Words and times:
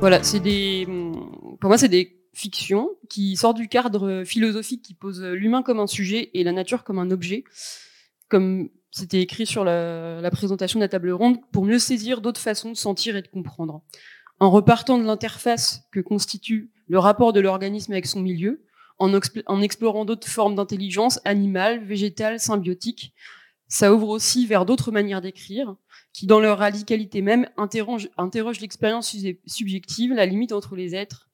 Voilà, 0.00 0.22
c'est 0.22 0.40
des, 0.40 0.86
pour 1.58 1.68
moi, 1.68 1.78
c'est 1.78 1.88
des 1.88 2.20
fictions 2.34 2.90
qui 3.08 3.34
sortent 3.36 3.56
du 3.56 3.66
cadre 3.66 4.24
philosophique 4.24 4.82
qui 4.82 4.92
pose 4.92 5.22
l'humain 5.22 5.62
comme 5.62 5.80
un 5.80 5.86
sujet 5.86 6.30
et 6.34 6.44
la 6.44 6.52
nature 6.52 6.84
comme 6.84 6.98
un 6.98 7.10
objet, 7.10 7.44
comme 8.28 8.68
c'était 8.90 9.20
écrit 9.20 9.46
sur 9.46 9.64
la, 9.64 10.30
présentation 10.30 10.78
de 10.78 10.84
la 10.84 10.88
table 10.88 11.10
ronde, 11.10 11.38
pour 11.50 11.64
mieux 11.64 11.78
saisir 11.78 12.20
d'autres 12.20 12.40
façons 12.40 12.70
de 12.70 12.76
sentir 12.76 13.16
et 13.16 13.22
de 13.22 13.28
comprendre. 13.28 13.82
En 14.38 14.50
repartant 14.50 14.98
de 14.98 15.04
l'interface 15.04 15.82
que 15.92 16.00
constitue 16.00 16.70
le 16.88 16.98
rapport 16.98 17.32
de 17.32 17.40
l'organisme 17.40 17.92
avec 17.92 18.06
son 18.06 18.20
milieu, 18.20 18.66
en 18.98 19.62
explorant 19.62 20.04
d'autres 20.04 20.28
formes 20.28 20.54
d'intelligence 20.54 21.20
animale, 21.24 21.84
végétale, 21.84 22.38
symbiotique, 22.38 23.14
ça 23.68 23.92
ouvre 23.92 24.08
aussi 24.08 24.46
vers 24.46 24.64
d'autres 24.64 24.92
manières 24.92 25.20
d'écrire, 25.20 25.74
qui, 26.16 26.26
dans 26.26 26.40
leur 26.40 26.56
radicalité 26.56 27.20
même, 27.20 27.46
interrogent, 27.58 28.08
interrogent 28.16 28.60
l'expérience 28.60 29.14
subjective, 29.44 30.14
la 30.14 30.24
limite 30.24 30.52
entre 30.52 30.74
les 30.74 30.94
êtres, 30.94 31.28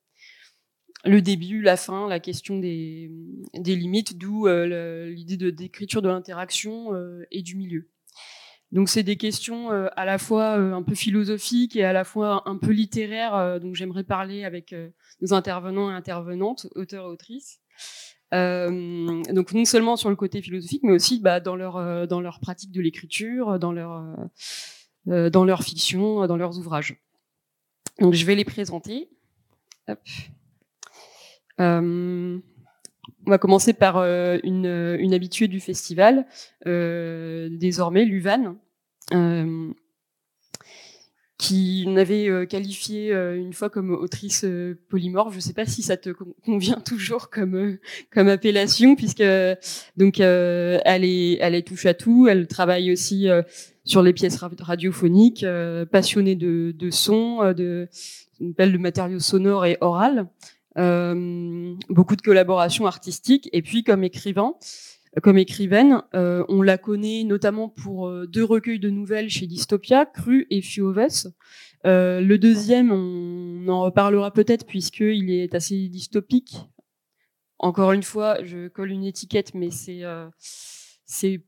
le 1.04 1.22
début, 1.22 1.62
la 1.62 1.76
fin, 1.76 2.08
la 2.08 2.18
question 2.18 2.58
des, 2.58 3.08
limites, 3.54 4.18
d'où 4.18 4.48
euh, 4.48 5.08
l'idée 5.08 5.52
d'écriture 5.52 6.02
de 6.02 6.08
l'interaction 6.08 6.94
euh, 6.94 7.24
et 7.30 7.42
du 7.42 7.54
milieu. 7.54 7.90
Donc 8.72 8.88
c'est 8.88 9.04
des 9.04 9.16
questions 9.16 9.70
euh, 9.70 9.86
à 9.94 10.04
la 10.04 10.18
fois 10.18 10.54
un 10.54 10.82
peu 10.82 10.96
philosophiques 10.96 11.76
et 11.76 11.84
à 11.84 11.92
la 11.92 12.02
fois 12.02 12.42
un 12.46 12.56
peu 12.56 12.72
littéraires, 12.72 13.60
donc 13.60 13.76
j'aimerais 13.76 14.02
parler 14.02 14.42
avec 14.42 14.74
nos 15.20 15.32
intervenants 15.32 15.92
et 15.92 15.94
intervenantes, 15.94 16.66
auteurs 16.74 17.04
et 17.04 17.08
autrices. 17.08 17.60
Euh, 18.32 19.22
donc 19.30 19.52
non 19.52 19.64
seulement 19.64 19.96
sur 19.96 20.08
le 20.08 20.16
côté 20.16 20.40
philosophique, 20.40 20.82
mais 20.84 20.92
aussi 20.92 21.20
bah, 21.20 21.40
dans 21.40 21.56
leur 21.56 21.76
euh, 21.76 22.06
dans 22.06 22.20
leur 22.20 22.40
pratique 22.40 22.72
de 22.72 22.80
l'écriture, 22.80 23.58
dans 23.58 23.72
leur 23.72 24.04
euh, 25.08 25.30
dans 25.30 25.44
leur 25.44 25.62
fiction, 25.62 26.26
dans 26.26 26.36
leurs 26.36 26.58
ouvrages. 26.58 26.96
Donc 28.00 28.14
je 28.14 28.24
vais 28.24 28.34
les 28.34 28.44
présenter. 28.44 29.10
On 31.58 32.40
va 33.26 33.38
commencer 33.38 33.72
par 33.72 33.98
une, 33.98 34.66
une, 34.98 35.14
habituée 35.14 35.48
du 35.48 35.60
festival, 35.60 36.26
désormais 36.64 38.04
Luvan, 38.04 38.56
qui 41.42 41.84
m'avait 41.88 42.28
euh, 42.28 42.46
qualifié 42.46 43.12
euh, 43.12 43.36
une 43.36 43.52
fois 43.52 43.68
comme 43.68 43.90
autrice 43.90 44.44
euh, 44.44 44.78
polymorphe. 44.88 45.32
Je 45.32 45.38
ne 45.38 45.42
sais 45.42 45.52
pas 45.52 45.66
si 45.66 45.82
ça 45.82 45.96
te 45.96 46.10
convient 46.44 46.80
toujours 46.86 47.30
comme 47.30 47.78
comme 48.14 48.28
appellation, 48.28 48.94
puisque 48.94 49.24
donc 49.96 50.20
elle 50.20 51.04
est 51.04 51.38
elle 51.40 51.56
est 51.56 51.66
touche 51.66 51.86
à 51.86 51.94
tout. 51.94 52.28
Elle 52.28 52.46
travaille 52.46 52.92
aussi 52.92 53.26
sur 53.84 54.02
les 54.02 54.12
pièces 54.12 54.36
radiophoniques, 54.36 55.44
passionnée 55.90 56.36
de, 56.36 56.72
de 56.78 56.90
son, 56.90 57.52
de 57.52 57.88
de 58.40 58.78
matériaux 58.78 59.18
sonores 59.18 59.66
et 59.66 59.78
orales. 59.80 60.28
beaucoup 60.76 62.16
de 62.16 62.22
collaborations 62.22 62.86
artistiques 62.86 63.48
et 63.52 63.62
puis 63.62 63.82
comme 63.82 64.04
écrivain 64.04 64.54
comme 65.20 65.38
écrivaine. 65.38 66.02
Euh, 66.14 66.44
on 66.48 66.62
la 66.62 66.78
connaît 66.78 67.24
notamment 67.24 67.68
pour 67.68 68.08
euh, 68.08 68.26
deux 68.26 68.44
recueils 68.44 68.78
de 68.78 68.88
nouvelles 68.88 69.28
chez 69.28 69.46
Dystopia, 69.46 70.06
Cru 70.06 70.46
et 70.50 70.62
Fioves. 70.62 71.32
Euh, 71.84 72.20
le 72.20 72.38
deuxième, 72.38 72.92
on 72.92 73.68
en 73.68 73.82
reparlera 73.82 74.32
peut-être 74.32 74.66
puisqu'il 74.66 75.30
est 75.30 75.54
assez 75.54 75.88
dystopique. 75.88 76.56
Encore 77.58 77.92
une 77.92 78.02
fois, 78.02 78.42
je 78.42 78.68
colle 78.68 78.90
une 78.90 79.04
étiquette, 79.04 79.54
mais 79.54 79.70
c'est 79.70 80.02
c'est 81.04 81.44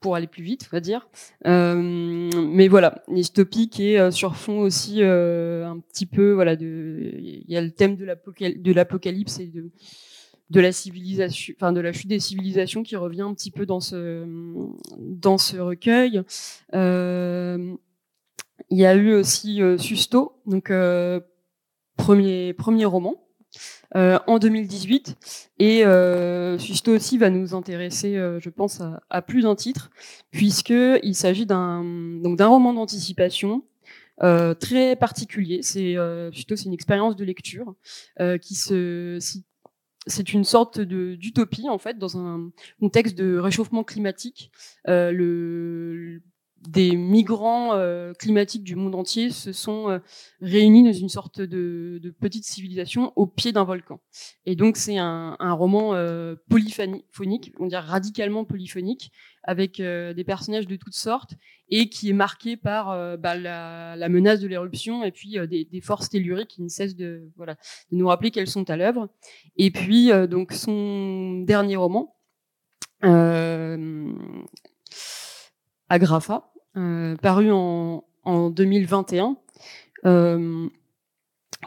pour 0.00 0.14
aller 0.14 0.28
plus 0.28 0.44
vite, 0.44 0.68
on 0.70 0.76
va 0.76 0.80
dire. 0.80 1.08
mais 1.44 2.68
voilà, 2.68 3.02
dystopique 3.08 3.80
et 3.80 4.12
sur 4.12 4.36
fond 4.36 4.60
aussi 4.60 5.02
un 5.02 5.80
petit 5.80 6.06
peu, 6.06 6.32
voilà, 6.34 6.52
il 6.52 7.44
y 7.48 7.56
a 7.56 7.60
le 7.60 7.72
thème 7.72 7.96
de 7.96 8.72
l'apocalypse 8.72 9.40
et 9.40 9.48
de 9.48 9.72
de 10.50 10.60
la 10.60 10.72
civilisation, 10.72 11.54
enfin 11.56 11.72
de 11.72 11.80
la 11.80 11.92
chute 11.92 12.08
des 12.08 12.20
civilisations 12.20 12.82
qui 12.82 12.96
revient 12.96 13.22
un 13.22 13.34
petit 13.34 13.50
peu 13.50 13.66
dans 13.66 13.80
ce 13.80 14.24
dans 14.98 15.38
ce 15.38 15.58
recueil. 15.58 16.22
Euh, 16.74 17.74
il 18.70 18.78
y 18.78 18.86
a 18.86 18.94
eu 18.94 19.14
aussi 19.14 19.62
euh, 19.62 19.78
Susto, 19.78 20.40
donc 20.46 20.70
euh, 20.70 21.20
premier 21.96 22.54
premier 22.54 22.84
roman. 22.86 23.14
en 23.94 24.38
2018 24.38 25.16
et 25.58 25.82
Susto 26.58 26.92
aussi 26.92 27.18
va 27.18 27.30
nous 27.30 27.54
intéresser, 27.54 28.14
je 28.14 28.50
pense, 28.50 28.82
à, 29.10 29.22
plus 29.22 29.42
d'un 29.42 29.54
titre 29.54 29.90
puisque 30.30 30.70
il 31.02 31.14
s'agit 31.14 31.46
d'un 31.46 31.82
donc 32.22 32.36
d'un 32.38 32.48
roman 32.48 32.74
d'anticipation 32.74 33.64
très 34.18 34.96
particulier. 34.96 35.60
C'est 35.62 35.96
Susto, 36.32 36.56
c'est 36.56 36.66
une 36.66 36.74
expérience 36.74 37.16
de 37.16 37.24
lecture 37.24 37.74
qui 38.42 38.54
se 38.54 39.18
c'est 40.08 40.32
une 40.32 40.44
sorte 40.44 40.80
d'utopie 40.80 41.68
en 41.68 41.78
fait 41.78 41.98
dans 41.98 42.18
un 42.18 42.50
contexte 42.80 43.16
de 43.16 43.38
réchauffement 43.38 43.84
climatique. 43.84 44.50
Euh, 44.88 45.12
des 46.66 46.96
migrants 46.96 47.74
euh, 47.74 48.12
climatiques 48.14 48.64
du 48.64 48.74
monde 48.74 48.94
entier 48.94 49.30
se 49.30 49.52
sont 49.52 49.90
euh, 49.90 49.98
réunis 50.40 50.84
dans 50.84 50.92
une 50.92 51.08
sorte 51.08 51.40
de, 51.40 52.00
de 52.02 52.10
petite 52.10 52.44
civilisation 52.44 53.12
au 53.16 53.26
pied 53.26 53.52
d'un 53.52 53.64
volcan. 53.64 54.00
Et 54.44 54.56
donc 54.56 54.76
c'est 54.76 54.98
un, 54.98 55.36
un, 55.38 55.52
roman 55.52 55.94
euh, 55.94 56.34
polyphonique, 56.48 57.52
on 57.60 57.66
dirait 57.66 57.80
radicalement 57.80 58.44
polyphonique, 58.44 59.12
avec 59.44 59.78
euh, 59.78 60.12
des 60.14 60.24
personnages 60.24 60.66
de 60.66 60.76
toutes 60.76 60.94
sortes 60.94 61.34
et 61.70 61.88
qui 61.88 62.10
est 62.10 62.14
marqué 62.14 62.56
par 62.56 63.18
bah, 63.18 63.34
la, 63.36 63.94
la, 63.94 64.08
menace 64.08 64.40
de 64.40 64.48
l'éruption 64.48 65.04
et 65.04 65.12
puis 65.12 65.36
des, 65.48 65.66
des, 65.66 65.80
forces 65.82 66.08
telluriques 66.08 66.48
qui 66.48 66.62
ne 66.62 66.68
cessent 66.68 66.96
de, 66.96 67.30
voilà, 67.36 67.56
de 67.92 67.96
nous 67.96 68.08
rappeler 68.08 68.30
qu'elles 68.30 68.48
sont 68.48 68.68
à 68.70 68.76
l'œuvre. 68.76 69.10
Et 69.56 69.70
puis 69.70 70.10
donc 70.28 70.52
son 70.52 71.42
dernier 71.42 71.76
roman. 71.76 72.16
Agrafa, 75.88 76.52
euh, 76.76 77.16
paru 77.16 77.50
en, 77.50 78.04
en 78.24 78.50
2021, 78.50 79.36
euh, 80.06 80.68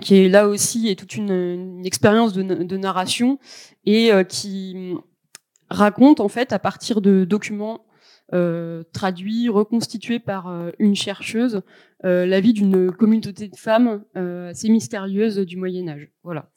qui 0.01 0.15
est 0.15 0.29
là 0.29 0.47
aussi 0.47 0.87
est 0.87 0.95
toute 0.95 1.15
une, 1.15 1.31
une 1.31 1.85
expérience 1.85 2.33
de, 2.33 2.43
de, 2.43 2.77
narration 2.77 3.39
et 3.85 4.11
euh, 4.11 4.23
qui 4.23 4.95
raconte 5.69 6.19
en 6.19 6.27
fait 6.27 6.53
à 6.53 6.59
partir 6.59 7.01
de 7.01 7.25
documents 7.25 7.85
euh, 8.33 8.83
traduits, 8.93 9.49
reconstitués 9.49 10.19
par 10.19 10.47
euh, 10.47 10.71
une 10.79 10.95
chercheuse, 10.95 11.63
euh, 12.05 12.25
la 12.25 12.39
vie 12.39 12.53
d'une 12.53 12.89
communauté 12.89 13.49
de 13.49 13.57
femmes 13.57 14.05
assez 14.15 14.69
mystérieuse 14.69 15.37
du 15.39 15.57
Moyen 15.57 15.89
Âge. 15.89 16.09
Voilà, 16.23 16.49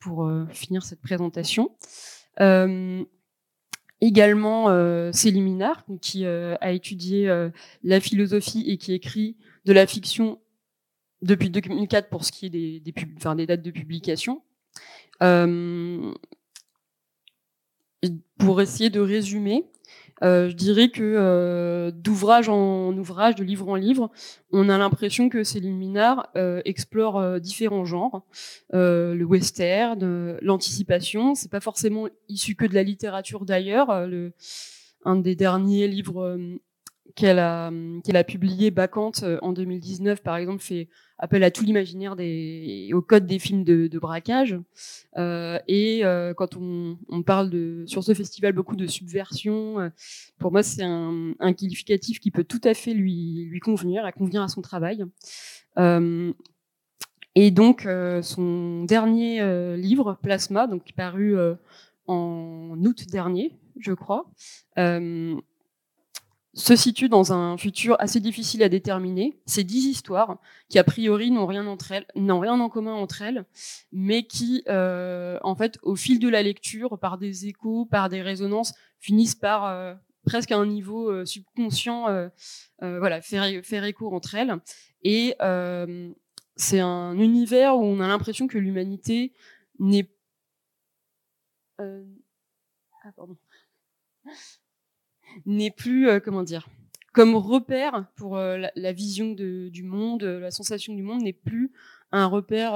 pour 0.00 0.28
finir 0.50 0.82
cette 0.82 1.00
présentation 1.00 1.70
également 4.02 4.68
euh, 4.68 5.12
Céline 5.12 5.44
Minard, 5.44 5.84
qui 6.02 6.26
euh, 6.26 6.56
a 6.60 6.72
étudié 6.72 7.30
euh, 7.30 7.48
la 7.84 8.00
philosophie 8.00 8.64
et 8.66 8.76
qui 8.76 8.92
écrit 8.92 9.36
de 9.64 9.72
la 9.72 9.86
fiction 9.86 10.40
depuis 11.22 11.50
2004 11.50 12.08
pour 12.10 12.24
ce 12.24 12.32
qui 12.32 12.46
est 12.46 12.50
des, 12.50 12.80
des, 12.80 13.46
dates 13.46 13.62
de 13.62 13.70
publication. 13.70 14.42
Pour 18.38 18.60
essayer 18.60 18.90
de 18.90 18.98
résumer, 18.98 19.64
euh, 20.22 20.48
je 20.48 20.54
dirais 20.54 20.88
que 20.88 21.02
euh, 21.02 21.90
d'ouvrage 21.90 22.48
en 22.48 22.96
ouvrage, 22.96 23.34
de 23.34 23.44
livre 23.44 23.68
en 23.68 23.74
livre, 23.74 24.10
on 24.52 24.68
a 24.68 24.78
l'impression 24.78 25.28
que 25.28 25.42
Céline 25.42 25.76
Minard 25.76 26.28
euh, 26.36 26.62
explore 26.64 27.40
différents 27.40 27.84
genres, 27.84 28.24
le 28.72 29.24
western, 29.24 30.38
l'anticipation. 30.40 31.34
C'est 31.34 31.50
pas 31.50 31.60
forcément 31.60 32.08
issu 32.28 32.54
que 32.54 32.66
de 32.66 32.74
la 32.74 32.82
littérature 32.82 33.44
d'ailleurs. 33.44 33.90
un 33.90 35.16
des 35.16 35.34
derniers 35.34 35.88
livres 35.88 36.38
qu'elle 37.16 37.38
a, 37.38 37.70
qu'elle 38.04 38.16
a 38.16 38.24
publié, 38.24 38.70
Bacante, 38.70 39.24
en 39.42 39.52
2019, 39.52 40.22
par 40.22 40.36
exemple, 40.36 40.62
fait 40.62 40.88
appel 41.22 41.44
à 41.44 41.52
tout 41.52 41.64
l'imaginaire 41.64 42.16
des, 42.16 42.90
au 42.92 43.00
code 43.00 43.26
des 43.26 43.38
films 43.38 43.62
de, 43.62 43.98
braquage. 43.98 44.58
Euh, 45.16 45.56
et 45.68 46.04
euh, 46.04 46.34
quand 46.34 46.56
on, 46.56 47.22
parle 47.22 47.48
de, 47.48 47.84
sur 47.86 48.02
ce 48.02 48.12
festival 48.12 48.52
beaucoup 48.52 48.74
de 48.74 48.88
subversion, 48.88 49.78
euh, 49.78 49.88
pour 50.38 50.50
moi 50.50 50.64
c'est 50.64 50.82
un, 50.82 51.34
qualificatif 51.56 52.18
qui 52.18 52.32
peut 52.32 52.42
tout 52.42 52.60
à 52.64 52.74
fait 52.74 52.92
lui, 52.92 53.46
lui 53.48 53.60
convenir, 53.60 54.04
à 54.04 54.10
convenir 54.10 54.42
à 54.42 54.48
son 54.48 54.62
travail. 54.62 55.04
Et 57.34 57.50
donc 57.50 57.88
son 58.22 58.84
dernier 58.84 59.76
livre, 59.76 60.18
Plasma, 60.22 60.66
donc 60.66 60.92
paru 60.96 61.36
en 62.08 62.76
août 62.84 63.06
dernier, 63.10 63.56
je 63.78 63.92
crois 63.92 64.26
se 66.54 66.76
situe 66.76 67.08
dans 67.08 67.32
un 67.32 67.56
futur 67.56 67.96
assez 67.98 68.20
difficile 68.20 68.62
à 68.62 68.68
déterminer. 68.68 69.40
C'est 69.46 69.64
dix 69.64 69.86
histoires 69.86 70.38
qui 70.68 70.78
a 70.78 70.84
priori 70.84 71.30
n'ont 71.30 71.46
rien 71.46 71.66
en 71.66 72.68
commun 72.68 72.94
entre 72.94 73.22
elles, 73.22 73.46
mais 73.90 74.24
qui, 74.24 74.62
euh, 74.68 75.38
en 75.42 75.54
fait, 75.54 75.78
au 75.82 75.96
fil 75.96 76.18
de 76.18 76.28
la 76.28 76.42
lecture, 76.42 76.98
par 76.98 77.16
des 77.16 77.46
échos, 77.46 77.86
par 77.86 78.08
des 78.08 78.20
résonances, 78.20 78.74
finissent 79.00 79.34
par 79.34 79.64
euh, 79.66 79.94
presque 80.26 80.52
à 80.52 80.58
un 80.58 80.66
niveau 80.66 81.10
euh, 81.10 81.24
subconscient, 81.24 82.06
voilà, 82.80 83.22
faire, 83.22 83.64
faire 83.64 83.84
écho 83.84 84.14
entre 84.14 84.34
elles. 84.34 84.56
Et 85.02 85.34
c'est 86.56 86.80
un 86.80 87.18
univers 87.18 87.76
où 87.78 87.82
on 87.82 88.00
a 88.00 88.08
l'impression 88.08 88.46
que 88.46 88.58
l'humanité 88.58 89.32
n'est 89.78 90.10
ah, 91.78 93.10
n'est 95.46 95.70
plus 95.70 96.08
comment 96.24 96.42
dire 96.42 96.68
comme 97.12 97.34
repère 97.34 98.06
pour 98.16 98.36
la, 98.38 98.92
vision 98.92 99.32
du 99.32 99.82
monde, 99.82 100.22
la 100.22 100.50
sensation 100.50 100.94
du 100.94 101.02
monde 101.02 101.22
n'est 101.22 101.34
plus 101.34 101.70
un 102.10 102.26
repère 102.26 102.72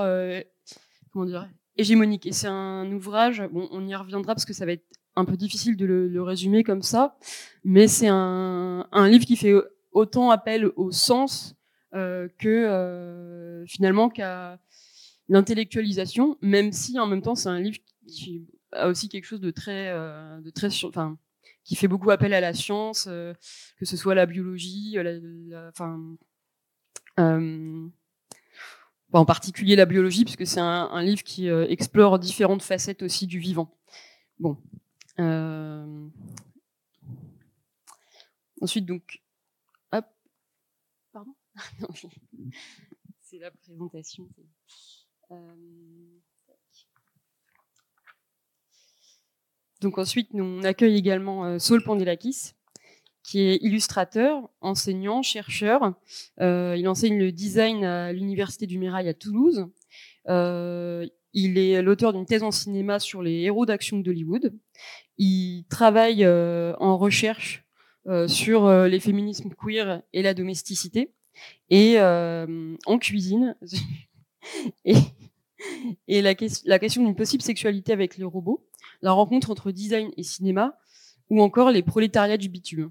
comment 1.11 1.25
dire 1.25 1.49
hégémonique. 1.79 2.27
Et 2.27 2.33
c'est 2.33 2.49
un 2.49 2.91
ouvrage, 2.93 3.43
bon, 3.51 3.69
on 3.71 3.87
y 3.87 3.95
reviendra 3.95 4.35
parce 4.35 4.45
que 4.45 4.53
ça 4.53 4.67
va 4.67 4.73
être 4.73 4.85
un 5.15 5.25
peu 5.25 5.37
difficile 5.37 5.77
de 5.77 5.87
le, 5.87 6.23
résumer 6.23 6.63
comme 6.65 6.83
ça, 6.83 7.17
mais 7.65 7.89
c'est 7.89 8.09
un, 8.09 8.87
un, 8.93 9.09
livre 9.09 9.25
qui 9.25 9.37
fait 9.37 9.55
autant 9.93 10.31
appel 10.31 10.71
au 10.77 10.93
sens 10.93 11.57
euh, 11.95 12.29
que 12.39 12.49
euh, 12.49 13.65
finalement 13.67 14.11
qu'à 14.11 14.59
l'intellectualisation, 15.29 16.37
même 16.43 16.71
si 16.71 16.99
en 16.99 17.07
même 17.07 17.23
temps 17.23 17.35
c'est 17.35 17.49
un 17.49 17.61
livre 17.61 17.79
qui 18.07 18.45
a 18.73 18.89
aussi 18.89 19.09
quelque 19.09 19.25
chose 19.25 19.41
de 19.41 19.51
très, 19.51 19.89
euh, 19.89 20.39
de 20.43 20.51
très, 20.51 20.69
enfin, 20.85 21.17
qui 21.67 21.77
fait 21.77 21.89
beaucoup 21.89 22.11
appel 22.11 22.33
à 22.33 22.41
la 22.41 22.55
science, 22.55 23.05
que 23.05 23.85
ce 23.85 23.97
soit 23.97 24.15
la 24.15 24.27
biologie, 24.27 24.97
enfin, 25.69 26.17
en 29.13 29.25
particulier 29.25 29.77
la 29.77 29.87
biologie, 29.87 30.25
puisque 30.25 30.47
c'est 30.47 30.61
un, 30.61 31.03
livre 31.03 31.23
qui 31.23 31.49
explore 31.49 32.19
différentes 32.19 32.63
facettes 32.63 33.03
aussi 33.03 33.27
du 33.27 33.39
vivant. 33.39 33.77
Bon. 34.39 34.57
Ensuite, 38.63 38.87
donc, 38.87 39.21
c'est 43.23 43.39
la 43.39 43.51
présentation. 43.51 44.29
Euh, 45.31 46.19
ensuite, 49.99 50.35
nous, 50.35 50.45
on 50.45 50.63
accueille 50.63 50.97
également 50.97 51.45
euh, 51.45 51.59
Saul 51.59 51.83
Pandelakis, 51.83 52.53
qui 53.23 53.41
est 53.41 53.57
illustrateur, 53.63 54.49
enseignant, 54.61 55.23
chercheur. 55.23 55.95
Euh, 56.41 56.77
il 56.79 56.89
enseigne 56.89 57.19
le 57.19 57.33
design 57.33 57.85
à 57.85 58.13
l'Université 58.13 58.67
du 58.67 58.79
Mirail 58.79 59.09
à 59.09 59.15
Toulouse. 59.15 59.67
il 60.29 61.59
est 61.59 61.83
l'auteur 61.83 62.13
d'une 62.13 62.27
thèse 62.27 62.43
en 62.43 62.53
cinéma 62.53 62.99
sur 62.99 63.23
les 63.23 63.43
héros 63.43 63.67
d'action 63.67 63.99
d'Hollywood. 63.99 64.53
Il 65.19 65.65
travaille 65.69 66.27
en 66.27 66.97
recherche 66.97 67.65
sur 68.29 68.71
les 68.71 69.01
féminismes 69.01 69.51
queer 69.61 70.03
et 70.13 70.23
la 70.23 70.33
domesticité 70.33 71.11
et 71.71 71.95
euh, 71.99 72.77
en 72.87 72.99
cuisine. 72.99 73.57
et, 74.85 74.95
et 76.09 76.23
la, 76.23 76.35
la 76.65 76.79
question 76.79 77.05
d'une 77.05 77.17
possible 77.17 77.43
sexualité 77.43 77.93
avec 77.93 78.17
les 78.17 78.25
robots, 78.25 78.67
la 79.03 79.13
rencontre 79.13 79.51
entre 79.51 79.71
design 79.71 80.11
et 80.17 80.23
cinéma, 80.23 80.79
ou 81.31 81.43
encore 81.43 81.71
les 81.71 81.83
prolétariats 81.83 82.37
du 82.37 82.49
bitume. 82.49 82.91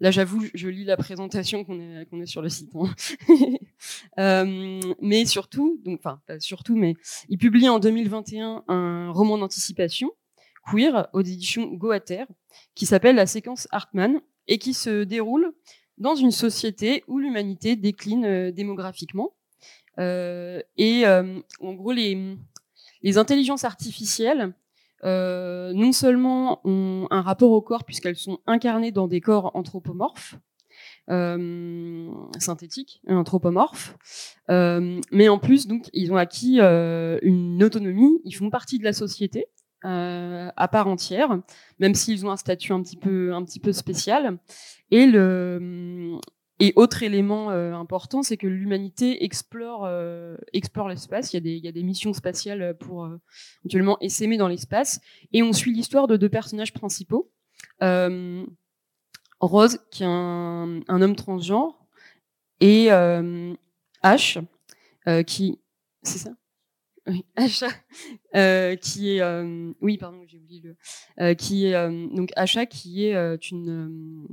Là, 0.00 0.10
j'avoue, 0.10 0.44
je 0.54 0.68
lis 0.68 0.84
la 0.84 0.96
présentation 0.96 1.64
qu'on 1.64 1.80
est, 1.80 2.26
sur 2.26 2.42
le 2.42 2.48
site. 2.48 2.70
Hein. 2.74 2.94
euh, 4.18 4.80
mais 5.00 5.24
surtout, 5.24 5.80
enfin, 5.86 6.20
surtout, 6.40 6.76
mais 6.76 6.94
il 7.28 7.38
publie 7.38 7.68
en 7.68 7.78
2021 7.78 8.64
un 8.66 9.10
roman 9.12 9.38
d'anticipation 9.38 10.10
queer 10.70 11.08
aux 11.12 11.20
éditions 11.20 11.66
Goater 11.72 12.24
qui 12.74 12.86
s'appelle 12.86 13.16
La 13.16 13.26
séquence 13.26 13.68
Hartmann 13.70 14.20
et 14.48 14.58
qui 14.58 14.74
se 14.74 15.04
déroule 15.04 15.52
dans 15.98 16.16
une 16.16 16.32
société 16.32 17.04
où 17.06 17.18
l'humanité 17.18 17.76
décline 17.76 18.24
euh, 18.24 18.50
démographiquement. 18.50 19.34
Euh, 19.98 20.60
et 20.76 21.06
en 21.06 21.72
gros, 21.72 21.92
les 21.92 22.36
intelligences 23.16 23.64
artificielles, 23.64 24.52
non 25.04 25.92
seulement 25.92 26.60
ont 26.64 27.06
un 27.10 27.20
rapport 27.20 27.50
au 27.50 27.60
corps 27.60 27.84
puisqu'elles 27.84 28.16
sont 28.16 28.38
incarnées 28.46 28.92
dans 28.92 29.06
des 29.06 29.20
corps 29.20 29.50
anthropomorphes, 29.54 30.36
synthétiques, 32.38 33.00
anthropomorphes, 33.08 33.96
mais 34.48 35.28
en 35.28 35.38
plus, 35.38 35.66
donc, 35.66 35.88
ils 35.92 36.12
ont 36.12 36.16
acquis 36.16 36.60
une 36.60 37.62
autonomie, 37.62 38.20
ils 38.24 38.34
font 38.34 38.50
partie 38.50 38.78
de 38.78 38.84
la 38.84 38.92
société, 38.92 39.46
euh, 39.84 40.50
à 40.56 40.66
part 40.68 40.88
entière, 40.88 41.28
même 41.78 41.94
s'ils 41.94 42.24
ont 42.24 42.30
un 42.30 42.38
statut 42.38 42.72
un 42.72 42.80
petit 42.80 42.96
peu, 42.96 43.34
un 43.34 43.44
petit 43.44 43.60
peu 43.60 43.70
spécial. 43.72 44.38
Et 44.90 45.04
le 45.04 46.18
et 46.60 46.72
autre 46.76 47.02
élément 47.02 47.50
euh, 47.50 47.74
important, 47.74 48.22
c'est 48.22 48.36
que 48.36 48.46
l'humanité 48.46 49.24
explore, 49.24 49.84
euh, 49.84 50.36
explore 50.52 50.88
l'espace. 50.88 51.32
Il 51.32 51.36
y, 51.36 51.38
a 51.38 51.40
des, 51.40 51.52
il 51.52 51.64
y 51.64 51.68
a 51.68 51.72
des 51.72 51.82
missions 51.82 52.12
spatiales 52.12 52.76
pour 52.78 53.04
euh, 53.04 53.20
éventuellement 53.64 53.98
essaimer 54.00 54.36
dans 54.36 54.48
l'espace. 54.48 55.00
Et 55.32 55.42
on 55.42 55.52
suit 55.52 55.72
l'histoire 55.72 56.06
de 56.06 56.16
deux 56.16 56.28
personnages 56.28 56.72
principaux. 56.72 57.30
Rose, 59.40 59.78
qui 59.90 60.04
est 60.04 60.06
un, 60.06 60.80
un 60.88 61.02
homme 61.02 61.16
transgenre, 61.16 61.84
et 62.60 62.86
H, 64.02 64.42
qui... 65.26 65.60
C'est 66.02 66.18
ça? 66.18 66.30
Oui, 67.06 67.24
Achat, 67.36 67.68
euh, 68.34 68.76
qui 68.76 69.16
est, 69.16 69.20
euh, 69.20 69.72
oui, 69.80 69.98
pardon, 69.98 70.24
j'ai 70.26 70.38
oublié 70.38 70.62
le, 70.62 70.76
euh, 71.20 71.34
qui 71.34 71.66
est 71.66 71.74
euh, 71.74 72.06
donc 72.08 72.30
Achat, 72.36 72.66
qui 72.66 73.06
est 73.06 73.14
euh, 73.14 73.36
une 73.50 74.26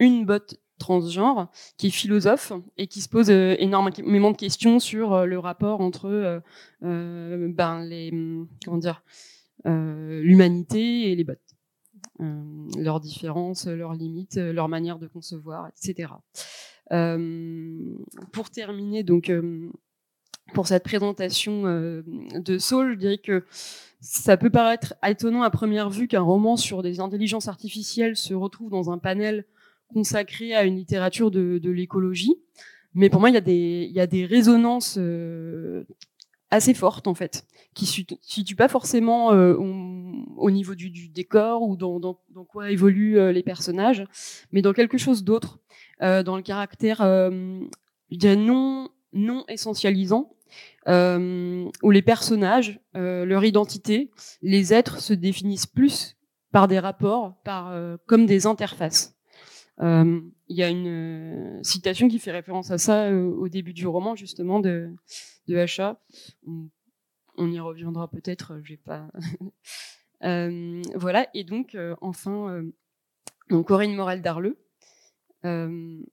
une 0.00 0.26
botte 0.26 0.56
transgenre, 0.78 1.48
qui 1.76 1.88
est 1.88 1.90
philosophe 1.90 2.52
et 2.76 2.86
qui 2.86 3.00
se 3.00 3.08
pose 3.08 3.30
énormément 3.30 4.30
de 4.30 4.36
questions 4.36 4.78
sur 4.78 5.26
le 5.26 5.38
rapport 5.38 5.80
entre 5.80 6.42
ben 6.80 7.84
les 7.84 8.10
comment 8.64 8.80
l'humanité 9.64 11.10
et 11.10 11.16
les 11.16 11.24
bottes, 11.24 11.56
leurs 12.76 13.00
différences, 13.00 13.66
leurs 13.66 13.94
limites, 13.94 14.36
leur 14.36 14.68
manière 14.68 14.98
de 14.98 15.06
concevoir, 15.06 15.68
etc. 15.68 16.12
pour 18.32 18.50
terminer, 18.50 19.02
donc 19.02 19.30
pour 20.52 20.66
cette 20.66 20.84
présentation 20.84 21.66
euh, 21.66 22.02
de 22.34 22.58
Saul. 22.58 22.94
Je 22.94 22.98
dirais 22.98 23.18
que 23.18 23.44
ça 24.00 24.36
peut 24.36 24.50
paraître 24.50 24.94
étonnant 25.06 25.42
à 25.42 25.50
première 25.50 25.88
vue 25.88 26.08
qu'un 26.08 26.20
roman 26.20 26.56
sur 26.56 26.82
des 26.82 27.00
intelligences 27.00 27.48
artificielles 27.48 28.16
se 28.16 28.34
retrouve 28.34 28.70
dans 28.70 28.90
un 28.90 28.98
panel 28.98 29.46
consacré 29.94 30.54
à 30.54 30.64
une 30.64 30.76
littérature 30.76 31.30
de, 31.30 31.70
l'écologie. 31.70 32.36
Mais 32.94 33.08
pour 33.08 33.20
moi, 33.20 33.30
il 33.30 33.34
y 33.34 33.38
a 33.38 33.40
des, 33.40 33.86
il 33.88 33.96
y 33.96 34.00
a 34.00 34.06
des 34.06 34.26
résonances 34.26 34.96
euh, 34.98 35.84
assez 36.50 36.74
fortes, 36.74 37.06
en 37.08 37.14
fait, 37.14 37.46
qui 37.72 37.84
ne 37.84 37.88
se 37.88 38.02
situent 38.20 38.56
pas 38.56 38.68
forcément 38.68 39.32
euh, 39.32 39.54
au, 39.54 40.50
niveau 40.50 40.74
du, 40.74 41.08
décor 41.08 41.62
ou 41.62 41.76
dans, 41.76 41.98
dans, 41.98 42.20
dans 42.30 42.44
quoi 42.44 42.70
évoluent 42.70 43.32
les 43.32 43.42
personnages, 43.42 44.04
mais 44.52 44.60
dans 44.60 44.72
quelque 44.72 44.98
chose 44.98 45.24
d'autre, 45.24 45.58
dans 46.00 46.36
le 46.36 46.42
caractère, 46.42 47.02
non 48.12 48.90
non 49.14 49.44
essentialisant, 49.48 50.34
euh, 50.88 51.70
où 51.82 51.90
les 51.90 52.02
personnages, 52.02 52.80
euh, 52.96 53.24
leur 53.24 53.44
identité, 53.44 54.10
les 54.42 54.74
êtres 54.74 55.00
se 55.00 55.14
définissent 55.14 55.66
plus 55.66 56.16
par 56.52 56.68
des 56.68 56.78
rapports, 56.78 57.34
par 57.44 57.70
euh, 57.70 57.96
comme 58.06 58.26
des 58.26 58.46
interfaces. 58.46 59.13
Il 59.80 60.56
y 60.56 60.62
a 60.62 60.68
une 60.68 61.60
citation 61.62 62.08
qui 62.08 62.18
fait 62.18 62.30
référence 62.30 62.70
à 62.70 62.78
ça 62.78 63.12
au 63.12 63.48
début 63.48 63.72
du 63.72 63.86
roman 63.86 64.14
justement 64.14 64.60
de, 64.60 64.94
de 65.48 65.56
Hacha. 65.56 66.00
On, 67.36 67.50
y 67.50 67.58
reviendra 67.58 68.08
peut-être. 68.08 68.60
J'ai 68.62 68.76
pas. 68.76 69.08
voilà. 70.20 71.26
Et 71.34 71.44
donc 71.44 71.76
enfin, 72.00 72.62
donc 73.50 73.68
Corinne 73.68 73.94
Morel 73.94 74.22
d'Arleux. 74.22 74.58
Tac. 75.42 76.04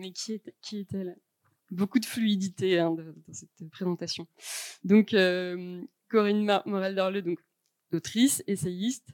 Mais 0.00 0.12
qui, 0.12 0.32
est, 0.32 0.54
qui 0.62 0.80
est-elle? 0.80 1.16
Beaucoup 1.70 2.00
de 2.00 2.06
fluidité 2.06 2.80
hein, 2.80 2.90
dans 2.90 3.32
cette 3.32 3.70
présentation. 3.70 4.26
Donc, 4.82 5.14
euh, 5.14 5.80
Corinne 6.08 6.60
Morel-Darleux, 6.66 7.22
donc 7.22 7.38
autrice, 7.92 8.42
essayiste, 8.48 9.10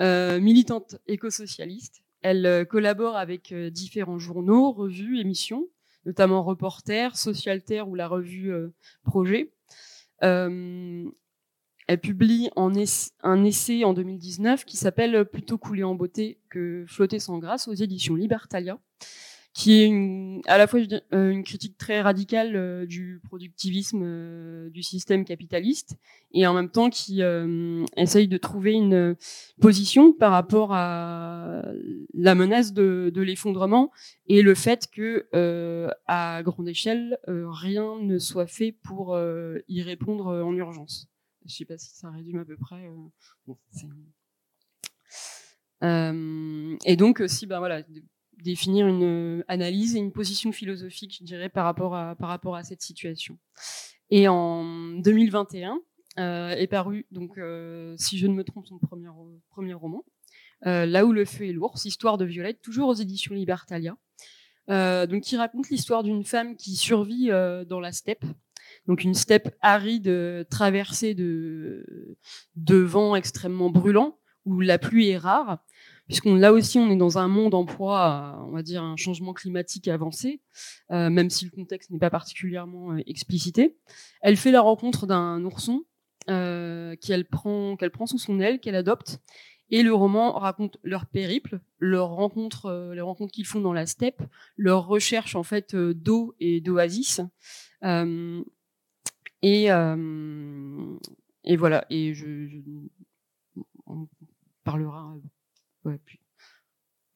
euh, 0.00 0.38
militante 0.38 0.96
éco-socialiste. 1.08 2.02
Elle 2.22 2.46
euh, 2.46 2.64
collabore 2.64 3.16
avec 3.16 3.52
différents 3.52 4.18
journaux, 4.18 4.70
revues, 4.70 5.18
émissions, 5.18 5.66
notamment 6.04 6.44
Reporter, 6.44 7.16
Socialter 7.16 7.82
ou 7.82 7.96
la 7.96 8.06
revue 8.06 8.52
Projet. 9.02 9.52
elle 10.20 11.10
publie 12.00 12.50
un 12.54 13.44
essai 13.44 13.84
en 13.84 13.92
2019 13.92 14.64
qui 14.64 14.76
s'appelle 14.76 15.24
Plutôt 15.24 15.58
couler 15.58 15.82
en 15.82 15.96
beauté 15.96 16.38
que 16.48 16.84
flotter 16.86 17.18
sans 17.18 17.38
grâce 17.38 17.66
aux 17.66 17.74
éditions 17.74 18.14
Libertalia 18.14 18.78
qui 19.58 19.82
est 19.82 19.86
une, 19.86 20.40
à 20.46 20.56
la 20.56 20.68
fois 20.68 20.78
euh, 21.12 21.30
une 21.30 21.42
critique 21.42 21.76
très 21.76 22.00
radicale 22.00 22.54
euh, 22.54 22.86
du 22.86 23.20
productivisme 23.24 24.02
euh, 24.04 24.70
du 24.70 24.84
système 24.84 25.24
capitaliste 25.24 25.96
et 26.30 26.46
en 26.46 26.54
même 26.54 26.70
temps 26.70 26.90
qui 26.90 27.22
essaye 27.96 28.28
de 28.28 28.36
trouver 28.36 28.74
une 28.74 29.16
position 29.60 30.12
par 30.12 30.30
rapport 30.30 30.72
à 30.74 31.62
la 32.14 32.34
menace 32.36 32.72
de, 32.72 33.10
de 33.12 33.22
l'effondrement 33.22 33.90
et 34.26 34.42
le 34.42 34.54
fait 34.54 34.88
que 34.92 35.26
à 36.06 36.42
grande 36.44 36.68
échelle 36.68 37.18
rien 37.26 37.98
ne 37.98 38.18
soit 38.18 38.46
fait 38.46 38.72
pour 38.72 39.18
y 39.68 39.82
répondre 39.82 40.26
en 40.26 40.54
urgence. 40.54 41.08
Je 41.46 41.54
sais 41.54 41.64
pas 41.64 41.78
si 41.78 41.96
ça 41.96 42.10
résume 42.10 42.40
à 42.40 42.44
peu 42.44 42.58
près. 42.58 42.90
Et 45.82 46.96
donc 46.96 47.20
aussi, 47.20 47.46
ben 47.46 47.58
voilà, 47.58 47.82
définir 48.42 48.86
une 48.86 49.40
euh, 49.40 49.44
analyse 49.48 49.96
et 49.96 49.98
une 49.98 50.12
position 50.12 50.52
philosophique, 50.52 51.18
je 51.20 51.24
dirais, 51.24 51.48
par 51.48 51.64
rapport 51.64 51.94
à, 51.94 52.62
cette 52.62 52.82
situation. 52.82 53.38
Et 54.10 54.28
en 54.28 54.64
2021 54.98 55.80
euh, 56.18 56.50
est 56.50 56.66
paru, 56.66 57.06
donc, 57.10 57.38
euh, 57.38 57.94
si 57.98 58.18
je 58.18 58.26
ne 58.26 58.34
me 58.34 58.44
trompe, 58.44 58.66
son 58.66 58.78
premier, 58.78 59.08
premier 59.50 59.74
roman, 59.74 60.04
Là 60.62 61.06
où 61.06 61.12
le 61.12 61.24
feu 61.24 61.46
est 61.46 61.52
lourd, 61.52 61.76
histoire 61.84 62.18
de 62.18 62.24
Violette, 62.24 62.60
toujours 62.62 62.88
aux 62.88 62.94
éditions 62.94 63.32
Libertalia, 63.32 63.96
donc 64.66 65.22
qui 65.22 65.36
raconte 65.36 65.70
l'histoire 65.70 66.02
d'une 66.02 66.24
femme 66.24 66.56
qui 66.56 66.74
survit 66.74 67.28
dans 67.28 67.78
la 67.78 67.92
steppe, 67.92 68.24
donc 68.88 69.04
une 69.04 69.14
steppe 69.14 69.54
aride 69.60 70.48
traversée 70.50 71.14
de 71.14 71.84
vents 72.56 73.14
extrêmement 73.14 73.70
brûlants, 73.70 74.18
où 74.46 74.60
la 74.60 74.78
pluie 74.78 75.10
est 75.10 75.16
rare, 75.16 75.62
puisqu'on 76.08 76.34
là 76.34 76.52
aussi 76.52 76.78
on 76.78 76.90
est 76.90 76.96
dans 76.96 77.18
un 77.18 77.28
monde 77.28 77.54
en 77.54 77.64
proie, 77.64 78.42
on 78.46 78.50
va 78.50 78.62
dire 78.62 78.82
un 78.82 78.96
changement 78.96 79.34
climatique 79.34 79.86
avancé, 79.88 80.40
euh, 80.90 81.10
même 81.10 81.30
si 81.30 81.44
le 81.44 81.50
contexte 81.50 81.90
n'est 81.90 81.98
pas 81.98 82.10
particulièrement 82.10 82.92
euh, 82.92 83.02
explicité. 83.06 83.76
Elle 84.22 84.36
fait 84.36 84.50
la 84.50 84.62
rencontre 84.62 85.06
d'un 85.06 85.44
ourson 85.44 85.84
euh, 86.30 86.96
qu'elle 86.96 87.26
prend, 87.26 87.76
qu'elle 87.76 87.90
prend 87.90 88.06
sous 88.06 88.18
son 88.18 88.40
aile, 88.40 88.58
qu'elle 88.58 88.74
adopte, 88.74 89.20
et 89.70 89.82
le 89.82 89.92
roman 89.92 90.32
raconte 90.32 90.78
leur 90.82 91.04
périple, 91.04 91.60
leur 91.78 92.08
rencontre, 92.08 92.92
les 92.94 93.02
rencontres 93.02 93.32
qu'ils 93.32 93.46
font 93.46 93.60
dans 93.60 93.74
la 93.74 93.84
steppe, 93.84 94.22
leur 94.56 94.86
recherche 94.86 95.36
en 95.36 95.42
fait 95.42 95.76
d'eau 95.76 96.34
et 96.40 96.62
d'oasis. 96.62 97.20
et, 99.42 99.68
et 101.44 101.56
voilà, 101.56 101.84
et 101.90 102.14
je, 102.14 102.46
je 102.46 102.56
on 103.86 104.08
parlera 104.64 105.14
puis 106.04 106.20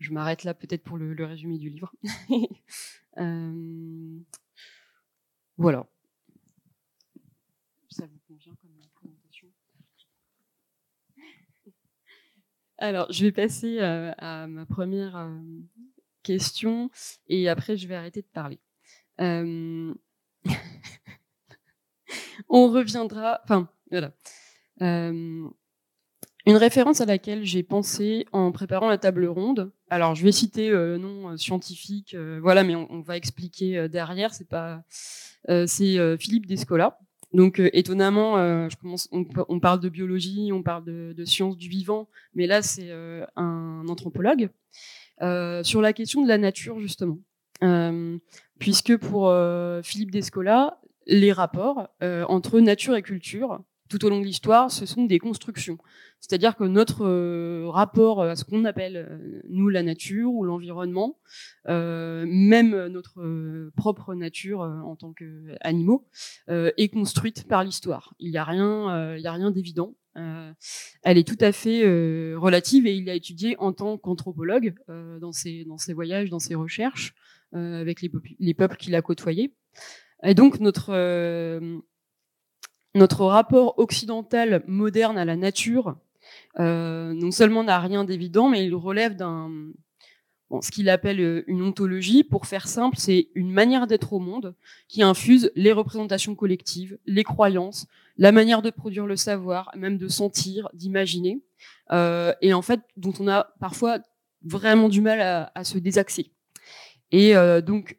je 0.03 0.13
m'arrête 0.13 0.45
là 0.45 0.53
peut-être 0.53 0.83
pour 0.83 0.99
le, 0.99 1.25
résumé 1.25 1.59
du 1.59 1.71
livre. 1.71 1.93
Euh, 3.19 4.19
voilà. 5.59 5.87
Ça 7.91 8.07
vous 8.07 8.19
convient 8.27 8.55
comme 8.55 8.71
présentation? 8.95 9.49
Alors, 12.79 13.13
je 13.13 13.27
vais 13.27 13.33
passer 13.33 13.81
euh, 13.81 14.15
à 14.17 14.47
ma 14.47 14.65
première 14.65 15.15
euh, 15.17 15.43
question 16.23 16.91
et 17.27 17.51
après 17.51 17.77
je 17.77 17.87
vais 17.87 17.97
arrêter 17.97 18.23
de 18.23 18.29
parler. 18.33 18.61
on 22.49 22.71
reviendra. 22.71 23.43
Enfin, 23.45 23.69
voilà. 23.91 24.15
Une 26.45 26.57
référence 26.57 27.01
à 27.01 27.07
laquelle 27.07 27.45
j'ai 27.45 27.63
pensé 27.63 28.27
en 28.33 28.51
préparant 28.51 28.89
la 28.89 28.99
table 28.99 29.27
ronde. 29.27 29.71
Alors, 29.91 30.17
je 30.17 30.25
vais 30.25 30.33
citer 30.33 30.71
euh, 30.71 30.99
nom 30.99 31.31
euh, 31.31 31.37
scientifique, 31.37 32.15
euh, 32.15 32.41
voilà, 32.43 32.65
mais 32.65 32.75
on, 32.75 33.01
va 33.01 33.17
expliquer 33.17 33.89
derrière. 33.89 34.33
C'est 34.35 36.17
Philippe 36.19 36.47
Descola. 36.47 36.99
Donc, 37.33 37.61
étonnamment, 37.73 38.35
on, 39.13 39.61
parle 39.61 39.81
de 39.81 39.89
biologie, 39.89 40.51
on 40.53 40.63
parle 40.63 40.85
de, 40.85 41.15
de 41.17 41.25
sciences 41.25 41.57
du 41.57 41.69
vivant, 41.69 42.09
mais 42.35 42.47
là, 42.47 42.61
c'est 42.61 42.91
un 43.37 43.85
anthropologue 43.89 44.51
sur 45.63 45.81
la 45.81 45.93
question 45.93 46.23
de 46.23 46.29
la 46.29 46.39
nature 46.39 46.79
justement, 46.79 47.19
puisque 48.59 48.97
pour 48.99 49.35
Philippe 49.83 50.11
Descola, 50.11 50.79
les 51.07 51.33
rapports 51.33 51.89
entre 52.03 52.61
nature 52.61 52.97
et 52.97 53.03
culture 53.03 53.63
tout 53.93 54.07
au 54.07 54.09
long 54.09 54.21
de 54.21 54.25
l'histoire, 54.25 54.71
ce 54.71 54.87
sont 54.87 55.05
des 55.05 55.19
constructions. 55.19 55.77
C'est-à-dire 56.19 56.57
que 56.57 56.65
notre 56.65 57.05
euh, 57.05 57.69
rapport 57.69 58.23
à 58.23 58.37
ce 58.37 58.45
qu'on 58.45 58.65
appelle, 58.65 58.97
euh, 58.97 59.43
nous, 59.51 59.69
la 59.69 59.83
nature 59.83 60.33
ou 60.33 60.45
l'environnement, 60.45 61.19
euh, 61.69 62.25
même 62.27 62.87
notre 62.87 63.21
propre 63.77 64.15
nature 64.15 64.61
en 64.61 64.97
tant 64.97 65.13
qu'animaux, 65.13 66.07
est 66.49 66.89
construite 66.89 67.47
par 67.47 67.65
l'histoire. 67.65 68.15
Il 68.19 68.31
n'y 68.31 68.39
a 68.39 68.45
rien, 68.45 69.15
rien 69.17 69.51
d'évident. 69.51 69.95
elle 70.15 71.19
est 71.19 71.27
tout 71.27 71.37
à 71.41 71.53
fait 71.53 71.83
relative 72.35 72.87
et 72.87 72.95
il 72.95 73.05
l'a 73.05 73.15
étudié 73.15 73.57
en 73.59 73.73
tant 73.73 73.99
qu'anthropologue 73.99 74.75
dans, 75.21 75.33
ses, 75.33 75.65
dans 75.65 75.79
ses 75.79 75.93
voyages, 75.93 76.31
dans 76.31 76.39
ses 76.39 76.55
recherches, 76.55 77.15
avec 77.53 78.01
les, 78.03 78.11
les 78.39 78.55
peuples 78.55 78.77
qu'il 78.77 78.95
a 78.95 79.03
côtoyés. 79.03 79.55
Et 80.23 80.35
donc 80.35 80.61
notre 80.61 80.93
notre 82.95 83.25
rapport 83.25 83.79
occidental 83.79 84.63
moderne 84.67 85.19
à 85.19 85.25
la 85.25 85.37
nature, 85.37 85.97
euh, 86.59 87.13
non 87.15 87.31
seulement 87.31 87.65
n'a 87.65 87.81
rien 87.81 88.05
d'évident, 88.05 88.49
mais 88.49 88.65
il 88.65 88.75
relève 88.75 89.17
d'un 89.17 89.51
ce 90.61 90.71
qu'il 90.71 90.91
appelle 90.91 91.21
euh, 91.21 91.45
une 91.47 91.63
ontologie. 91.63 92.25
Pour 92.25 92.47
faire 92.47 92.69
simple, 92.69 92.97
c'est 92.99 93.29
une 93.35 93.51
manière 93.51 93.87
d'être 93.87 94.13
au 94.13 94.19
monde 94.19 94.55
qui 94.89 95.03
infuse 95.03 95.51
les 95.55 95.73
représentations 95.73 96.35
collectives, 96.35 96.99
les 97.07 97.25
croyances, 97.25 97.87
la 98.19 98.33
manière 98.33 98.61
de 98.61 98.71
produire 98.71 99.07
le 99.07 99.17
savoir, 99.17 99.71
même 99.77 99.97
de 99.97 100.09
sentir, 100.09 100.69
d'imaginer, 100.75 101.41
euh, 101.93 102.35
et 102.43 102.53
en 102.53 102.63
fait 102.63 102.81
dont 102.97 103.15
on 103.19 103.29
a 103.29 103.55
parfois 103.61 104.01
vraiment 104.45 104.89
du 104.89 105.01
mal 105.01 105.21
à, 105.21 105.53
à 105.55 105.65
se 105.65 105.79
désaxer. 105.79 106.31
Et 107.11 107.37
euh, 107.37 107.61
donc 107.61 107.99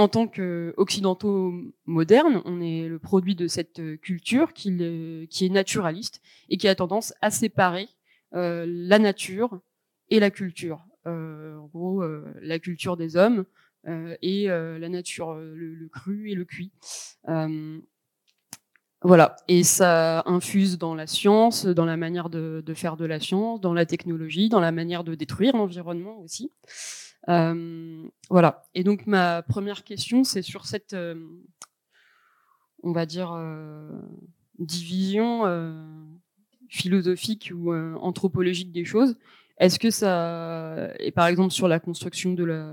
en 0.00 0.08
tant 0.08 0.26
qu'occidentaux 0.26 1.52
modernes, 1.84 2.40
on 2.46 2.62
est 2.62 2.88
le 2.88 2.98
produit 2.98 3.34
de 3.34 3.46
cette 3.48 4.00
culture 4.00 4.54
qui, 4.54 4.70
est 4.72 5.48
naturaliste 5.50 6.22
et 6.48 6.56
qui 6.56 6.68
a 6.68 6.74
tendance 6.74 7.12
à 7.20 7.30
séparer 7.30 7.86
euh, 8.34 8.64
la 8.66 8.98
nature 8.98 9.60
et 10.08 10.18
la 10.18 10.30
culture. 10.30 10.86
Euh, 11.06 11.58
en 11.58 11.66
gros, 11.66 12.02
euh, 12.02 12.24
la 12.40 12.58
culture 12.58 12.96
des 12.96 13.18
hommes 13.18 13.44
et 14.22 14.46
la 14.46 14.88
nature, 14.88 15.34
le, 15.34 15.88
cru 15.92 16.30
et 16.30 16.34
le 16.34 16.46
cuit. 16.46 16.72
voilà, 19.02 19.36
et 19.48 19.62
ça 19.64 20.22
infuse 20.24 20.78
dans 20.78 20.94
la 20.94 21.06
science, 21.06 21.66
dans 21.66 21.84
la 21.84 21.98
manière 21.98 22.30
de, 22.30 22.62
faire 22.74 22.96
de 22.96 23.04
la 23.04 23.20
science, 23.20 23.60
dans 23.60 23.74
la 23.74 23.84
technologie, 23.84 24.48
dans 24.48 24.60
la 24.60 24.72
manière 24.72 25.04
de 25.04 25.14
détruire 25.14 25.54
l'environnement 25.56 26.20
aussi. 26.20 26.50
Euh, 27.28 28.08
voilà. 28.28 28.64
Et 28.74 28.84
donc 28.84 29.06
ma 29.06 29.42
première 29.42 29.84
question, 29.84 30.24
c'est 30.24 30.42
sur 30.42 30.66
cette, 30.66 30.94
euh, 30.94 31.14
on 32.82 32.92
va 32.92 33.06
dire, 33.06 33.32
euh, 33.32 34.00
division 34.58 35.44
philosophique 36.68 37.52
ou 37.54 37.72
anthropologique 37.72 38.72
des 38.72 38.84
choses. 38.84 39.16
Est-ce 39.58 39.78
que 39.78 39.90
ça, 39.90 40.90
et 40.98 41.10
par 41.10 41.26
exemple 41.26 41.52
sur 41.52 41.68
la 41.68 41.80
construction 41.80 42.32
de 42.32 42.44
la, 42.44 42.72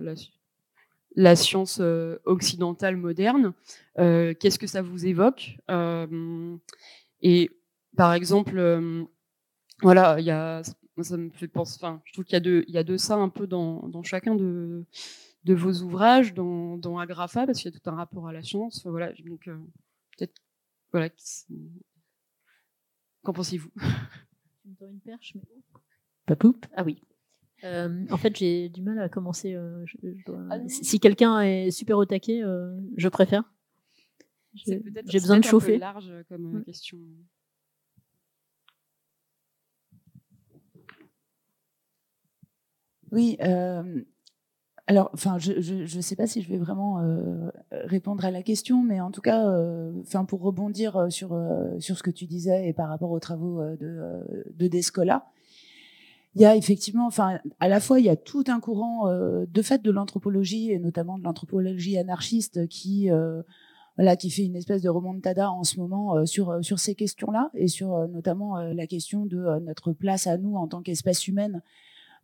la, 1.16 1.36
science 1.36 1.82
occidentale 2.26 2.98
moderne, 2.98 3.54
qu'est-ce 3.96 4.60
que 4.60 4.68
ça 4.68 4.82
vous 4.82 5.06
évoque 5.06 5.58
Et 7.22 7.50
par 7.96 8.14
exemple, 8.14 9.08
voilà, 9.82 10.20
il 10.20 10.26
y 10.26 10.32
a 10.32 10.62
ça 11.04 11.18
me 11.18 11.30
fait 11.30 11.48
penser. 11.48 11.78
Enfin, 11.82 12.02
je 12.06 12.14
trouve 12.14 12.26
qu'il 12.26 12.34
y 12.34 12.38
a 12.38 12.42
de, 12.42 12.64
il 12.68 12.74
y 12.74 12.78
a 12.78 12.84
de 12.84 12.98
ça 12.98 13.16
un 13.16 13.30
peu 13.30 13.48
dans, 13.48 13.88
dans 13.88 14.04
chacun 14.04 14.36
de, 14.36 14.86
de 15.44 15.54
vos 15.54 15.82
ouvrages, 15.82 16.34
dans, 16.34 16.78
dans 16.78 16.98
Agrafa, 17.00 17.46
parce 17.46 17.60
qu'il 17.62 17.72
y 17.72 17.76
a 17.76 17.80
tout 17.80 17.90
un 17.90 17.96
rapport 17.96 18.28
à 18.28 18.34
la 18.34 18.42
science. 18.42 18.86
voilà, 18.86 19.14
donc 19.26 19.48
euh, 19.48 19.58
peut-être, 20.18 20.42
voilà. 20.92 21.10
Qu'en 23.24 23.34
pensez-vous? 23.34 23.72
Tu 24.62 24.70
me 24.70 24.90
une 24.90 25.00
perche, 25.00 25.34
mais 25.36 25.42
pas 26.26 26.36
poupe. 26.36 26.66
Ah 26.76 26.84
oui. 26.84 27.02
Euh, 27.64 28.06
en 28.12 28.18
fait, 28.18 28.36
j'ai 28.36 28.70
du 28.70 28.82
mal 28.82 29.00
à 29.00 29.10
commencer. 29.10 29.54
Euh, 29.54 29.86
ah 30.50 30.60
si 30.68 31.00
quelqu'un 31.00 31.42
est 31.42 31.72
super 31.72 31.98
au 31.98 32.06
taquet, 32.06 32.42
je 32.96 33.08
préfère. 33.08 33.44
J'ai 34.54 34.80
besoin 35.20 35.40
de 35.40 35.46
chauffer. 35.46 35.78
Large 35.78 36.12
comme 36.28 36.64
question. 36.64 37.00
Oui, 43.12 43.38
euh, 43.42 44.02
alors, 44.86 45.10
enfin, 45.14 45.38
je 45.38 45.52
ne 45.54 46.02
sais 46.02 46.16
pas 46.16 46.28
si 46.28 46.42
je 46.42 46.50
vais 46.50 46.58
vraiment 46.58 47.02
euh, 47.02 47.50
répondre 47.72 48.24
à 48.26 48.32
la 48.32 48.42
question, 48.42 48.84
mais 48.84 49.02
en 49.02 49.12
tout 49.12 49.22
cas, 49.22 49.46
enfin, 50.02 50.26
pour 50.26 50.42
rebondir 50.42 51.08
sur 51.10 51.38
sur 51.80 51.98
ce 51.98 52.04
que 52.04 52.12
tu 52.12 52.26
disais 52.26 52.68
et 52.68 52.74
par 52.74 52.90
rapport 52.90 53.12
aux 53.12 53.20
travaux 53.20 53.62
de, 53.62 54.24
de 54.54 54.68
Descola, 54.68 55.26
il 56.36 56.42
y 56.42 56.46
a 56.46 56.56
effectivement, 56.56 57.08
enfin, 57.08 57.40
à 57.60 57.68
la 57.68 57.80
fois, 57.80 58.00
il 58.00 58.06
y 58.06 58.10
a 58.10 58.16
tout 58.16 58.44
un 58.48 58.60
courant 58.60 59.08
de 59.10 59.62
fait 59.62 59.82
de 59.82 59.92
l'anthropologie 59.92 60.72
et 60.72 60.80
notamment 60.80 61.18
de 61.18 61.24
l'anthropologie 61.24 61.98
anarchiste 61.98 62.68
qui 62.68 63.10
voilà, 63.98 64.16
qui 64.16 64.30
fait 64.30 64.46
une 64.46 64.56
espèce 64.56 64.84
de 64.84 64.90
remontada 64.90 65.52
en 65.52 65.64
ce 65.64 65.80
moment 65.80 66.26
sur 66.26 66.64
sur 66.64 66.80
ces 66.80 66.96
questions-là 66.96 67.50
et 67.56 67.68
sur 67.68 68.08
notamment 68.08 68.58
la 68.58 68.88
question 68.88 69.26
de 69.26 69.60
notre 69.60 69.92
place 69.92 70.28
à 70.28 70.38
nous 70.38 70.56
en 70.56 70.68
tant 70.68 70.82
qu'espèce 70.82 71.28
humaine 71.28 71.62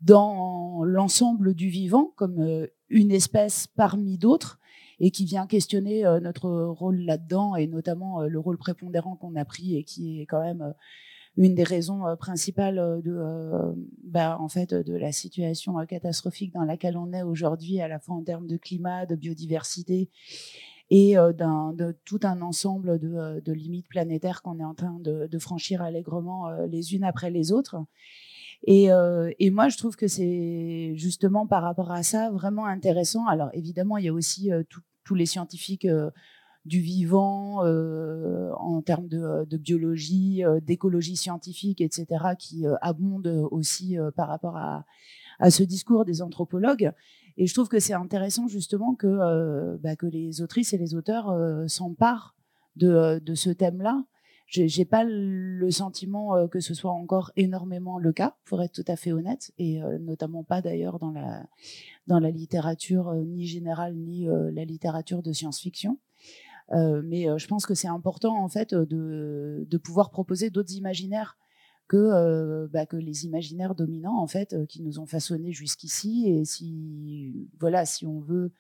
dans 0.04 0.84
l'ensemble 0.84 1.54
du 1.54 1.70
vivant 1.70 2.14
comme 2.16 2.68
une 2.90 3.12
espèce 3.12 3.68
parmi 3.68 4.18
d'autres 4.18 4.60
et 5.00 5.12
qui 5.12 5.26
vient 5.26 5.48
questionner 5.48 6.04
notre 6.22 6.50
rôle 6.50 7.00
là-dedans 7.00 7.56
et 7.56 7.68
notamment 7.68 8.22
le 8.22 8.40
rôle 8.40 8.58
prépondérant 8.58 9.16
qu'on 9.16 9.36
a 9.36 9.46
pris 9.46 9.76
et 9.76 9.84
qui 9.84 10.22
est 10.22 10.26
quand 10.26 10.42
même 10.42 10.74
une 11.36 11.56
des 11.56 11.64
raisons 11.64 12.04
principales 12.20 13.02
de, 13.04 13.76
bah, 14.04 14.38
en 14.40 14.50
fait, 14.50 14.74
de 14.74 14.96
la 14.96 15.12
situation 15.12 15.74
catastrophique 15.86 16.54
dans 16.54 16.64
laquelle 16.64 16.98
on 16.98 17.12
est 17.12 17.24
aujourd'hui, 17.24 17.82
à 17.82 17.88
la 17.88 18.00
fois 18.00 18.16
en 18.16 18.24
termes 18.24 18.48
de 18.48 18.58
climat, 18.58 19.06
de 19.06 19.16
biodiversité 19.16 20.10
et 20.90 21.16
de 21.16 21.98
tout 22.06 22.20
un 22.24 22.42
ensemble 22.42 23.00
de, 23.00 23.52
limites 23.52 23.88
planétaires 23.88 24.42
qu'on 24.42 24.60
est 24.60 24.66
en 24.66 24.76
train 24.76 25.00
de, 25.00 25.40
franchir 25.40 25.82
allègrement 25.82 26.50
les 26.68 26.94
unes 26.94 27.04
après 27.04 27.32
les 27.32 27.52
autres. 27.52 27.78
Et, 28.66 28.90
et 29.40 29.50
moi, 29.50 29.68
je 29.68 29.78
trouve 29.78 29.98
que 29.98 30.08
c'est 30.08 30.94
justement 30.96 31.46
par 31.46 31.64
rapport 31.64 31.92
à 31.92 32.02
ça 32.02 32.32
vraiment 32.32 32.66
intéressant. 32.66 33.28
Alors 33.28 33.50
évidemment, 33.54 33.98
il 33.98 34.06
y 34.06 34.08
a 34.08 34.14
aussi 34.14 34.52
tous 35.04 35.16
les 35.16 35.26
scientifiques 35.26 35.86
du 36.66 36.80
vivant 36.80 37.66
euh, 37.66 38.52
en 38.54 38.82
termes 38.82 39.08
de, 39.08 39.58
biologie, 39.58 40.44
euh, 40.46 40.60
d'écologie 40.62 41.18
scientifique, 41.18 41.82
etc., 41.82 42.06
qui 42.40 42.66
euh, 42.66 42.76
abondent 42.82 43.48
aussi 43.52 43.98
par 44.16 44.28
rapport 44.28 44.58
à, 44.58 44.86
ce 45.50 45.64
discours 45.64 46.06
des 46.06 46.22
anthropologues. 46.22 46.92
Et 47.38 47.48
je 47.48 47.54
trouve 47.54 47.68
que 47.68 47.80
c'est 47.80 47.94
intéressant 47.94 48.48
justement 48.48 48.96
que, 48.96 49.78
bah, 49.78 49.96
que 49.96 50.06
les 50.06 50.42
autrices 50.42 50.74
et 50.74 50.78
les 50.78 50.94
auteurs 50.94 51.36
s'emparent 51.68 52.36
de 52.76 53.34
ce 53.34 53.50
thème-là. 53.50 54.06
J'ai 54.46 54.86
pas 54.86 55.04
le 55.04 55.72
sentiment 55.72 56.48
que 56.48 56.60
ce 56.60 56.76
soit 56.76 56.92
encore 56.92 57.32
énormément 57.36 57.98
le 57.98 58.14
cas, 58.14 58.36
pour 58.46 58.62
être 58.62 58.74
tout 58.74 58.86
à 58.88 58.96
fait 58.96 59.12
honnête, 59.12 59.52
et 59.58 59.80
notamment 60.00 60.44
pas 60.44 60.62
d'ailleurs 60.62 61.00
dans 61.00 61.12
la 61.12 61.48
dans 62.06 62.20
la 62.20 62.30
littérature 62.30 63.16
ni 63.16 63.48
générale 63.48 63.96
ni 63.96 64.28
la 64.28 64.64
littérature 64.64 65.24
de 65.24 65.34
science-fiction. 65.34 65.98
Euh, 66.72 67.02
mais 67.04 67.30
euh, 67.30 67.38
je 67.38 67.48
pense 67.48 67.66
que 67.66 67.74
c'est 67.74 67.88
important 67.88 68.42
en 68.42 68.48
fait 68.48 68.74
de, 68.74 69.66
de 69.68 69.78
pouvoir 69.78 70.10
proposer 70.12 70.50
d'autres 70.50 70.74
imaginaires 70.74 71.38
que, 71.88 71.98
euh, 71.98 72.68
bah, 72.72 72.86
que 72.86 72.96
les 72.96 73.26
imaginaires 73.26 73.76
dominants 73.76 74.18
en 74.18 74.28
fait 74.28 74.56
qui 74.68 74.82
nous 74.82 75.00
ont 75.00 75.06
façonnés 75.06 75.52
jusqu'ici 75.52 76.30
et 76.30 76.46
si 76.46 77.50
voilà 77.60 77.86
si 77.86 78.06
on 78.06 78.20
veut 78.22 78.54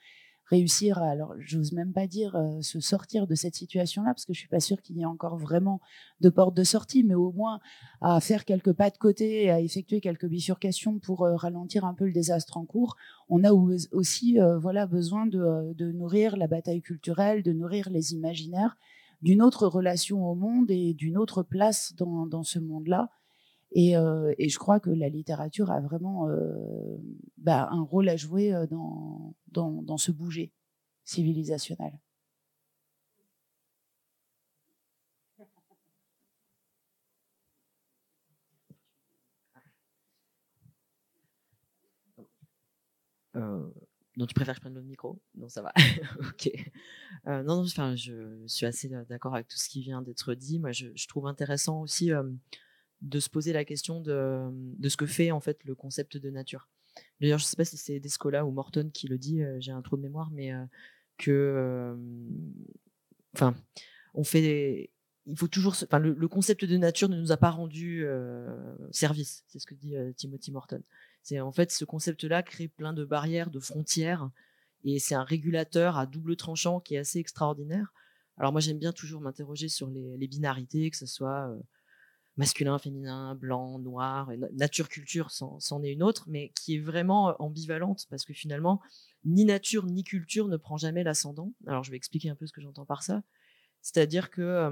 réussir 0.46 0.98
à, 0.98 1.10
alors 1.10 1.34
j'ose 1.40 1.72
même 1.72 1.94
pas 1.94 2.08
dire 2.08 2.36
euh, 2.36 2.62
se 2.62 2.80
sortir 2.80 3.28
de 3.28 3.36
cette 3.36 3.56
situation-là, 3.56 4.14
parce 4.14 4.26
que 4.26 4.34
je 4.34 4.40
suis 4.40 4.48
pas 4.48 4.60
sûre 4.60 4.82
qu'il 4.82 4.98
y 4.98 5.02
ait 5.02 5.06
encore 5.06 5.38
vraiment 5.38 5.80
de 6.22 6.30
porte 6.30 6.56
de 6.56 6.64
sortie, 6.64 7.04
mais 7.04 7.16
au 7.16 7.32
moins 7.32 7.60
à 8.02 8.20
faire 8.20 8.46
quelques 8.46 8.74
pas 8.74 8.90
de 8.90 8.98
côté 8.98 9.44
et 9.44 9.52
à 9.52 9.60
effectuer 9.60 10.02
quelques 10.02 10.28
bifurcations 10.28 11.00
pour 11.00 11.24
euh, 11.24 11.36
ralentir 11.36 11.86
un 11.86 11.94
peu 11.94 12.06
le 12.06 12.14
désastre 12.14 12.58
en 12.58 12.66
cours. 12.66 12.96
On 13.30 13.44
a 13.44 13.52
aussi 13.52 14.40
euh, 14.40 14.58
voilà 14.58 14.86
besoin 14.86 15.26
de, 15.26 15.74
de, 15.74 15.92
nourrir 15.92 16.38
la 16.38 16.48
bataille 16.48 16.82
culturelle, 16.82 17.44
de 17.44 17.54
nourrir 17.54 17.90
les 17.90 18.14
imaginaires 18.14 18.78
d'une 19.22 19.42
autre 19.42 19.68
relation 19.68 20.30
au 20.30 20.36
monde 20.36 20.70
et 20.70 20.94
d'une 20.94 21.18
autre 21.18 21.44
place 21.44 21.94
dans, 21.96 22.28
dans 22.28 22.44
ce 22.44 22.60
monde-là. 22.60 23.10
Et, 23.74 23.98
euh, 23.98 24.34
et, 24.38 24.50
je 24.50 24.60
crois 24.60 24.80
que 24.80 24.92
la 24.92 25.10
littérature 25.10 25.72
a 25.72 25.80
vraiment 25.82 26.30
euh, 26.30 26.98
bah, 27.38 27.68
un 27.72 27.82
rôle 27.82 28.08
à 28.08 28.16
jouer 28.16 28.54
euh, 28.54 28.68
dans, 28.68 29.36
dans, 29.52 29.98
ce 29.98 30.12
bouger 30.12 30.52
civilisationnel. 31.04 32.00
Euh, 43.36 43.68
donc 44.18 44.28
tu 44.28 44.36
préfères 44.36 44.54
que 44.54 44.58
je 44.58 44.62
prenne 44.62 44.76
le 44.76 44.84
micro? 44.84 45.20
Non, 45.34 45.50
ça 45.50 45.64
va. 45.64 45.74
ok. 46.20 46.52
Non, 47.26 47.44
non, 47.44 47.64
enfin, 47.64 47.96
je 47.96 48.44
suis 48.46 48.68
assez 48.68 48.88
d'accord 49.10 49.34
avec 49.34 49.48
tout 49.48 49.58
ce 49.58 49.68
qui 49.68 49.82
vient 49.82 50.04
d'être 50.04 50.36
dit. 50.36 50.60
Moi, 50.60 50.72
je 50.72 51.08
trouve 51.08 51.26
intéressant 51.26 51.82
aussi 51.82 52.12
de 53.04 53.20
se 53.20 53.30
poser 53.30 53.54
la 53.54 53.66
question 53.66 54.00
de, 54.00 54.50
de, 54.52 54.90
ce 54.90 54.98
que 54.98 55.06
fait 55.06 55.32
en 55.32 55.42
fait 55.42 55.64
le 55.66 55.76
concept 55.76 56.18
de 56.18 56.30
nature. 56.30 56.70
D'ailleurs, 57.20 57.40
je 57.40 57.46
ne 57.46 57.48
sais 57.48 57.56
pas 57.56 57.66
si 57.66 57.78
c'est 57.78 58.00
Descola 58.00 58.46
ou 58.46 58.52
Morton 58.52 58.90
qui 58.94 59.08
le 59.08 59.18
dit, 59.18 59.42
euh, 59.42 59.58
j'ai 59.60 59.72
un 59.72 59.82
trou 59.82 59.98
de 59.98 60.02
mémoire, 60.02 60.30
mais 60.32 60.54
euh, 60.54 60.66
que, 61.18 61.32
euh, 61.32 61.96
enfin, 63.36 63.56
on 64.14 64.24
fait, 64.24 64.92
il 65.26 65.38
faut 65.38 65.48
toujours, 65.48 65.76
enfin, 65.84 66.00
le, 66.00 66.28
concept 66.28 66.66
de 66.66 66.78
nature 66.78 67.10
ne 67.10 67.20
nous 67.20 67.32
a 67.32 67.38
pas 67.38 67.50
rendu 67.50 68.06
service. 68.92 69.44
C'est 69.48 69.60
ce 69.60 69.66
que 69.66 69.74
dit 69.74 69.96
Timothy 70.16 70.52
Morton. 70.52 70.82
C'est 71.24 71.40
en 71.40 71.52
fait 71.52 71.72
ce 71.72 71.86
concept-là 71.86 72.44
crée 72.44 72.68
plein 72.68 72.94
de 72.94 73.06
barrières, 73.06 73.50
de 73.50 73.60
frontières, 73.60 74.30
et 74.84 75.00
c'est 75.00 75.16
un 75.16 75.24
régulateur 75.24 75.98
à 75.98 76.06
double 76.06 76.36
tranchant 76.36 76.82
qui 76.82 76.96
est 76.96 77.00
assez 77.00 77.20
extraordinaire. 77.20 77.94
Alors 78.38 78.52
moi, 78.52 78.60
j'aime 78.60 78.80
bien 78.80 78.92
toujours 78.92 79.22
m'interroger 79.22 79.70
sur 79.70 79.88
les, 79.88 80.28
binarités, 80.28 80.92
que 80.92 80.98
ce 80.98 81.06
soit 81.06 81.56
masculin, 82.38 82.80
féminin, 82.80 83.36
blanc, 83.36 83.78
noir, 83.80 84.32
nature 84.54 84.90
culture 84.90 85.30
c'en 85.32 85.84
est 85.84 85.92
une 85.92 86.04
autre, 86.04 86.26
mais 86.28 86.52
qui 86.56 86.76
est 86.76 86.80
vraiment 86.80 87.36
ambivalente 87.40 88.08
parce 88.10 88.26
que 88.26 88.34
finalement, 88.34 88.82
ni 89.24 89.46
nature 89.46 89.86
ni 89.86 90.04
culture 90.04 90.48
ne 90.48 90.58
prend 90.58 90.78
jamais 90.78 91.04
l'ascendant. 91.04 91.54
Alors 91.68 91.84
je 91.84 91.92
vais 91.92 91.98
expliquer 91.98 92.30
un 92.30 92.36
peu 92.36 92.48
ce 92.48 92.54
que 92.54 92.62
j'entends 92.62 92.86
par 92.86 93.04
ça. 93.04 93.22
C'est-à-dire 93.82 94.32
que 94.32 94.72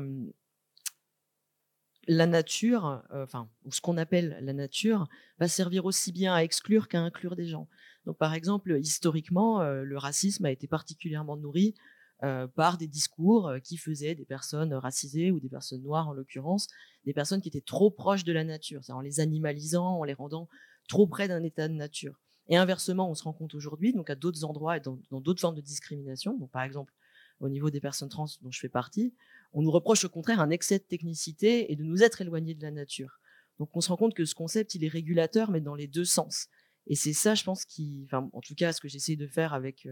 la 2.07 2.25
nature, 2.25 3.03
enfin, 3.11 3.47
ou 3.63 3.71
ce 3.71 3.79
qu'on 3.79 3.97
appelle 3.97 4.39
la 4.41 4.53
nature, 4.53 5.07
va 5.37 5.47
servir 5.47 5.85
aussi 5.85 6.11
bien 6.11 6.33
à 6.33 6.39
exclure 6.39 6.87
qu'à 6.87 6.99
inclure 6.99 7.35
des 7.35 7.45
gens. 7.45 7.67
Donc 8.05 8.17
par 8.17 8.33
exemple, 8.33 8.75
historiquement, 8.79 9.61
le 9.63 9.97
racisme 9.97 10.45
a 10.45 10.51
été 10.51 10.65
particulièrement 10.67 11.37
nourri 11.37 11.75
euh, 12.23 12.47
par 12.47 12.77
des 12.77 12.87
discours 12.87 13.47
euh, 13.47 13.59
qui 13.59 13.77
faisaient 13.77 14.15
des 14.15 14.25
personnes 14.25 14.73
racisées 14.73 15.31
ou 15.31 15.39
des 15.39 15.49
personnes 15.49 15.81
noires 15.81 16.07
en 16.07 16.13
l'occurrence, 16.13 16.67
des 17.05 17.13
personnes 17.13 17.41
qui 17.41 17.49
étaient 17.49 17.61
trop 17.61 17.89
proches 17.89 18.23
de 18.23 18.33
la 18.33 18.43
nature, 18.43 18.81
en 18.89 19.01
les 19.01 19.19
animalisant, 19.19 19.99
en 19.99 20.03
les 20.03 20.13
rendant 20.13 20.47
trop 20.87 21.07
près 21.07 21.27
d'un 21.27 21.43
état 21.43 21.67
de 21.67 21.73
nature. 21.73 22.19
Et 22.47 22.57
inversement, 22.57 23.09
on 23.09 23.15
se 23.15 23.23
rend 23.23 23.33
compte 23.33 23.55
aujourd'hui, 23.55 23.93
donc 23.93 24.09
à 24.09 24.15
d'autres 24.15 24.43
endroits 24.43 24.77
et 24.77 24.81
dans 24.81 25.21
d'autres 25.21 25.39
formes 25.39 25.55
de 25.55 25.61
discrimination, 25.61 26.37
par 26.47 26.63
exemple 26.63 26.93
au 27.41 27.49
niveau 27.49 27.69
des 27.69 27.81
personnes 27.81 28.09
trans 28.09 28.27
dont 28.41 28.51
je 28.51 28.59
fais 28.59 28.69
partie, 28.69 29.13
on 29.53 29.61
nous 29.61 29.71
reproche 29.71 30.05
au 30.05 30.09
contraire 30.09 30.39
un 30.39 30.49
excès 30.49 30.77
de 30.77 30.83
technicité 30.83 31.71
et 31.71 31.75
de 31.75 31.83
nous 31.83 32.03
être 32.03 32.21
éloignés 32.21 32.53
de 32.53 32.61
la 32.61 32.71
nature. 32.71 33.19
Donc 33.59 33.69
on 33.73 33.81
se 33.81 33.89
rend 33.89 33.97
compte 33.97 34.13
que 34.13 34.25
ce 34.25 34.35
concept, 34.35 34.75
il 34.75 34.85
est 34.85 34.89
régulateur, 34.89 35.51
mais 35.51 35.59
dans 35.59 35.75
les 35.75 35.87
deux 35.87 36.05
sens. 36.05 36.47
Et 36.87 36.95
c'est 36.95 37.13
ça, 37.13 37.35
je 37.35 37.43
pense, 37.43 37.65
qui, 37.65 38.07
en 38.11 38.41
tout 38.41 38.55
cas, 38.55 38.73
ce 38.73 38.81
que 38.81 38.87
j'essaie 38.87 39.15
de 39.15 39.27
faire 39.27 39.53
avec 39.53 39.87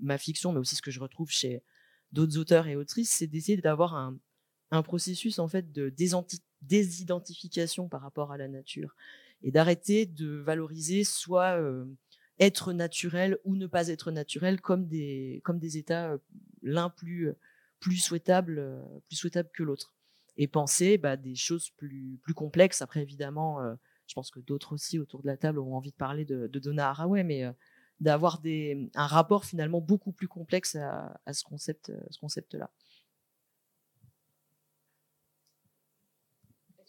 ma 0.00 0.18
fiction, 0.18 0.52
mais 0.52 0.60
aussi 0.60 0.76
ce 0.76 0.82
que 0.82 0.90
je 0.90 1.00
retrouve 1.00 1.30
chez 1.30 1.62
d'autres 2.12 2.38
auteurs 2.38 2.66
et 2.68 2.76
autrices, 2.76 3.10
c'est 3.10 3.26
d'essayer 3.26 3.60
d'avoir 3.60 3.94
un, 3.94 4.18
processus 4.82 5.38
en 5.38 5.46
fait 5.46 5.70
de 5.70 5.94
désidentification 6.62 7.88
par 7.88 8.00
rapport 8.00 8.32
à 8.32 8.36
la 8.36 8.48
nature 8.48 8.96
et 9.42 9.52
d'arrêter 9.52 10.04
de 10.04 10.26
valoriser 10.38 11.04
soit 11.04 11.60
être 12.40 12.72
naturel 12.72 13.38
ou 13.44 13.54
ne 13.54 13.68
pas 13.68 13.86
être 13.86 14.10
naturel 14.10 14.60
comme 14.60 14.88
des 14.88 15.40
comme 15.44 15.60
des 15.60 15.76
états 15.78 16.18
l'un 16.62 16.90
plus 16.90 17.30
plus 17.78 17.98
souhaitable 17.98 18.82
plus 19.06 19.14
souhaitable 19.14 19.50
que 19.54 19.62
l'autre 19.62 19.94
et 20.36 20.48
penser 20.48 20.98
bah, 20.98 21.16
des 21.16 21.36
choses 21.36 21.70
plus 21.70 22.18
plus 22.24 22.34
complexes. 22.34 22.82
Après, 22.82 23.00
évidemment 23.00 23.60
je 24.06 24.14
pense 24.14 24.30
que 24.30 24.40
d'autres 24.40 24.74
aussi 24.74 24.98
autour 24.98 25.22
de 25.22 25.26
la 25.26 25.36
table 25.36 25.58
auront 25.58 25.76
envie 25.76 25.90
de 25.90 25.96
parler 25.96 26.24
de, 26.24 26.46
de 26.46 26.58
Donna 26.58 26.90
Haraway, 26.90 27.24
mais 27.24 27.44
euh, 27.44 27.52
d'avoir 28.00 28.40
un 28.44 29.06
rapport 29.06 29.44
finalement 29.44 29.80
beaucoup 29.80 30.12
plus 30.12 30.28
complexe 30.28 30.76
à, 30.76 31.32
ce 31.32 31.44
concept, 31.44 31.90
euh, 31.90 32.00
ce 32.10 32.18
concept-là. 32.18 32.70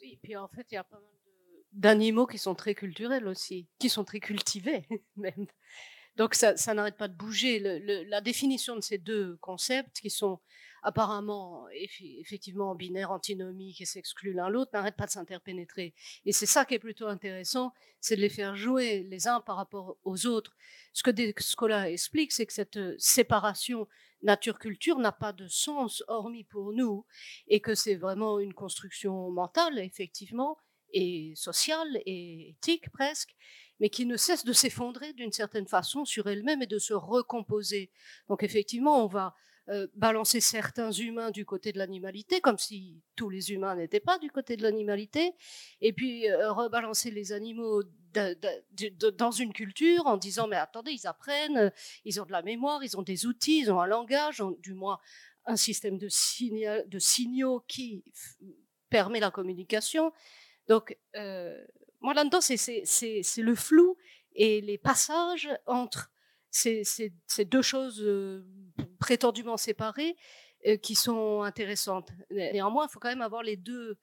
Oui, 0.01 0.13
et 0.13 0.19
puis 0.21 0.35
en 0.35 0.47
fait, 0.47 0.67
il 0.71 0.75
y 0.75 0.77
a 0.77 0.83
pas 0.83 0.99
mal 0.99 1.09
d'animaux 1.71 2.25
qui 2.25 2.37
sont 2.37 2.55
très 2.55 2.73
culturels 2.73 3.27
aussi, 3.27 3.67
qui 3.79 3.89
sont 3.89 4.03
très 4.03 4.19
cultivés 4.19 4.87
même. 5.15 5.47
Donc 6.15 6.33
ça, 6.33 6.55
ça 6.55 6.73
n'arrête 6.73 6.95
pas 6.95 7.09
de 7.09 7.15
bouger. 7.15 7.59
la 7.59 8.21
définition 8.21 8.75
de 8.75 8.81
ces 8.81 8.97
deux 8.97 9.35
concepts 9.37 9.99
qui 9.99 10.09
sont 10.09 10.39
apparemment 10.85 11.65
effectivement 11.71 12.75
binaires, 12.75 13.11
antinomiques 13.11 13.81
et 13.81 13.85
s'excluent 13.85 14.33
l'un 14.33 14.49
l'autre, 14.49 14.69
n'arrêtent 14.71 14.95
pas 14.95 15.07
de 15.07 15.11
s'interpénétrer. 15.11 15.95
Et 16.25 16.31
c'est 16.31 16.45
ça 16.45 16.63
qui 16.63 16.75
est 16.75 16.79
plutôt 16.79 17.07
intéressant, 17.07 17.73
c'est 17.99 18.15
de 18.15 18.21
les 18.21 18.29
faire 18.29 18.55
jouer 18.55 19.03
les 19.09 19.27
uns 19.27 19.41
par 19.41 19.55
rapport 19.55 19.97
aux 20.03 20.27
autres. 20.27 20.55
Ce 20.93 21.01
que 21.01 21.09
Descola 21.09 21.89
explique, 21.89 22.31
c'est 22.31 22.45
que 22.45 22.53
cette 22.53 22.77
euh, 22.77 22.95
séparation 22.99 23.87
nature-culture 24.21 24.99
n'a 24.99 25.11
pas 25.11 25.33
de 25.33 25.47
sens 25.47 26.03
hormis 26.07 26.43
pour 26.43 26.71
nous 26.71 27.03
et 27.47 27.61
que 27.61 27.73
c'est 27.73 27.95
vraiment 27.95 28.39
une 28.39 28.53
construction 28.53 29.31
mentale, 29.31 29.79
effectivement, 29.79 30.55
et 30.93 31.33
sociale 31.35 31.99
et 32.05 32.51
éthique 32.51 32.91
presque, 32.91 33.35
mais 33.79 33.89
qui 33.89 34.05
ne 34.05 34.17
cesse 34.17 34.45
de 34.45 34.53
s'effondrer 34.53 35.13
d'une 35.13 35.31
certaine 35.31 35.67
façon 35.67 36.05
sur 36.05 36.27
elle-même 36.27 36.61
et 36.61 36.67
de 36.67 36.77
se 36.77 36.93
recomposer. 36.93 37.91
Donc 38.29 38.43
effectivement, 38.43 39.03
on 39.03 39.07
va 39.07 39.33
euh, 39.69 39.87
balancer 39.95 40.41
certains 40.41 40.91
humains 40.91 41.31
du 41.31 41.43
côté 41.43 41.71
de 41.71 41.79
l'animalité, 41.79 42.39
comme 42.39 42.59
si 42.59 43.01
tous 43.15 43.29
les 43.29 43.51
humains 43.51 43.75
n'étaient 43.75 43.99
pas 43.99 44.19
du 44.19 44.29
côté 44.29 44.57
de 44.57 44.63
l'animalité, 44.63 45.33
et 45.81 45.91
puis 45.91 46.29
euh, 46.29 46.51
rebalancer 46.51 47.09
les 47.09 47.31
animaux 47.31 47.81
dans 49.17 49.31
une 49.31 49.53
culture 49.53 50.05
en 50.05 50.17
disant 50.17 50.47
mais 50.47 50.55
attendez, 50.55 50.91
ils 50.91 51.07
apprennent, 51.07 51.71
ils 52.05 52.21
ont 52.21 52.25
de 52.25 52.31
la 52.31 52.43
mémoire, 52.43 52.83
ils 52.83 52.95
ont 52.95 53.01
des 53.01 53.25
outils, 53.25 53.61
ils 53.61 53.71
ont 53.71 53.81
un 53.81 53.87
langage, 53.87 54.43
du 54.59 54.73
moins 54.73 54.99
un 55.45 55.55
système 55.55 55.97
de, 55.97 56.09
signaux 56.09 57.63
qui 57.67 58.03
permet 58.89 59.19
la 59.19 59.31
communication. 59.31 60.11
Donc, 60.67 60.97
euh, 61.15 61.57
moi 62.01 62.13
là-dedans, 62.13 62.41
c'est 62.41 63.37
le 63.37 63.55
flou 63.55 63.97
et 64.33 64.61
les 64.61 64.77
passages 64.77 65.49
entre 65.65 66.11
ces, 66.55 67.45
deux 67.45 67.61
choses 67.61 68.01
euh, 68.01 68.45
prétendument 68.99 69.57
séparées 69.57 70.15
euh, 70.65 70.77
qui 70.77 70.95
sont 70.95 71.41
intéressantes. 71.41 72.11
Néanmoins, 72.31 72.87
il 72.87 72.91
faut 72.91 72.99
quand 72.99 73.09
même 73.09 73.21
avoir 73.21 73.43
les 73.43 73.57
deux, 73.57 73.97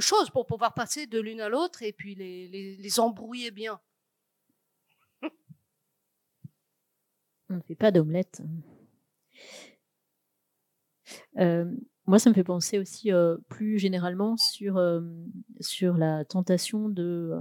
choses 0.00 0.30
pour 0.30 0.46
pouvoir 0.46 0.74
passer 0.74 1.06
de 1.06 1.20
l'une 1.20 1.40
à 1.40 1.48
l'autre 1.48 1.82
et 1.82 1.92
puis 1.92 2.14
les, 2.14 3.00
embrouiller 3.00 3.50
bien. 3.50 3.80
On 7.48 7.54
ne 7.56 7.62
fait 7.62 7.76
pas 7.76 7.90
d'omelette. 7.90 8.42
Euh, 11.38 11.64
moi, 12.06 12.18
ça 12.18 12.30
me 12.30 12.34
fait 12.34 12.44
penser 12.44 12.78
aussi 12.78 13.10
plus 13.48 13.78
généralement 13.78 14.36
sur, 14.36 14.74
la 14.74 16.24
tentation 16.24 16.88
de. 16.88 17.36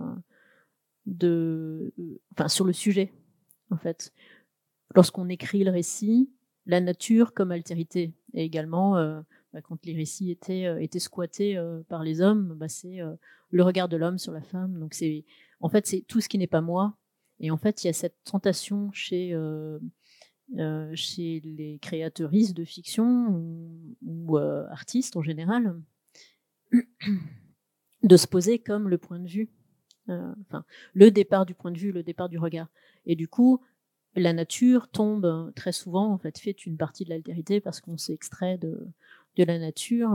Enfin, 2.31 2.47
sur 2.47 2.65
le 2.65 2.73
sujet, 2.73 3.13
en 3.71 3.77
fait. 3.77 4.13
Lorsqu'on 4.95 5.29
écrit 5.29 5.63
le 5.63 5.71
récit, 5.71 6.31
la 6.65 6.81
nature 6.81 7.33
comme 7.33 7.51
altérité. 7.51 8.13
Et 8.33 8.43
également, 8.43 8.93
bah, 9.53 9.61
quand 9.61 9.85
les 9.85 9.93
récits 9.93 10.31
étaient, 10.31 10.83
étaient 10.83 10.99
squattés 10.99 11.61
par 11.87 12.03
les 12.03 12.21
hommes, 12.21 12.55
bah, 12.55 12.67
c'est 12.67 12.99
le 13.51 13.63
regard 13.63 13.87
de 13.87 13.97
l'homme 13.97 14.17
sur 14.17 14.31
la 14.31 14.41
femme. 14.41 14.79
Donc, 14.79 14.93
c'est. 14.93 15.25
En 15.61 15.69
fait, 15.69 15.85
c'est 15.85 16.01
tout 16.07 16.21
ce 16.21 16.29
qui 16.29 16.37
n'est 16.37 16.47
pas 16.47 16.61
moi. 16.61 16.97
Et 17.39 17.51
en 17.51 17.57
fait, 17.57 17.83
il 17.83 17.87
y 17.87 17.89
a 17.89 17.93
cette 17.93 18.17
tentation 18.23 18.91
chez 18.93 19.35
euh, 20.57 20.89
chez 20.95 21.41
les 21.41 21.77
créateuristes 21.77 22.57
de 22.57 22.65
fiction 22.65 23.39
ou, 24.01 24.37
euh, 24.39 24.67
artistes 24.71 25.15
en 25.15 25.21
général, 25.21 25.79
de 28.03 28.17
se 28.17 28.25
poser 28.25 28.57
comme 28.57 28.89
le 28.89 28.97
point 28.97 29.19
de 29.19 29.27
vue, 29.27 29.43
euh, 29.43 29.58
enfin 30.41 30.65
le 30.93 31.11
départ 31.11 31.45
du 31.45 31.53
point 31.53 31.71
de 31.71 31.77
vue, 31.77 31.91
le 31.91 32.03
départ 32.03 32.29
du 32.29 32.37
regard. 32.37 32.67
Et 33.05 33.15
du 33.15 33.27
coup, 33.27 33.61
la 34.15 34.33
nature 34.33 34.87
tombe 34.87 35.51
très 35.55 35.71
souvent, 35.71 36.11
en 36.11 36.17
fait, 36.17 36.37
fait 36.39 36.65
une 36.65 36.77
partie 36.77 37.05
de 37.05 37.09
l'altérité 37.09 37.61
parce 37.61 37.79
qu'on 37.81 37.97
s'extrait 37.97 38.57
de, 38.57 38.87
de 39.37 39.43
la 39.43 39.59
nature. 39.59 40.09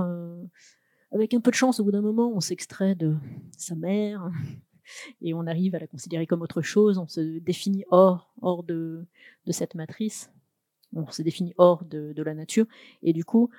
avec 1.12 1.34
un 1.34 1.40
peu 1.40 1.50
de 1.50 1.56
chance, 1.56 1.80
au 1.80 1.84
bout 1.84 1.92
d'un 1.92 2.02
moment, 2.02 2.32
on 2.34 2.40
s'extrait 2.40 2.94
de 2.94 3.16
sa 3.56 3.74
mère, 3.74 4.30
et 5.22 5.34
on 5.34 5.46
arrive 5.46 5.74
à 5.74 5.78
la 5.78 5.86
considérer 5.86 6.26
comme 6.26 6.42
autre 6.42 6.62
chose, 6.62 6.98
on 6.98 7.08
se 7.08 7.38
définit 7.38 7.84
hors, 7.90 8.32
hors 8.42 8.62
de, 8.62 9.06
de 9.46 9.52
cette 9.52 9.74
matrice, 9.74 10.30
on 10.94 11.10
se 11.10 11.22
définit 11.22 11.54
hors 11.58 11.84
de, 11.84 12.12
de, 12.12 12.22
la 12.22 12.34
nature, 12.34 12.66
et 13.02 13.12
du 13.12 13.24
coup, 13.24 13.50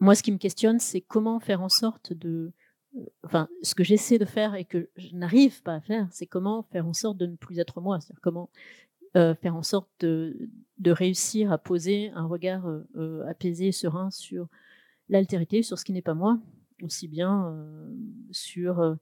moi 0.00 0.14
ce 0.14 0.22
qui 0.22 0.32
me 0.32 0.38
questionne, 0.38 0.78
c'est 0.78 1.00
comment 1.00 1.40
faire 1.40 1.62
en 1.62 1.68
sorte 1.68 2.12
de... 2.12 2.52
Euh, 2.96 3.04
enfin, 3.24 3.48
ce 3.62 3.74
que 3.74 3.84
j'essaie 3.84 4.18
de 4.18 4.24
faire 4.24 4.54
et 4.54 4.64
que 4.64 4.88
je 4.96 5.14
n'arrive 5.14 5.62
pas 5.62 5.74
à 5.74 5.80
faire, 5.80 6.08
c'est 6.10 6.26
comment 6.26 6.62
faire 6.64 6.86
en 6.86 6.92
sorte 6.92 7.18
de 7.18 7.26
ne 7.26 7.36
plus 7.36 7.58
être 7.58 7.80
moi, 7.80 8.00
c'est-à-dire 8.00 8.20
comment 8.22 8.50
euh, 9.16 9.34
faire 9.34 9.56
en 9.56 9.62
sorte 9.62 9.88
de, 10.00 10.48
réussir 10.86 11.52
à 11.52 11.58
poser 11.58 12.10
un 12.14 12.26
regard 12.26 12.66
euh, 12.66 13.26
apaisé 13.26 13.68
et 13.68 13.72
serein 13.72 14.10
sur 14.10 14.48
l'altérité, 15.08 15.62
sur 15.62 15.78
ce 15.78 15.84
qui 15.84 15.92
n'est 15.92 16.02
pas 16.02 16.14
moi, 16.14 16.38
aussi 16.82 17.08
bien 17.08 17.56
sur 18.30 18.96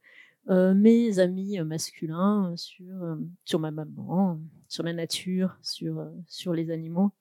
euh, 0.51 0.73
mes 0.73 1.19
amis 1.19 1.61
masculins, 1.61 2.55
sur, 2.57 2.87
euh, 3.03 3.17
sur 3.45 3.59
ma 3.59 3.71
maman, 3.71 4.41
sur 4.67 4.83
la 4.83 4.95
nature, 4.95 5.59
sur, 5.61 5.99
euh, 5.99 6.11
sur 6.27 6.55
les 6.55 6.71
animaux. 6.71 7.13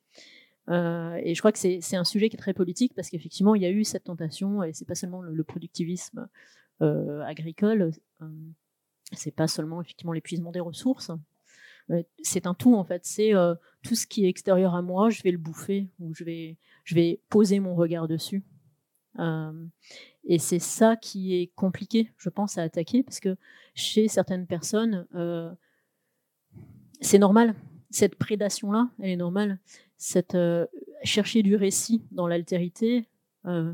Et 0.70 1.34
je 1.34 1.40
crois 1.40 1.52
que 1.52 1.58
c'est 1.60 1.96
un 1.96 2.04
sujet 2.04 2.30
qui 2.30 2.36
est 2.36 2.40
très 2.40 2.54
politique 2.54 2.94
parce 2.96 3.10
qu'effectivement, 3.10 3.56
il 3.56 3.62
y 3.62 3.66
a 3.66 3.72
eu 3.72 3.84
cette 3.84 4.06
tentation, 4.06 4.64
et 4.64 4.74
c'est 4.74 4.86
pas 4.86 4.96
seulement 4.96 5.22
le, 5.22 5.44
productivisme 5.44 6.28
agricole, 6.82 7.92
c'est 9.14 9.32
pas 9.32 9.48
seulement 9.48 9.82
effectivement 9.82 10.14
l'épuisement 10.14 10.52
des 10.52 10.60
ressources, 10.60 11.12
c'est 12.22 12.48
un 12.48 12.54
tout 12.54 12.76
en 12.76 12.84
fait. 12.84 13.06
C'est 13.06 13.32
tout 13.82 13.96
ce 13.96 14.06
qui 14.08 14.26
est 14.26 14.30
extérieur 14.30 14.76
à 14.76 14.82
moi, 14.82 15.10
je 15.10 15.24
vais 15.24 15.32
le 15.32 15.38
bouffer 15.38 15.90
ou 16.00 16.14
je 16.14 16.24
vais, 16.24 16.58
je 16.84 16.96
vais 16.96 17.22
poser 17.30 17.60
mon 17.60 17.76
regard 17.76 18.08
dessus. 18.08 18.44
Et 20.30 20.40
c'est 20.40 20.60
ça 20.60 20.98
qui 20.98 21.36
est 21.36 21.48
compliqué, 21.56 22.12
je 22.18 22.30
pense, 22.30 22.58
à 22.58 22.64
attaquer, 22.64 23.02
parce 23.02 23.22
que 23.22 23.38
chez 23.76 24.10
certaines 24.10 24.46
personnes, 24.46 25.08
euh, 25.16 25.50
c'est 27.00 27.18
normal. 27.18 27.56
Cette 27.92 28.16
prédation-là, 28.16 28.90
elle 29.00 29.12
est 29.12 29.16
normale. 29.16 29.58
Cette, 29.98 30.36
euh, 30.36 30.66
chercher 31.04 31.44
du 31.44 31.56
récit 31.56 32.04
dans 32.12 32.28
l'altérité, 32.28 33.08
euh, 33.46 33.74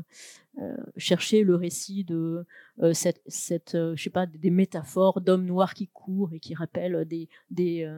chercher 0.96 1.42
le 1.42 1.56
récit 1.56 2.04
de 2.04 2.46
cette, 2.92 3.20
cette 3.26 3.72
je 3.72 4.00
sais 4.00 4.10
pas, 4.10 4.26
des 4.26 4.50
métaphores 4.50 5.20
d'hommes 5.20 5.46
noirs 5.46 5.74
qui 5.74 5.88
courent 5.88 6.32
et 6.32 6.38
qui 6.38 6.54
rappellent 6.54 7.04
des, 7.04 7.28
des, 7.50 7.88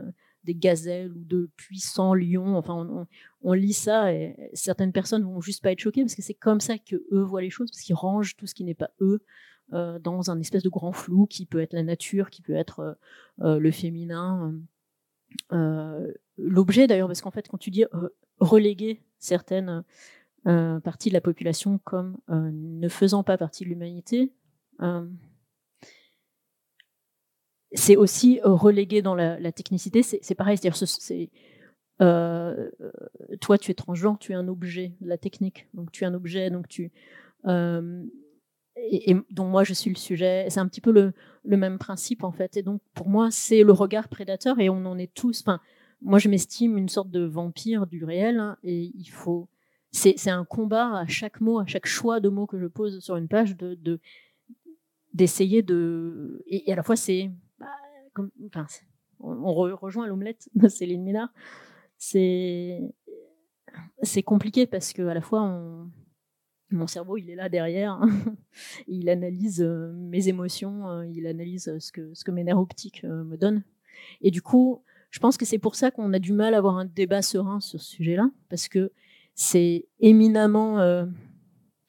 gazelles 0.49 1.13
ou 1.13 1.23
de 1.25 1.51
puissants 1.57 2.15
lions. 2.15 2.57
Enfin, 2.57 3.07
on, 3.43 3.53
lit 3.53 3.75
ça 3.75 4.13
et 4.15 4.51
certaines 4.55 4.93
personnes 4.93 5.25
vont 5.25 5.43
juste 5.43 5.63
pas 5.63 5.73
être 5.73 5.81
choquées 5.81 6.03
parce 6.03 6.15
que 6.15 6.23
c'est 6.23 6.35
comme 6.35 6.61
ça 6.61 6.79
que 6.79 6.97
eux 7.13 7.23
voient 7.23 7.43
les 7.43 7.51
choses, 7.51 7.71
parce 7.71 7.83
qu'ils 7.83 7.95
rangent 7.95 8.37
tout 8.37 8.47
ce 8.47 8.55
qui 8.55 8.65
n'est 8.65 8.75
pas 8.75 8.91
eux 9.03 9.21
euh, 9.73 9.99
dans 9.99 10.31
un 10.31 10.39
espèce 10.39 10.63
de 10.63 10.69
grand 10.69 10.93
flou 10.93 11.27
qui 11.27 11.45
peut 11.45 11.61
être 11.61 11.73
la 11.73 11.83
nature, 11.83 12.31
qui 12.31 12.41
peut 12.41 12.55
être 12.55 12.81
euh, 12.81 12.93
euh, 13.41 13.59
le 13.59 13.73
féminin, 13.73 14.55
l'objet 16.37 16.87
d'ailleurs, 16.87 17.09
parce 17.09 17.21
qu'en 17.21 17.31
fait, 17.31 17.49
quand 17.49 17.59
tu 17.59 17.71
dis 17.71 17.85
reléguer 18.41 19.03
certaines 19.19 19.85
parties 20.45 21.09
de 21.09 21.15
la 21.15 21.21
population 21.21 21.79
comme 21.85 22.19
ne 22.29 22.89
faisant 22.89 23.23
pas 23.23 23.39
partie 23.39 23.65
de 23.65 23.69
l'humanité, 23.69 24.33
c'est 27.73 27.97
aussi 27.97 28.41
euh, 28.45 28.51
relégué 28.51 29.03
dans 29.03 29.15
la, 29.15 29.53
technicité. 29.53 30.03
C'est 30.03 30.35
pareil, 30.35 30.57
c'est-à-dire, 30.57 30.77
c'est, 30.89 31.31
euh, 32.03 32.71
toi, 33.41 33.59
tu 33.59 33.71
es 33.71 33.75
transgenre, 33.75 34.19
tu 34.19 34.33
es 34.33 34.35
un 34.35 34.49
objet 34.49 34.95
de 35.01 35.09
la 35.09 35.19
technique. 35.19 35.69
Donc, 35.75 35.93
tu 35.93 36.05
es 36.05 36.07
un 36.07 36.15
objet, 36.15 36.51
donc 36.51 36.69
tu. 36.69 36.93
Euh, 37.47 38.05
et, 38.77 39.17
dont 39.31 39.47
moi, 39.47 39.65
je 39.65 39.73
suis 39.73 39.91
le 39.91 39.97
sujet. 39.97 40.47
C'est 40.49 40.61
un 40.61 40.69
petit 40.69 40.81
peu 40.81 40.93
le, 40.93 41.13
même 41.55 41.79
principe, 41.79 42.25
en 42.25 42.33
fait. 42.33 42.57
Et 42.57 42.63
donc, 42.63 42.81
pour 42.95 43.09
moi, 43.09 43.31
c'est 43.31 43.63
le 43.63 43.73
regard 43.73 44.09
prédateur 44.09 44.59
et 44.59 44.69
on 44.69 44.85
en 44.87 44.99
est 44.99 45.15
tous. 45.15 45.43
Enfin, 45.43 45.61
moi, 46.03 46.19
je 46.19 46.29
m'estime 46.29 46.77
une 46.77 46.89
sorte 46.89 47.11
de 47.11 47.25
vampire 47.25 47.87
du 47.87 48.05
réel 48.05 48.41
hein, 48.41 48.57
et 48.65 48.91
il 48.95 49.09
faut. 49.09 49.49
C'est 49.93 50.29
un 50.29 50.45
combat 50.45 50.99
à 50.99 51.07
chaque 51.07 51.41
mot, 51.41 51.59
à 51.59 51.65
chaque 51.65 51.87
choix 51.87 52.21
de 52.21 52.29
mots 52.29 52.47
que 52.47 52.59
je 52.59 52.67
pose 52.67 53.01
sur 53.01 53.17
une 53.17 53.29
page, 53.29 53.57
de 53.57 54.01
d'essayer 55.17 55.63
de, 55.63 56.43
et, 56.47 56.71
à 56.71 56.77
la 56.77 56.83
fois 56.83 56.97
c'est 56.97 57.31
on, 59.19 59.53
rejoint 59.55 60.07
l'omelette 60.07 60.49
de 60.55 60.69
Céline 60.69 61.03
Ménard. 61.03 61.33
C'est 61.97 62.81
c'est 64.03 64.23
compliqué 64.23 64.67
parce 64.67 64.93
que 64.93 65.03
à 65.07 65.15
la 65.15 65.23
fois 65.23 65.41
mon 66.71 66.87
cerveau 66.87 67.17
il 67.17 67.31
est 67.31 67.35
là 67.35 67.49
derrière, 67.49 68.01
il 68.89 69.09
analyse 69.09 69.63
euh, 69.63 69.93
mes 69.95 70.29
émotions, 70.29 70.89
euh, 70.89 71.07
il 71.07 71.27
analyse 71.27 71.79
ce 71.79 71.93
que 71.93 72.13
ce 72.15 72.25
que 72.25 72.31
mes 72.31 72.45
nerfs 72.45 72.59
optiques 72.59 73.03
euh, 73.05 73.25
me 73.25 73.37
donnent. 73.37 73.63
Et 74.21 74.31
du 74.31 74.43
coup, 74.43 74.83
je 75.11 75.19
pense 75.19 75.37
que 75.37 75.45
c'est 75.45 75.59
pour 75.59 75.75
ça 75.75 75.91
qu'on 75.91 76.13
a 76.13 76.19
du 76.19 76.33
mal 76.33 76.55
à 76.55 76.59
avoir 76.59 76.77
un 76.77 76.85
débat 76.85 77.23
serein 77.23 77.61
sur 77.61 77.81
ce 77.81 77.97
sujet-là 77.97 78.31
parce 78.49 78.69
que 78.69 78.93
c'est 79.35 79.87
éminemment, 80.01 80.77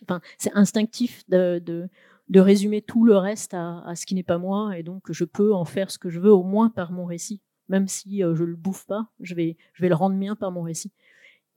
enfin 0.03 0.21
c'est 0.37 0.51
instinctif 0.53 1.23
de 1.29 1.89
de 2.29 2.39
résumer 2.39 2.81
tout 2.81 3.05
le 3.05 3.17
reste 3.17 3.53
à, 3.53 3.93
ce 3.95 4.05
qui 4.05 4.15
n'est 4.15 4.23
pas 4.23 4.37
moi, 4.37 4.77
et 4.77 4.83
donc 4.83 5.11
je 5.11 5.23
peux 5.23 5.53
en 5.53 5.65
faire 5.65 5.91
ce 5.91 5.97
que 5.97 6.09
je 6.09 6.19
veux, 6.19 6.31
au 6.31 6.43
moins 6.43 6.69
par 6.69 6.91
mon 6.91 7.05
récit. 7.05 7.41
Même 7.69 7.87
si 7.87 8.23
euh, 8.23 8.35
je 8.35 8.43
le 8.43 8.55
bouffe 8.55 8.85
pas, 8.85 9.07
je 9.19 9.35
vais, 9.35 9.57
je 9.73 9.81
vais 9.81 9.89
le 9.89 9.95
rendre 9.95 10.15
mien 10.15 10.35
par 10.35 10.51
mon 10.51 10.61
récit. 10.61 10.91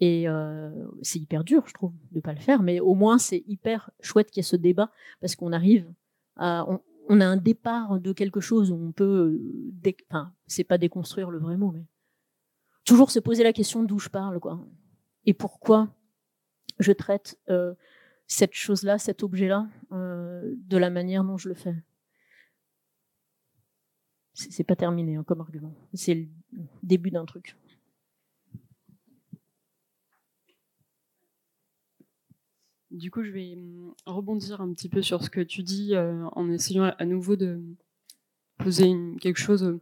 Et 0.00 0.28
euh, 0.28 0.70
c'est 1.02 1.18
hyper 1.18 1.44
dur, 1.44 1.62
je 1.66 1.74
trouve, 1.74 1.92
de 2.12 2.20
pas 2.20 2.32
le 2.32 2.40
faire, 2.40 2.62
mais 2.62 2.80
au 2.80 2.94
moins 2.94 3.18
c'est 3.18 3.44
hyper 3.46 3.90
chouette 4.00 4.30
qu'il 4.30 4.40
y 4.40 4.40
ait 4.40 4.48
ce 4.48 4.56
débat, 4.56 4.90
parce 5.20 5.36
qu'on 5.36 5.52
arrive 5.52 5.86
à... 6.36 6.66
On, 7.08 7.20
a 7.20 7.26
un 7.26 7.36
départ 7.36 7.98
de 7.98 8.12
quelque 8.12 8.40
chose 8.40 8.70
où 8.70 8.76
on 8.76 8.92
peut... 8.92 9.40
Euh, 9.84 9.92
enfin, 10.10 10.32
c'est 10.46 10.62
pas 10.64 10.78
déconstruire 10.78 11.30
le 11.30 11.38
vrai 11.38 11.56
mot, 11.56 11.72
mais... 11.72 11.84
Toujours 12.84 13.10
se 13.10 13.18
poser 13.18 13.42
la 13.42 13.52
question 13.52 13.82
d'où 13.82 13.98
je 13.98 14.08
parle, 14.08 14.40
quoi. 14.40 14.64
Et 15.26 15.34
pourquoi 15.34 15.88
je 16.78 16.92
traite 16.92 17.38
cette 18.30 18.54
chose-là, 18.54 18.96
cet 18.96 19.24
objet-là, 19.24 19.68
euh, 19.90 20.54
de 20.54 20.76
la 20.76 20.88
manière 20.88 21.24
dont 21.24 21.36
je 21.36 21.48
le 21.48 21.54
fais. 21.54 21.74
c'est 24.34 24.62
pas 24.62 24.76
terminé 24.76 25.16
hein, 25.16 25.24
comme 25.24 25.40
argument. 25.40 25.74
C'est 25.94 26.14
le 26.14 26.28
début 26.84 27.10
d'un 27.10 27.24
truc. 27.24 27.56
Du 32.90 33.12
coup, 33.12 33.22
je 33.22 33.31
vais 33.31 33.55
hum, 33.55 33.94
rebondir 34.05 34.61
un 34.61 34.72
petit 34.72 34.88
peu 34.88 35.00
sur 35.00 35.22
ce 35.22 35.31
que 35.31 35.40
tu 35.40 35.62
dis 35.62 35.94
euh, 35.94 36.24
en 36.33 36.50
essayant 36.50 36.85
à 36.98 37.05
nouveau 37.05 37.37
de 37.37 37.61
poser 38.59 38.92
quelque 39.20 39.38
chose 39.38 39.62
euh, 39.62 39.81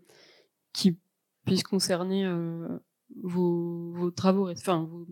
qui 0.73 0.99
puisse 1.47 1.63
concerner 1.63 2.27
euh, 2.27 2.69
vos, 3.23 4.11
travaux, 4.11 4.51
enfin 4.51 4.87
vos 4.91 5.07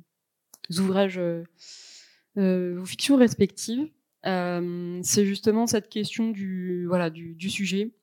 ouvrages, 0.80 1.20
vos 2.36 2.84
fictions 2.84 3.16
respectives. 3.16 3.88
C'est 4.22 5.24
justement 5.24 5.66
cette 5.66 5.88
question 5.88 6.30
du 6.30 6.84
voilà 6.86 7.08
du, 7.08 7.48
sujet, 7.48 7.94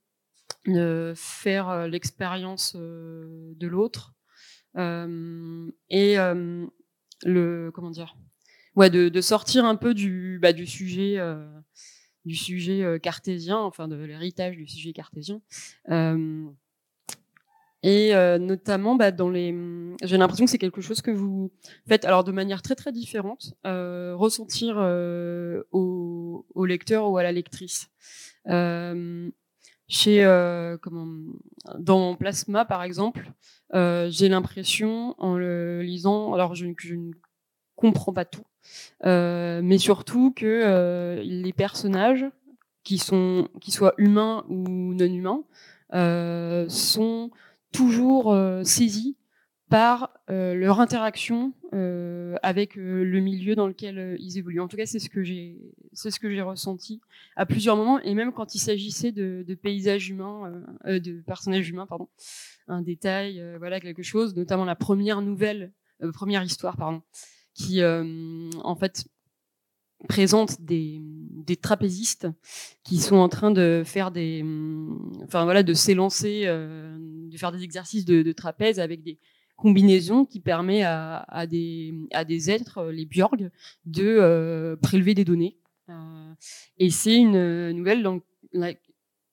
de 0.65 1.13
faire 1.15 1.87
l'expérience 1.87 2.75
de 2.75 3.67
l'autre 3.67 4.15
et 4.75 6.15
le 7.25 7.71
comment 7.71 7.91
dire 7.91 8.15
ouais, 8.75 8.89
de, 8.89 9.21
sortir 9.21 9.65
un 9.65 9.75
peu 9.75 9.93
du, 9.93 10.39
bah, 10.41 10.53
du 10.53 10.65
sujet, 10.65 11.15
euh, 11.17 11.45
du 12.25 12.35
sujet 12.35 12.83
euh, 12.83 12.99
cartésien, 12.99 13.57
enfin 13.57 13.87
de 13.87 13.95
l'héritage 13.95 14.55
du 14.55 14.67
sujet 14.67 14.93
cartésien. 14.93 15.41
Euh, 15.89 16.45
et 17.85 18.13
notamment 18.39 18.95
bah, 18.95 19.11
dans 19.11 19.29
les, 19.29 19.53
j'ai 20.03 20.15
l'impression 20.15 20.45
que 20.45 20.51
c'est 20.51 20.57
quelque 20.57 20.79
chose 20.79 21.01
que 21.01 21.11
vous 21.11 21.51
faites, 21.85 22.05
alors 22.05 22.23
de 22.23 22.31
manière 22.31 22.61
très 22.61 22.75
très 22.75 22.93
différente, 22.93 23.55
ressentir 23.65 24.77
au, 25.73 26.45
au, 26.53 26.65
lecteur 26.65 27.09
ou 27.09 27.17
à 27.17 27.23
la 27.23 27.33
lectrice. 27.33 27.89
chez 29.89 30.77
comment, 30.81 31.07
dans 31.77 32.15
Plasma 32.15 32.63
par 32.63 32.83
exemple, 32.83 33.33
j'ai 33.73 34.29
l'impression 34.29 35.13
en 35.17 35.37
le 35.37 35.81
lisant, 35.81 36.33
alors 36.33 36.55
je, 36.55 36.67
je 36.79 36.95
ne 36.95 37.11
comprends 37.75 38.13
pas 38.13 38.23
tout, 38.23 38.45
euh, 38.45 38.52
mais 39.03 39.77
surtout 39.77 40.31
que 40.31 40.45
euh, 40.45 41.21
les 41.23 41.53
personnages, 41.53 42.25
qui 42.83 42.97
sont, 42.97 43.47
qui 43.61 43.71
soient 43.71 43.93
humains 43.97 44.45
ou 44.49 44.93
non 44.93 45.05
humains, 45.05 45.43
euh, 45.93 46.67
sont 46.67 47.31
toujours 47.71 48.37
saisis 48.63 49.17
par 49.69 50.13
leur 50.27 50.79
interaction 50.79 51.53
avec 52.43 52.75
le 52.75 53.19
milieu 53.19 53.55
dans 53.55 53.67
lequel 53.67 54.15
ils 54.19 54.37
évoluent. 54.37 54.59
En 54.59 54.67
tout 54.67 54.77
cas, 54.77 54.85
c'est 54.85 54.99
ce 54.99 55.09
que 55.09 55.23
j'ai, 55.23 55.57
c'est 55.93 56.11
ce 56.11 56.19
que 56.19 56.29
j'ai 56.29 56.41
ressenti 56.41 57.01
à 57.35 57.47
plusieurs 57.47 57.75
moments, 57.75 57.99
et 58.01 58.13
même 58.13 58.33
quand 58.33 58.53
il 58.53 58.59
s'agissait 58.59 59.11
de, 59.11 59.43
de, 59.47 59.55
paysages 59.55 60.09
humains, 60.09 60.63
de 60.85 61.21
personnages 61.21 61.69
humains, 61.69 61.87
pardon, 61.87 62.09
un 62.67 62.83
détail, 62.83 63.43
voilà 63.57 63.79
quelque 63.79 64.03
chose, 64.03 64.35
notamment 64.35 64.65
la 64.65 64.75
première 64.75 65.21
nouvelle, 65.21 65.71
première 66.13 66.43
histoire, 66.43 66.77
pardon, 66.77 67.01
qui 67.53 67.81
euh, 67.81 68.49
en 68.63 68.75
fait 68.75 69.05
présente 70.07 70.61
des, 70.61 70.99
des, 71.01 71.55
trapézistes 71.55 72.27
qui 72.83 72.97
sont 72.97 73.15
en 73.15 73.29
train 73.29 73.51
de 73.51 73.83
faire 73.85 74.11
des, 74.11 74.43
enfin 75.23 75.43
voilà, 75.45 75.63
de 75.63 75.73
s'élancer, 75.73 76.43
euh, 76.45 76.97
de 76.99 77.37
faire 77.37 77.51
des 77.51 77.63
exercices 77.63 78.05
de, 78.05 78.31
trapèze 78.31 78.79
avec 78.79 79.03
des 79.03 79.17
combinaisons 79.55 80.25
qui 80.25 80.39
permet 80.39 80.83
à, 80.83 81.45
des, 81.47 81.93
à 82.11 82.25
des 82.25 82.49
êtres, 82.49 82.85
les 82.85 83.05
Bjorg, 83.05 83.49
de 83.85 84.03
euh, 84.03 84.75
prélever 84.75 85.13
des 85.13 85.23
données. 85.23 85.57
Euh, 85.89 86.33
et 86.77 86.89
c'est 86.89 87.15
une 87.15 87.71
nouvelle, 87.71 88.03
donc, 88.03 88.23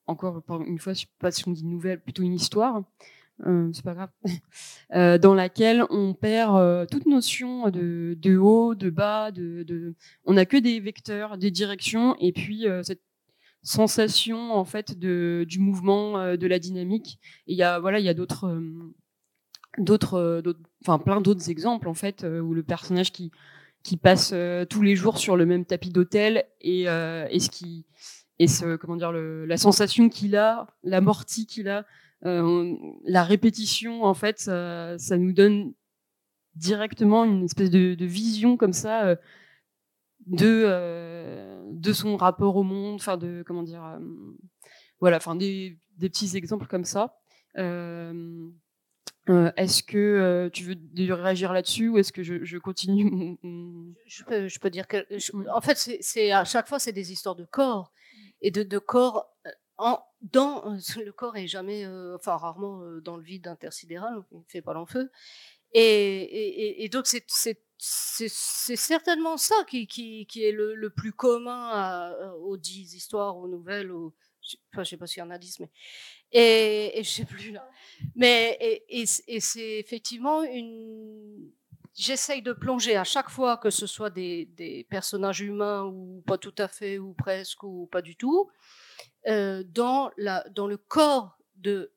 encore 0.07 0.41
une 0.65 0.79
fois, 0.79 0.93
je 0.93 1.01
sais 1.01 1.07
pas 1.19 1.31
si 1.31 1.47
on 1.47 1.51
dit 1.51 1.65
nouvelle, 1.65 2.01
plutôt 2.01 2.23
une 2.23 2.33
histoire, 2.33 2.83
euh, 3.47 3.69
c'est 3.73 3.83
pas 3.83 3.93
grave, 3.93 4.09
euh, 4.95 5.17
dans 5.17 5.33
laquelle 5.33 5.83
on 5.89 6.13
perd 6.13 6.55
euh, 6.55 6.85
toute 6.85 7.05
notion 7.05 7.69
de, 7.69 8.15
de, 8.19 8.37
haut, 8.37 8.75
de 8.75 8.89
bas, 8.89 9.31
de, 9.31 9.63
de... 9.63 9.95
on 10.25 10.33
n'a 10.33 10.45
que 10.45 10.57
des 10.57 10.79
vecteurs, 10.79 11.37
des 11.37 11.51
directions, 11.51 12.15
et 12.19 12.31
puis 12.31 12.65
cette 12.83 13.01
sensation 13.63 14.53
en 14.53 14.65
fait 14.65 14.97
de, 14.97 15.45
du 15.47 15.59
mouvement, 15.59 16.35
de 16.35 16.47
la 16.47 16.59
dynamique. 16.59 17.19
Il 17.47 17.55
y 17.55 17.63
a 17.63 17.79
voilà, 17.79 17.99
il 17.99 18.05
y 18.05 18.09
a 18.09 18.13
d'autres, 18.13 18.61
d'autres, 19.77 20.41
enfin 20.83 20.99
plein 20.99 21.21
d'autres 21.21 21.49
exemples 21.49 21.87
en 21.87 21.93
fait 21.93 22.23
où 22.25 22.53
le 22.53 22.63
personnage 22.63 23.11
qui 23.11 23.31
qui 23.83 23.97
passe 23.97 24.33
tous 24.69 24.81
les 24.81 24.95
jours 24.95 25.17
sur 25.17 25.37
le 25.37 25.45
même 25.45 25.65
tapis 25.65 25.89
d'hôtel 25.89 26.45
et, 26.59 26.81
et 26.81 27.39
ce 27.39 27.49
qui 27.49 27.85
et 28.39 28.47
ce 28.47 28.75
comment 28.77 28.95
dire 28.95 29.11
la 29.11 29.57
sensation 29.57 30.09
qu'il 30.09 30.35
a, 30.35 30.67
l'amorti 30.83 31.45
qu'il 31.45 31.69
a 31.69 31.85
euh, 32.25 32.75
la 33.03 33.23
répétition, 33.23 34.03
en 34.03 34.13
fait, 34.13 34.39
ça, 34.39 34.97
nous 35.17 35.33
donne 35.33 35.73
directement 36.55 37.25
une 37.25 37.45
espèce 37.45 37.71
de, 37.71 38.05
vision 38.05 38.57
comme 38.57 38.73
ça 38.73 39.05
euh, 39.05 39.15
de 40.27 40.63
euh, 40.65 41.61
de 41.71 41.93
son 41.93 42.17
rapport 42.17 42.57
au 42.57 42.63
monde, 42.63 42.95
enfin 42.95 43.17
de 43.17 43.43
comment 43.45 43.63
dire, 43.63 43.99
voilà, 44.99 45.17
enfin 45.17 45.35
des, 45.35 45.79
des, 45.97 46.09
petits 46.09 46.37
exemples 46.37 46.67
comme 46.67 46.85
ça. 46.85 47.17
est-ce 47.55 48.51
que 49.83 50.49
tu 50.53 50.63
veux 50.63 51.13
réagir 51.13 51.53
là-dessus 51.53 51.89
ou 51.89 51.97
est-ce 51.97 52.11
que 52.11 52.21
je, 52.21 52.57
continue 52.57 53.37
je, 54.05 54.23
peux, 54.23 54.47
je, 54.47 54.59
peux, 54.59 54.69
dire 54.69 54.87
que, 54.87 55.07
en 55.49 55.61
fait, 55.61 55.97
c'est 56.01 56.31
à 56.31 56.43
chaque 56.43 56.67
fois 56.67 56.77
c'est 56.77 56.91
des 56.91 57.11
histoires 57.11 57.35
de 57.35 57.45
corps 57.45 57.91
et 58.41 58.51
de, 58.51 58.61
de 58.61 58.77
corps 58.77 59.25
dans 60.21 60.63
le 60.97 61.11
corps 61.11 61.37
est 61.37 61.47
jamais, 61.47 61.85
enfin 62.15 62.37
rarement 62.37 62.81
dans 63.01 63.17
le 63.17 63.23
vide 63.23 63.47
intersidéral, 63.47 64.23
il 64.31 64.39
ne 64.39 64.43
fait 64.47 64.61
pas 64.61 64.73
l'enfeu. 64.73 65.11
Et, 65.73 66.83
et, 66.83 66.89
donc 66.89 67.07
c'est 67.07 67.25
certainement 68.27 69.37
ça 69.37 69.55
qui, 69.67 70.27
est 70.35 70.51
le, 70.51 70.89
plus 70.89 71.13
commun 71.13 72.13
aux 72.41 72.57
dix 72.57 72.93
histoires, 72.95 73.37
aux 73.37 73.47
nouvelles, 73.47 73.91
aux, 73.91 74.13
enfin 74.73 74.83
je 74.83 74.89
sais 74.89 74.97
pas 74.97 75.07
s'il 75.07 75.19
y 75.19 75.23
en 75.23 75.29
a 75.29 75.37
dix, 75.37 75.59
mais 75.59 75.69
et, 76.33 76.99
et 76.99 77.03
je 77.03 77.09
sais 77.09 77.25
plus 77.25 77.51
là. 77.51 77.69
Mais 78.15 78.83
c'est 78.99 79.79
effectivement 79.79 80.43
une. 80.43 81.51
J'essaye 81.93 82.41
de 82.41 82.53
plonger 82.53 82.95
à 82.95 83.03
chaque 83.03 83.29
fois 83.29 83.57
que 83.57 83.69
ce 83.69 83.85
soit 83.85 84.09
des 84.09 84.87
personnages 84.89 85.41
humains 85.41 85.83
ou 85.85 86.23
pas 86.25 86.37
tout 86.37 86.55
à 86.57 86.67
fait 86.67 86.99
ou 86.99 87.13
presque 87.13 87.63
ou 87.63 87.87
pas 87.91 88.01
du 88.01 88.15
tout 88.15 88.49
euh, 89.27 89.63
dans, 89.67 90.11
dans 90.51 90.67
le 90.67 90.77
corps 90.77 91.37
de, 91.55 91.93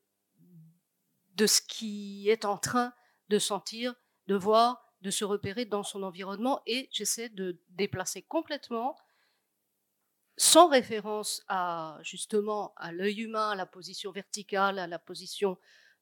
de 1.35 1.47
ce 1.47 1.61
qui 1.61 2.29
est 2.29 2.45
en 2.45 2.57
train 2.57 2.93
de 3.29 3.39
sentir, 3.39 3.95
de 4.27 4.35
voir, 4.35 4.93
de 5.01 5.09
se 5.11 5.25
repérer 5.25 5.65
dans 5.65 5.83
son 5.83 6.03
environnement 6.03 6.61
et 6.65 6.89
j'essaie 6.91 7.29
de 7.29 7.61
déplacer 7.69 8.21
complètement 8.21 8.95
sans 10.37 10.67
référence 10.67 11.43
à 11.47 11.97
justement 12.01 12.73
à 12.75 12.91
l'œil 12.91 13.21
humain, 13.21 13.51
à 13.51 13.55
la 13.55 13.65
position 13.65 14.11
verticale, 14.11 14.79
à 14.79 14.87
la 14.87 14.99
position 14.99 15.57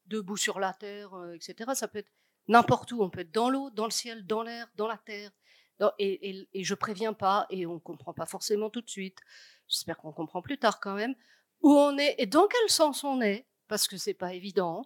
debout 0.06 0.36
sur 0.36 0.58
la 0.58 0.72
terre, 0.72 1.14
euh, 1.14 1.34
etc. 1.34 1.70
Ça 1.74 1.88
peut 1.88 1.98
être 1.98 2.12
n'importe 2.48 2.92
où. 2.92 3.02
On 3.02 3.10
peut 3.10 3.20
être 3.20 3.32
dans 3.32 3.48
l'eau, 3.48 3.70
dans 3.70 3.84
le 3.84 3.90
ciel, 3.90 4.26
dans 4.26 4.42
l'air, 4.42 4.66
dans 4.76 4.88
la 4.88 4.98
terre. 4.98 5.30
Et, 5.98 6.30
et, 6.30 6.48
et, 6.52 6.64
je 6.64 6.74
préviens 6.74 7.12
pas 7.12 7.46
et 7.50 7.66
on 7.66 7.80
comprend 7.80 8.12
pas 8.14 8.26
forcément 8.26 8.70
tout 8.70 8.80
de 8.80 8.88
suite 8.88 9.18
j'espère 9.68 9.96
qu'on 9.96 10.12
comprend 10.12 10.42
plus 10.42 10.58
tard 10.58 10.80
quand 10.80 10.94
même, 10.94 11.14
où 11.62 11.72
on 11.72 11.96
est 11.98 12.14
et 12.18 12.26
dans 12.26 12.46
quel 12.46 12.70
sens 12.70 13.04
on 13.04 13.20
est, 13.20 13.46
parce 13.68 13.88
que 13.88 13.96
c'est 13.96 14.14
pas 14.14 14.34
évident. 14.34 14.84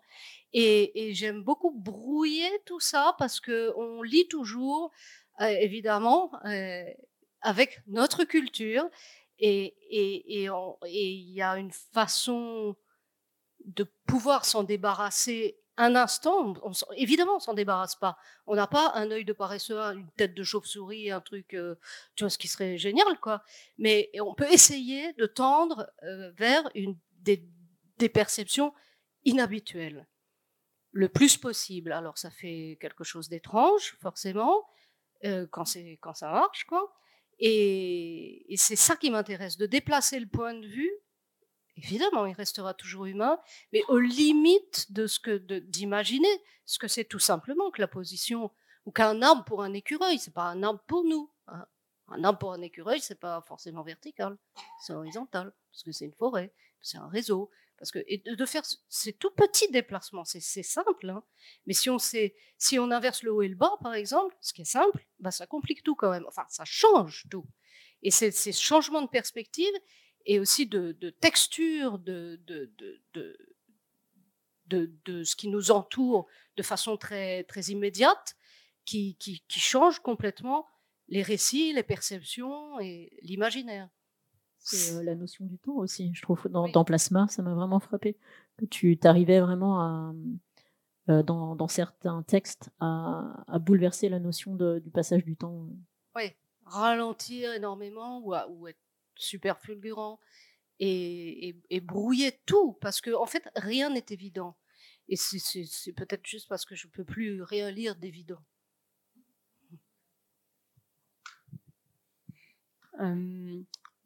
Et, 0.53 1.13
j'aime 1.15 1.43
beaucoup 1.43 1.73
brouiller 1.73 2.51
tout 2.65 2.81
ça 2.81 3.15
parce 3.19 3.41
que 3.41 3.73
on 3.77 4.03
lit 4.03 4.29
toujours, 4.29 4.91
euh, 5.41 5.47
évidemment, 5.47 6.31
euh, 6.47 6.85
avec 7.43 7.81
notre 7.87 8.25
culture, 8.25 8.89
et 9.39 9.77
il 9.91 10.51
et, 10.87 11.11
il 11.11 11.33
y 11.33 11.43
a 11.43 11.59
une 11.59 11.73
façon 11.73 12.77
de 13.65 13.85
pouvoir 14.07 14.45
s'en 14.45 14.65
débarrasser 14.65 15.59
un 15.79 15.95
instant, 15.95 16.55
on, 16.63 16.73
évidemment, 16.97 17.37
on 17.37 17.41
s'en 17.41 17.55
débarrasse 17.55 17.95
pas. 17.95 18.19
On 18.47 18.57
n'a 18.57 18.67
pas 18.67 18.93
un 18.95 19.11
œil 19.13 19.25
de 19.25 19.33
paresseux, 19.33 19.79
une 19.79 20.11
tête 20.17 20.35
de 20.35 20.43
chauve-souris, 20.43 21.11
un 21.13 21.21
truc, 21.21 21.55
euh, 21.55 21.77
tu 22.17 22.25
vois, 22.25 22.31
ce 22.31 22.37
qui 22.37 22.49
serait 22.49 22.77
génial, 22.77 23.19
quoi. 23.21 23.43
Mais 23.79 24.11
on 24.21 24.35
peut 24.35 24.53
essayer 24.53 25.13
de 25.15 25.27
tendre 25.27 25.91
euh, 26.03 26.33
vers 26.33 26.69
une, 26.75 26.99
des, 27.21 27.49
des, 27.97 28.09
perceptions 28.09 28.75
inhabituelles, 29.25 30.09
le 30.91 31.09
plus 31.09 31.37
possible. 31.37 31.93
Alors, 31.93 32.19
ça 32.19 32.31
fait 32.31 32.77
quelque 32.81 33.05
chose 33.05 33.29
d'étrange, 33.29 33.97
forcément, 34.03 34.67
euh, 35.25 35.47
quand 35.51 35.65
quand 36.01 36.15
ça 36.15 36.31
marche, 36.31 36.65
quoi. 36.65 36.93
Et 37.39 38.53
c'est 38.57 38.75
ça 38.75 38.97
qui 38.97 39.11
m'intéresse, 39.13 39.57
de 39.57 39.67
déplacer 39.67 40.19
le 40.19 40.27
point 40.27 40.55
de 40.55 40.67
vue 40.67 40.91
évidemment, 41.79 42.27
il 42.27 42.35
restera 42.35 42.75
toujours 42.75 43.07
humain, 43.07 43.39
mais 43.73 43.83
aux 43.89 43.99
limites 43.99 44.93
de 44.93 45.07
ce 45.07 45.19
que 45.21 45.39
d'imaginer 45.39 46.29
ce 46.65 46.79
que 46.79 46.89
c'est 46.89 47.05
tout 47.05 47.19
simplement 47.19 47.71
que 47.71 47.81
la 47.81 47.89
position 47.89 48.51
ou 48.85 48.93
qu'un 48.93 49.23
arbre 49.23 49.45
pour 49.45 49.63
un 49.63 49.73
écureuil, 49.73 50.19
c'est 50.19 50.35
pas 50.35 50.45
un 50.45 50.63
arbre 50.63 50.83
pour 50.87 51.05
nous. 51.05 51.31
Hein. 51.47 51.67
Un 52.09 52.25
arbre 52.25 52.39
pour 52.39 52.53
un 52.53 52.61
écureuil, 52.61 53.01
c'est 53.01 53.19
pas 53.19 53.43
forcément 53.47 53.83
vertical, 53.83 54.37
c'est 54.81 54.93
horizontal 54.93 55.53
parce 55.71 55.83
que 55.83 55.93
c'est 55.93 56.07
une 56.07 56.15
forêt, 56.15 56.53
c'est 56.81 56.99
un 56.99 57.09
réseau. 57.09 57.51
Parce 57.79 57.93
que 57.93 58.01
et 58.09 58.19
de 58.19 58.45
faire 58.45 58.65
ces 58.89 59.13
tout 59.13 59.31
petits 59.31 59.71
déplacements, 59.71 60.25
c'est 60.25 60.41
simple, 60.41 61.11
hein. 61.11 61.23
mais 61.65 61.75
si 61.75 61.89
on, 61.89 61.99
sait, 62.01 62.35
si 62.57 62.77
on 62.79 62.91
inverse 62.91 63.23
le 63.23 63.33
haut 63.33 63.43
et 63.43 63.49
le 63.49 63.55
bas, 63.55 63.77
par 63.81 63.95
exemple, 63.95 64.37
ce 64.41 64.53
qui 64.53 64.63
est 64.63 64.65
simple, 64.65 65.07
bah, 65.21 65.31
ça 65.31 65.47
complique 65.47 65.85
tout 65.85 65.95
quand 65.95 66.11
même. 66.11 66.25
Enfin, 66.27 66.45
ça 66.49 66.65
change 66.65 67.27
tout. 67.31 67.47
Et 68.03 68.11
c'est 68.11 68.33
ces 68.33 68.53
changements 68.53 69.03
de 69.03 69.09
perspective 69.09 69.73
et 70.27 70.39
aussi 70.39 70.67
de, 70.67 70.93
texture 71.21 71.99
de, 71.99 72.41
de, 72.47 72.71
de, 73.15 74.93
de, 75.05 75.25
ce 75.25 75.37
qui 75.37 75.49
nous 75.49 75.71
entoure 75.71 76.27
de 76.57 76.63
façon 76.63 76.97
très, 76.97 77.45
très 77.45 77.63
immédiate 77.63 78.37
qui, 78.85 79.17
qui, 79.17 79.43
qui 79.49 79.61
changent 79.61 80.01
complètement 80.01 80.67
les 81.09 81.23
récits, 81.23 81.73
les 81.73 81.83
perceptions 81.83 82.79
et 82.81 83.19
l'imaginaire. 83.23 83.89
C'est 84.59 84.95
euh, 84.95 85.03
la 85.03 85.15
notion 85.15 85.47
du 85.47 85.59
temps 85.59 85.77
aussi, 85.77 86.13
je 86.15 86.23
trouve. 86.23 86.47
Dans, 86.49 86.85
Plasma, 86.85 87.27
ça 87.29 87.43
m'a 87.43 87.55
vraiment 87.55 87.81
frappé. 87.81 88.17
Que 88.57 88.67
tu 88.67 88.99
t'arrivais 88.99 89.41
vraiment 89.41 89.81
à, 89.81 90.15
euh, 91.09 91.23
dans, 91.23 91.57
dans, 91.57 91.69
certains 91.69 92.23
textes, 92.23 92.71
à, 92.81 93.45
à, 93.47 93.59
bouleverser 93.59 94.09
la 94.09 94.19
notion 94.19 94.55
de, 94.55 94.81
du 94.81 94.91
passage 94.91 95.25
du 95.25 95.37
temps. 95.37 95.69
Oui, 96.17 96.33
ralentir 96.65 97.53
énormément 97.53 98.21
ou, 98.21 98.35
ou 98.35 98.69
être 98.69 98.81
super 99.19 99.59
fulgurant 99.59 100.21
et, 100.81 101.57
et, 101.71 101.81
brouiller 101.81 102.39
tout, 102.47 102.75
parce 102.81 103.01
que 103.01 103.11
en 103.11 103.27
fait, 103.27 103.43
rien 103.57 103.91
n'est 103.91 104.07
évident. 104.11 104.57
Et 105.09 105.17
c'est 105.17 105.93
peut-être 105.93 106.27
juste 106.27 106.49
parce 106.49 106.65
que 106.65 106.75
je 106.75 106.87
peux 106.87 107.05
plus 107.05 107.43
rien 107.43 107.71
lire 107.71 107.97
d'évident. 107.97 108.43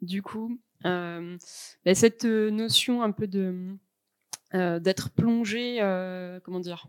du 0.02 0.20
coup, 0.20 0.60
euh, 0.84 1.38
bah, 1.84 1.94
cette 1.94 2.24
notion 2.24 3.02
un 3.02 3.10
peu 3.10 3.26
de 3.26 3.74
d'être 4.52 5.10
plongé, 5.10 5.78
comment 6.44 6.60
dire, 6.60 6.88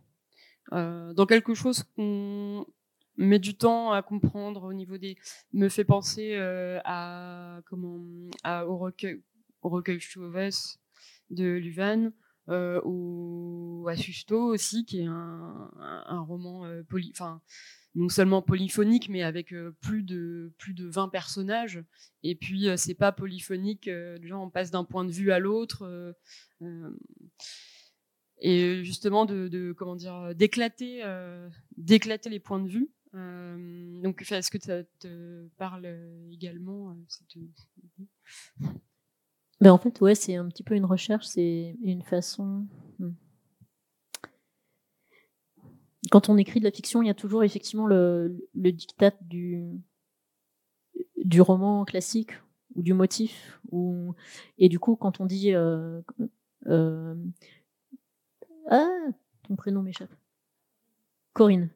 dans 0.71 1.25
quelque 1.25 1.53
chose 1.53 1.83
qu'on 1.95 2.65
met 3.17 3.39
du 3.39 3.55
temps 3.55 3.91
à 3.91 4.01
comprendre 4.01 4.63
au 4.63 4.73
niveau 4.73 4.97
des, 4.97 5.17
me 5.51 5.69
fait 5.69 5.85
penser 5.85 6.35
à 6.85 7.61
comment, 7.65 8.03
à, 8.43 8.67
au 8.67 8.77
recueil, 8.77 9.21
au 9.61 9.81
Chauves 9.99 10.49
de 11.29 11.45
Luvan. 11.45 12.11
Euh, 12.49 12.81
ou 12.83 13.87
à 13.87 13.95
Susto 13.95 14.37
aussi, 14.37 14.83
qui 14.83 14.99
est 14.99 15.05
un, 15.05 15.71
un, 15.79 16.19
roman 16.19 16.67
enfin 17.11 17.41
non 17.95 18.09
seulement 18.09 18.41
polyphonique, 18.41 19.09
mais 19.09 19.23
avec 19.23 19.53
euh, 19.53 19.75
plus 19.81 20.03
de 20.03 20.51
plus 20.57 20.73
de 20.73 20.87
20 20.87 21.09
personnages. 21.09 21.83
Et 22.23 22.35
puis 22.35 22.67
euh, 22.67 22.77
c'est 22.77 22.95
pas 22.95 23.11
polyphonique, 23.11 23.87
euh, 23.87 24.17
gens 24.23 24.43
on 24.43 24.49
passe 24.49 24.71
d'un 24.71 24.83
point 24.83 25.05
de 25.05 25.11
vue 25.11 25.31
à 25.31 25.39
l'autre. 25.39 26.15
et 28.41 28.83
justement 28.83 29.25
de 29.25 29.73
comment 29.77 29.95
dire 29.95 30.33
d'éclater 30.35 31.03
d'éclater 31.77 32.29
les 32.29 32.39
points 32.39 32.59
de 32.59 32.69
vue. 32.69 32.89
Donc 33.13 34.21
est-ce 34.31 34.49
que 34.49 34.59
ça 34.59 34.83
te 34.99 35.47
parle 35.57 35.87
également 36.31 36.95
cette... 37.07 37.37
ben 39.61 39.71
en 39.71 39.77
fait, 39.77 40.01
ouais, 40.01 40.15
c'est 40.15 40.35
un 40.35 40.47
petit 40.49 40.63
peu 40.63 40.75
une 40.75 40.85
recherche, 40.85 41.25
c'est 41.25 41.77
une 41.83 42.01
façon. 42.01 42.67
Hmm, 42.99 43.11
quand 46.11 46.29
on 46.29 46.37
écrit 46.37 46.59
de 46.59 46.65
la 46.65 46.71
fiction, 46.71 47.01
il 47.01 47.07
y 47.07 47.11
a 47.11 47.15
toujours 47.15 47.43
effectivement 47.43 47.87
le, 47.87 48.37
le 48.53 48.71
diktat 48.71 49.13
du, 49.21 49.81
du 51.23 51.41
roman 51.41 51.85
classique 51.85 52.31
ou 52.75 52.81
du 52.81 52.93
motif. 52.93 53.59
Ou, 53.71 54.13
et 54.57 54.69
du 54.69 54.79
coup, 54.79 54.95
quand 54.95 55.19
on 55.19 55.25
dit. 55.25 55.53
Euh, 55.53 56.01
euh, 56.67 57.15
ah, 58.69 58.89
ton 59.47 59.55
prénom 59.55 59.81
m'échappe. 59.81 60.13
Corinne. 61.33 61.69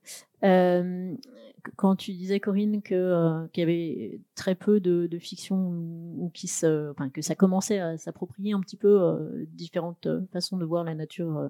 Euh, 0.43 1.15
quand 1.76 1.95
tu 1.95 2.12
disais 2.13 2.39
Corinne 2.39 2.82
que 2.82 3.47
qu'il 3.47 3.62
y 3.62 3.63
avait 3.63 4.21
très 4.36 4.56
peu 4.56 4.80
de, 4.80 5.08
de 5.08 5.19
fiction 5.19 5.58
ou, 5.58 6.32
qui 6.34 6.47
se, 6.47 6.91
enfin, 6.91 7.10
que 7.10 7.21
ça 7.21 7.36
commençait 7.36 7.80
à 7.80 7.97
s'approprier 7.97 8.54
un 8.54 8.62
petit 8.62 8.78
peu 8.78 9.45
différentes 9.52 10.08
façons 10.32 10.58
de 10.58 10.65
voir 10.65 10.84
la 10.84 10.95
nature 10.95 11.50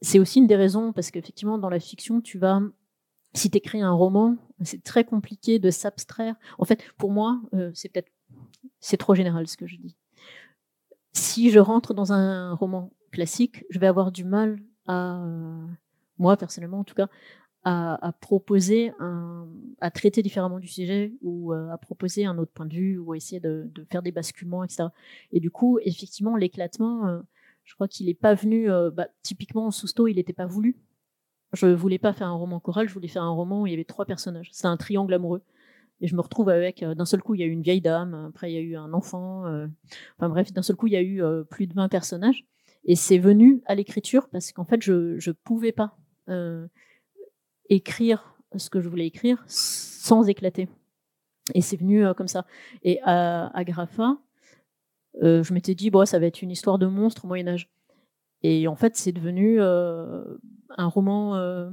c'est 0.00 0.18
aussi 0.18 0.38
une 0.38 0.46
des 0.46 0.56
raisons 0.56 0.92
parce 0.92 1.10
qu'effectivement 1.10 1.58
dans 1.58 1.68
la 1.68 1.80
fiction 1.80 2.20
tu 2.20 2.38
vas 2.38 2.60
si 3.34 3.50
tu 3.50 3.58
écris 3.58 3.80
un 3.80 3.92
roman 3.92 4.36
c'est 4.62 4.82
très 4.82 5.04
compliqué 5.04 5.58
de 5.58 5.70
s'abstraire. 5.70 6.34
En 6.58 6.64
fait 6.64 6.84
pour 6.96 7.10
moi 7.10 7.40
euh, 7.54 7.70
c'est 7.74 7.88
peut-être 7.88 8.10
c'est 8.80 8.96
trop 8.96 9.14
général 9.14 9.46
ce 9.46 9.56
que 9.56 9.66
je 9.66 9.76
dis. 9.76 9.96
Si 11.12 11.50
je 11.50 11.58
rentre 11.58 11.94
dans 11.94 12.12
un 12.12 12.54
roman 12.54 12.90
classique 13.10 13.64
je 13.70 13.78
vais 13.78 13.86
avoir 13.86 14.12
du 14.12 14.24
mal 14.24 14.60
à 14.86 15.22
moi 16.20 16.36
personnellement 16.36 16.80
en 16.80 16.84
tout 16.84 16.94
cas 16.94 17.08
à, 17.62 18.14
proposer 18.20 18.92
à 19.80 19.90
traiter 19.90 20.22
différemment 20.22 20.60
du 20.60 20.68
sujet 20.68 21.12
ou 21.20 21.52
euh, 21.52 21.68
à 21.70 21.76
proposer 21.76 22.24
un 22.24 22.38
autre 22.38 22.52
point 22.52 22.64
de 22.64 22.74
vue 22.74 22.98
ou 22.98 23.12
à 23.12 23.16
essayer 23.16 23.40
de, 23.40 23.70
faire 23.90 24.02
des 24.02 24.12
basculements 24.12 24.64
etc 24.64 24.88
et 25.32 25.40
du 25.40 25.50
coup 25.50 25.78
effectivement 25.84 26.36
l'éclatement 26.36 27.06
euh, 27.06 27.20
je 27.64 27.74
crois 27.74 27.86
qu'il 27.86 28.06
n'est 28.06 28.14
pas 28.14 28.34
venu, 28.34 28.68
euh, 28.68 28.90
bah, 28.90 29.06
typiquement 29.22 29.70
Sousto, 29.70 30.08
il 30.08 30.16
n'était 30.16 30.32
pas 30.32 30.46
voulu. 30.46 30.76
Je 31.52 31.66
voulais 31.66 31.98
pas 31.98 32.12
faire 32.12 32.26
un 32.26 32.34
roman 32.34 32.58
choral, 32.58 32.88
je 32.88 32.94
voulais 32.94 33.06
faire 33.06 33.22
un 33.22 33.30
roman 33.30 33.62
où 33.62 33.66
il 33.66 33.70
y 33.70 33.74
avait 33.74 33.84
trois 33.84 34.06
personnages. 34.06 34.48
C'est 34.50 34.66
un 34.66 34.76
triangle 34.76 35.14
amoureux. 35.14 35.42
Et 36.00 36.08
je 36.08 36.16
me 36.16 36.20
retrouve 36.20 36.48
avec, 36.48 36.82
d'un 36.82 37.04
seul 37.04 37.22
coup, 37.22 37.36
il 37.36 37.40
y 37.40 37.44
a 37.44 37.46
eu 37.46 37.50
une 37.50 37.62
vieille 37.62 37.80
dame, 37.80 38.14
après 38.28 38.50
il 38.50 38.54
y 38.54 38.58
a 38.58 38.60
eu 38.60 38.74
un 38.74 38.92
enfant, 38.92 39.44
enfin 40.18 40.28
bref, 40.28 40.52
d'un 40.52 40.62
seul 40.62 40.74
coup, 40.74 40.88
il 40.88 40.94
y 40.94 40.96
a 40.96 41.02
eu 41.02 41.22
plus 41.48 41.68
de 41.68 41.74
20 41.74 41.88
personnages. 41.88 42.44
Et 42.84 42.96
c'est 42.96 43.18
venu 43.18 43.62
à 43.66 43.76
l'écriture 43.76 44.28
parce 44.30 44.50
qu'en 44.50 44.64
fait, 44.64 44.82
je 44.82 44.92
ne 45.14 45.32
pouvais 45.44 45.70
pas 45.70 45.99
écrire 47.68 48.34
ce 48.56 48.70
que 48.70 48.80
je 48.80 48.88
voulais 48.88 49.06
écrire 49.06 49.42
sans 49.46 50.28
éclater. 50.28 50.68
Et 51.54 51.60
c'est 51.60 51.76
venu 51.76 52.04
comme 52.14 52.28
ça. 52.28 52.46
Et 52.82 53.00
à, 53.02 53.46
à 53.56 53.64
Grapha, 53.64 54.18
euh, 55.22 55.42
je 55.42 55.52
m'étais 55.52 55.74
dit, 55.74 55.90
bon, 55.90 56.04
ça 56.06 56.18
va 56.18 56.26
être 56.26 56.42
une 56.42 56.50
histoire 56.50 56.78
de 56.78 56.86
monstre 56.86 57.24
au 57.24 57.28
Moyen 57.28 57.48
Âge. 57.48 57.68
Et 58.42 58.68
en 58.68 58.76
fait, 58.76 58.96
c'est 58.96 59.12
devenu 59.12 59.60
euh, 59.60 60.22
un 60.76 60.86
roman 60.86 61.36
euh, 61.36 61.70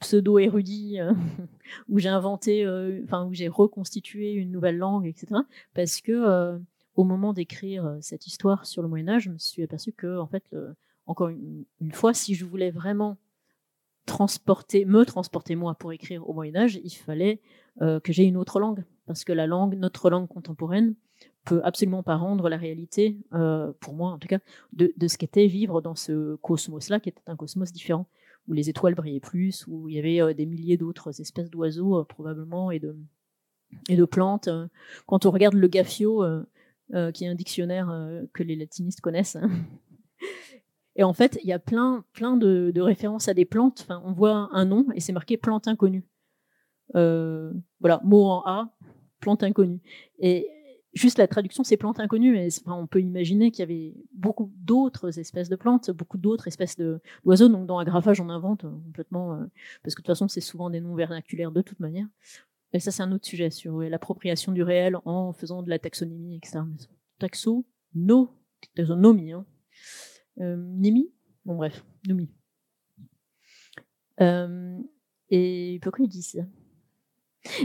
pseudo-érudit 0.00 0.98
où 1.88 1.98
j'ai 1.98 2.08
inventé, 2.08 2.66
où 2.66 3.32
j'ai 3.32 3.48
reconstitué 3.48 4.32
une 4.32 4.50
nouvelle 4.50 4.78
langue, 4.78 5.06
etc. 5.06 5.42
Parce 5.74 6.00
que 6.00 6.58
au 6.96 7.04
moment 7.04 7.32
d'écrire 7.32 7.96
cette 8.00 8.26
histoire 8.26 8.66
sur 8.66 8.82
le 8.82 8.88
Moyen 8.88 9.08
Âge, 9.08 9.24
je 9.24 9.30
me 9.30 9.38
suis 9.38 9.62
aperçu 9.62 9.92
que, 9.92 10.18
en 10.18 10.26
fait, 10.26 10.44
encore 11.10 11.28
une, 11.28 11.92
fois, 11.92 12.14
si 12.14 12.34
je 12.34 12.44
voulais 12.44 12.70
vraiment 12.70 13.18
transporter, 14.06 14.84
me 14.84 15.04
transporter 15.04 15.56
moi 15.56 15.74
pour 15.74 15.92
écrire 15.92 16.28
au 16.28 16.32
Moyen 16.32 16.56
Âge, 16.56 16.80
il 16.82 16.90
fallait 16.90 17.40
que 17.78 18.12
j'ai 18.12 18.24
une 18.24 18.36
autre 18.36 18.60
langue, 18.60 18.84
parce 19.06 19.24
que 19.24 19.32
la 19.32 19.46
langue, 19.46 19.74
notre 19.76 20.10
langue 20.10 20.28
contemporaine, 20.28 20.94
peut 21.44 21.60
absolument 21.64 22.02
pas 22.02 22.16
rendre 22.16 22.48
la 22.48 22.56
réalité, 22.56 23.18
euh, 23.32 23.72
pour 23.80 23.94
moi 23.94 24.10
en 24.10 24.18
tout 24.18 24.28
cas, 24.28 24.38
de, 24.72 24.92
ce 25.08 25.18
qu'était 25.18 25.46
vivre 25.46 25.80
dans 25.80 25.94
ce 25.94 26.36
cosmos-là, 26.36 27.00
qui 27.00 27.08
était 27.08 27.22
un 27.26 27.36
cosmos 27.36 27.72
différent, 27.72 28.06
où 28.48 28.52
les 28.52 28.68
étoiles 28.68 28.94
brillaient 28.94 29.20
plus, 29.20 29.66
où 29.66 29.88
il 29.88 29.96
y 29.96 29.98
avait 29.98 30.20
euh, 30.20 30.34
des 30.34 30.46
milliers 30.46 30.76
d'autres 30.76 31.20
espèces 31.20 31.50
d'oiseaux 31.50 31.98
euh, 31.98 32.04
probablement 32.04 32.70
et 32.70 32.78
de, 32.78 32.96
et 33.88 33.96
de 33.96 34.04
plantes. 34.04 34.48
Quand 35.06 35.26
on 35.26 35.30
regarde 35.30 35.54
le 35.54 35.68
Gaffio, 35.68 36.24
qui 37.14 37.24
est 37.24 37.28
un 37.28 37.36
dictionnaire 37.36 37.88
que 38.32 38.42
les 38.42 38.56
latinistes 38.56 39.00
connaissent, 39.00 39.36
hein, 39.36 39.48
et 41.00 41.02
en 41.02 41.14
fait, 41.14 41.38
il 41.42 41.48
y 41.48 41.52
a 41.54 41.58
plein, 41.58 42.04
plein 42.12 42.36
de, 42.36 42.78
références 42.78 43.26
à 43.28 43.32
des 43.32 43.46
plantes. 43.46 43.88
On 44.04 44.12
voit 44.12 44.50
un 44.52 44.66
nom 44.66 44.84
et 44.94 45.00
c'est 45.00 45.14
marqué 45.14 45.38
plante 45.38 45.66
inconnue. 45.66 46.04
voilà, 46.92 48.02
mot 48.04 48.26
en 48.26 48.42
A, 48.44 48.76
plante 49.18 49.42
inconnue. 49.42 49.80
Et 50.18 50.46
juste 50.92 51.16
la 51.16 51.26
traduction, 51.26 51.64
c'est 51.64 51.78
plantes 51.78 52.00
inconnues, 52.00 52.32
mais 52.32 52.48
on 52.66 52.86
peut 52.86 53.00
imaginer 53.00 53.50
qu'il 53.50 53.60
y 53.60 53.62
avait 53.62 53.94
beaucoup 54.12 54.52
d'autres 54.58 55.18
espèces 55.18 55.48
de 55.48 55.56
plantes, 55.56 55.90
beaucoup 55.90 56.18
d'autres 56.18 56.48
espèces 56.48 56.76
d'oiseaux. 56.76 57.48
Donc 57.48 57.66
dans 57.66 57.78
Agraphage, 57.78 58.20
on 58.20 58.28
invente 58.28 58.66
euh, 58.66 58.70
complètement, 58.84 59.32
euh, 59.32 59.46
parce 59.82 59.94
que 59.94 60.02
de 60.02 60.04
toute 60.04 60.08
façon, 60.08 60.28
c'est 60.28 60.42
souvent 60.42 60.68
des 60.68 60.82
noms 60.82 60.96
vernaculaires 60.96 61.50
de 61.50 61.62
toute 61.62 61.80
manière. 61.80 62.08
Et 62.74 62.78
ça, 62.78 62.90
c'est 62.90 63.02
un 63.02 63.10
autre 63.12 63.26
sujet 63.26 63.48
sur 63.48 63.80
l'appropriation 63.80 64.52
du 64.52 64.62
réel 64.62 64.98
en 65.06 65.32
faisant 65.32 65.62
de 65.62 65.70
la 65.70 65.78
taxonomie, 65.78 66.36
etc. 66.36 66.60
Taxo, 67.18 67.64
no, 67.94 68.36
taxonomie, 68.74 69.32
hein. 69.32 69.46
Euh, 70.40 70.56
Nimi, 70.56 71.12
bon 71.44 71.56
bref, 71.56 71.84
nomi. 72.06 72.28
et 75.30 75.78
pourquoi 75.82 76.04
il 76.04 76.10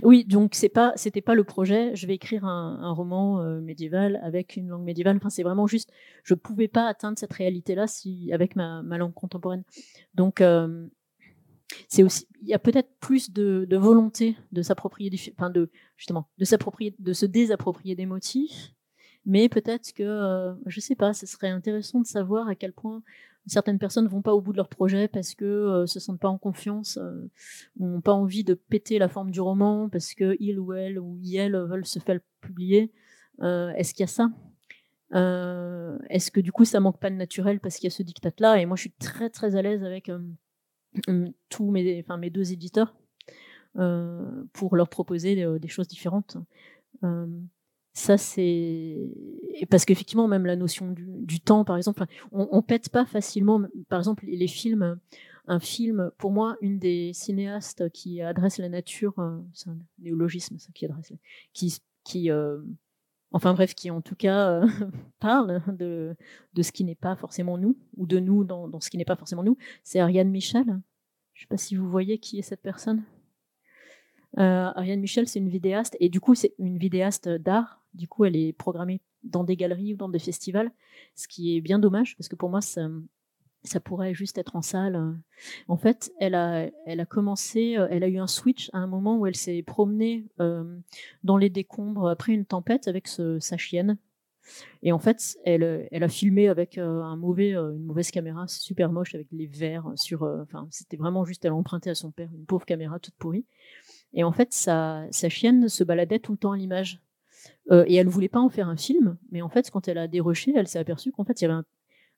oui, 0.04 0.24
donc 0.24 0.56
c'est 0.56 0.70
pas, 0.70 0.94
c'était 0.96 1.22
pas 1.22 1.36
le 1.36 1.44
projet. 1.44 1.96
Je 1.96 2.08
vais 2.08 2.16
écrire 2.16 2.46
un, 2.46 2.94
roman 2.94 3.42
euh, 3.42 3.60
médiéval 3.60 4.20
avec 4.24 4.56
une 4.56 4.70
langue 4.70 4.84
médiévale. 4.84 5.18
Enfin, 5.18 5.30
c'est 5.30 5.44
vraiment 5.44 5.68
juste, 5.68 5.92
je 6.24 6.34
pouvais 6.34 6.68
pas 6.68 6.88
atteindre 6.88 7.20
cette 7.20 7.34
réalité-là 7.34 7.88
si 7.88 8.32
avec 8.32 8.56
ma, 8.56 8.82
langue 8.98 9.14
contemporaine. 9.14 9.64
Donc 10.14 10.40
euh, 10.40 10.88
c'est 11.90 12.04
aussi, 12.04 12.28
il 12.42 12.48
y 12.48 12.54
a 12.54 12.60
peut-être 12.60 12.90
plus 13.00 13.32
de, 13.32 13.68
volonté 13.76 14.38
de 14.52 14.62
s'approprier, 14.62 15.12
enfin 15.38 15.50
de 15.50 15.70
justement, 15.98 16.30
de 16.38 16.46
s'approprier, 16.46 16.96
de 17.00 17.14
se 17.14 17.26
désapproprier 17.26 17.96
des 17.96 18.06
motifs, 18.06 18.74
Mais 19.26 19.50
peut-être 19.50 19.94
que, 19.94 20.04
euh, 20.04 20.54
je 20.68 20.80
sais 20.80 20.96
pas, 20.96 21.14
ce 21.14 21.26
serait 21.26 21.50
intéressant 21.50 22.00
de 22.00 22.06
savoir 22.06 22.48
à 22.48 22.56
quel 22.56 22.74
point 22.74 23.02
certaines 23.48 23.80
personnes 23.80 24.08
vont 24.08 24.22
pas 24.22 24.34
au 24.34 24.42
bout 24.42 24.52
de 24.52 24.58
leur 24.58 24.70
projet 24.70 25.08
parce 25.08 25.36
que 25.36 25.46
euh, 25.46 25.86
se 25.86 26.00
sentent 26.00 26.20
pas 26.20 26.30
en 26.30 26.38
confiance, 26.38 26.98
euh, 26.98 27.30
n'ont 27.80 28.02
pas 28.02 28.14
envie 28.14 28.44
de 28.44 28.54
péter 28.54 29.00
la 29.00 29.08
forme 29.08 29.32
du 29.32 29.42
roman 29.42 29.90
parce 29.90 30.14
que 30.14 30.36
il 30.40 30.60
ou 30.60 30.74
elle 30.74 31.00
ou 31.00 31.20
elle 31.36 31.56
veulent 31.56 31.86
se 31.86 32.00
faire 32.00 32.20
publier. 32.42 32.92
Euh, 33.42 33.70
est-ce 33.72 33.94
qu'il 33.94 34.02
y 34.02 34.06
a 34.06 34.08
ça? 34.08 34.32
Euh, 35.14 35.98
Est-ce 36.10 36.32
que 36.32 36.40
du 36.40 36.52
coup 36.52 36.66
ça 36.66 36.80
manque 36.80 37.00
pas 37.00 37.10
de 37.10 37.16
naturel 37.16 37.60
parce 37.60 37.76
qu'il 37.76 37.86
y 37.86 37.94
a 37.94 37.96
ce 37.96 38.04
dictat-là 38.04 38.60
Et 38.60 38.66
moi 38.66 38.76
je 38.76 38.82
suis 38.82 38.92
très 38.92 39.30
très 39.30 39.56
à 39.56 39.62
l'aise 39.62 39.84
avec 39.84 40.12
tous 41.50 41.72
mes, 41.72 42.00
enfin 42.04 42.18
mes 42.18 42.30
deux 42.30 42.52
éditeurs 42.52 42.96
pour 44.54 44.76
leur 44.76 44.90
proposer 44.90 45.36
des, 45.36 45.60
des 45.60 45.68
choses 45.68 45.88
différentes. 45.88 46.38
Ça, 47.98 48.18
c'est 48.18 48.98
parce 49.70 49.86
qu'effectivement, 49.86 50.28
même 50.28 50.46
la 50.46 50.58
notion 50.58 50.94
du, 50.94 51.40
temps, 51.40 51.64
par 51.64 51.78
exemple, 51.78 52.06
on, 52.34 52.50
on, 52.52 52.62
pète 52.62 52.90
pas 52.90 53.06
facilement. 53.06 53.62
Par 53.88 54.00
exemple, 54.00 54.26
les 54.28 54.48
films, 54.48 55.00
un 55.48 55.60
film, 55.62 56.12
pour 56.18 56.32
moi, 56.32 56.58
une 56.62 56.78
des 56.78 57.14
cinéastes 57.14 57.90
qui 57.92 58.22
adresse 58.22 58.58
la 58.58 58.68
nature, 58.68 59.18
euh, 59.20 59.40
c'est 59.54 59.70
un 59.70 59.78
néologisme, 60.00 60.58
ça, 60.58 60.70
qui 60.74 60.86
adresse, 60.86 61.14
qui, 61.54 61.80
qui, 62.04 62.32
euh, 62.32 62.62
enfin 63.32 63.54
bref, 63.54 63.76
qui 63.76 63.90
en 63.92 64.02
tout 64.02 64.16
cas 64.16 64.50
euh, 64.50 64.68
parle 65.20 65.62
de, 65.68 66.18
de 66.54 66.62
ce 66.62 66.74
qui 66.74 66.84
n'est 66.84 66.96
pas 66.96 67.16
forcément 67.16 67.58
nous, 67.58 67.78
ou 67.96 68.08
de 68.08 68.20
nous 68.20 68.44
dans, 68.44 68.68
dans 68.68 68.82
ce 68.82 68.90
qui 68.90 68.98
n'est 68.98 69.06
pas 69.06 69.16
forcément 69.16 69.44
nous, 69.44 69.58
c'est 69.84 70.00
Ariane 70.00 70.30
Michel. 70.30 70.82
Je 71.34 71.44
sais 71.44 71.48
pas 71.48 71.58
si 71.58 71.76
vous 71.76 71.90
voyez 71.90 72.18
qui 72.18 72.40
est 72.40 72.44
cette 72.44 72.62
personne. 72.62 73.04
Ariane 74.38 75.00
Michel, 75.00 75.30
c'est 75.30 75.40
une 75.40 75.48
vidéaste, 75.48 75.96
et 76.02 76.10
du 76.10 76.20
coup, 76.20 76.36
c'est 76.36 76.54
une 76.60 76.78
vidéaste 76.78 77.30
d'art. 77.30 77.85
Du 77.96 78.08
coup, 78.08 78.26
elle 78.26 78.36
est 78.36 78.54
programmée 78.54 79.02
dans 79.24 79.44
des 79.44 79.56
galeries 79.56 79.94
ou 79.94 79.98
dans 79.98 80.10
des 80.10 80.20
festivals, 80.20 80.72
ce 81.16 81.28
qui 81.28 81.56
est 81.56 81.62
bien 81.62 81.80
dommage, 81.80 82.16
parce 82.18 82.28
que 82.28 82.36
pour 82.36 82.50
moi, 82.50 82.62
ça, 82.62 82.90
pourrait 83.84 84.14
juste 84.14 84.38
être 84.38 84.56
en 84.56 84.62
salle. 84.62 85.18
En 85.68 85.78
fait, 85.78 86.12
elle 86.20 86.36
a, 86.36 87.06
commencé, 87.10 87.78
euh, 87.78 87.88
elle 87.90 88.04
a 88.04 88.08
eu 88.08 88.18
un 88.18 88.28
switch 88.28 88.70
à 88.74 88.78
un 88.78 88.88
moment 88.88 89.18
où 89.18 89.26
elle 89.26 89.36
s'est 89.36 89.64
promenée 89.64 90.26
euh, 90.40 90.78
dans 91.24 91.38
les 91.38 91.50
décombres 91.50 92.10
après 92.10 92.34
une 92.34 92.46
tempête 92.46 92.88
avec 92.88 93.08
sa 93.08 93.58
chienne. 93.58 93.98
Et 94.84 94.92
en 94.92 95.00
fait, 95.00 95.38
elle, 95.44 95.64
a 95.64 96.08
filmé 96.08 96.50
avec 96.50 96.78
euh, 96.78 97.02
une 97.02 97.86
mauvaise 97.86 98.12
caméra, 98.12 98.48
super 98.48 98.92
moche, 98.92 99.16
avec 99.16 99.28
les 99.32 99.48
verres 99.48 99.92
sur. 99.96 100.22
Enfin, 100.22 100.68
c'était 100.70 100.98
vraiment 100.98 101.26
juste, 101.26 101.44
elle 101.46 101.52
a 101.52 101.56
emprunté 101.56 101.90
à 101.90 101.96
son 101.96 102.12
père 102.12 102.30
une 102.32 102.46
pauvre 102.46 102.66
caméra 102.66 103.00
toute 103.00 103.16
pourrie. 103.16 103.46
Et 104.14 104.24
en 104.24 104.32
fait, 104.32 104.54
sa, 104.54 105.08
sa 105.10 105.30
chienne 105.30 105.68
se 105.68 105.84
baladait 105.84 106.20
tout 106.20 106.34
le 106.34 106.38
temps 106.38 106.52
à 106.52 106.58
l'image. 106.58 107.02
Euh, 107.72 107.84
et 107.88 107.96
elle 107.96 108.08
ne 108.08 108.12
voulait 108.12 108.30
pas 108.30 108.40
en 108.40 108.50
faire 108.50 108.70
un 108.70 108.78
film, 108.78 109.18
mais 109.32 109.42
en 109.42 109.50
fait, 109.50 109.72
quand 109.72 109.88
elle 109.88 109.98
a 109.98 110.08
déroché, 110.08 110.54
elle 110.56 110.68
s'est 110.68 110.80
aperçue 110.80 111.12
qu'en 111.12 111.26
fait, 111.26 111.42
il 111.42 111.46
y 111.46 111.48
avait 111.48 111.62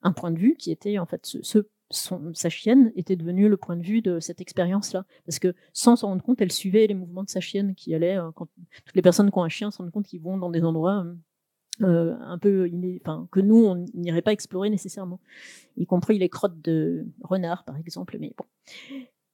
un, 0.02 0.12
point 0.12 0.32
de 0.32 0.40
vue 0.40 0.56
qui 0.58 0.72
était, 0.72 0.98
en 1.00 1.06
fait, 1.06 1.22
ce, 1.42 1.60
sa 1.90 2.50
chienne 2.50 2.92
était 2.96 3.16
devenue 3.16 3.48
le 3.48 3.56
point 3.56 3.78
de 3.78 3.84
vue 3.84 4.02
de 4.02 4.20
cette 4.20 4.42
expérience-là. 4.42 5.06
Parce 5.26 5.40
que 5.40 5.56
sans 5.74 5.96
s'en 5.96 6.08
rendre 6.10 6.24
compte, 6.24 6.42
elle 6.42 6.52
suivait 6.52 6.86
les 6.88 6.94
mouvements 6.94 7.24
de 7.24 7.30
sa 7.30 7.40
chienne 7.40 7.76
qui 7.76 7.96
allait, 7.96 8.18
euh, 8.18 8.32
quand 8.36 8.48
toutes 8.86 8.96
les 8.96 9.02
personnes 9.02 9.32
qui 9.32 9.38
ont 9.38 9.44
un 9.44 9.50
chien 9.50 9.72
se 9.72 9.78
rendent 9.78 9.92
compte 9.92 10.06
qu'ils 10.06 10.22
vont 10.22 10.38
dans 10.38 10.50
des 10.50 10.64
endroits 10.64 11.06
euh, 11.82 12.16
un 12.22 12.38
peu 12.40 12.70
enfin, 13.02 13.28
que 13.32 13.40
nous, 13.40 13.64
on 13.66 13.86
n'irait 13.94 14.22
pas 14.22 14.34
explorer 14.34 14.70
nécessairement, 14.70 15.22
y 15.78 15.86
compris 15.86 16.18
les 16.18 16.28
crottes 16.28 16.60
de 16.62 17.06
renard, 17.22 17.64
par 17.64 17.78
exemple. 17.78 18.18
Mais 18.20 18.34
bon. 18.38 18.46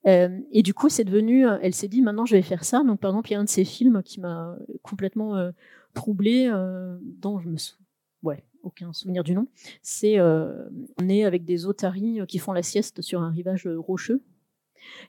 Et 0.05 0.61
du 0.63 0.73
coup, 0.73 0.89
c'est 0.89 1.05
devenu, 1.05 1.47
elle 1.61 1.73
s'est 1.73 1.87
dit, 1.87 2.01
maintenant 2.01 2.25
je 2.25 2.35
vais 2.35 2.41
faire 2.41 2.65
ça. 2.65 2.83
Donc, 2.83 2.99
par 2.99 3.11
exemple, 3.11 3.29
il 3.29 3.33
y 3.33 3.35
a 3.35 3.39
un 3.39 3.45
de 3.45 3.49
ces 3.49 3.63
films 3.63 4.03
qui 4.03 4.19
m'a 4.19 4.57
complètement 4.81 5.51
euh, 5.93 5.99
troublée, 5.99 6.47
euh, 6.47 6.97
dont 7.01 7.39
je 7.39 7.49
me 7.49 7.57
souviens, 7.57 7.85
ouais, 8.23 8.43
aucun 8.61 8.93
souvenir 8.93 9.23
du 9.23 9.33
nom. 9.33 9.47
C'est, 9.81 10.19
on 10.21 11.09
est 11.09 11.23
avec 11.23 11.45
des 11.45 11.65
otaries 11.65 12.19
qui 12.27 12.39
font 12.39 12.53
la 12.53 12.63
sieste 12.63 13.01
sur 13.01 13.21
un 13.21 13.31
rivage 13.31 13.67
rocheux. 13.67 14.23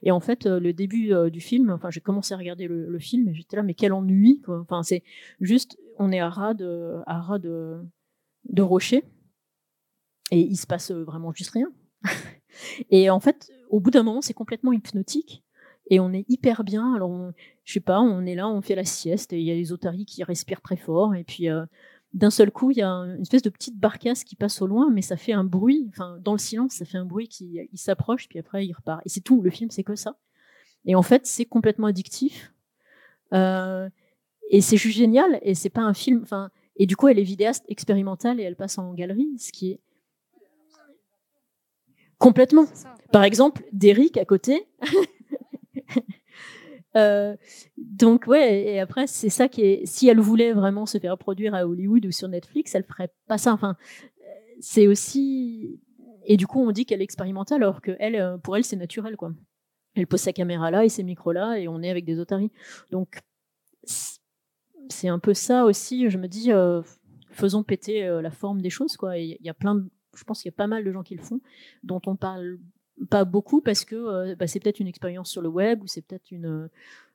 Et 0.03 0.11
en 0.11 0.21
fait, 0.21 0.45
le 0.45 0.71
début 0.71 1.13
du 1.31 1.41
film, 1.41 1.69
enfin, 1.69 1.89
j'ai 1.89 1.99
commencé 1.99 2.33
à 2.33 2.37
regarder 2.37 2.67
le, 2.67 2.99
film 2.99 3.27
et 3.27 3.33
j'étais 3.33 3.57
là, 3.57 3.63
mais 3.63 3.73
quel 3.73 3.93
ennui. 3.93 4.41
Enfin, 4.47 4.83
c'est 4.83 5.03
juste, 5.39 5.77
on 5.99 6.11
est 6.11 6.19
à 6.19 6.29
ras 6.29 6.53
de, 6.53 7.01
à 7.07 7.19
ras 7.19 7.39
de, 7.39 7.81
de 8.49 8.61
rochers 8.61 9.03
et 10.31 10.39
il 10.39 10.57
se 10.57 10.67
passe 10.67 10.91
vraiment 10.91 11.33
juste 11.33 11.51
rien. 11.51 11.71
et 12.89 13.09
en 13.09 13.19
fait, 13.19 13.51
au 13.69 13.79
bout 13.79 13.91
d'un 13.91 14.03
moment, 14.03 14.21
c'est 14.21 14.33
complètement 14.33 14.71
hypnotique 14.71 15.44
et 15.89 15.99
on 15.99 16.11
est 16.13 16.25
hyper 16.29 16.63
bien. 16.63 16.93
Alors, 16.95 17.31
je 17.63 17.73
sais 17.73 17.79
pas, 17.79 17.99
on 17.99 18.25
est 18.25 18.35
là, 18.35 18.47
on 18.47 18.61
fait 18.61 18.75
la 18.75 18.85
sieste 18.85 19.33
et 19.33 19.39
il 19.39 19.45
y 19.45 19.51
a 19.51 19.55
les 19.55 19.71
otaries 19.71 20.05
qui 20.05 20.23
respirent 20.23 20.61
très 20.61 20.77
fort 20.77 21.15
et 21.15 21.23
puis 21.23 21.49
euh, 21.49 21.65
d'un 22.13 22.29
seul 22.29 22.49
coup, 22.49 22.71
il 22.71 22.77
y 22.77 22.81
a 22.81 22.87
une 22.87 23.21
espèce 23.21 23.41
de 23.41 23.49
petite 23.49 23.77
barcasse 23.77 24.23
qui 24.23 24.37
passe 24.37 24.61
au 24.61 24.67
loin, 24.67 24.89
mais 24.89 25.01
ça 25.01 25.17
fait 25.17 25.33
un 25.33 25.43
bruit. 25.43 25.85
Enfin, 25.89 26.17
dans 26.23 26.31
le 26.31 26.37
silence, 26.37 26.71
ça 26.71 26.85
fait 26.85 26.97
un 26.97 27.05
bruit 27.05 27.27
qui 27.27 27.59
il 27.71 27.77
s'approche 27.77 28.29
puis 28.29 28.39
après 28.39 28.65
il 28.65 28.73
repart. 28.73 29.01
Et 29.05 29.09
c'est 29.09 29.19
tout. 29.19 29.41
Le 29.41 29.49
film, 29.49 29.69
c'est 29.69 29.83
que 29.83 29.95
ça. 29.95 30.17
Et 30.85 30.95
en 30.95 31.01
fait, 31.01 31.25
c'est 31.25 31.45
complètement 31.45 31.87
addictif. 31.87 32.53
Euh, 33.33 33.89
et 34.49 34.61
c'est 34.61 34.77
juste 34.77 34.97
génial. 34.97 35.39
Et 35.41 35.55
c'est 35.55 35.69
pas 35.69 35.81
un 35.81 35.93
film. 35.93 36.21
Enfin, 36.23 36.51
et 36.77 36.85
du 36.85 36.95
coup, 36.95 37.09
elle 37.09 37.19
est 37.19 37.23
vidéaste 37.23 37.65
expérimentale 37.67 38.39
et 38.39 38.43
elle 38.43 38.55
passe 38.55 38.77
en 38.77 38.93
galerie, 38.93 39.37
ce 39.37 39.51
qui 39.51 39.71
est 39.71 39.79
Complètement. 42.17 42.65
Par 43.11 43.25
exemple, 43.25 43.63
Derrick 43.73 44.17
à 44.17 44.25
côté. 44.25 44.67
Euh, 46.95 47.35
donc 47.77 48.27
ouais, 48.27 48.63
et 48.63 48.79
après 48.79 49.07
c'est 49.07 49.29
ça 49.29 49.47
qui 49.47 49.61
est. 49.61 49.85
Si 49.85 50.07
elle 50.07 50.19
voulait 50.19 50.53
vraiment 50.53 50.85
se 50.85 50.97
faire 50.97 51.17
produire 51.17 51.53
à 51.53 51.67
Hollywood 51.67 52.05
ou 52.05 52.11
sur 52.11 52.27
Netflix, 52.27 52.75
elle 52.75 52.83
ferait 52.83 53.11
pas 53.27 53.37
ça. 53.37 53.53
Enfin, 53.53 53.75
c'est 54.59 54.87
aussi. 54.87 55.79
Et 56.25 56.37
du 56.37 56.47
coup, 56.47 56.61
on 56.61 56.71
dit 56.71 56.85
qu'elle 56.85 57.01
est 57.01 57.05
expérimentale, 57.05 57.61
alors 57.61 57.81
que 57.81 57.95
elle, 57.99 58.15
euh, 58.15 58.37
pour 58.37 58.57
elle, 58.57 58.63
c'est 58.63 58.75
naturel, 58.75 59.15
quoi. 59.15 59.31
Elle 59.95 60.07
pose 60.07 60.21
sa 60.21 60.33
caméra 60.33 60.71
là 60.71 60.83
et 60.83 60.89
ses 60.89 61.03
micros 61.03 61.31
là, 61.31 61.57
et 61.57 61.67
on 61.67 61.81
est 61.81 61.89
avec 61.89 62.05
des 62.05 62.19
otaries. 62.19 62.51
Donc 62.91 63.19
c'est 64.89 65.07
un 65.07 65.19
peu 65.19 65.33
ça 65.33 65.65
aussi. 65.65 66.09
Je 66.09 66.17
me 66.17 66.27
dis, 66.27 66.51
euh, 66.51 66.81
faisons 67.31 67.63
péter 67.63 68.05
la 68.21 68.31
forme 68.31 68.61
des 68.61 68.69
choses, 68.69 68.97
quoi. 68.97 69.17
Il 69.17 69.37
y 69.41 69.49
a 69.49 69.53
plein 69.53 69.75
de 69.75 69.89
je 70.17 70.23
pense 70.23 70.41
qu'il 70.41 70.49
y 70.49 70.53
a 70.53 70.57
pas 70.57 70.67
mal 70.67 70.83
de 70.83 70.91
gens 70.91 71.03
qui 71.03 71.15
le 71.15 71.21
font, 71.21 71.41
dont 71.83 72.01
on 72.05 72.15
parle 72.15 72.59
pas 73.09 73.25
beaucoup 73.25 73.61
parce 73.61 73.85
que 73.85 73.95
euh, 73.95 74.35
bah, 74.35 74.47
c'est 74.47 74.59
peut-être 74.59 74.79
une 74.79 74.87
expérience 74.87 75.29
sur 75.29 75.41
le 75.41 75.49
web 75.49 75.83
ou 75.83 75.87
c'est 75.87 76.01
peut-être 76.01 76.31
une. 76.31 76.45
Euh, 76.45 76.67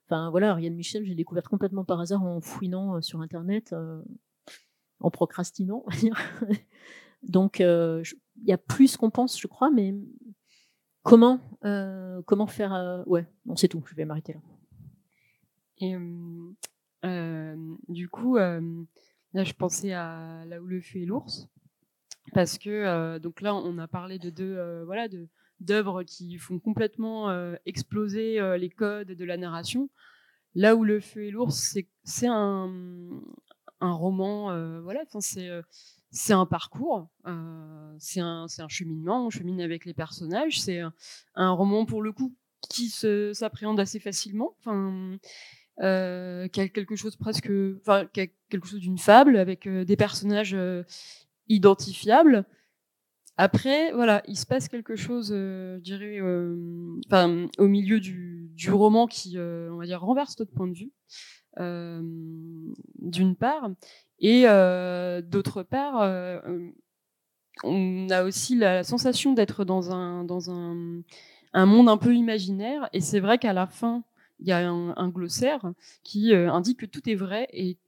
enfin 0.06 0.30
voilà, 0.30 0.50
Ariane 0.50 0.74
Michel, 0.74 1.04
j'ai 1.04 1.14
découvert 1.14 1.48
complètement 1.48 1.84
par 1.84 2.00
hasard 2.00 2.22
en 2.22 2.40
fouinant 2.40 2.96
euh, 2.96 3.00
sur 3.00 3.20
Internet, 3.20 3.74
en 5.00 5.10
procrastinant. 5.10 5.84
Donc 7.22 7.60
il 7.60 8.04
y 8.44 8.52
a 8.52 8.58
plus 8.58 8.96
qu'on 8.96 9.10
pense, 9.10 9.38
je 9.40 9.46
crois, 9.46 9.70
mais 9.70 9.94
comment 11.02 11.40
comment 12.26 12.46
faire 12.46 13.04
Ouais, 13.06 13.26
non, 13.46 13.56
c'est 13.56 13.68
tout. 13.68 13.82
Je 13.86 13.94
vais 13.94 14.04
m'arrêter 14.04 14.34
là. 14.34 14.40
Et 15.82 15.96
du 17.88 18.08
coup, 18.08 18.36
là, 18.36 18.60
je 19.34 19.52
pensais 19.52 19.92
à 19.92 20.44
là 20.46 20.60
où 20.60 20.66
le 20.66 20.80
feu 20.80 21.00
et 21.00 21.06
l'ours 21.06 21.48
parce 22.32 22.58
que 22.58 22.70
euh, 22.70 23.18
donc 23.18 23.40
là 23.40 23.54
on 23.54 23.78
a 23.78 23.88
parlé 23.88 24.18
de 24.18 24.30
deux 24.30 24.56
euh, 24.56 24.84
voilà 24.84 25.08
de 25.08 25.28
d'œuvres 25.60 26.02
qui 26.02 26.38
font 26.38 26.58
complètement 26.58 27.30
euh, 27.30 27.54
exploser 27.66 28.40
les 28.58 28.70
codes 28.70 29.12
de 29.12 29.24
la 29.24 29.36
narration. 29.36 29.88
Là 30.54 30.74
où 30.74 30.84
le 30.84 31.00
feu 31.00 31.24
et 31.24 31.30
l'ours, 31.30 31.76
c'est 32.04 32.26
un 32.26 33.20
roman 33.80 34.80
voilà, 34.82 35.02
enfin 35.06 35.20
c'est 35.20 36.32
un 36.32 36.46
parcours, 36.46 37.08
c'est 37.98 38.20
un, 38.20 38.46
un, 38.58 38.68
cheminement, 38.68 39.26
on 39.26 39.30
chemine 39.30 39.60
avec 39.60 39.84
les 39.84 39.94
personnages, 39.94 40.60
c'est 40.60 40.80
un, 41.34 41.50
roman 41.50 41.84
pour 41.86 42.02
le 42.02 42.12
coup 42.12 42.34
qui 42.68 42.88
s'appréhende 42.88 43.78
assez 43.78 44.00
facilement, 44.00 44.54
enfin, 44.58 45.18
euh, 45.82 46.48
qui 46.48 46.60
a 46.60 46.68
quelque 46.68 46.96
chose 46.96 47.16
presque, 47.16 47.50
enfin, 47.80 48.06
quelque 48.12 48.66
chose 48.66 48.80
d'une 48.80 48.98
fable 48.98 49.36
avec 49.36 49.68
des 49.68 49.96
personnages 49.96 50.56
identifiable. 51.50 52.46
Après, 53.42 53.90
voilà, 53.92 54.22
il 54.28 54.36
se 54.36 54.44
passe 54.44 54.68
quelque 54.68 54.96
chose, 54.96 55.30
euh, 55.32 55.78
je 55.78 55.82
dirais, 55.82 56.18
euh, 56.20 57.48
au 57.56 57.68
milieu 57.68 57.98
du, 57.98 58.50
du 58.54 58.70
roman 58.70 59.06
qui, 59.06 59.38
euh, 59.38 59.70
on 59.72 59.78
va 59.78 59.86
dire, 59.86 59.98
renverse 60.02 60.38
notre 60.38 60.52
point 60.52 60.68
de 60.68 60.74
vue, 60.74 60.92
d'une 62.98 63.36
part, 63.36 63.70
et 64.18 64.42
d'autre 65.22 65.62
part, 65.62 66.42
on 67.64 68.10
a 68.10 68.24
aussi 68.24 68.56
la 68.56 68.84
sensation 68.84 69.32
d'être 69.32 69.64
dans 69.64 69.90
un 69.90 70.22
dans 70.24 70.50
un, 70.50 71.00
un 71.54 71.64
monde 71.64 71.88
un 71.88 71.96
peu 71.96 72.14
imaginaire, 72.14 72.90
et 72.92 73.00
c'est 73.00 73.20
vrai 73.20 73.38
qu'à 73.38 73.54
la 73.54 73.66
fin, 73.66 74.04
il 74.40 74.48
y 74.48 74.52
a 74.52 74.68
un, 74.68 74.94
un 74.98 75.08
glossaire 75.08 75.72
qui 76.02 76.34
indique 76.34 76.80
que 76.80 76.86
tout 76.86 77.08
est 77.08 77.14
vrai 77.14 77.48
et 77.54 77.78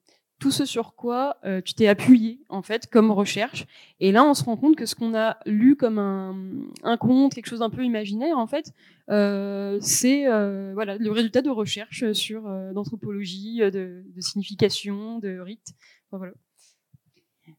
tout 0.42 0.50
ce 0.50 0.64
sur 0.64 0.96
quoi 0.96 1.36
euh, 1.44 1.60
tu 1.60 1.72
t'es 1.72 1.86
appuyé 1.86 2.40
en 2.48 2.62
fait 2.62 2.88
comme 2.88 3.12
recherche. 3.12 3.64
Et 4.00 4.10
là, 4.10 4.24
on 4.24 4.34
se 4.34 4.42
rend 4.42 4.56
compte 4.56 4.74
que 4.74 4.86
ce 4.86 4.96
qu'on 4.96 5.14
a 5.14 5.38
lu 5.46 5.76
comme 5.76 6.00
un, 6.00 6.96
conte, 6.96 7.32
quelque 7.32 7.46
chose 7.46 7.60
d'un 7.60 7.70
peu 7.70 7.84
imaginaire, 7.84 8.36
en 8.36 8.48
fait, 8.48 8.72
euh, 9.08 9.78
c'est 9.80 10.26
euh, 10.26 10.72
voilà 10.74 10.96
le 10.96 11.12
résultat 11.12 11.42
de 11.42 11.48
recherche 11.48 12.10
sur 12.10 12.42
d'anthropologie, 12.74 13.58
de, 13.60 14.02
de, 14.04 14.20
signification, 14.20 15.20
de 15.20 15.38
rite. 15.38 15.74
voilà. 16.10 16.32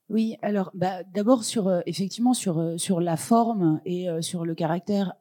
Oui, 0.10 0.36
alors 0.42 0.70
bah, 0.74 1.04
d'abord 1.14 1.46
sur 1.46 1.82
effectivement 1.86 2.34
sur 2.34 2.74
sur 2.78 3.00
la 3.00 3.16
forme 3.16 3.80
et 3.86 4.08
sur 4.20 4.44
le 4.44 4.56
caractère 4.56 5.14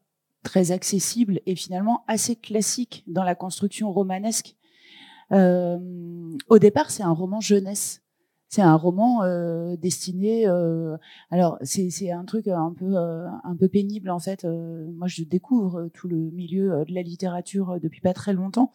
très 0.43 0.73
accessible 0.73 1.41
et 1.47 1.55
finalement 1.55 2.03
assez 2.09 2.35
classique 2.35 3.05
dans 3.07 3.23
la 3.23 3.37
construction 3.37 3.93
romanesque. 3.93 4.57
Au 5.33 6.59
départ, 6.59 6.91
c'est 6.91 7.03
un 7.03 7.12
roman 7.12 7.41
jeunesse 7.41 8.02
c'est 8.53 8.61
un 8.61 8.77
roman 8.77 9.23
euh, 9.23 9.77
destiné. 9.77 10.47
Euh, 10.47 10.99
alors 11.31 11.57
c'est 11.63 12.11
un 12.11 12.25
truc 12.27 12.49
un 12.49 12.75
peu 12.79 12.97
euh, 12.97 13.27
un 13.45 13.57
peu 13.57 13.67
pénible 13.67 14.11
en 14.11 14.19
fait. 14.19 14.45
moi, 14.45 15.09
je 15.09 15.23
découvre 15.23 15.89
tout 15.95 16.07
le 16.07 16.31
milieu 16.31 16.85
de 16.87 16.95
la 16.95 17.01
littérature 17.01 17.79
depuis 17.83 18.03
pas 18.03 18.13
très 18.13 18.35
longtemps, 18.35 18.73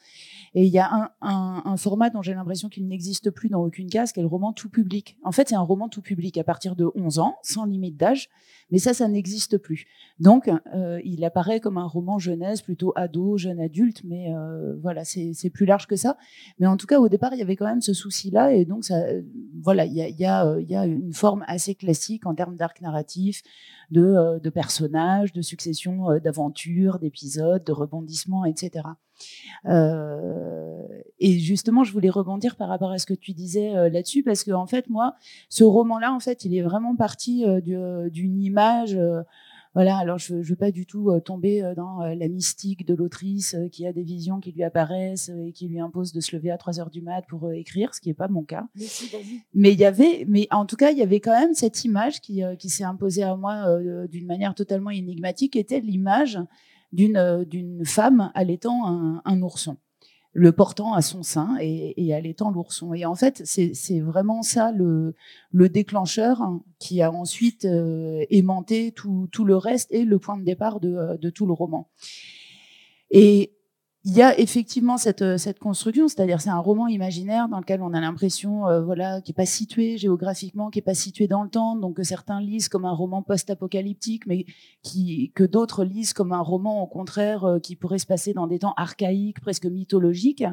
et 0.56 0.64
il 0.66 0.72
y 0.72 0.80
a 0.80 0.92
un, 0.92 1.10
un, 1.22 1.62
un 1.64 1.78
format 1.78 2.10
dont 2.10 2.24
j'ai 2.24 2.34
l'impression 2.34 2.70
qu'il 2.70 2.88
n'existe 2.88 3.30
plus 3.30 3.50
dans 3.50 3.62
aucune 3.62 3.90
case, 3.90 4.12
qui 4.12 4.20
est 4.20 4.24
le 4.24 4.28
roman 4.28 4.52
tout 4.52 4.70
public. 4.70 5.18
En 5.24 5.32
fait, 5.32 5.50
c'est 5.50 5.56
un 5.56 5.62
roman 5.62 5.90
tout 5.90 6.02
public 6.02 6.40
à 6.40 6.44
partir 6.44 6.76
de 6.76 6.90
11 6.96 7.20
ans, 7.20 7.36
sans 7.44 7.66
limite 7.66 7.98
d'âge. 7.98 8.30
Mais 8.70 8.80
ça, 8.80 8.94
ça 8.94 9.08
n'existe 9.08 9.58
plus. 9.58 9.86
Donc, 10.20 10.50
euh, 10.74 11.00
il 11.06 11.24
apparaît 11.24 11.60
comme 11.62 11.78
un 11.78 11.88
roman 11.88 12.20
jeunesse, 12.20 12.62
plutôt 12.62 12.92
ado, 12.96 13.38
jeune 13.38 13.62
adulte, 13.62 14.02
mais 14.04 14.34
euh, 14.34 14.76
voilà, 14.82 15.06
c'est 15.06 15.50
plus 15.50 15.66
large 15.66 15.88
que 15.88 15.96
ça. 15.96 16.18
Mais 16.60 16.68
en 16.68 16.76
tout 16.76 16.86
cas, 16.86 17.00
au 17.00 17.08
départ, 17.08 17.34
il 17.34 17.40
y 17.40 17.42
avait 17.42 17.56
quand 17.56 17.66
même 17.66 17.82
ce 17.82 17.94
souci-là, 17.94 18.54
et 18.54 18.66
donc, 18.66 18.84
ça, 18.84 18.96
voilà, 19.68 19.84
il 19.84 19.92
y 19.92 20.02
a, 20.02 20.08
y, 20.08 20.24
a, 20.24 20.60
y 20.62 20.76
a, 20.78 20.86
une 20.86 21.12
forme 21.12 21.44
assez 21.46 21.76
classique 21.76 22.26
en 22.26 22.34
termes 22.34 22.56
d'arc 22.56 22.80
narratif, 22.80 23.44
de, 23.92 24.02
euh, 24.02 24.40
de, 24.40 24.50
personnages, 24.50 25.34
de 25.34 25.42
succession 25.42 26.10
euh, 26.10 26.20
d'aventures, 26.22 27.00
d'épisodes, 27.00 27.66
de 27.66 27.74
rebondissements, 27.74 28.46
etc. 28.46 28.84
Euh, 29.66 30.84
et 31.20 31.40
justement, 31.40 31.84
je 31.84 31.92
voulais 31.92 32.10
rebondir 32.10 32.56
par 32.56 32.70
rapport 32.70 32.92
à 32.92 32.98
ce 32.98 33.06
que 33.06 33.14
tu 33.14 33.34
disais 33.34 33.76
euh, 33.76 33.90
là-dessus, 33.90 34.24
parce 34.24 34.44
que 34.44 34.52
en 34.52 34.68
fait, 34.68 34.90
moi, 34.90 35.16
ce 35.50 35.64
roman-là, 35.64 36.14
en 36.14 36.20
fait, 36.20 36.46
il 36.46 36.56
est 36.56 36.62
vraiment 36.62 36.96
parti 36.96 37.46
euh, 37.46 38.10
d'une 38.10 38.42
image. 38.42 38.98
Voilà, 39.74 39.98
alors 39.98 40.18
je 40.18 40.36
ne 40.36 40.42
veux 40.42 40.56
pas 40.56 40.72
du 40.72 40.86
tout 40.86 41.12
tomber 41.22 41.74
dans 41.76 42.00
la 42.00 42.28
mystique 42.28 42.86
de 42.86 42.94
l'autrice 42.94 43.56
qui 43.72 43.86
a 43.86 43.94
des 43.94 44.04
visions 44.04 44.40
qui 44.40 44.52
lui 44.52 44.64
apparaissent 44.64 45.30
et 45.30 45.52
qui 45.52 45.68
lui 45.68 45.80
imposent 45.80 46.14
de 46.14 46.20
se 46.20 46.36
lever 46.36 46.52
à 46.52 46.58
3 46.58 46.80
heures 46.80 46.90
du 46.90 47.02
mat 47.02 47.24
pour 47.28 47.52
écrire, 47.52 47.94
ce 47.94 48.02
qui 48.02 48.10
n'est 48.10 48.16
pas 48.16 48.28
mon 48.28 48.44
cas. 48.44 48.68
Mais 49.54 49.74
il 49.74 49.80
y 49.80 49.86
avait, 49.86 50.26
mais 50.28 50.48
en 50.52 50.66
tout 50.66 50.76
cas, 50.76 50.92
il 50.92 50.98
y 50.98 51.04
avait 51.04 51.20
quand 51.20 51.40
même 51.40 51.54
cette 51.54 51.84
image 51.84 52.22
qui, 52.22 52.42
qui 52.58 52.70
s'est 52.70 52.84
imposée 52.84 53.24
à 53.24 53.36
moi 53.36 53.80
d'une 54.08 54.26
manière 54.26 54.56
totalement 54.56 54.90
énigmatique, 54.90 55.54
qui 55.54 55.60
était 55.60 55.80
l'image 55.80 56.40
d'une 56.92 57.18
euh, 57.18 57.46
d'une 57.46 57.86
femme 57.86 58.32
allaitant 58.34 58.88
un, 58.88 59.22
un, 59.26 59.42
ourson, 59.42 59.78
le 60.38 60.52
portant 60.52 60.94
à 60.94 61.02
son 61.02 61.24
sein 61.24 61.58
et, 61.60 61.96
et 61.98 62.14
allaitant 62.14 62.52
l'ourson. 62.52 62.94
Et 62.94 63.06
en 63.06 63.16
fait, 63.16 63.42
c'est 63.44 64.00
vraiment 64.00 64.44
ça 64.44 64.72
le, 64.72 65.16
le 65.52 65.68
déclencheur 65.68 66.44
hein, 66.44 66.62
qui 66.78 67.02
a 67.02 67.12
ensuite 67.12 67.66
euh, 67.66 68.24
aimanté 68.30 68.92
tout, 68.92 69.28
tout, 69.32 69.46
le 69.46 69.58
reste 69.58 69.92
et 69.92 70.06
le 70.06 70.20
point 70.20 70.38
de 70.38 70.44
départ 70.44 70.80
de, 70.80 70.94
euh, 70.94 71.18
de 71.18 71.32
tout 71.32 71.48
le 71.48 71.54
roman. 71.54 71.90
Et 73.10 73.57
il 74.10 74.16
y 74.16 74.22
a 74.22 74.40
effectivement 74.40 74.98
cette, 74.98 75.22
euh, 75.22 75.38
cette 75.38 75.60
construction, 75.60 76.08
c'est-à-dire 76.08 76.40
c'est 76.40 76.50
un 76.50 76.60
roman 76.60 76.88
imaginaire 76.88 77.50
dans 77.50 77.60
lequel 77.60 77.82
on 77.82 77.94
a 77.94 78.00
l'impression, 78.00 78.66
euh, 78.66 78.82
voilà, 78.82 79.20
qui 79.20 79.34
est 79.34 79.36
pas 79.36 79.46
situé 79.46 79.98
géographiquement, 79.98 80.70
qui 80.70 80.80
est 80.80 80.82
pas 80.82 80.94
situé 80.94 81.28
dans 81.28 81.44
le 81.44 81.50
temps, 81.50 81.76
donc 81.76 81.98
que 81.98 82.04
certains 82.04 82.40
lisent 82.40 82.70
comme 82.70 82.86
un 82.86 82.94
roman 82.94 83.22
post-apocalyptique, 83.22 84.26
mais 84.26 84.46
qui 84.82 85.34
que 85.36 85.44
d'autres 85.44 85.84
lisent 85.84 86.14
comme 86.14 86.32
un 86.32 86.40
roman 86.40 86.82
au 86.82 86.88
contraire 86.88 87.44
euh, 87.44 87.60
qui 87.60 87.76
pourrait 87.76 88.00
se 88.00 88.06
passer 88.06 88.32
dans 88.32 88.48
des 88.48 88.60
temps 88.60 88.74
archaïques, 88.78 89.42
presque 89.42 89.66
mythologiques. 89.66 90.46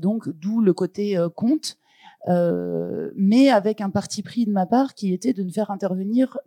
donc 0.00 0.28
d'où 0.28 0.60
le 0.60 0.72
côté 0.72 1.18
conte. 1.34 1.78
mais 3.16 3.48
avec 3.48 3.80
un 3.80 3.90
parti 3.90 4.22
pris 4.22 4.44
de 4.44 4.52
ma 4.52 4.66
part 4.66 4.94
qui 4.94 5.12
était 5.12 5.32
de 5.32 5.42
ne 5.42 5.50
faire 5.50 5.70
intervenir 5.70 6.38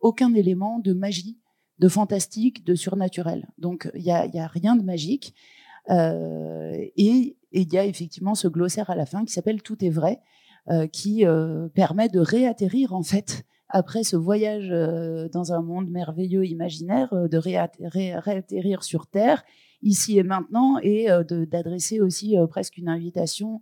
aucun 0.00 0.34
élément 0.34 0.80
de 0.80 0.94
magie 0.94 1.36
de 1.78 1.88
fantastique, 1.88 2.64
de 2.64 2.74
surnaturel. 2.74 3.48
Donc 3.58 3.90
il 3.94 4.02
y 4.02 4.10
a, 4.10 4.26
y 4.26 4.38
a, 4.38 4.46
rien 4.46 4.76
de 4.76 4.82
magique. 4.82 5.34
Euh, 5.90 6.72
et 6.96 7.36
il 7.52 7.72
y 7.72 7.78
a 7.78 7.84
effectivement 7.84 8.34
ce 8.34 8.48
glossaire 8.48 8.90
à 8.90 8.96
la 8.96 9.06
fin 9.06 9.24
qui 9.24 9.32
s'appelle 9.32 9.62
Tout 9.62 9.84
est 9.84 9.90
vrai, 9.90 10.20
euh, 10.70 10.86
qui 10.86 11.26
euh, 11.26 11.68
permet 11.68 12.08
de 12.08 12.20
réatterrir 12.20 12.94
en 12.94 13.02
fait 13.02 13.44
après 13.68 14.04
ce 14.04 14.16
voyage 14.16 14.68
dans 15.32 15.52
un 15.52 15.62
monde 15.62 15.90
merveilleux 15.90 16.46
imaginaire, 16.46 17.12
de 17.12 17.38
réatterrir 17.38 18.84
sur 18.84 19.08
Terre, 19.08 19.42
ici 19.82 20.16
et 20.16 20.22
maintenant, 20.22 20.78
et 20.80 21.08
d'adresser 21.50 22.00
aussi 22.00 22.36
presque 22.50 22.76
une 22.76 22.88
invitation 22.88 23.60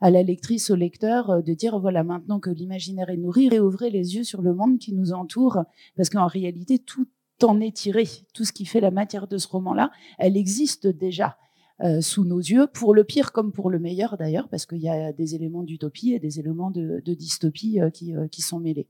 à 0.00 0.10
la 0.10 0.24
lectrice, 0.24 0.70
au 0.70 0.74
lecteur, 0.74 1.40
de 1.40 1.54
dire 1.54 1.78
voilà, 1.78 2.02
maintenant 2.02 2.40
que 2.40 2.50
l'imaginaire 2.50 3.10
est 3.10 3.16
nourri, 3.16 3.48
réouvrez 3.48 3.90
les 3.90 4.16
yeux 4.16 4.24
sur 4.24 4.42
le 4.42 4.54
monde 4.54 4.78
qui 4.78 4.92
nous 4.92 5.12
entoure, 5.12 5.62
parce 5.96 6.10
qu'en 6.10 6.26
réalité, 6.26 6.80
tout 6.80 7.06
en 7.42 7.60
est 7.60 7.74
tiré. 7.74 8.06
Tout 8.32 8.44
ce 8.44 8.52
qui 8.52 8.66
fait 8.66 8.80
la 8.80 8.90
matière 8.90 9.26
de 9.26 9.38
ce 9.38 9.48
roman-là, 9.48 9.90
elle 10.18 10.36
existe 10.36 10.86
déjà. 10.86 11.36
Euh, 11.82 12.00
sous 12.00 12.24
nos 12.24 12.38
yeux, 12.38 12.68
pour 12.68 12.94
le 12.94 13.02
pire 13.02 13.32
comme 13.32 13.50
pour 13.50 13.68
le 13.68 13.80
meilleur 13.80 14.16
d'ailleurs, 14.16 14.48
parce 14.48 14.64
qu'il 14.64 14.78
y 14.78 14.88
a 14.88 15.12
des 15.12 15.34
éléments 15.34 15.64
d'utopie 15.64 16.12
et 16.12 16.20
des 16.20 16.38
éléments 16.38 16.70
de, 16.70 17.02
dystopie 17.04 17.80
euh, 17.80 17.90
qui, 17.90 18.14
euh, 18.14 18.28
qui, 18.28 18.42
sont 18.42 18.60
mêlés. 18.60 18.86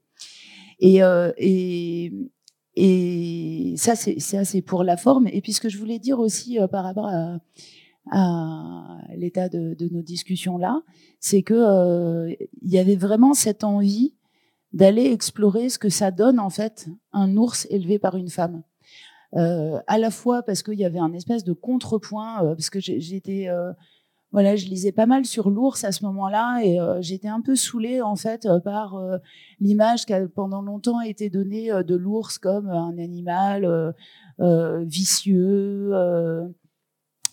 Et, 0.80 1.00
ça, 3.78 3.94
c'est 3.96 4.62
pour 4.62 4.84
la 4.84 4.98
forme. 4.98 5.28
Et 5.28 5.40
puis 5.40 5.54
ce 5.54 5.62
que 5.62 5.70
je 5.70 5.78
voulais 5.78 5.98
dire 5.98 6.18
aussi 6.18 6.58
par 6.70 6.84
rapport 6.84 7.06
à, 7.06 7.38
à 8.10 8.98
l'état 9.16 9.48
de, 9.48 9.72
de, 9.72 9.88
nos 9.88 10.02
discussions 10.02 10.58
là, 10.58 10.82
c'est 11.20 11.42
que 11.42 12.28
il 12.60 12.70
y 12.70 12.76
avait 12.76 12.96
vraiment 12.96 13.32
cette 13.32 13.64
envie 13.64 14.14
d'aller 14.74 15.06
explorer 15.06 15.70
ce 15.70 15.78
que 15.78 15.88
ça 15.88 16.10
donne 16.10 16.38
en 16.38 16.50
fait 16.50 16.88
un 17.12 17.36
ours 17.36 17.66
élevé 17.70 17.98
par 17.98 18.16
une 18.16 18.28
femme. 18.28 18.62
Euh, 19.36 19.80
à 19.86 19.98
la 19.98 20.10
fois 20.10 20.42
parce 20.42 20.62
qu'il 20.62 20.78
y 20.78 20.84
avait 20.84 20.98
un 20.98 21.12
espèce 21.12 21.42
de 21.42 21.52
contrepoint, 21.52 22.44
euh, 22.44 22.54
parce 22.54 22.70
que 22.70 22.78
j'étais, 22.78 23.48
euh, 23.48 23.72
voilà, 24.30 24.54
je 24.54 24.66
lisais 24.66 24.92
pas 24.92 25.06
mal 25.06 25.24
sur 25.24 25.50
l'ours 25.50 25.82
à 25.84 25.92
ce 25.92 26.04
moment-là 26.04 26.60
et 26.62 26.78
j'étais 27.00 27.28
un 27.28 27.40
peu 27.40 27.54
saoulée 27.54 28.02
en 28.02 28.16
fait 28.16 28.48
par 28.64 29.00
l'image 29.60 30.06
qui 30.06 30.12
pendant 30.34 30.60
longtemps 30.60 31.00
été 31.00 31.30
donnée 31.30 31.70
de 31.70 31.94
l'ours 31.94 32.38
comme 32.38 32.68
un 32.68 32.98
animal 32.98 33.94
vicieux, 34.40 35.92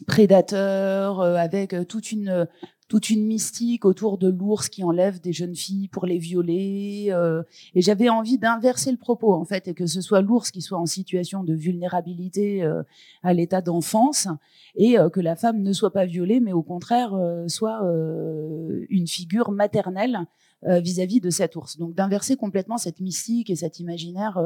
prédateur, 0.05 1.21
avec 1.21 1.75
toute 1.87 2.11
une 2.11 2.47
toute 2.91 3.09
une 3.09 3.25
mystique 3.25 3.85
autour 3.85 4.17
de 4.17 4.27
l'ours 4.27 4.67
qui 4.67 4.83
enlève 4.83 5.21
des 5.21 5.31
jeunes 5.31 5.55
filles 5.55 5.87
pour 5.87 6.05
les 6.05 6.17
violer. 6.17 7.05
Euh, 7.11 7.41
et 7.73 7.81
j'avais 7.81 8.09
envie 8.09 8.37
d'inverser 8.37 8.91
le 8.91 8.97
propos, 8.97 9.33
en 9.33 9.45
fait, 9.45 9.69
et 9.69 9.73
que 9.73 9.85
ce 9.85 10.01
soit 10.01 10.19
l'ours 10.19 10.51
qui 10.51 10.61
soit 10.61 10.77
en 10.77 10.85
situation 10.85 11.45
de 11.45 11.53
vulnérabilité 11.53 12.63
euh, 12.63 12.83
à 13.23 13.33
l'état 13.33 13.61
d'enfance, 13.61 14.27
et 14.75 14.99
euh, 14.99 15.09
que 15.09 15.21
la 15.21 15.37
femme 15.37 15.61
ne 15.61 15.71
soit 15.71 15.93
pas 15.93 16.05
violée, 16.05 16.41
mais 16.41 16.51
au 16.51 16.63
contraire 16.63 17.17
soit 17.47 17.79
une 18.89 19.07
figure 19.07 19.51
maternelle 19.51 20.19
vis-à-vis 20.63 21.21
de 21.21 21.29
cet 21.29 21.55
ours. 21.55 21.77
Donc 21.77 21.95
d'inverser 21.95 22.35
complètement 22.35 22.77
cette 22.77 22.99
mystique 22.99 23.49
et 23.49 23.55
cet 23.55 23.79
imaginaire, 23.79 24.37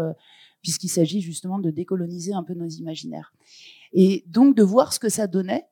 puisqu'il 0.62 0.90
s'agit 0.90 1.22
justement 1.22 1.58
de 1.58 1.72
décoloniser 1.72 2.34
un 2.34 2.44
peu 2.44 2.54
nos 2.54 2.68
imaginaires. 2.68 3.34
Et 3.94 4.24
donc 4.28 4.56
de 4.56 4.62
voir 4.62 4.94
ce 4.94 5.00
que 5.00 5.10
ça 5.10 5.26
donnait 5.26 5.66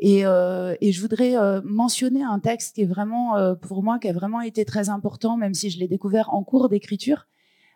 et, 0.00 0.24
euh, 0.24 0.74
et, 0.80 0.92
je 0.92 1.00
voudrais 1.02 1.36
euh, 1.36 1.60
mentionner 1.62 2.22
un 2.22 2.38
texte 2.38 2.74
qui 2.74 2.82
est 2.82 2.86
vraiment, 2.86 3.36
euh, 3.36 3.54
pour 3.54 3.82
moi, 3.82 3.98
qui 3.98 4.08
a 4.08 4.14
vraiment 4.14 4.40
été 4.40 4.64
très 4.64 4.88
important, 4.88 5.36
même 5.36 5.52
si 5.52 5.68
je 5.68 5.78
l'ai 5.78 5.88
découvert 5.88 6.32
en 6.32 6.42
cours 6.42 6.70
d'écriture, 6.70 7.26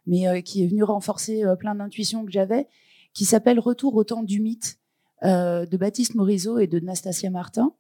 mais 0.06 0.26
euh, 0.26 0.40
qui 0.40 0.64
est 0.64 0.66
venu 0.66 0.82
renforcer 0.82 1.44
euh, 1.44 1.54
plein 1.54 1.74
d'intuitions 1.74 2.24
que 2.24 2.32
j'avais, 2.32 2.66
qui 3.12 3.26
s'appelle 3.26 3.60
Retour 3.60 3.94
au 3.94 4.04
temps 4.04 4.22
du 4.22 4.40
mythe 4.40 4.78
de 5.22 5.76
Baptiste 5.78 6.16
Morisot 6.16 6.58
et 6.58 6.66
de 6.66 6.80
Nastasia 6.80 7.30
Martin, 7.30 7.72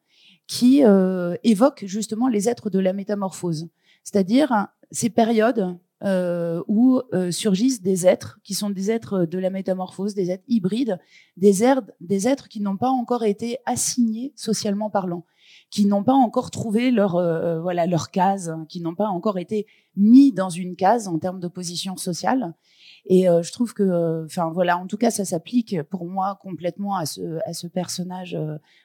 qui 0.46 0.82
évoque 1.42 1.84
justement 1.84 2.28
les 2.28 2.48
êtres 2.48 2.70
de 2.70 2.78
la 2.78 2.94
métamorphose, 2.94 3.68
c'est-à-dire 4.02 4.68
ces 4.90 5.10
périodes 5.10 5.76
euh, 6.04 6.62
où 6.68 7.00
euh, 7.14 7.30
surgissent 7.30 7.80
des 7.80 8.06
êtres 8.06 8.38
qui 8.44 8.52
sont 8.52 8.68
des 8.68 8.90
êtres 8.90 9.24
de 9.24 9.38
la 9.38 9.48
métamorphose, 9.48 10.14
des 10.14 10.30
êtres 10.30 10.44
hybrides, 10.48 10.98
des, 11.38 11.64
êtres, 11.64 11.90
des 12.00 12.28
êtres 12.28 12.48
qui 12.48 12.60
n'ont 12.60 12.76
pas 12.76 12.90
encore 12.90 13.24
été 13.24 13.58
assignés 13.64 14.34
socialement 14.36 14.90
parlant, 14.90 15.24
qui 15.70 15.86
n'ont 15.86 16.04
pas 16.04 16.12
encore 16.12 16.50
trouvé 16.50 16.90
leur 16.90 17.16
euh, 17.16 17.58
voilà 17.60 17.86
leur 17.86 18.10
case, 18.10 18.54
qui 18.68 18.82
n'ont 18.82 18.94
pas 18.94 19.08
encore 19.08 19.38
été 19.38 19.66
mis 19.96 20.30
dans 20.30 20.50
une 20.50 20.76
case 20.76 21.08
en 21.08 21.18
termes 21.18 21.40
de 21.40 21.48
position 21.48 21.96
sociale. 21.96 22.54
Et 23.06 23.24
je 23.24 23.52
trouve 23.52 23.74
que, 23.74 24.24
enfin 24.24 24.50
voilà, 24.50 24.78
en 24.78 24.86
tout 24.86 24.96
cas, 24.96 25.10
ça 25.10 25.26
s'applique 25.26 25.82
pour 25.82 26.06
moi 26.06 26.38
complètement 26.40 26.96
à 26.96 27.04
ce 27.04 27.38
à 27.46 27.52
ce 27.52 27.66
personnage 27.66 28.34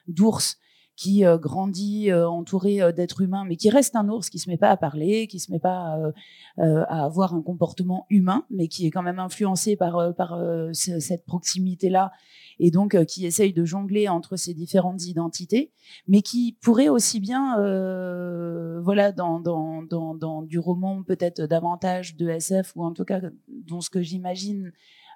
d'ours 0.08 0.58
qui 1.00 1.22
grandit 1.40 2.12
entouré 2.12 2.92
d'êtres 2.92 3.22
humains, 3.22 3.44
mais 3.46 3.56
qui 3.56 3.70
reste 3.70 3.96
un 3.96 4.08
ours, 4.08 4.28
qui 4.28 4.38
se 4.38 4.50
met 4.50 4.58
pas 4.58 4.68
à 4.68 4.76
parler, 4.76 5.26
qui 5.28 5.40
se 5.40 5.50
met 5.50 5.58
pas 5.58 6.12
à 6.58 7.04
avoir 7.04 7.34
un 7.34 7.40
comportement 7.40 8.06
humain, 8.10 8.44
mais 8.50 8.68
qui 8.68 8.86
est 8.86 8.90
quand 8.90 9.02
même 9.02 9.18
influencé 9.18 9.76
par 9.76 10.14
par 10.14 10.38
cette 10.72 11.24
proximité 11.24 11.88
là 11.88 12.12
et 12.60 12.70
donc 12.70 12.94
euh, 12.94 13.04
qui 13.04 13.26
essaye 13.26 13.52
de 13.52 13.64
jongler 13.64 14.08
entre 14.08 14.36
ces 14.36 14.54
différentes 14.54 15.06
identités, 15.06 15.72
mais 16.06 16.20
qui 16.20 16.56
pourrait 16.60 16.90
aussi 16.90 17.18
bien, 17.18 17.58
euh, 17.58 18.80
voilà, 18.82 19.12
dans, 19.12 19.40
dans, 19.40 19.82
dans, 19.82 20.14
dans, 20.14 20.42
du 20.42 20.58
roman 20.58 21.02
peut-être 21.02 21.42
davantage 21.42 22.16
de 22.16 22.28
SF, 22.28 22.72
ou 22.76 22.84
en 22.84 22.92
tout 22.92 23.04
cas 23.04 23.20
dans 23.48 23.80
ce 23.80 23.88
que 23.88 24.02
j'imagine 24.02 24.72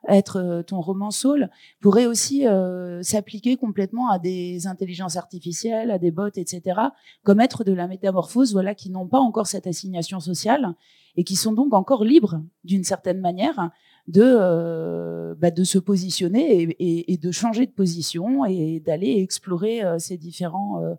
être 0.08 0.36
euh, 0.36 0.62
ton 0.62 0.80
roman 0.80 1.10
Soul, 1.10 1.50
pourrait 1.80 2.06
aussi 2.06 2.46
euh, 2.46 3.02
s'appliquer 3.02 3.56
complètement 3.56 4.10
à 4.10 4.18
des 4.18 4.66
intelligences 4.66 5.16
artificielles, 5.16 5.90
à 5.90 5.98
des 5.98 6.10
bots, 6.10 6.28
etc., 6.28 6.80
comme 7.22 7.40
être 7.40 7.64
de 7.64 7.72
la 7.72 7.86
métamorphose, 7.86 8.52
voilà, 8.52 8.74
qui 8.74 8.90
n'ont 8.90 9.08
pas 9.08 9.20
encore 9.20 9.46
cette 9.46 9.66
assignation 9.66 10.20
sociale 10.20 10.74
et 11.16 11.24
qui 11.24 11.36
sont 11.36 11.52
donc 11.52 11.74
encore 11.74 12.04
libres 12.04 12.42
d'une 12.64 12.84
certaine 12.84 13.20
manière 13.20 13.70
de, 14.06 14.22
euh, 14.22 15.34
bah, 15.34 15.50
de 15.50 15.64
se 15.64 15.78
positionner 15.78 16.62
et, 16.78 17.12
et, 17.12 17.16
de 17.16 17.30
changer 17.30 17.66
de 17.66 17.72
position 17.72 18.44
et 18.44 18.80
d'aller 18.80 19.20
explorer 19.22 19.82
euh, 19.82 19.98
ces, 19.98 20.18
différents, 20.18 20.82
euh, 20.82 20.94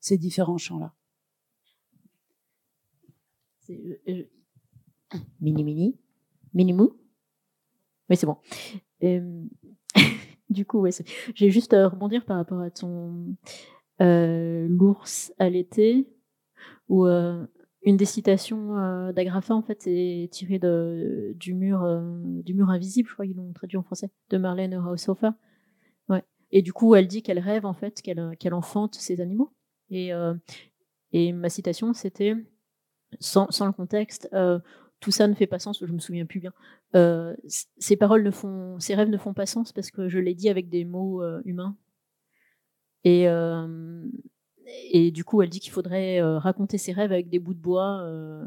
ces 0.00 0.16
différents 0.16 0.58
champs-là. 0.58 0.94
Mini 5.40 5.64
mini, 5.64 5.98
Oui, 8.08 8.16
c'est 8.16 8.26
bon. 8.26 8.36
du 10.50 10.64
coup, 10.64 10.80
ouais, 10.80 10.90
j'ai 11.34 11.50
juste 11.50 11.74
à 11.74 11.88
rebondir 11.88 12.24
par 12.24 12.36
rapport 12.36 12.60
à 12.60 12.70
ton 12.70 13.36
l'ours 13.98 15.32
à 15.38 15.48
l'été, 15.48 16.08
où 16.88 17.06
une 17.86 17.96
des 17.96 18.04
citations 18.04 18.76
euh, 18.78 19.12
d'Agrafa, 19.12 19.54
en 19.54 19.62
fait, 19.62 19.86
est 19.86 20.30
tirée 20.32 20.58
de, 20.58 21.32
du, 21.36 21.54
mur, 21.54 21.84
euh, 21.84 22.02
du 22.42 22.52
mur 22.52 22.68
invisible, 22.68 23.08
je 23.08 23.14
crois 23.14 23.26
qu'ils 23.26 23.36
l'ont 23.36 23.52
traduit 23.52 23.78
en 23.78 23.84
français, 23.84 24.10
de 24.28 24.38
Marlène 24.38 24.74
Haushofer. 24.74 25.30
Ouais. 26.08 26.24
Et 26.50 26.62
du 26.62 26.72
coup, 26.72 26.96
elle 26.96 27.06
dit 27.06 27.22
qu'elle 27.22 27.38
rêve, 27.38 27.64
en 27.64 27.74
fait, 27.74 28.02
qu'elle 28.02 28.36
qu'elle 28.40 28.54
enfante 28.54 28.96
ces 28.96 29.20
animaux. 29.20 29.52
Et, 29.88 30.12
euh, 30.12 30.34
et 31.12 31.32
ma 31.32 31.48
citation, 31.48 31.92
c'était, 31.92 32.34
sans, 33.20 33.48
sans, 33.52 33.66
le 33.66 33.72
contexte, 33.72 34.28
tout 35.06 35.12
ça 35.12 35.28
ne 35.28 35.34
fait 35.34 35.46
pas 35.46 35.60
sens, 35.60 35.78
je 35.80 35.92
me 35.92 36.00
souviens 36.00 36.26
plus 36.26 36.40
bien. 36.40 36.52
ces 37.78 37.96
paroles 37.96 38.24
ne 38.24 38.32
font, 38.32 38.80
ces 38.80 38.96
rêves 38.96 39.08
ne 39.08 39.18
font 39.18 39.34
pas 39.34 39.46
sens 39.46 39.72
parce 39.72 39.92
que 39.92 40.08
je 40.08 40.18
l'ai 40.18 40.34
dit 40.34 40.48
avec 40.48 40.68
des 40.68 40.84
mots 40.84 41.22
humains. 41.44 41.76
Et, 43.04 43.28
et 44.90 45.10
du 45.10 45.24
coup, 45.24 45.42
elle 45.42 45.48
dit 45.48 45.60
qu'il 45.60 45.72
faudrait 45.72 46.20
euh, 46.20 46.38
raconter 46.38 46.78
ses 46.78 46.92
rêves 46.92 47.12
avec 47.12 47.28
des 47.28 47.38
bouts 47.38 47.54
de 47.54 47.60
bois 47.60 48.00
euh, 48.02 48.44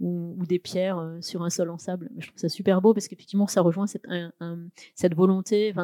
ou, 0.00 0.44
des 0.46 0.58
pierres 0.58 0.98
euh, 0.98 1.20
sur 1.20 1.42
un 1.42 1.50
sol 1.50 1.70
en 1.70 1.78
sable. 1.78 2.10
Je 2.18 2.28
trouve 2.28 2.38
ça 2.38 2.48
super 2.48 2.80
beau 2.80 2.94
parce 2.94 3.08
qu'effectivement, 3.08 3.46
ça 3.46 3.60
rejoint 3.60 3.86
cette, 3.86 5.14
volonté, 5.14 5.74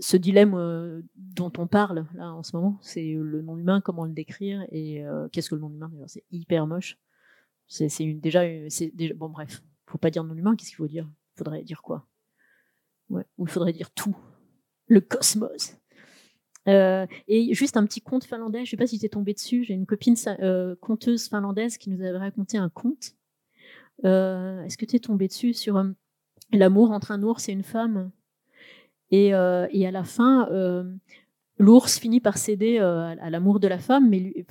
ce 0.00 0.16
dilemme 0.16 1.02
dont 1.16 1.52
on 1.58 1.66
parle 1.66 2.06
là 2.14 2.32
en 2.32 2.42
ce 2.42 2.56
moment. 2.56 2.78
C'est 2.82 3.14
le 3.14 3.42
nom 3.42 3.56
humain, 3.56 3.80
comment 3.80 4.04
le 4.04 4.12
décrire 4.12 4.64
et 4.70 5.04
qu'est-ce 5.32 5.50
que 5.50 5.54
le 5.54 5.60
nom 5.60 5.70
humain? 5.70 5.90
C'est 6.06 6.24
hyper 6.32 6.66
moche. 6.66 6.98
C'est 7.66 7.88
déjà, 8.14 8.42
c'est 8.68 8.94
déjà, 8.94 9.14
bon 9.14 9.28
bref, 9.28 9.62
faut 9.86 9.98
pas 9.98 10.10
dire 10.10 10.24
nom 10.24 10.34
humain. 10.34 10.56
Qu'est-ce 10.56 10.70
qu'il 10.70 10.76
faut 10.76 10.88
dire? 10.88 11.08
Il 11.34 11.38
faudrait 11.38 11.62
dire 11.62 11.82
quoi? 11.82 12.06
Ou 13.10 13.20
il 13.38 13.48
faudrait 13.48 13.72
dire 13.72 13.90
tout. 13.90 14.16
Le 14.86 15.00
cosmos. 15.00 15.76
Euh, 16.68 17.06
et 17.28 17.52
juste 17.54 17.76
un 17.76 17.84
petit 17.84 18.00
conte 18.00 18.24
finlandais, 18.24 18.64
je 18.64 18.70
sais 18.70 18.76
pas 18.76 18.86
si 18.86 18.98
tu 18.98 19.06
es 19.06 19.08
tombé 19.08 19.34
dessus, 19.34 19.64
j'ai 19.64 19.74
une 19.74 19.86
copine 19.86 20.14
euh, 20.40 20.74
conteuse 20.80 21.28
finlandaise 21.28 21.76
qui 21.76 21.90
nous 21.90 22.00
avait 22.00 22.16
raconté 22.16 22.56
un 22.56 22.70
conte. 22.70 23.12
Euh, 24.04 24.62
est-ce 24.64 24.78
que 24.78 24.86
tu 24.86 24.96
es 24.96 25.00
tombé 25.00 25.28
dessus 25.28 25.52
sur 25.52 25.82
l'amour 26.52 26.90
entre 26.90 27.12
un 27.12 27.22
ours 27.22 27.48
et 27.48 27.52
une 27.52 27.62
femme? 27.62 28.10
Et, 29.10 29.28
et, 29.28 29.86
à 29.86 29.90
la 29.92 30.02
fin, 30.02 30.48
l'ours 31.58 31.98
finit 32.00 32.20
par 32.20 32.36
céder 32.36 32.78
à, 32.78 33.30
l'amour 33.30 33.60
de 33.60 33.68
la 33.68 33.78
femme, 33.78 34.08
mais 34.08 34.44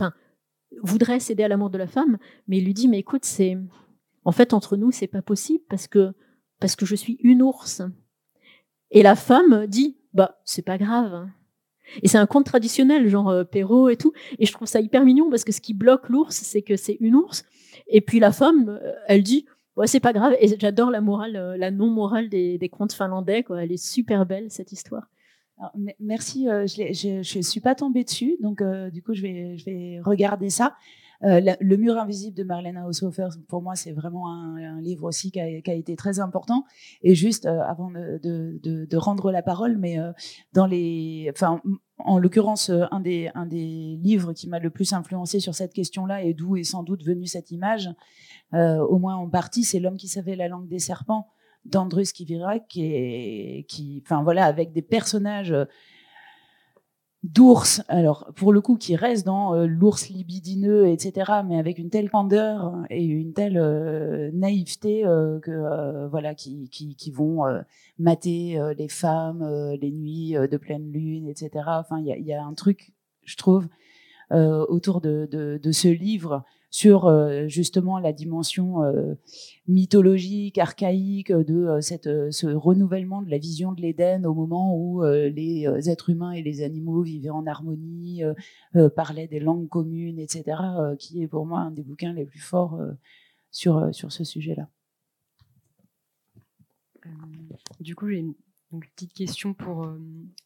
voudrait 0.82 1.20
céder 1.20 1.44
à 1.44 1.48
l'amour 1.48 1.70
de 1.70 1.78
la 1.78 1.88
femme, 1.88 2.18
mais 2.48 2.58
il 2.58 2.66
lui 2.66 2.74
dit, 2.74 2.88
mais 2.88 3.00
écoute, 3.00 3.26
c'est 3.26 3.58
en 4.26 4.32
fait 4.32 4.54
entre 4.54 4.78
nous, 4.78 4.92
c'est 4.92 5.08
pas 5.08 5.22
possible 5.22 5.64
parce 5.70 5.88
que 5.88 6.14
parce 6.60 6.76
que 6.76 6.86
je 6.86 6.96
suis 6.96 7.18
une 7.22 7.42
ours. 7.42 7.82
Et 8.92 9.04
la 9.04 9.16
femme 9.16 9.68
dit, 9.68 9.98
bah 10.14 10.40
c'est 10.46 10.62
pas 10.62 10.78
grave 10.78 11.28
et 12.02 12.08
c'est 12.08 12.18
un 12.18 12.26
conte 12.26 12.46
traditionnel, 12.46 13.08
genre 13.08 13.30
euh, 13.30 13.44
Perrault 13.44 13.90
et 13.90 13.98
tout. 13.98 14.14
Et 14.40 14.46
je 14.46 14.52
trouve 14.52 14.68
ça 14.68 14.80
hyper 14.80 15.04
mignon 15.06 15.30
parce 15.30 15.44
que 15.44 15.52
ce 15.52 15.62
qui 15.62 15.74
bloque 15.74 16.10
l'ours, 16.10 16.36
c'est 16.36 16.62
que 16.62 16.76
c'est 16.76 16.98
une 17.00 17.16
ours. 17.16 17.44
Et 17.88 18.02
puis 18.02 18.20
la 18.20 18.32
femme, 18.32 18.70
euh, 18.70 18.94
elle 19.08 19.24
dit, 19.24 19.46
ouais, 19.76 19.88
c'est 19.88 20.00
pas 20.00 20.14
grave. 20.14 20.36
Et 20.40 20.48
j'adore 20.60 20.92
la 20.92 21.02
morale, 21.02 21.36
euh, 21.36 21.58
la 21.58 21.72
non-morale 21.72 22.30
des, 22.30 22.58
des, 22.58 22.70
contes 22.70 22.94
finlandais. 22.94 23.44
Quoi. 23.44 23.64
Elle 23.64 23.72
est 23.72 23.84
super 23.84 24.26
belle, 24.26 24.50
cette 24.50 24.72
histoire. 24.72 25.08
Merci, 26.00 26.46
je 26.46 27.38
ne 27.38 27.42
suis 27.42 27.60
pas 27.62 27.76
tombée 27.76 28.04
dessus, 28.04 28.38
donc 28.42 28.62
du 28.92 29.02
coup 29.02 29.14
je 29.14 29.22
vais, 29.22 30.00
regarder 30.02 30.50
ça. 30.50 30.76
le 31.22 31.76
mur 31.76 31.98
invisible 31.98 32.36
de 32.36 32.44
Marlène 32.44 32.78
Haushofer, 32.78 33.30
pour 33.48 33.62
moi, 33.62 33.76
c'est 33.76 33.92
vraiment 33.92 34.32
un, 34.32 34.82
livre 34.82 35.06
aussi 35.06 35.32
qui 35.32 35.40
a, 35.40 35.74
été 35.74 35.96
très 35.96 36.20
important. 36.20 36.66
Et 37.02 37.16
juste 37.16 37.46
avant 37.46 37.92
de, 37.92 38.98
rendre 38.98 39.32
la 39.32 39.42
parole, 39.42 39.78
mais 39.78 39.98
dans 40.54 40.66
les, 40.66 41.32
en 41.98 42.20
l'occurrence, 42.20 42.70
euh, 42.70 42.84
un 42.92 43.00
des, 43.00 43.30
un 43.34 43.46
des 43.46 43.98
livres 44.02 44.34
qui 44.34 44.48
m'a 44.48 44.60
le 44.60 44.70
plus 44.70 44.94
influencé 44.94 45.40
sur 45.40 45.56
cette 45.56 45.74
question-là 45.74 46.24
et 46.24 46.34
d'où 46.34 46.58
est 46.58 46.64
sans 46.64 46.84
doute 46.84 47.04
venue 47.04 47.28
cette 47.28 47.52
image, 47.52 47.90
euh, 48.54 48.78
au 48.80 49.00
moins 49.00 49.16
en 49.16 49.30
partie, 49.30 49.64
c'est 49.64 49.80
L'homme 49.80 49.98
qui 49.98 50.08
savait 50.08 50.36
la 50.36 50.48
langue 50.48 50.68
des 50.68 50.80
serpents 50.80 51.28
d'Andrus 51.66 52.12
Kivirak, 52.12 52.68
qui, 52.68 53.66
qui, 53.68 54.02
enfin 54.06 54.24
voilà, 54.24 54.46
avec 54.46 54.74
des 54.74 54.82
personnages 54.82 55.56
d'ours, 57.24 57.82
alors 57.88 58.32
pour 58.36 58.52
le 58.52 58.60
coup 58.60 58.76
qui 58.76 58.98
reste 58.98 59.26
dans 59.26 59.56
euh, 59.56 59.66
l'ours 59.66 60.10
libidineux, 60.10 60.88
etc., 60.88 61.32
mais 61.48 61.58
avec 61.58 61.78
une 61.78 61.90
telle 61.90 62.10
candeur 62.10 62.74
et 62.90 63.04
une 63.04 63.34
telle 63.34 63.58
euh, 63.58 64.30
naïveté 64.34 65.06
euh, 65.06 65.40
voilà, 66.12 66.36
qui, 66.36 66.70
qui, 66.70 66.96
qui 66.96 67.12
vont 67.12 67.44
mater 67.98 68.60
les 68.78 68.90
femmes 68.90 69.44
les 69.80 69.92
nuits 69.92 70.34
de 70.34 70.58
pleine 70.58 70.92
lune, 70.92 71.28
etc. 71.28 71.50
Enfin, 71.68 72.00
il 72.00 72.26
y 72.26 72.34
a, 72.34 72.44
un 72.44 72.54
truc, 72.54 72.94
je 73.24 73.38
trouve, 73.38 73.68
autour 74.32 75.00
de, 75.00 75.28
de, 75.32 75.72
ce 75.72 75.88
livre 75.88 76.44
sur 76.74 77.06
euh, 77.06 77.48
justement 77.48 78.00
la 78.00 78.12
dimension 78.14 78.82
euh, 78.82 79.14
mythologique, 79.68 80.58
archaïque 80.58 81.32
de 81.32 81.68
euh, 81.68 81.82
cette, 81.82 82.10
ce 82.32 82.48
renouvellement 82.48 83.22
de 83.22 83.30
la 83.30 83.38
vision 83.38 83.74
de 83.74 83.82
l'Éden 83.82 84.26
au 84.26 84.34
moment 84.34 84.76
où 84.76 85.04
les 85.04 85.68
êtres 85.88 86.10
humains 86.10 86.32
et 86.32 86.42
les 86.42 86.64
animaux 86.64 87.04
vivaient 87.04 87.30
en 87.30 87.46
harmonie, 87.46 88.24
parlaient 88.96 89.28
des 89.28 89.40
langues 89.40 89.70
communes, 89.70 90.18
etc., 90.18 90.58
qui 90.98 91.22
est 91.22 91.28
pour 91.28 91.46
moi 91.46 91.60
un 91.60 91.72
des 91.72 91.84
bouquins 91.84 92.14
les 92.14 92.26
plus 92.26 92.40
forts 92.40 92.80
sur, 93.52 93.94
sur 93.94 94.12
ce 94.12 94.24
sujet-là. 94.24 94.68
du 97.80 97.96
coup, 97.96 98.10
j'ai 98.10 98.18
une, 98.18 98.34
une, 98.72 98.80
petite 98.96 99.14
question 99.14 99.54
pour, 99.54 99.88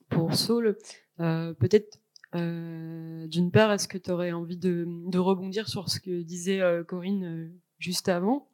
pour 0.10 0.34
Saul. 0.34 0.78
Peut-être 1.18 2.00
d'une 2.34 3.52
part, 3.52 3.72
est-ce 3.72 3.88
que 3.88 3.98
tu 3.98 4.12
aurais 4.12 4.32
envie 4.32 4.58
de, 4.58 5.18
rebondir 5.18 5.68
sur 5.68 5.90
ce 5.90 6.00
que 6.00 6.22
disait 6.22 6.62
euh, 6.62 6.84
Corinne 6.84 7.24
euh, 7.24 7.50
juste 7.80 8.10
avant, 8.10 8.50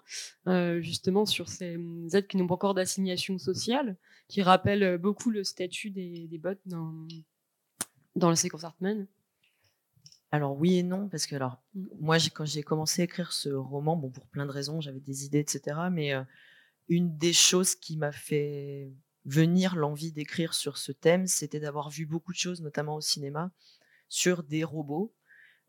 justement 0.82 1.26
sur 1.26 1.48
ces 1.48 1.78
aides 2.14 2.28
qui 2.28 2.38
n'ont 2.38 2.48
pas 2.48 2.56
encore 2.56 2.74
d'assignation 2.74 3.38
sociale, 3.40 3.96
qui 4.28 4.42
rappellent 4.42 4.98
beaucoup 4.98 5.30
le 5.30 5.44
statut 5.44 5.92
des, 5.92 6.28
des 6.28 6.38
bots 6.38 6.50
dans, 6.66 7.08
dans 8.16 8.30
la 8.30 8.36
séquence 8.36 8.64
Hartman 8.64 9.08
alors 10.32 10.58
oui 10.58 10.78
et 10.78 10.84
non, 10.84 11.10
parce 11.10 11.28
que 11.28 11.36
alors 11.36 11.62
mm. 11.76 11.86
moi 12.00 12.18
quand 12.34 12.44
j'ai 12.44 12.64
commencé 12.64 13.04
à 13.04 13.06
écrire 13.06 13.32
ce 13.32 13.50
roman, 13.50 13.96
bon 13.96 14.10
pour 14.10 14.26
plein 14.26 14.48
de 14.48 14.52
raisons, 14.52 14.82
j'avais 14.82 15.00
des 15.00 15.26
idées, 15.26 15.38
etc. 15.40 15.78
Mais 15.92 16.12
une 16.90 17.16
des 17.18 17.34
choses 17.34 17.76
qui 17.76 17.98
m'a 17.98 18.12
fait 18.12 18.92
venir 19.26 19.76
l'envie 19.76 20.12
d'écrire 20.12 20.54
sur 20.54 20.78
ce 20.78 20.92
thème, 20.92 21.28
c'était 21.28 21.60
d'avoir 21.60 21.90
vu 21.90 22.06
beaucoup 22.06 22.34
de 22.34 22.38
choses, 22.38 22.62
notamment 22.62 22.96
au 22.96 23.02
cinéma, 23.02 23.52
sur 24.10 24.44
des 24.44 24.64
robots 24.64 25.14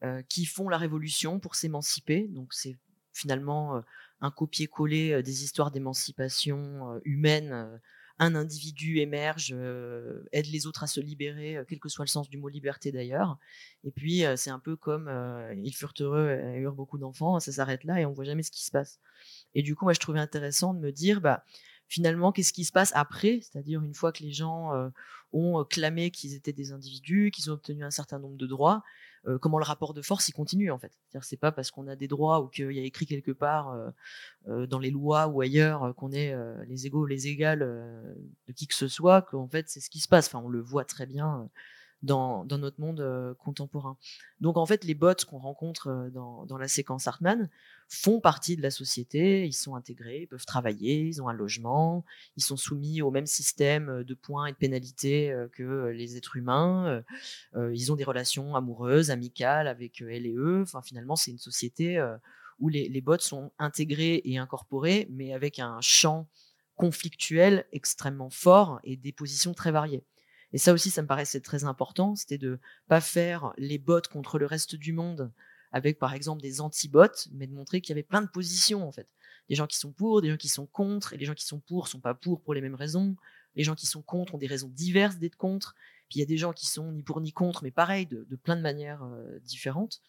euh, 0.03 0.23
qui 0.29 0.45
font 0.45 0.69
la 0.69 0.77
révolution 0.77 1.41
pour 1.41 1.55
s'émanciper. 1.55 2.29
Donc 2.29 2.53
c'est 2.53 2.77
finalement 3.13 3.77
euh, 3.77 3.81
un 4.21 4.31
copier-coller 4.31 5.13
euh, 5.13 5.23
des 5.23 5.45
histoires 5.45 5.71
d'émancipation 5.71 7.01
humaine. 7.05 7.81
un 8.19 8.35
individu 8.35 8.99
émerge, 8.99 9.53
aide 10.33 10.47
les 10.47 10.67
autres 10.67 10.85
à 10.85 10.87
se 10.87 11.01
libérer, 11.01 11.59
quel 11.69 11.81
que 11.81 11.89
soit 11.89 12.05
le 12.05 12.11
sens 12.11 12.29
du 12.29 12.39
mot 12.39 12.49
liberté 12.49 12.93
d'ailleurs. 12.93 13.39
Et 13.83 13.91
puis 13.91 14.23
c'est 14.37 14.51
un 14.51 14.61
peu 14.61 14.77
comme 14.77 15.11
ils 15.57 15.75
furent 15.75 15.95
heureux 15.99 16.31
et 16.31 16.59
eurent 16.59 16.77
beaucoup 16.77 16.99
d'enfants, 16.99 17.41
ça 17.41 17.51
s'arrête 17.51 17.83
là 17.83 18.01
et 18.01 18.07
on 18.07 18.13
voit 18.13 18.25
jamais 18.25 18.45
ce 18.45 18.53
qui 18.53 18.65
se 18.65 18.71
passe. 18.71 19.01
Et 19.55 19.63
du 19.63 19.75
coup, 19.75 19.85
moi 19.85 19.95
je 19.95 19.99
trouvais 19.99 20.21
intéressant 20.21 20.75
de 20.75 20.81
me 20.81 20.93
dire, 20.93 21.21
bah 21.21 21.45
finalement, 21.95 22.33
qu'est-ce 22.33 22.53
qui 22.53 22.65
se 22.65 22.73
passe 22.73 22.91
après? 22.97 23.39
C'est-à-dire 23.41 23.81
une 23.83 23.95
fois 23.95 24.11
que 24.11 24.25
les 24.25 24.33
gens 24.33 24.73
ont 25.33 25.65
clamé 25.65 26.11
qu'ils 26.11 26.35
étaient 26.35 26.53
des 26.53 26.73
individus, 26.73 27.31
qu'ils 27.31 27.51
ont 27.51 27.55
obtenu 27.55 27.85
un 27.85 27.93
certain 27.93 28.19
nombre 28.19 28.37
de 28.37 28.47
droits, 28.49 28.83
comment 29.41 29.59
le 29.59 29.65
rapport 29.65 29.95
de 29.95 30.03
force 30.03 30.29
il 30.29 30.33
continue 30.33 30.73
en 30.73 30.79
fait? 30.79 30.93
C'est-à-dire 30.93 31.25
c'est 31.25 31.37
pas 31.37 31.53
parce 31.53 31.71
qu'on 31.71 31.87
a 31.87 31.95
des 31.95 32.09
droits 32.09 32.41
ou 32.41 32.49
qu'il 32.49 32.73
y 32.73 32.81
a 32.81 32.83
écrit 32.83 33.07
quelque 33.07 33.31
part 33.31 33.77
dans 34.47 34.81
les 34.81 34.91
lois 34.91 35.29
ou 35.29 35.41
ailleurs 35.41 35.95
qu'on 35.95 36.11
est 36.11 36.35
les 36.67 36.87
égaux, 36.87 37.07
les 37.07 37.29
égales 37.29 37.61
de 37.61 38.53
qui 38.53 38.67
que 38.67 38.75
ce 38.75 38.89
soit, 38.89 39.23
qu'en 39.23 39.47
fait 39.47 39.69
c'est 39.69 39.81
ce 39.81 39.89
qui 39.89 40.01
se 40.01 40.09
passe. 40.09 40.27
Enfin, 40.27 40.43
on 40.45 40.49
le 40.49 40.61
voit 40.61 40.85
très 40.85 41.07
bien 41.07 41.49
dans, 42.05 42.45
notre 42.45 42.81
monde 42.81 43.35
contemporain. 43.39 43.97
Donc 44.41 44.57
en 44.57 44.67
fait, 44.67 44.85
les 44.85 44.95
bots 44.95 45.15
qu'on 45.27 45.39
rencontre 45.39 46.11
dans, 46.13 46.45
dans, 46.47 46.59
la 46.59 46.69
séquence 46.69 47.09
Hartmann 47.09 47.49
font 47.89 48.21
partie 48.21 48.57
de 48.57 48.63
la 48.63 48.71
société, 48.71 49.47
ils 49.47 49.53
sont 49.53 49.75
intégrés, 49.75 50.23
ils 50.23 50.27
peuvent 50.27 50.45
travailler, 50.45 51.01
ils 51.01 51.23
ont 51.23 51.29
un 51.29 51.33
logement, 51.33 52.05
ils 52.37 52.43
sont 52.43 52.57
soumis 52.57 53.03
au 53.03 53.11
même 53.11 53.27
système 53.27 54.05
de 54.05 54.15
points 54.15 54.47
et 54.47 54.53
de 54.53 54.57
pénalités 54.57 55.35
que 55.53 55.89
les 55.89 56.17
êtres 56.17 56.37
humains, 56.37 57.03
ils 57.55 57.93
ont 57.93 57.97
des 57.97 58.05
relations 58.05 58.55
amoureuses, 58.55 59.11
amicales 59.11 59.67
avec 59.67 60.01
elle 60.01 60.27
et 60.27 60.35
eux. 60.35 60.63
Enfin, 60.63 60.83
finalement, 60.83 61.17
c'est 61.17 61.31
une 61.31 61.39
société 61.39 62.03
où 62.59 62.69
les, 62.69 62.89
les 62.89 63.01
bots 63.01 63.19
sont 63.19 63.51
intégrés 63.59 64.23
et 64.25 64.39
incorporés, 64.39 65.09
mais 65.11 65.33
avec 65.33 65.59
un 65.59 65.81
champ 65.81 66.29
conflictuel 66.77 67.67
extrêmement 67.73 68.31
fort 68.31 68.81
et 68.85 68.97
des 68.97 69.13
positions 69.13 69.55
très 69.55 69.71
variées. 69.71 70.05
Et 70.55 70.59
ça 70.59 70.73
aussi, 70.73 70.89
ça 70.89 71.03
me 71.03 71.09
paraissait 71.09 71.41
très 71.41 71.65
important, 71.65 72.15
c'était 72.15 72.39
de 72.39 72.61
pas 72.87 73.01
faire 73.01 73.53
les 73.59 73.77
bots 73.77 74.01
contre 74.11 74.39
le 74.39 74.47
reste 74.47 74.77
du 74.77 74.93
monde 74.93 75.33
avec 75.73 75.99
par 75.99 76.15
exemple 76.15 76.41
des 76.41 76.61
anti-bots, 76.61 77.29
mais 77.33 77.49
de 77.49 77.53
montrer 77.53 77.81
qu'il 77.81 77.91
y 77.91 77.95
avait 77.95 78.05
plein 78.05 78.23
de 78.23 78.29
positions 78.29 78.87
en 78.87 78.93
fait. 78.93 79.09
Des 79.49 79.57
gens 79.57 79.67
qui 79.67 79.77
sont 79.77 79.91
pour, 79.91 80.23
des 80.23 80.31
gens 80.31 80.37
qui 80.37 80.49
sont 80.49 80.67
contre, 80.67 81.13
et 81.13 81.17
les 81.17 81.25
gens 81.25 81.35
qui 81.35 81.45
sont 81.45 81.59
pour 81.59 81.89
sont 81.89 81.99
pas 81.99 82.15
pour 82.15 82.41
pour 82.41 82.55
les 82.55 82.61
mêmes 82.61 82.77
raisons. 82.77 83.17
Les 83.57 83.65
gens 83.65 83.75
qui 83.75 83.87
sont 83.87 84.01
contre 84.01 84.37
ont 84.37 84.39
des 84.39 84.47
raisons 84.47 84.69
diverses 84.69 85.17
d'être 85.17 85.37
contre. 85.37 85.75
Puis 86.09 86.19
il 86.19 86.21
y 86.21 86.23
a 86.23 86.27
des 86.27 86.37
gens 86.37 86.53
qui 86.53 86.67
sont 86.67 86.93
ni 86.93 87.03
pour 87.03 87.21
ni 87.21 87.33
contre, 87.33 87.65
mais 87.65 87.73
pareil, 87.73 88.07
de, 88.07 88.25
plein 88.37 88.55
de 88.55 88.63
manières 88.63 89.03
euh, 89.03 89.41
différentes. 89.41 90.01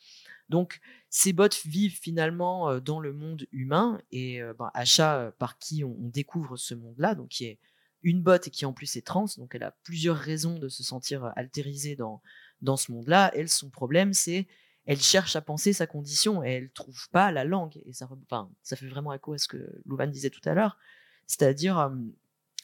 Donc 0.49 0.79
ces 1.09 1.33
bots 1.33 1.49
vivent 1.65 1.99
finalement 1.99 2.69
euh, 2.69 2.79
dans 2.79 2.99
le 2.99 3.13
monde 3.13 3.47
humain 3.51 3.99
et 4.11 4.43
euh, 4.43 4.53
ben, 4.53 4.69
Achat, 4.75 5.33
par 5.39 5.57
qui 5.57 5.83
on, 5.83 5.97
on 5.99 6.09
découvre 6.09 6.55
ce 6.55 6.75
monde-là, 6.75 7.15
donc 7.15 7.29
qui 7.29 7.45
est 7.45 7.59
une 8.05 8.21
botte 8.21 8.47
et 8.47 8.51
qui 8.51 8.65
en 8.65 8.71
plus 8.71 8.95
est 8.95 9.05
trans, 9.05 9.25
donc 9.37 9.55
elle 9.55 9.63
a 9.63 9.71
plusieurs 9.83 10.15
raisons 10.15 10.59
de 10.59 10.69
se 10.69 10.83
sentir 10.83 11.33
altérisée 11.35 11.95
dans, 11.95 12.21
dans 12.61 12.77
ce 12.77 12.91
monde-là. 12.91 13.31
Elle, 13.35 13.49
son 13.49 13.69
problème, 13.69 14.13
c'est 14.13 14.47
elle 14.85 15.01
cherche 15.01 15.35
à 15.35 15.41
penser 15.41 15.73
sa 15.73 15.87
condition 15.87 16.43
et 16.43 16.51
elle 16.51 16.69
trouve 16.69 17.09
pas 17.09 17.31
la 17.31 17.43
langue. 17.43 17.81
Et 17.85 17.93
ça, 17.93 18.07
enfin, 18.23 18.51
ça 18.61 18.75
fait 18.75 18.87
vraiment 18.87 19.11
écho 19.11 19.33
à 19.33 19.39
ce 19.39 19.47
que 19.47 19.57
Louvain 19.85 20.05
disait 20.05 20.29
tout 20.29 20.47
à 20.47 20.53
l'heure. 20.53 20.77
C'est-à-dire, 21.25 21.79
à 21.79 21.91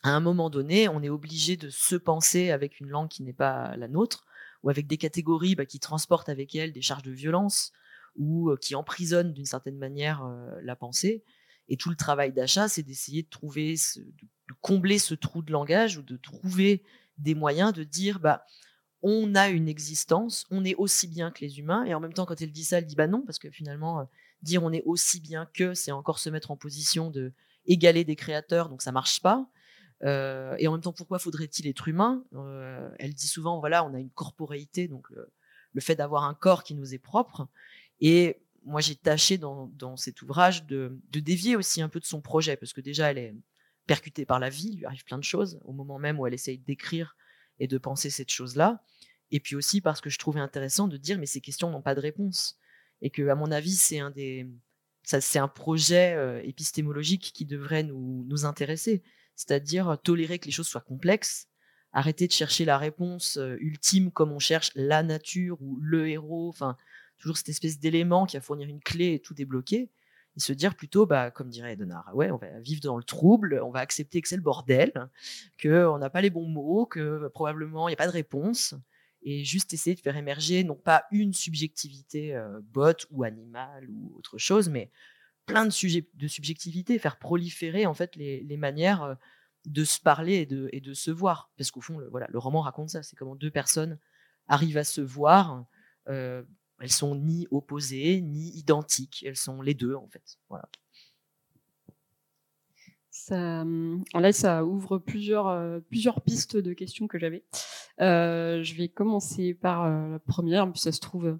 un 0.03 0.19
moment 0.19 0.51
donné, 0.51 0.87
on 0.87 1.01
est 1.01 1.09
obligé 1.09 1.57
de 1.57 1.71
se 1.71 1.95
penser 1.95 2.51
avec 2.51 2.79
une 2.79 2.89
langue 2.89 3.09
qui 3.09 3.23
n'est 3.23 3.33
pas 3.33 3.75
la 3.75 3.87
nôtre, 3.87 4.27
ou 4.61 4.69
avec 4.69 4.85
des 4.85 4.97
catégories 4.97 5.55
bah, 5.55 5.65
qui 5.65 5.79
transportent 5.79 6.29
avec 6.29 6.53
elles 6.53 6.71
des 6.71 6.83
charges 6.83 7.01
de 7.01 7.11
violence, 7.11 7.71
ou 8.15 8.55
qui 8.61 8.75
emprisonnent 8.75 9.33
d'une 9.33 9.45
certaine 9.45 9.79
manière 9.79 10.23
la 10.61 10.75
pensée. 10.75 11.23
Et 11.69 11.77
tout 11.77 11.89
le 11.89 11.95
travail 11.95 12.33
d'achat, 12.33 12.67
c'est 12.67 12.83
d'essayer 12.83 13.23
de 13.23 13.29
trouver, 13.29 13.75
de 13.95 14.53
combler 14.61 14.99
ce 14.99 15.13
trou 15.13 15.41
de 15.41 15.51
langage 15.51 15.97
ou 15.97 16.01
de 16.01 16.17
trouver 16.17 16.83
des 17.17 17.35
moyens 17.35 17.73
de 17.73 17.83
dire, 17.83 18.19
bah, 18.19 18.45
on 19.03 19.35
a 19.35 19.49
une 19.49 19.67
existence, 19.67 20.45
on 20.51 20.63
est 20.63 20.75
aussi 20.75 21.07
bien 21.07 21.31
que 21.31 21.41
les 21.41 21.59
humains. 21.59 21.85
Et 21.85 21.93
en 21.93 21.99
même 21.99 22.13
temps, 22.13 22.25
quand 22.25 22.41
elle 22.41 22.51
dit 22.51 22.63
ça, 22.63 22.77
elle 22.77 22.85
dit 22.85 22.95
bah 22.95 23.07
non, 23.07 23.21
parce 23.25 23.39
que 23.39 23.49
finalement, 23.49 24.07
dire 24.43 24.63
on 24.63 24.71
est 24.71 24.83
aussi 24.85 25.19
bien 25.19 25.47
que, 25.53 25.73
c'est 25.73 25.91
encore 25.91 26.19
se 26.19 26.29
mettre 26.29 26.51
en 26.51 26.57
position 26.57 27.09
de 27.09 27.33
égaler 27.65 28.03
des 28.03 28.15
créateurs, 28.15 28.69
donc 28.69 28.81
ça 28.81 28.91
marche 28.91 29.21
pas. 29.21 29.47
et 30.03 30.67
en 30.67 30.71
même 30.71 30.81
temps, 30.81 30.93
pourquoi 30.93 31.19
faudrait-il 31.19 31.67
être 31.67 31.87
humain? 31.87 32.23
Elle 32.99 33.13
dit 33.13 33.27
souvent, 33.27 33.59
voilà, 33.59 33.85
on 33.85 33.93
a 33.93 33.99
une 33.99 34.09
corporéité, 34.11 34.87
donc 34.87 35.09
le, 35.09 35.81
fait 35.81 35.95
d'avoir 35.95 36.25
un 36.25 36.33
corps 36.33 36.63
qui 36.63 36.75
nous 36.75 36.93
est 36.93 36.99
propre. 36.99 37.47
Et 38.01 38.41
moi, 38.63 38.81
j'ai 38.81 38.95
tâché 38.95 39.37
dans, 39.37 39.97
cet 39.97 40.21
ouvrage 40.21 40.65
de, 40.65 40.99
dévier 41.09 41.55
aussi 41.55 41.81
un 41.81 41.89
peu 41.89 41.99
de 41.99 42.05
son 42.05 42.21
projet, 42.21 42.55
parce 42.55 42.73
que 42.73 42.81
déjà, 42.81 43.11
elle 43.11 43.17
est 43.17 43.35
percutée 43.87 44.25
par 44.25 44.39
la 44.39 44.49
vie, 44.49 44.69
il 44.73 44.77
lui 44.79 44.85
arrive 44.85 45.03
plein 45.03 45.17
de 45.17 45.23
choses, 45.23 45.59
au 45.65 45.73
moment 45.73 45.99
même 45.99 46.19
où 46.19 46.27
elle 46.27 46.33
essaye 46.33 46.59
d'écrire 46.59 47.15
et 47.59 47.67
de 47.67 47.77
penser 47.77 48.09
cette 48.09 48.31
chose-là. 48.31 48.83
Et 49.31 49.39
puis 49.39 49.55
aussi 49.55 49.81
parce 49.81 50.01
que 50.01 50.09
je 50.09 50.19
trouvais 50.19 50.39
intéressant 50.39 50.87
de 50.87 50.97
dire, 50.97 51.17
mais 51.17 51.25
ces 51.25 51.41
questions 51.41 51.69
n'ont 51.69 51.81
pas 51.81 51.95
de 51.95 52.01
réponse. 52.01 52.57
Et 53.01 53.09
que, 53.09 53.27
à 53.29 53.35
mon 53.35 53.51
avis, 53.51 53.75
c'est 53.75 53.99
un 53.99 54.11
des, 54.11 54.47
c'est 55.03 55.39
un 55.39 55.47
projet 55.47 56.13
euh, 56.13 56.41
épistémologique 56.43 57.31
qui 57.33 57.45
devrait 57.45 57.83
nous, 57.83 58.25
nous 58.27 58.45
intéresser. 58.45 59.01
C'est-à-dire 59.35 59.97
tolérer 60.03 60.37
que 60.37 60.45
les 60.45 60.51
choses 60.51 60.67
soient 60.67 60.81
complexes, 60.81 61.47
arrêter 61.93 62.27
de 62.27 62.31
chercher 62.31 62.65
la 62.65 62.77
réponse 62.77 63.37
euh, 63.37 63.57
ultime 63.59 64.11
comme 64.11 64.31
on 64.31 64.39
cherche 64.39 64.71
la 64.75 65.01
nature 65.01 65.61
ou 65.61 65.79
le 65.81 66.09
héros, 66.09 66.49
enfin, 66.49 66.77
toujours 67.21 67.37
cette 67.37 67.49
espèce 67.49 67.79
d'élément 67.79 68.25
qui 68.25 68.37
va 68.37 68.41
fournir 68.41 68.67
une 68.67 68.81
clé 68.81 69.13
et 69.13 69.19
tout 69.19 69.33
débloquer, 69.33 69.89
et 70.35 70.39
se 70.39 70.53
dire 70.53 70.75
plutôt, 70.75 71.05
bah, 71.05 71.31
comme 71.31 71.49
dirait 71.49 71.75
Donard, 71.75 72.09
ouais, 72.15 72.31
on 72.31 72.37
va 72.37 72.59
vivre 72.59 72.81
dans 72.81 72.97
le 72.97 73.03
trouble, 73.03 73.61
on 73.63 73.69
va 73.69 73.79
accepter 73.79 74.21
que 74.21 74.27
c'est 74.27 74.37
le 74.37 74.41
bordel, 74.41 75.09
qu'on 75.61 75.97
n'a 75.97 76.09
pas 76.09 76.21
les 76.21 76.29
bons 76.29 76.47
mots, 76.47 76.85
que 76.85 77.27
probablement 77.29 77.87
il 77.87 77.91
n'y 77.91 77.95
a 77.95 77.97
pas 77.97 78.07
de 78.07 78.11
réponse, 78.11 78.75
et 79.23 79.43
juste 79.43 79.73
essayer 79.73 79.95
de 79.95 80.01
faire 80.01 80.17
émerger 80.17 80.63
non 80.63 80.75
pas 80.75 81.05
une 81.11 81.33
subjectivité 81.33 82.35
euh, 82.35 82.59
bot 82.63 82.95
ou 83.11 83.23
animale 83.23 83.87
ou 83.89 84.15
autre 84.17 84.37
chose, 84.37 84.69
mais 84.69 84.89
plein 85.45 85.65
de 85.65 85.71
sujets 85.71 86.07
de 86.13 86.27
subjectivité, 86.27 86.97
faire 86.97 87.19
proliférer 87.19 87.85
en 87.85 87.93
fait 87.93 88.15
les, 88.15 88.57
manières 88.57 89.03
euh, 89.03 89.15
de 89.65 89.83
se 89.83 89.99
parler 89.99 90.35
et 90.35 90.45
de, 90.45 90.69
et 90.71 90.81
de 90.81 90.93
se 90.93 91.11
voir. 91.11 91.51
Parce 91.57 91.71
qu'au 91.71 91.81
fond, 91.81 91.97
le, 91.97 92.07
voilà, 92.09 92.27
le 92.29 92.39
roman 92.39 92.61
raconte 92.61 92.89
ça, 92.89 93.03
c'est 93.03 93.15
comment 93.15 93.35
deux 93.35 93.51
personnes 93.51 93.99
arrivent 94.47 94.77
à 94.77 94.83
se 94.83 95.01
voir. 95.01 95.65
Euh, 96.07 96.43
elles 96.81 96.91
sont 96.91 97.15
ni 97.15 97.47
opposées, 97.51 98.21
ni 98.21 98.49
identiques. 98.57 99.23
Elles 99.25 99.37
sont 99.37 99.61
les 99.61 99.73
deux, 99.73 99.95
en 99.95 100.07
fait. 100.07 100.39
Voilà. 100.49 100.67
Ça, 103.11 103.61
hum, 103.61 104.03
là, 104.13 104.31
ça 104.31 104.65
ouvre 104.65 104.97
plusieurs, 104.97 105.47
euh, 105.47 105.79
plusieurs 105.89 106.21
pistes 106.21 106.57
de 106.57 106.73
questions 106.73 107.07
que 107.07 107.19
j'avais. 107.19 107.43
Euh, 107.99 108.63
je 108.63 108.73
vais 108.73 108.87
commencer 108.87 109.53
par 109.53 109.83
euh, 109.83 110.13
la 110.13 110.19
première, 110.19 110.69
puis 110.71 110.81
ça 110.81 110.91
se 110.91 110.99
trouve, 110.99 111.37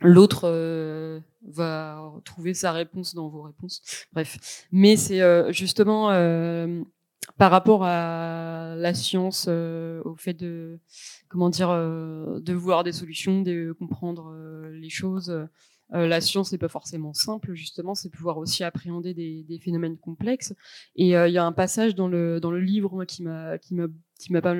l'autre 0.00 1.22
va 1.42 2.12
trouver 2.24 2.52
sa 2.52 2.72
réponse 2.72 3.14
dans 3.14 3.28
vos 3.28 3.42
réponses. 3.42 4.06
Bref, 4.12 4.66
mais 4.70 4.96
c'est 4.96 5.52
justement 5.52 6.10
par 7.38 7.50
rapport 7.50 7.84
à 7.84 8.74
la 8.76 8.94
science, 8.94 9.46
euh, 9.48 10.02
au 10.04 10.16
fait 10.16 10.34
de 10.34 10.80
comment 11.28 11.50
dire, 11.50 11.70
euh, 11.70 12.40
de 12.40 12.52
voir 12.52 12.84
des 12.84 12.92
solutions, 12.92 13.42
de 13.42 13.72
comprendre 13.78 14.32
euh, 14.34 14.70
les 14.72 14.90
choses. 14.90 15.32
la 15.90 16.20
science 16.20 16.52
n'est 16.52 16.58
pas 16.58 16.68
forcément 16.68 17.12
simple, 17.12 17.52
justement, 17.52 17.94
c'est 17.94 18.10
pouvoir 18.10 18.38
aussi 18.38 18.64
appréhender 18.64 19.12
des, 19.12 19.44
des 19.44 19.58
phénomènes 19.58 19.98
complexes. 19.98 20.54
Et 20.96 21.10
il 21.10 21.32
y 21.32 21.38
a 21.38 21.44
un 21.44 21.52
passage 21.52 21.94
dans 21.94 22.08
le 22.08 22.40
dans 22.40 22.50
le 22.50 22.60
livre 22.60 23.04
qui 23.04 23.22
m'a 23.22 23.58
qui 23.58 23.74
m'a 23.74 23.88
qui 24.18 24.32
m'a 24.32 24.40
pas 24.40 24.54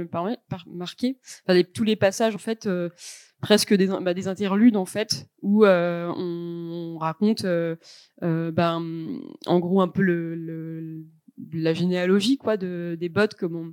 marqué. 0.67 1.19
Enfin, 1.47 1.63
tous 1.73 1.85
les 1.85 1.97
passages, 1.97 2.35
en 2.35 2.39
fait, 2.39 2.69
presque 3.41 3.75
des, 3.75 3.87
bah, 3.87 4.13
des 4.13 4.29
interludes 4.29 4.77
en 4.77 4.85
fait 4.85 5.31
où 5.41 5.65
on, 5.65 6.99
raconte 6.99 7.47
ben, 8.21 9.21
en 9.47 9.59
gros 9.59 9.81
un 9.81 9.89
peu 9.89 10.03
le, 10.03 10.35
le, 10.35 11.07
la 11.53 11.75
généalogie 11.75 12.39
quoi 12.39 12.57
de 12.57 12.97
des 12.99 13.09
bots 13.09 13.27
comment 13.39 13.67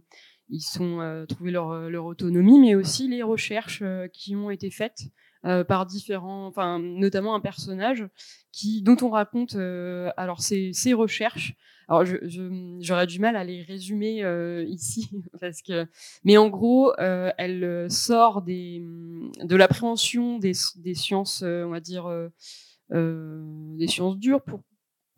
ils 0.50 0.62
sont 0.62 1.00
euh, 1.00 1.26
trouvé 1.26 1.52
leur, 1.52 1.72
euh, 1.72 1.90
leur 1.90 2.06
autonomie 2.06 2.60
mais 2.60 2.76
aussi 2.76 3.08
les 3.08 3.24
recherches 3.24 3.82
euh, 3.84 4.08
qui 4.08 4.36
ont 4.36 4.50
été 4.50 4.70
faites 4.70 5.04
par 5.70 5.86
différents 5.86 6.48
enfin 6.48 6.80
notamment 6.80 7.34
un 7.34 7.40
personnage 7.40 8.06
qui 8.52 8.82
dont 8.82 8.98
on 9.02 9.10
raconte 9.10 9.56
alors 9.56 10.42
ces, 10.42 10.74
ces 10.74 10.92
recherches. 10.94 11.54
Alors 11.88 12.04
j'aurais 12.82 13.08
du 13.08 13.20
mal 13.20 13.38
à 13.38 13.46
les 13.46 13.62
résumer 13.62 14.22
ici 14.68 15.10
parce 15.40 15.62
que 15.62 15.88
mais 16.26 16.36
en 16.36 16.50
gros 16.50 16.94
elle 16.98 17.90
sort 17.90 18.42
des 18.42 18.84
de 19.42 19.56
l'appréhension 19.56 20.40
des, 20.40 20.52
des 20.76 20.94
sciences 20.94 21.42
on 21.42 21.70
va 21.70 21.80
dire 21.80 22.10
des 22.90 23.88
sciences 23.88 24.18
dures 24.18 24.42
pour 24.42 24.60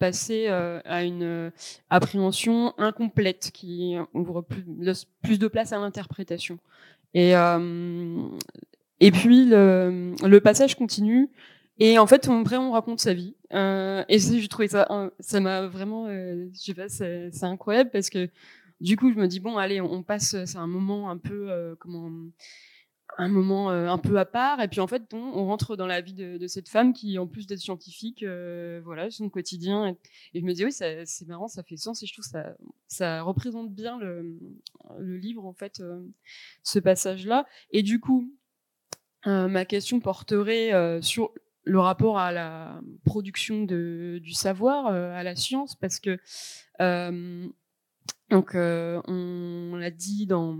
passer 0.02 0.48
euh, 0.48 0.80
à 0.84 1.04
une 1.04 1.22
euh, 1.22 1.52
appréhension 1.92 2.74
incomplète 2.80 3.52
qui 3.54 3.96
ouvre 4.16 4.42
plus, 4.42 4.66
plus 5.22 5.38
de 5.38 5.48
place 5.48 5.74
à 5.74 5.78
l'interprétation. 5.78 6.58
Et, 7.14 7.36
euh, 7.36 8.18
et 9.00 9.12
puis 9.12 9.46
le, 9.46 10.40
passage 10.40 10.74
continue. 10.76 11.30
Et 11.78 12.00
en 12.00 12.08
fait, 12.08 12.28
on, 12.28 12.44
on 12.52 12.72
raconte 12.72 13.00
sa 13.00 13.14
vie. 13.14 13.36
Et 13.54 14.18
j'ai 14.18 14.48
trouvé 14.48 14.70
ça, 14.70 14.88
ça 15.20 15.40
m'a 15.40 15.68
vraiment, 15.68 16.08
je 16.08 16.50
sais 16.54 16.74
pas, 16.74 16.90
c'est 16.90 17.44
incroyable 17.44 17.92
parce 17.92 18.10
que 18.10 18.28
du 18.80 18.98
coup, 18.98 19.14
je 19.14 19.20
me 19.20 19.28
dis 19.28 19.40
bon, 19.40 19.58
allez, 19.58 19.82
on, 19.82 20.02
passe, 20.02 20.36
c'est 20.46 20.58
un 20.58 20.68
moment 20.68 21.12
un 21.12 21.18
peu 21.18 21.76
comment 21.80 22.10
un 23.18 23.28
moment 23.28 23.70
un 23.70 23.98
peu 23.98 24.18
à 24.18 24.26
part. 24.26 24.62
Et 24.62 24.68
puis 24.68 24.80
en 24.80 24.88
fait 24.88 25.14
on, 25.14 25.46
rentre 25.46 25.76
dans 25.76 25.88
la 25.88 26.02
vie 26.02 26.14
de, 26.14 26.48
cette 26.48 26.70
femme 26.70 26.94
qui 26.94 27.18
en 27.18 27.28
plus 27.28 27.48
d'être 27.48 27.60
scientifique 27.60 28.26
voilà 28.84 29.10
son 29.12 29.30
quotidien 29.30 29.88
et, 30.34 30.40
je 30.40 30.46
me 30.46 30.54
dis 30.54 30.66
oui 30.66 30.72
c'est 30.72 31.28
marrant 31.28 31.48
ça 31.48 31.64
fait 31.64 31.78
sens. 31.78 32.04
Et 32.04 32.06
je 32.06 32.14
trouve 32.14 32.26
ça 32.26 32.56
ça 32.88 33.22
représente 33.22 33.74
bien 33.74 34.00
le, 34.00 34.40
le 35.00 35.18
livre 35.18 35.46
en 35.46 35.54
fait 35.54 35.82
ce 36.64 36.80
passage 36.80 37.26
là 37.26 37.46
et 37.72 37.84
du 37.84 38.00
coup 38.00 38.34
ma 39.26 39.66
question 39.66 40.00
porterait 40.00 41.00
sur 41.02 41.32
le 41.64 41.80
rapport 41.80 42.18
à 42.18 42.32
la 42.32 42.82
production 43.06 43.64
de, 43.64 44.20
du 44.24 44.34
savoir, 44.34 44.88
à 44.88 45.24
la 45.24 45.36
science, 45.36 45.76
parce 45.76 46.00
que 46.00 46.18
donc 48.30 48.52
on 48.56 49.76
l'a 49.76 49.92
dit 49.92 50.26
dans 50.26 50.58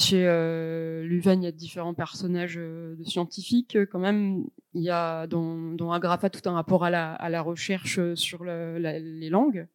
chez 0.00 0.26
euh, 0.26 1.06
il 1.08 1.42
y 1.42 1.46
a 1.46 1.52
différents 1.52 1.94
personnages 1.94 2.56
euh, 2.58 2.94
de 2.96 3.04
scientifiques. 3.04 3.76
Quand 3.90 3.98
même, 3.98 4.44
il 4.74 4.82
y 4.82 4.90
a 4.90 5.26
dans, 5.26 5.72
dans 5.72 5.92
Agrafa 5.92 6.30
tout 6.30 6.48
un 6.48 6.52
rapport 6.52 6.84
à 6.84 6.90
la, 6.90 7.42
recherche 7.42 7.98
euh, 7.98 8.14
sur 8.14 8.44
le, 8.44 8.78
les 8.78 9.30
langues. 9.30 9.66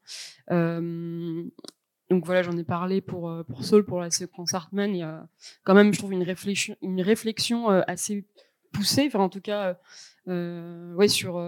Euh, 0.52 1.44
donc 2.10 2.26
voilà, 2.26 2.44
j'en 2.44 2.58
ai 2.58 2.64
parlé 2.64 3.02
pour 3.02 3.30
euh, 3.30 3.44
pour 3.44 3.64
Saul, 3.64 3.84
pour 3.84 4.00
la 4.00 4.12
séquence 4.12 4.54
Hartman. 4.54 4.92
Il 4.96 5.00
y 5.00 5.04
a 5.04 5.28
quand 5.64 5.74
même, 5.74 5.94
je 5.94 6.00
trouve, 6.00 6.14
une 6.14 6.24
réflexion, 6.24 6.76
une 6.82 7.02
réflexion 7.02 7.68
assez 7.70 8.26
poussée. 8.72 9.06
Enfin, 9.08 9.20
en 9.20 9.30
tout 9.30 9.42
cas, 9.42 9.78
ouais, 10.28 11.08
sur 11.08 11.42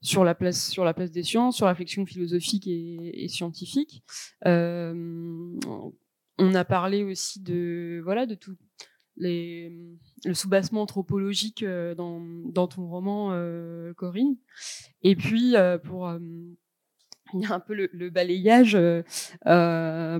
sur 0.00 0.24
la 0.24 0.34
place 0.34 0.70
sur 0.70 0.84
la 0.84 0.94
place 0.94 1.10
des 1.10 1.22
sciences, 1.22 1.56
sur 1.56 1.66
la 1.66 1.72
réflexion 1.72 2.06
philosophique 2.06 2.66
et 2.66 3.26
scientifique. 3.28 4.04
Euh, 6.40 6.44
on 6.44 6.54
a 6.54 6.64
parlé 6.64 7.02
aussi 7.04 7.40
de 7.40 8.00
voilà 8.04 8.26
de 8.26 8.34
tout 8.34 8.56
les, 9.16 9.72
le 10.24 10.34
soubassement 10.34 10.82
anthropologique 10.82 11.62
euh, 11.62 11.94
dans, 11.94 12.20
dans 12.20 12.66
ton 12.66 12.86
roman 12.88 13.30
euh, 13.32 13.92
Corinne. 13.94 14.36
Et 15.02 15.16
puis 15.16 15.56
euh, 15.56 15.78
pour 15.78 16.10
il 17.34 17.40
y 17.40 17.46
a 17.46 17.54
un 17.54 17.60
peu 17.60 17.74
le, 17.74 18.10
balayage 18.10 18.78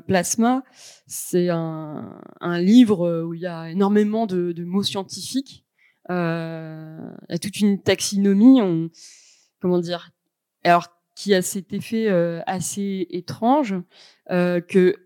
plasma 0.07 0.65
c'est 1.07 1.51
un, 1.51 2.19
un, 2.41 2.59
livre 2.59 3.25
où 3.25 3.35
il 3.35 3.41
y 3.41 3.47
a 3.47 3.71
énormément 3.71 4.27
de, 4.27 4.53
de 4.53 4.65
mots 4.65 4.83
scientifiques 4.83 5.67
il 6.09 6.15
y 6.15 7.35
a 7.35 7.39
toute 7.39 7.61
une 7.61 7.83
taxinomie 7.83 8.63
on, 8.63 8.89
comment 9.61 9.79
dire 9.79 10.11
alors 10.65 10.89
qui 11.15 11.35
a 11.35 11.43
cet 11.43 11.75
effet 11.75 12.09
assez 12.47 13.07
étrange 13.11 13.75
que 14.31 14.97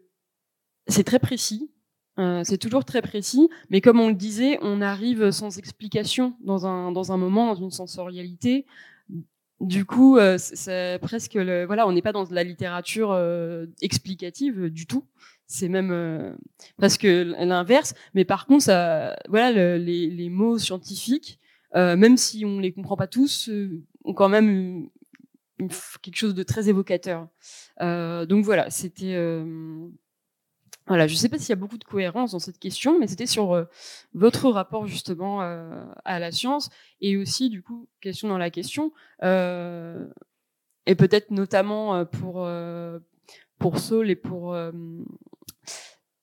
c'est 0.87 1.05
très 1.05 1.19
précis. 1.19 1.71
Euh, 2.19 2.43
c'est 2.45 2.57
toujours 2.57 2.85
très 2.87 3.03
précis, 3.03 3.51
mais 3.69 3.83
comme 3.83 4.01
on 4.01 4.09
le 4.09 4.15
disait, 4.15 4.59
on 4.63 4.81
arrive 4.81 5.31
sans 5.31 5.59
explication 5.59 6.35
dans 6.41 6.67
un 6.67 6.91
dans 6.91 7.13
un 7.13 7.19
moment, 7.19 7.49
dans 7.49 7.61
une 7.61 7.71
sensorialité. 7.71 8.65
Du 9.61 9.87
coup, 9.87 10.19
euh, 10.19 10.37
c'est 10.39 10.99
presque 11.01 11.37
voilà, 11.37 11.87
on 11.87 11.93
n'est 11.93 12.03
pas 12.03 12.13
dans 12.13 12.25
la 12.31 12.45
littérature 12.45 13.13
euh, 13.13 13.67
explicative 13.81 14.69
du 14.69 14.87
tout. 14.87 15.05
C'est 15.47 15.69
même 15.69 15.91
euh, 15.93 16.33
presque 16.77 17.05
l'inverse. 17.05 17.95
Mais 18.15 18.25
par 18.27 18.47
contre, 18.47 18.65
ça, 18.65 19.17
voilà, 19.29 19.79
les, 19.79 20.29
mots 20.29 20.59
scientifiques, 20.59 21.39
même 21.75 22.17
si 22.17 22.45
on 22.45 22.59
les 22.59 22.73
comprend 22.73 22.97
pas 22.97 23.07
tous, 23.07 23.51
ont 24.05 24.13
quand 24.15 24.29
même 24.29 24.89
quelque 26.03 26.17
chose 26.17 26.35
de 26.35 26.43
très 26.43 26.69
évocateur. 26.69 27.29
donc 27.81 28.45
voilà, 28.45 28.69
c'était 28.71 29.15
voilà, 30.87 31.09
je 31.09 31.15
ne 31.15 31.19
sais 31.19 31.29
pas 31.29 31.39
s'il 31.39 31.49
y 31.49 31.53
a 31.53 31.57
beaucoup 31.57 31.79
de 31.79 31.85
cohérence 31.85 32.33
dans 32.33 32.39
cette 32.39 32.59
question, 32.59 32.99
mais 32.99 33.09
c'était 33.09 33.27
sur 33.27 33.53
euh, 33.53 33.65
votre 34.15 34.51
rapport 34.51 34.87
justement 34.87 35.43
euh, 35.43 35.85
à 36.05 36.21
la 36.21 36.31
science 36.31 36.71
et 37.01 37.17
aussi 37.17 37.51
du 37.51 37.63
coup 37.63 37.89
question 38.01 38.29
dans 38.29 38.39
la 38.39 38.51
question 38.51 38.93
euh, 39.25 40.07
et 40.87 40.95
peut-être 40.95 41.33
notamment 41.33 42.05
pour 42.07 42.49
pour 43.59 43.79
Saul 43.79 44.11
et 44.11 44.17
pour 44.17 44.57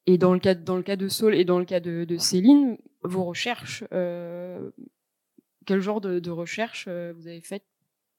et 0.06 0.18
dans 0.18 0.34
le 0.34 0.40
cas 0.40 0.56
dans 0.56 0.78
le 0.78 0.84
cas 0.84 0.96
de 0.96 1.10
Saul 1.10 1.36
et 1.36 1.44
dans 1.44 1.60
le 1.60 1.66
cas 1.66 1.82
de, 1.82 2.18
Céline, 2.18 2.78
vos 3.04 3.26
recherches, 3.26 3.84
quel 5.66 5.82
genre 5.82 6.00
de, 6.00 6.20
de 6.20 6.32
recherches 6.32 6.88
vous 6.88 7.28
avez 7.28 7.42
faites 7.42 7.66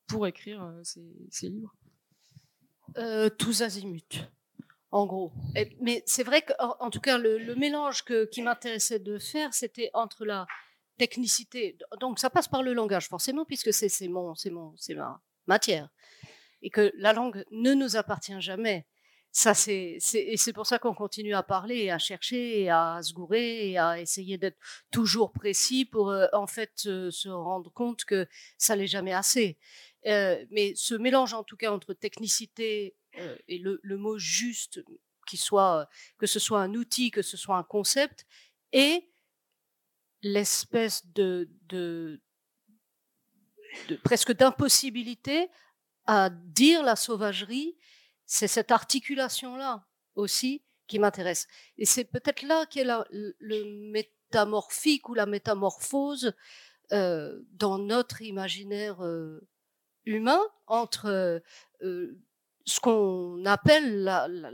pour 0.06 0.26
écrire 0.26 0.70
ces, 0.82 1.06
ces 1.30 1.48
livres? 1.48 1.74
Tous 3.38 3.62
azimuts 3.62 4.28
en 4.94 5.06
gros. 5.06 5.32
mais 5.80 6.04
c'est 6.06 6.22
vrai 6.22 6.42
qu'en 6.42 6.88
tout 6.88 7.00
cas, 7.00 7.18
le, 7.18 7.54
mélange 7.56 8.04
qui 8.30 8.42
m'intéressait 8.42 9.00
de 9.00 9.18
faire, 9.18 9.52
c'était 9.52 9.90
entre 9.92 10.24
la 10.24 10.46
technicité. 10.98 11.76
Donc, 11.98 12.20
ça 12.20 12.30
passe 12.30 12.46
par 12.46 12.62
le 12.62 12.72
langage, 12.72 13.08
forcément, 13.08 13.44
puisque 13.44 13.72
c'est 13.74 13.90
mon, 14.06 14.34
mon, 14.52 14.74
ma 14.90 15.20
matière, 15.48 15.88
et 16.62 16.70
que 16.70 16.92
la 16.96 17.12
langue 17.12 17.44
ne 17.50 17.74
nous 17.74 17.96
appartient 17.96 18.40
jamais. 18.40 18.86
Ça, 19.32 19.52
c'est, 19.52 19.98
et 20.14 20.36
c'est 20.36 20.52
pour 20.52 20.68
ça 20.68 20.78
qu'on 20.78 20.94
continue 20.94 21.34
à 21.34 21.42
parler, 21.42 21.90
à 21.90 21.98
chercher, 21.98 22.70
à 22.70 23.00
se 23.02 23.12
gourer, 23.12 23.70
et 23.70 23.78
à 23.78 24.00
essayer 24.00 24.38
d'être 24.38 24.58
toujours 24.92 25.32
précis 25.32 25.84
pour 25.84 26.10
euh, 26.10 26.26
en 26.32 26.46
fait 26.46 26.70
se 26.76 27.28
rendre 27.28 27.72
compte 27.72 28.04
que 28.04 28.28
ça 28.58 28.76
n'est 28.76 28.86
jamais 28.86 29.12
assez. 29.12 29.58
Euh, 30.06 30.44
mais 30.52 30.72
ce 30.76 30.94
mélange, 30.94 31.34
en 31.34 31.42
tout 31.42 31.56
cas, 31.56 31.72
entre 31.72 31.94
technicité 31.94 32.94
euh, 33.18 33.36
et 33.48 33.58
le, 33.58 33.96
mot 33.96 34.18
juste, 34.18 34.82
qui 35.26 35.36
soit, 35.36 35.88
que 36.18 36.26
ce 36.26 36.38
soit 36.38 36.60
un 36.60 36.74
outil, 36.74 37.10
que 37.10 37.22
ce 37.22 37.36
soit 37.36 37.56
un 37.56 37.62
concept, 37.62 38.26
et 38.72 39.10
l'espèce 40.22 41.06
de, 41.12 41.48
de, 41.68 42.20
presque 44.02 44.32
d'impossibilité 44.32 45.48
à 46.06 46.30
dire 46.30 46.82
la 46.82 46.96
sauvagerie, 46.96 47.76
c'est 48.26 48.48
cette 48.48 48.70
articulation-là 48.70 49.86
aussi 50.14 50.64
qui 50.86 50.98
m'intéresse. 50.98 51.46
Et 51.78 51.84
c'est 51.84 52.04
peut-être 52.04 52.42
là 52.42 52.66
qu'est 52.66 52.84
le 52.84 53.90
métamorphique 53.90 55.08
ou 55.08 55.14
la 55.14 55.26
métamorphose 55.26 56.34
euh, 56.92 57.40
dans 57.52 57.78
notre 57.78 58.22
imaginaire 58.22 59.02
euh, 59.04 59.46
humain 60.04 60.40
entre 60.66 61.42
ce 62.64 62.80
qu'on 62.80 63.44
appelle 63.44 64.04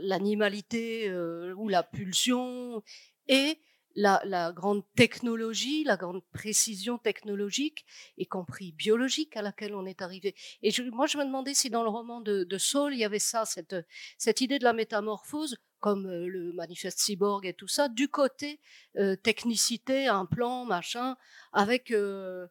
l'animalité 0.01 1.09
euh, 1.09 1.53
ou 1.55 1.69
la 1.69 1.83
pulsion 1.83 2.83
et 3.27 3.57
la, 3.95 4.21
la, 4.25 4.51
grande 4.51 4.83
technologie, 4.95 5.83
la 5.83 5.97
grande 5.97 6.23
précision 6.31 6.97
technologique, 6.97 7.85
y 8.17 8.25
compris 8.25 8.71
biologique, 8.71 9.35
à 9.35 9.41
laquelle 9.41 9.75
on 9.75 9.85
est 9.85 10.01
arrivé. 10.01 10.35
Et 10.61 10.71
je, 10.71 10.83
moi, 10.83 11.07
je 11.07 11.17
me 11.17 11.25
demandais 11.25 11.53
si 11.53 11.69
dans 11.69 11.83
le 11.83 11.89
roman 11.89 12.21
de, 12.21 12.43
de 12.43 12.57
Saul, 12.57 12.93
il 12.93 12.99
y 12.99 13.05
avait 13.05 13.19
ça, 13.19 13.45
cette, 13.45 13.75
cette 14.17 14.41
idée 14.41 14.59
de 14.59 14.63
la 14.63 14.73
métamorphose, 14.73 15.57
comme 15.79 16.05
euh, 16.05 16.27
le 16.27 16.53
manifeste 16.53 16.99
cyborg 16.99 17.45
et 17.45 17.53
tout 17.53 17.67
ça, 17.67 17.89
du 17.89 18.07
côté 18.07 18.59
euh, 18.97 19.15
technicité, 19.15 20.07
un 20.07 20.25
plan, 20.25 20.65
machin, 20.65 21.17
avec 21.53 21.91
euh, 21.91 22.47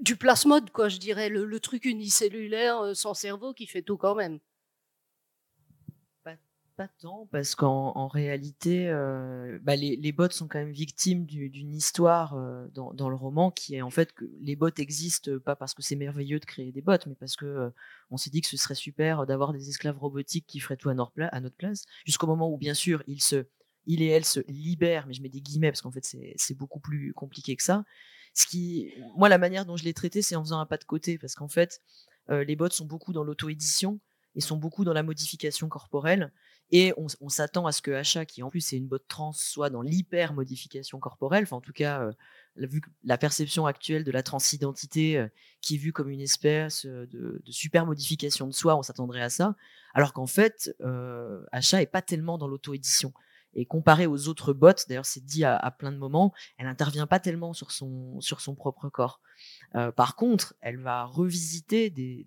du 0.00 0.16
plasmode, 0.16 0.70
quoi, 0.70 0.88
je 0.88 0.98
dirais, 0.98 1.28
le, 1.28 1.44
le 1.44 1.60
truc 1.60 1.84
unicellulaire 1.84 2.94
sans 2.94 3.14
cerveau 3.14 3.52
qui 3.52 3.66
fait 3.66 3.82
tout 3.82 3.96
quand 3.96 4.14
même. 4.14 4.38
Pas 6.76 6.88
tant, 6.88 7.28
parce 7.30 7.54
qu'en 7.54 8.08
réalité, 8.08 8.88
euh, 8.88 9.58
bah, 9.62 9.76
les, 9.76 9.94
les, 9.94 10.10
bots 10.10 10.30
sont 10.30 10.48
quand 10.48 10.58
même 10.58 10.72
victimes 10.72 11.26
d'une 11.26 11.74
histoire 11.74 12.34
euh, 12.34 12.66
dans, 12.68 13.10
le 13.10 13.14
roman 13.14 13.50
qui 13.50 13.74
est 13.74 13.82
en 13.82 13.90
fait 13.90 14.14
que 14.14 14.24
les 14.40 14.56
bots 14.56 14.70
existent 14.78 15.38
pas 15.44 15.54
parce 15.54 15.74
que 15.74 15.82
c'est 15.82 15.96
merveilleux 15.96 16.40
de 16.40 16.46
créer 16.46 16.72
des 16.72 16.80
bots, 16.80 16.96
mais 17.06 17.14
parce 17.14 17.36
que 17.36 17.44
euh, 17.44 17.70
on 18.10 18.16
s'est 18.16 18.30
dit 18.30 18.40
que 18.40 18.48
ce 18.48 18.56
serait 18.56 18.74
super 18.74 19.26
d'avoir 19.26 19.52
des 19.52 19.68
esclaves 19.68 19.98
robotiques 19.98 20.46
qui 20.46 20.60
feraient 20.60 20.78
tout 20.78 20.88
à 20.88 20.94
notre, 20.94 21.12
à 21.18 21.40
notre 21.40 21.56
place, 21.56 21.84
jusqu'au 22.06 22.26
moment 22.26 22.50
où 22.50 22.56
bien 22.56 22.72
sûr 22.72 23.02
ils 23.06 23.20
se, 23.20 23.44
il 23.84 24.00
et 24.00 24.06
elle 24.06 24.24
se 24.24 24.40
libèrent, 24.48 25.06
mais 25.06 25.12
je 25.12 25.20
mets 25.20 25.28
des 25.28 25.42
guillemets 25.42 25.72
parce 25.72 25.82
qu'en 25.82 25.92
fait 25.92 26.16
c'est 26.36 26.54
beaucoup 26.54 26.80
plus 26.80 27.12
compliqué 27.12 27.54
que 27.54 27.62
ça. 27.62 27.84
Ce 28.32 28.46
qui, 28.46 28.94
moi, 29.14 29.28
la 29.28 29.36
manière 29.36 29.66
dont 29.66 29.76
je 29.76 29.84
l'ai 29.84 29.92
traité, 29.92 30.22
c'est 30.22 30.36
en 30.36 30.42
faisant 30.42 30.58
un 30.58 30.64
pas 30.64 30.78
de 30.78 30.84
côté, 30.84 31.18
parce 31.18 31.34
qu'en 31.34 31.48
fait, 31.48 31.82
les 32.30 32.56
bots 32.56 32.70
sont 32.70 32.86
beaucoup 32.86 33.12
dans 33.12 33.24
l'auto-édition 33.24 34.00
et 34.34 34.40
sont 34.40 34.56
beaucoup 34.56 34.84
dans 34.84 34.94
la 34.94 35.02
modification 35.02 35.68
corporelle. 35.68 36.32
Et 36.70 36.94
on, 36.96 37.28
s'attend 37.28 37.66
à 37.66 37.72
ce 37.72 37.82
que 37.82 37.90
Achat, 37.90 38.24
qui 38.24 38.42
en 38.42 38.48
plus 38.48 38.72
est 38.72 38.78
une 38.78 38.86
botte 38.86 39.06
trans, 39.06 39.32
soit 39.32 39.68
dans 39.68 39.82
l'hyper 39.82 40.32
modification 40.32 40.98
corporelle. 40.98 41.42
Enfin, 41.42 41.56
en 41.56 41.60
tout 41.60 41.74
cas, 41.74 42.00
euh, 42.00 42.12
vu 42.56 42.80
la 43.04 43.18
perception 43.18 43.66
actuelle 43.66 44.04
de 44.04 44.10
la 44.10 44.22
transidentité, 44.22 45.26
qui 45.60 45.74
est 45.74 45.78
vue 45.78 45.92
comme 45.92 46.08
une 46.08 46.22
espèce 46.22 46.86
de, 46.86 47.42
super 47.50 47.84
modification 47.84 48.46
de 48.46 48.52
soi, 48.52 48.74
on 48.76 48.82
s'attendrait 48.82 49.20
à 49.20 49.28
ça. 49.28 49.54
Alors 49.92 50.14
qu'en 50.14 50.26
fait, 50.26 50.74
euh, 50.80 51.44
Achat 51.52 51.82
est 51.82 51.86
pas 51.86 52.00
tellement 52.00 52.38
dans 52.38 52.48
l'auto-édition. 52.48 53.12
Et 53.52 53.66
comparé 53.66 54.06
aux 54.06 54.28
autres 54.28 54.54
bots, 54.54 54.72
d'ailleurs, 54.88 55.04
c'est 55.04 55.22
dit 55.22 55.44
à, 55.44 55.70
plein 55.78 55.92
de 55.92 55.98
moments, 55.98 56.32
elle 56.56 56.64
n'intervient 56.64 57.06
pas 57.06 57.20
tellement 57.20 57.52
sur 57.52 57.70
son, 57.70 58.18
sur 58.22 58.40
son 58.40 58.54
propre 58.54 58.88
corps. 58.88 59.20
par 59.94 60.16
contre, 60.16 60.54
elle 60.62 60.78
va 60.78 61.04
revisiter 61.04 61.90
des, 61.90 62.24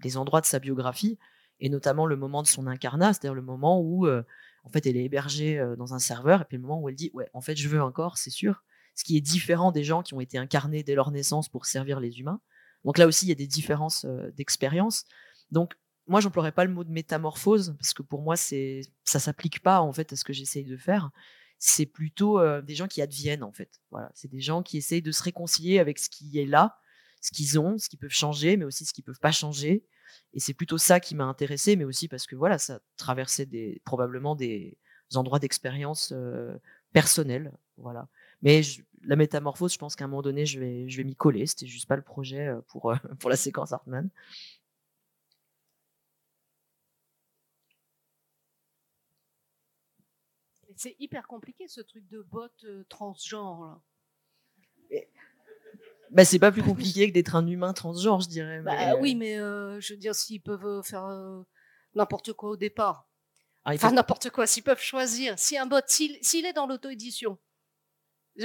des 0.00 0.16
endroits 0.16 0.40
de 0.40 0.46
sa 0.46 0.58
biographie 0.58 1.20
et 1.60 1.68
notamment 1.68 2.06
le 2.06 2.16
moment 2.16 2.42
de 2.42 2.48
son 2.48 2.66
incarnat, 2.66 3.12
c'est-à-dire 3.12 3.34
le 3.34 3.42
moment 3.42 3.80
où 3.80 4.06
En 4.06 4.70
fait, 4.70 4.86
elle 4.86 4.96
est 4.96 5.04
hébergée 5.04 5.62
dans 5.76 5.94
un 5.94 5.98
serveur, 5.98 6.42
et 6.42 6.44
puis 6.44 6.56
le 6.56 6.62
moment 6.62 6.80
où 6.80 6.88
elle 6.88 6.94
dit, 6.94 7.10
ouais, 7.12 7.28
en 7.34 7.40
fait, 7.40 7.54
je 7.56 7.68
veux 7.68 7.80
un 7.80 7.92
corps, 7.92 8.16
c'est 8.16 8.30
sûr. 8.30 8.64
Ce 8.94 9.04
qui 9.04 9.16
est 9.16 9.20
différent 9.20 9.72
des 9.72 9.84
gens 9.84 10.02
qui 10.02 10.14
ont 10.14 10.20
été 10.20 10.38
incarnés 10.38 10.82
dès 10.82 10.94
leur 10.94 11.10
naissance 11.10 11.48
pour 11.48 11.66
servir 11.66 12.00
les 12.00 12.20
humains. 12.20 12.40
Donc 12.84 12.96
là 12.98 13.06
aussi, 13.06 13.26
il 13.26 13.28
y 13.28 13.32
a 13.32 13.34
des 13.36 13.46
différences 13.46 14.06
d'expérience. 14.36 15.04
Donc, 15.50 15.74
moi, 16.06 16.20
j'emploierais 16.20 16.52
pas 16.52 16.64
le 16.64 16.72
mot 16.72 16.84
de 16.84 16.90
métamorphose, 16.90 17.74
parce 17.78 17.92
que 17.94 18.02
pour 18.02 18.22
moi, 18.22 18.36
c'est 18.36 18.82
ça 19.04 19.18
s'applique 19.18 19.62
pas 19.62 19.80
en 19.80 19.92
fait 19.92 20.12
à 20.12 20.16
ce 20.16 20.24
que 20.24 20.32
j'essaye 20.32 20.64
de 20.64 20.76
faire 20.76 21.10
c'est 21.58 21.86
plutôt 21.86 22.40
des 22.60 22.74
gens 22.74 22.88
qui 22.88 23.00
adviennent 23.00 23.42
en 23.42 23.52
fait. 23.52 23.80
Voilà, 23.90 24.10
c'est 24.14 24.30
des 24.30 24.40
gens 24.40 24.62
qui 24.62 24.76
essayent 24.76 25.00
de 25.00 25.12
se 25.12 25.22
réconcilier 25.22 25.78
avec 25.78 25.98
ce 25.98 26.10
qui 26.10 26.38
est 26.38 26.44
là, 26.44 26.76
ce 27.22 27.30
qu'ils 27.30 27.58
ont, 27.58 27.78
ce 27.78 27.88
qu'ils 27.88 27.98
peuvent 27.98 28.10
changer, 28.10 28.58
mais 28.58 28.66
aussi 28.66 28.84
ce 28.84 28.92
qu'ils 28.92 29.04
peuvent 29.04 29.20
pas 29.20 29.32
changer. 29.32 29.82
Et 30.32 30.40
c'est 30.40 30.54
plutôt 30.54 30.78
ça 30.78 31.00
qui 31.00 31.14
m'a 31.14 31.24
intéressé, 31.24 31.76
mais 31.76 31.84
aussi 31.84 32.08
parce 32.08 32.26
que 32.26 32.36
voilà, 32.36 32.58
ça 32.58 32.80
traversait 32.96 33.46
des, 33.46 33.80
probablement 33.84 34.34
des 34.36 34.78
endroits 35.14 35.38
d'expérience 35.38 36.14
personnels. 36.92 37.52
Voilà. 37.76 38.08
Mais 38.42 38.62
la 39.02 39.16
métamorphose, 39.16 39.72
je 39.72 39.78
pense 39.78 39.96
qu'à 39.96 40.04
un 40.04 40.08
moment 40.08 40.22
donné, 40.22 40.46
je 40.46 40.60
vais, 40.60 40.88
je 40.88 40.96
vais 40.96 41.04
m'y 41.04 41.16
coller. 41.16 41.46
C'était 41.46 41.66
juste 41.66 41.86
pas 41.86 41.96
le 41.96 42.02
projet 42.02 42.50
pour, 42.68 42.92
pour 43.20 43.30
la 43.30 43.36
séquence 43.36 43.72
Hartman. 43.72 44.10
C'est 50.76 50.96
hyper 50.98 51.26
compliqué 51.26 51.68
ce 51.68 51.80
truc 51.80 52.06
de 52.08 52.22
bot 52.22 52.48
euh, 52.64 52.84
transgenre. 52.88 53.80
Là. 54.90 55.00
Bah, 56.10 56.24
c'est 56.24 56.38
pas 56.38 56.52
plus 56.52 56.62
compliqué 56.62 57.08
que 57.08 57.14
d'être 57.14 57.34
un 57.34 57.46
humain 57.46 57.72
transgenre, 57.72 58.20
je 58.20 58.28
dirais. 58.28 58.60
Bah, 58.60 58.96
Oui, 59.00 59.14
mais 59.14 59.38
euh, 59.38 59.80
je 59.80 59.94
veux 59.94 59.98
dire, 59.98 60.14
s'ils 60.14 60.40
peuvent 60.40 60.66
euh, 60.66 60.82
faire 60.82 61.06
n'importe 61.94 62.32
quoi 62.32 62.50
au 62.50 62.56
départ. 62.56 63.08
Ah, 63.64 63.72
enfin, 63.74 63.92
n'importe 63.92 64.30
quoi, 64.30 64.46
s'ils 64.46 64.62
peuvent 64.62 64.80
choisir. 64.80 65.38
Si 65.38 65.56
un 65.56 65.66
bot, 65.66 65.80
s'il 65.86 66.46
est 66.46 66.52
dans 66.52 66.66
l'auto-édition, 66.66 67.38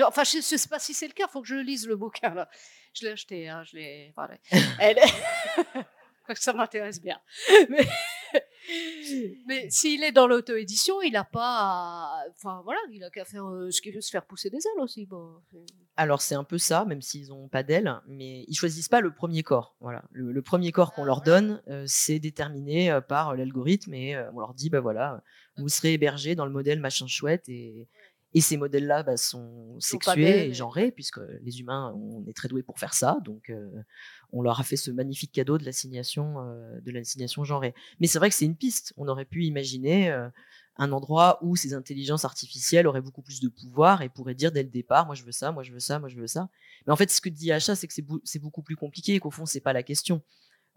Enfin, 0.03 0.23
je 0.23 0.37
ne 0.37 0.41
sais 0.41 0.69
pas 0.69 0.79
si 0.79 0.93
c'est 0.93 1.07
le 1.07 1.13
cas, 1.13 1.25
il 1.27 1.31
faut 1.31 1.41
que 1.41 1.47
je 1.47 1.55
lise 1.55 1.87
le 1.87 1.95
bouquin. 1.95 2.33
Là. 2.33 2.49
Je 2.93 3.05
l'ai 3.05 3.11
acheté, 3.11 3.49
hein, 3.49 3.63
je 3.63 3.77
l'ai. 3.77 4.13
Voilà. 4.15 4.35
Elle... 4.79 4.99
ça 6.35 6.53
m'intéresse 6.53 7.01
bien. 7.01 7.19
Mais, 7.69 7.87
mais 9.47 9.69
s'il 9.69 10.03
est 10.03 10.11
dans 10.11 10.27
l'auto-édition, 10.27 11.01
il 11.01 11.13
n'a 11.13 11.23
pas. 11.23 12.11
Enfin 12.35 12.61
voilà, 12.63 12.79
il 12.91 13.03
a 13.03 13.09
qu'à 13.09 13.25
faire 13.25 13.45
euh, 13.45 13.71
ce 13.71 13.81
qu'il 13.81 13.93
veut, 13.93 14.01
se 14.01 14.11
faire 14.11 14.25
pousser 14.25 14.49
des 14.49 14.57
ailes 14.57 14.81
aussi. 14.81 15.07
Alors 15.97 16.21
c'est 16.21 16.35
un 16.35 16.43
peu 16.43 16.57
ça, 16.57 16.85
même 16.85 17.01
s'ils 17.01 17.29
n'ont 17.29 17.47
pas 17.47 17.63
d'ailes, 17.63 17.93
mais 18.07 18.45
ils 18.47 18.55
choisissent 18.55 18.89
pas 18.89 19.01
le 19.01 19.13
premier 19.13 19.43
corps. 19.43 19.75
Voilà, 19.79 20.03
le, 20.11 20.41
premier 20.41 20.71
corps 20.71 20.93
qu'on 20.93 21.03
ah, 21.03 21.07
leur 21.07 21.21
donne, 21.21 21.61
euh, 21.67 21.83
c'est 21.87 22.19
déterminé 22.19 22.91
euh, 22.91 23.01
par 23.01 23.35
l'algorithme 23.35 23.93
et 23.93 24.17
on 24.33 24.39
leur 24.39 24.53
dit 24.53 24.69
bah 24.69 24.79
voilà, 24.79 25.23
vous 25.57 25.69
serez 25.69 25.93
hébergé 25.93 26.35
dans 26.35 26.45
le 26.45 26.51
modèle 26.51 26.79
machin 26.79 27.07
chouette 27.07 27.49
et 27.49 27.87
et 28.33 28.41
ces 28.41 28.57
modèles-là 28.57 29.03
bah, 29.03 29.17
sont 29.17 29.79
sexués 29.79 30.47
et 30.47 30.53
genrés, 30.53 30.91
puisque 30.91 31.19
les 31.41 31.59
humains, 31.59 31.93
on 31.95 32.25
est 32.27 32.33
très 32.33 32.47
doués 32.47 32.63
pour 32.63 32.79
faire 32.79 32.93
ça. 32.93 33.19
Donc, 33.23 33.51
on 34.31 34.41
leur 34.41 34.59
a 34.59 34.63
fait 34.63 34.77
ce 34.77 34.91
magnifique 34.91 35.31
cadeau 35.31 35.57
de 35.57 35.65
l'assignation, 35.65 36.35
de 36.81 36.91
l'assignation 36.91 37.43
genrée. 37.43 37.73
Mais 37.99 38.07
c'est 38.07 38.19
vrai 38.19 38.29
que 38.29 38.35
c'est 38.35 38.45
une 38.45 38.55
piste. 38.55 38.93
On 38.97 39.07
aurait 39.07 39.25
pu 39.25 39.45
imaginer 39.45 40.15
un 40.79 40.91
endroit 40.93 41.39
où 41.41 41.57
ces 41.57 41.73
intelligences 41.73 42.23
artificielles 42.23 42.87
auraient 42.87 43.01
beaucoup 43.01 43.21
plus 43.21 43.41
de 43.41 43.49
pouvoir 43.49 44.01
et 44.01 44.07
pourraient 44.09 44.33
dire 44.33 44.51
dès 44.51 44.63
le 44.63 44.69
départ, 44.69 45.05
moi 45.05 45.13
je 45.13 45.23
veux 45.23 45.33
ça, 45.33 45.51
moi 45.51 45.61
je 45.61 45.73
veux 45.73 45.79
ça, 45.79 45.99
moi 45.99 46.07
je 46.07 46.15
veux 46.15 46.27
ça. 46.27 46.49
Mais 46.87 46.93
en 46.93 46.95
fait, 46.95 47.11
ce 47.11 47.19
que 47.19 47.27
dit 47.27 47.51
Acha, 47.51 47.75
c'est 47.75 47.87
que 47.87 47.93
c'est 48.23 48.39
beaucoup 48.39 48.61
plus 48.61 48.77
compliqué 48.77 49.15
et 49.15 49.19
qu'au 49.19 49.29
fond, 49.29 49.45
c'est 49.45 49.59
pas 49.59 49.73
la 49.73 49.83
question. 49.83 50.21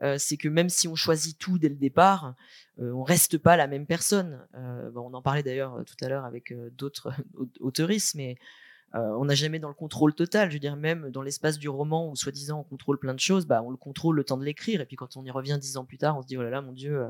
Euh, 0.02 0.16
c'est 0.18 0.36
que 0.36 0.48
même 0.48 0.68
si 0.68 0.88
on 0.88 0.94
choisit 0.94 1.38
tout 1.38 1.58
dès 1.58 1.68
le 1.68 1.76
départ, 1.76 2.34
on 2.78 2.84
euh, 2.84 2.92
on 2.92 3.02
reste 3.02 3.38
pas 3.38 3.56
la 3.56 3.66
même 3.66 3.86
personne. 3.86 4.46
Euh, 4.54 4.90
on 4.96 5.14
en 5.14 5.22
parlait 5.22 5.42
d'ailleurs 5.42 5.84
tout 5.84 6.04
à 6.04 6.08
l'heure 6.08 6.24
avec 6.24 6.54
d'autres 6.76 7.12
auteuristes, 7.60 8.14
mais 8.14 8.36
on 8.94 9.24
n'a 9.24 9.34
jamais 9.34 9.58
dans 9.58 9.68
le 9.68 9.74
contrôle 9.74 10.14
total. 10.14 10.50
Je 10.50 10.56
veux 10.56 10.60
dire, 10.60 10.76
même 10.76 11.10
dans 11.10 11.22
l'espace 11.22 11.58
du 11.58 11.70
roman 11.70 12.10
où 12.10 12.16
soi-disant 12.16 12.60
on 12.60 12.62
contrôle 12.62 12.98
plein 12.98 13.14
de 13.14 13.20
choses, 13.20 13.46
bah, 13.46 13.62
on 13.62 13.70
le 13.70 13.78
contrôle 13.78 14.16
le 14.16 14.24
temps 14.24 14.36
de 14.36 14.44
l'écrire, 14.44 14.82
et 14.82 14.86
puis 14.86 14.96
quand 14.96 15.16
on 15.16 15.24
y 15.24 15.30
revient 15.30 15.56
dix 15.58 15.78
ans 15.78 15.86
plus 15.86 15.96
tard, 15.96 16.18
on 16.18 16.22
se 16.22 16.26
dit 16.26 16.36
oh 16.36 16.42
là 16.42 16.50
là, 16.50 16.60
mon 16.60 16.72
Dieu, 16.72 17.06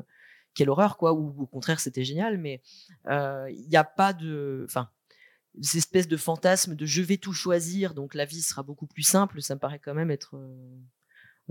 quelle 0.55 0.70
horreur, 0.70 0.97
quoi. 0.97 1.12
Ou 1.12 1.35
au 1.43 1.47
contraire, 1.47 1.80
c'était 1.80 2.05
génial, 2.05 2.39
mais 2.39 2.61
il 3.09 3.66
n'y 3.68 3.76
a 3.76 3.85
pas 3.85 4.12
de, 4.12 4.64
enfin, 4.68 4.89
cette 5.61 5.76
espèce 5.76 6.09
de 6.09 6.16
fantasme 6.16 6.74
de 6.74 6.87
je 6.87 7.03
vais 7.03 7.18
tout 7.18 7.33
choisir, 7.33 7.95
donc 7.95 8.14
la 8.14 8.24
vie 8.24 8.43
sera 8.43 8.62
beaucoup 8.62 8.87
plus 8.87 9.03
simple. 9.03 9.43
Ça 9.43 9.55
me 9.55 9.61
paraît 9.61 9.78
quand 9.78 9.95
même 9.95 10.11
être 10.11 10.37
euh, 10.37 10.78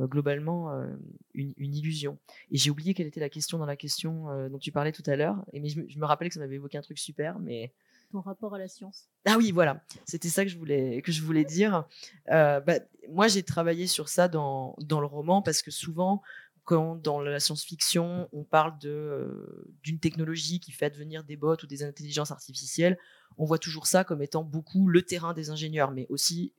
globalement 0.07 0.71
euh, 0.71 0.87
une, 1.33 1.53
illusion. 1.57 2.17
Et 2.51 2.57
j'ai 2.57 2.69
oublié 2.69 2.93
quelle 2.93 3.07
était 3.07 3.19
la 3.19 3.29
question 3.29 3.57
dans 3.57 3.65
la 3.65 3.75
question 3.75 4.29
euh, 4.29 4.49
dont 4.49 4.59
tu 4.59 4.71
parlais 4.71 4.91
tout 4.91 5.03
à 5.05 5.15
l'heure. 5.15 5.43
Et 5.53 5.59
mais 5.59 5.69
je, 5.69 5.79
me 5.79 6.05
rappelais 6.05 6.29
que 6.29 6.33
ça 6.33 6.39
m'avait 6.39 6.55
évoqué 6.55 6.77
un 6.77 6.81
truc 6.81 6.99
super, 6.99 7.39
mais 7.39 7.73
ton 8.11 8.21
rapport 8.21 8.55
à 8.55 8.59
la 8.59 8.67
science. 8.67 9.09
Ah 9.25 9.35
oui, 9.37 9.51
voilà, 9.51 9.83
c'était 10.05 10.29
ça 10.29 10.43
que 10.43 10.51
je 10.51 10.57
voulais 10.57 11.01
que 11.01 11.11
je 11.11 11.21
voulais 11.21 11.45
dire. 11.45 11.87
Bah, 12.27 12.61
moi, 13.09 13.27
j'ai 13.29 13.43
travaillé 13.43 13.87
sur 13.87 14.09
ça 14.09 14.27
dans, 14.27 14.75
dans 14.79 14.99
le 14.99 15.05
roman 15.05 15.41
parce 15.41 15.61
que 15.61 15.71
souvent, 15.71 16.21
quand 16.65 16.95
dans 16.95 17.21
la 17.21 17.39
science-fiction, 17.39 18.27
on 18.33 18.43
parle 18.43 18.77
de 18.79 19.65
d'une 19.83 19.99
technologie 19.99 20.59
qui 20.59 20.71
fait 20.71 20.85
advenir 20.85 21.23
des 21.23 21.37
bots 21.37 21.55
ou 21.63 21.67
des 21.67 21.83
intelligences 21.83 22.31
artificielles, 22.31 22.97
on 23.37 23.45
voit 23.45 23.57
toujours 23.57 23.87
ça 23.87 24.03
comme 24.03 24.21
étant 24.21 24.43
beaucoup 24.43 24.87
le 24.87 25.01
terrain 25.01 25.33
des 25.33 25.49
ingénieurs, 25.49 25.91
mais 25.91 26.05
aussi 26.09 26.53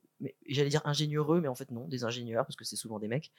j'allais 0.47 0.69
dire 0.69 0.81
ingénieureux, 0.85 1.41
mais 1.41 1.47
en 1.47 1.55
fait 1.55 1.71
non, 1.71 1.87
des 1.87 2.03
ingénieurs, 2.03 2.45
parce 2.45 2.55
que 2.55 2.65
c'est 2.65 2.75
souvent 2.75 2.99
des 2.99 3.07
mecs. 3.07 3.31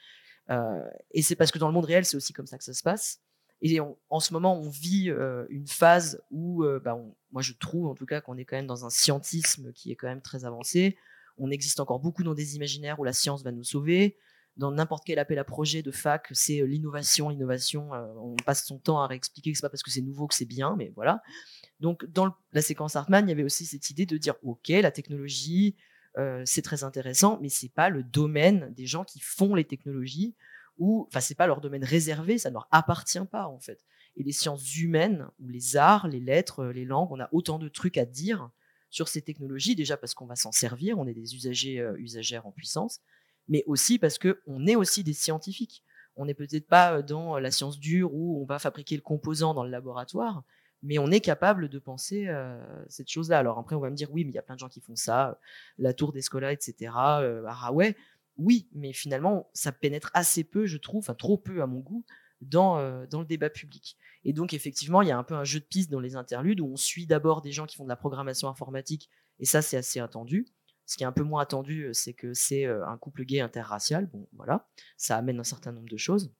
Euh, 0.50 0.82
et 1.12 1.22
c'est 1.22 1.36
parce 1.36 1.50
que 1.50 1.58
dans 1.58 1.68
le 1.68 1.74
monde 1.74 1.84
réel, 1.84 2.04
c'est 2.04 2.16
aussi 2.16 2.32
comme 2.32 2.46
ça 2.46 2.58
que 2.58 2.64
ça 2.64 2.74
se 2.74 2.82
passe. 2.82 3.20
Et 3.62 3.80
en 3.80 4.20
ce 4.20 4.32
moment, 4.34 4.58
on 4.58 4.68
vit 4.68 5.08
euh, 5.08 5.46
une 5.48 5.66
phase 5.66 6.22
où, 6.30 6.64
euh, 6.64 6.80
bah, 6.80 6.98
moi 7.32 7.40
je 7.40 7.52
trouve 7.54 7.86
en 7.86 7.94
tout 7.94 8.04
cas 8.04 8.20
qu'on 8.20 8.36
est 8.36 8.44
quand 8.44 8.56
même 8.56 8.66
dans 8.66 8.84
un 8.84 8.90
scientisme 8.90 9.72
qui 9.72 9.90
est 9.90 9.96
quand 9.96 10.08
même 10.08 10.20
très 10.20 10.44
avancé. 10.44 10.98
On 11.38 11.50
existe 11.50 11.80
encore 11.80 11.98
beaucoup 11.98 12.22
dans 12.22 12.34
des 12.34 12.56
imaginaires 12.56 13.00
où 13.00 13.04
la 13.04 13.14
science 13.14 13.42
va 13.42 13.52
nous 13.52 13.64
sauver. 13.64 14.18
Dans 14.56 14.70
n'importe 14.70 15.04
quel 15.04 15.18
appel 15.18 15.38
à 15.38 15.44
projet 15.44 15.82
de 15.82 15.90
fac, 15.90 16.28
c'est 16.32 16.64
l'innovation, 16.64 17.28
l'innovation. 17.28 17.90
on 17.92 18.36
passe 18.44 18.66
son 18.66 18.78
temps 18.78 19.00
à 19.00 19.06
réexpliquer 19.08 19.50
que 19.50 19.58
c'est 19.58 19.62
pas 19.62 19.70
parce 19.70 19.82
que 19.82 19.90
c'est 19.90 20.02
nouveau 20.02 20.28
que 20.28 20.34
c'est 20.34 20.44
bien, 20.44 20.76
mais 20.76 20.92
voilà. 20.94 21.22
Donc 21.80 22.04
dans 22.06 22.36
la 22.52 22.62
séquence 22.62 22.94
Hartmann, 22.94 23.26
il 23.26 23.30
y 23.30 23.32
avait 23.32 23.42
aussi 23.42 23.66
cette 23.66 23.90
idée 23.90 24.06
de 24.06 24.16
dire, 24.16 24.34
ok, 24.42 24.68
la 24.68 24.92
technologie, 24.92 25.74
euh, 26.18 26.42
c'est 26.44 26.62
très 26.62 26.84
intéressant, 26.84 27.38
mais 27.42 27.48
c'est 27.48 27.68
pas 27.68 27.88
le 27.88 28.02
domaine 28.02 28.72
des 28.74 28.86
gens 28.86 29.04
qui 29.04 29.20
font 29.20 29.54
les 29.54 29.64
technologies 29.64 30.34
ou, 30.78 31.06
enfin, 31.08 31.20
c'est 31.20 31.34
pas 31.34 31.46
leur 31.46 31.60
domaine 31.60 31.84
réservé, 31.84 32.38
ça 32.38 32.50
ne 32.50 32.54
leur 32.54 32.68
appartient 32.70 33.24
pas 33.30 33.46
en 33.46 33.60
fait. 33.60 33.84
Et 34.16 34.22
les 34.22 34.32
sciences 34.32 34.76
humaines 34.76 35.28
ou 35.40 35.48
les 35.48 35.76
arts, 35.76 36.08
les 36.08 36.20
lettres, 36.20 36.66
les 36.66 36.84
langues, 36.84 37.10
on 37.10 37.20
a 37.20 37.28
autant 37.32 37.58
de 37.58 37.68
trucs 37.68 37.98
à 37.98 38.04
dire 38.04 38.50
sur 38.90 39.08
ces 39.08 39.22
technologies 39.22 39.74
déjà 39.74 39.96
parce 39.96 40.14
qu'on 40.14 40.26
va 40.26 40.36
s'en 40.36 40.52
servir, 40.52 40.98
on 40.98 41.06
est 41.06 41.14
des 41.14 41.34
usagers 41.34 41.80
euh, 41.80 41.98
usagères 41.98 42.46
en 42.46 42.52
puissance, 42.52 43.00
mais 43.48 43.64
aussi 43.66 43.98
parce 43.98 44.18
que 44.18 44.40
on 44.46 44.66
est 44.66 44.76
aussi 44.76 45.02
des 45.02 45.14
scientifiques. 45.14 45.82
On 46.16 46.26
n'est 46.26 46.34
peut-être 46.34 46.68
pas 46.68 47.02
dans 47.02 47.38
la 47.38 47.50
science 47.50 47.80
dure 47.80 48.14
où 48.14 48.40
on 48.40 48.44
va 48.44 48.60
fabriquer 48.60 48.94
le 48.94 49.02
composant 49.02 49.52
dans 49.52 49.64
le 49.64 49.70
laboratoire, 49.70 50.44
mais 50.84 50.98
on 50.98 51.10
est 51.10 51.20
capable 51.20 51.70
de 51.70 51.78
penser 51.78 52.28
euh, 52.28 52.62
cette 52.88 53.08
chose-là. 53.08 53.38
Alors 53.38 53.58
après, 53.58 53.74
on 53.74 53.80
va 53.80 53.88
me 53.88 53.96
dire, 53.96 54.12
oui, 54.12 54.24
mais 54.24 54.30
il 54.30 54.34
y 54.34 54.38
a 54.38 54.42
plein 54.42 54.54
de 54.54 54.60
gens 54.60 54.68
qui 54.68 54.80
font 54.80 54.94
ça, 54.94 55.40
la 55.78 55.94
tour 55.94 56.12
d'Escola, 56.12 56.52
etc., 56.52 56.92
euh, 57.20 57.42
à 57.46 57.72
Oui, 58.36 58.68
mais 58.74 58.92
finalement, 58.92 59.48
ça 59.54 59.72
pénètre 59.72 60.10
assez 60.12 60.44
peu, 60.44 60.66
je 60.66 60.76
trouve, 60.76 60.98
enfin 60.98 61.14
trop 61.14 61.38
peu 61.38 61.62
à 61.62 61.66
mon 61.66 61.80
goût, 61.80 62.04
dans, 62.42 62.78
euh, 62.78 63.06
dans 63.06 63.20
le 63.20 63.26
débat 63.26 63.48
public. 63.48 63.96
Et 64.24 64.34
donc, 64.34 64.52
effectivement, 64.52 65.00
il 65.00 65.08
y 65.08 65.10
a 65.10 65.16
un 65.16 65.24
peu 65.24 65.34
un 65.34 65.44
jeu 65.44 65.58
de 65.58 65.64
piste 65.64 65.90
dans 65.90 66.00
les 66.00 66.16
interludes 66.16 66.60
où 66.60 66.66
on 66.66 66.76
suit 66.76 67.06
d'abord 67.06 67.40
des 67.40 67.50
gens 67.50 67.64
qui 67.64 67.76
font 67.76 67.84
de 67.84 67.88
la 67.88 67.96
programmation 67.96 68.48
informatique, 68.48 69.08
et 69.40 69.46
ça, 69.46 69.62
c'est 69.62 69.78
assez 69.78 70.00
attendu. 70.00 70.46
Ce 70.84 70.98
qui 70.98 71.04
est 71.04 71.06
un 71.06 71.12
peu 71.12 71.22
moins 71.22 71.40
attendu, 71.40 71.88
c'est 71.94 72.12
que 72.12 72.34
c'est 72.34 72.66
un 72.66 72.98
couple 72.98 73.24
gay 73.24 73.40
interracial. 73.40 74.06
Bon, 74.12 74.28
voilà, 74.34 74.68
ça 74.98 75.16
amène 75.16 75.40
un 75.40 75.44
certain 75.44 75.72
nombre 75.72 75.88
de 75.88 75.96
choses. 75.96 76.30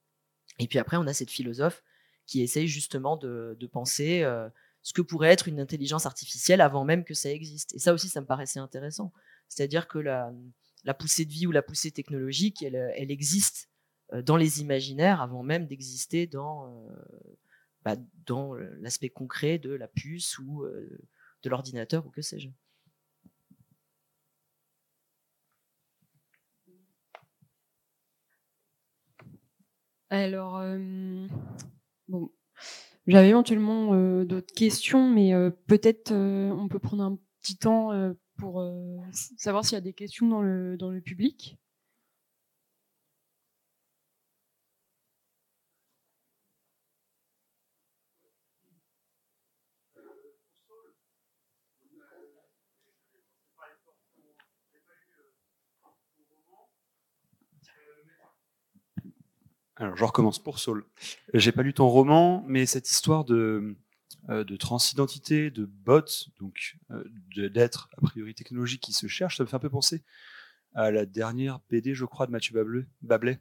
Et 0.59 0.67
puis 0.67 0.77
après, 0.77 0.97
on 0.97 1.07
a 1.07 1.13
cette 1.13 1.31
philosophe 1.31 1.83
qui 2.25 2.41
essaye 2.41 2.67
justement 2.67 3.17
de, 3.17 3.57
penser 3.71 4.23
euh, 4.23 4.49
ce 4.81 4.93
que 4.93 5.01
pourrait 5.01 5.29
être 5.29 5.47
une 5.47 5.59
intelligence 5.59 6.05
artificielle 6.05 6.61
avant 6.61 6.85
même 6.85 7.03
que 7.03 7.13
ça 7.13 7.31
existe. 7.31 7.73
Et 7.75 7.79
ça 7.79 7.93
aussi, 7.93 8.09
ça 8.09 8.21
me 8.21 8.25
paraissait 8.25 8.59
intéressant. 8.59 9.11
C'est-à-dire 9.47 9.87
que 9.87 9.99
la, 9.99 10.33
poussée 10.97 11.25
de 11.25 11.31
vie 11.31 11.47
ou 11.47 11.51
la 11.51 11.61
poussée 11.61 11.91
technologique, 11.91 12.63
elle, 12.63 13.11
existe 13.11 13.69
euh, 14.13 14.21
dans 14.21 14.37
les 14.37 14.61
imaginaires 14.61 15.21
avant 15.21 15.43
même 15.43 15.67
d'exister 15.67 16.27
dans, 16.27 16.67
euh, 16.67 16.95
bah, 17.83 17.95
dans 18.25 18.53
l'aspect 18.53 19.09
concret 19.09 19.57
de 19.59 19.71
la 19.71 19.87
puce 19.87 20.39
ou 20.39 20.65
de 21.43 21.49
l'ordinateur 21.49 22.05
ou 22.05 22.09
que 22.09 22.21
sais-je. 22.21 22.49
Alors, 30.11 30.61
Bon, 32.07 32.29
j'avais 33.07 33.29
éventuellement 33.29 33.93
euh, 33.93 34.25
d'autres 34.25 34.53
questions, 34.53 35.09
mais 35.09 35.33
euh, 35.33 35.51
peut-être 35.67 36.11
euh, 36.11 36.49
on 36.51 36.67
peut 36.67 36.79
prendre 36.79 37.03
un 37.03 37.17
petit 37.41 37.57
temps 37.57 37.91
pour 38.37 38.67
savoir 39.37 39.63
s'il 39.63 39.75
y 39.75 39.77
a 39.77 39.81
des 39.81 39.93
questions 39.93 40.27
dans 40.27 40.41
le, 40.41 40.77
dans 40.77 40.89
le 40.89 40.99
public. 40.99 41.57
Alors, 59.77 59.95
je 59.97 60.05
recommence 60.05 60.39
pour 60.39 60.59
Saul. 60.59 60.85
J'ai 61.33 61.51
pas 61.51 61.63
lu 61.63 61.73
ton 61.73 61.87
roman, 61.89 62.43
mais 62.47 62.65
cette 62.65 62.89
histoire 62.89 63.25
de, 63.25 63.75
de 64.29 64.55
transidentité, 64.55 65.51
de 65.51 65.65
bots, 65.65 66.01
donc 66.39 66.77
d'être 67.35 67.89
a 67.97 68.01
priori 68.01 68.33
technologique 68.33 68.81
qui 68.81 68.93
se 68.93 69.07
cherche, 69.07 69.37
ça 69.37 69.43
me 69.43 69.47
fait 69.49 69.55
un 69.55 69.59
peu 69.59 69.69
penser 69.69 70.03
à 70.73 70.91
la 70.91 71.05
dernière 71.05 71.59
BD, 71.69 71.93
je 71.93 72.05
crois, 72.05 72.25
de 72.25 72.31
Mathieu 72.31 72.53
Bablet, 73.01 73.39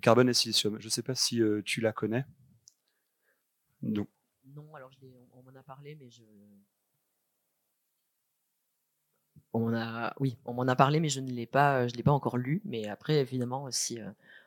Carbone 0.00 0.28
et 0.28 0.34
Silicium. 0.34 0.78
Je 0.80 0.86
ne 0.86 0.90
sais 0.90 1.02
pas 1.02 1.14
si 1.14 1.40
tu 1.64 1.80
la 1.80 1.92
connais. 1.92 2.24
Non. 3.82 4.06
Non, 4.44 4.74
alors 4.74 4.90
on 5.32 5.42
m'en 5.42 5.58
a 5.58 5.62
parlé, 5.62 5.94
mais 5.94 6.10
je. 6.10 6.22
Oui, 10.20 10.36
on 10.44 10.52
m'en 10.52 10.68
a 10.68 10.76
parlé, 10.76 11.00
mais 11.00 11.08
je 11.08 11.20
ne 11.20 11.30
l'ai 11.30 11.46
pas, 11.46 11.88
je 11.88 11.94
l'ai 11.94 12.02
pas 12.02 12.12
encore 12.12 12.36
lu. 12.36 12.60
Mais 12.64 12.88
après, 12.88 13.20
évidemment, 13.20 13.70
si 13.70 13.98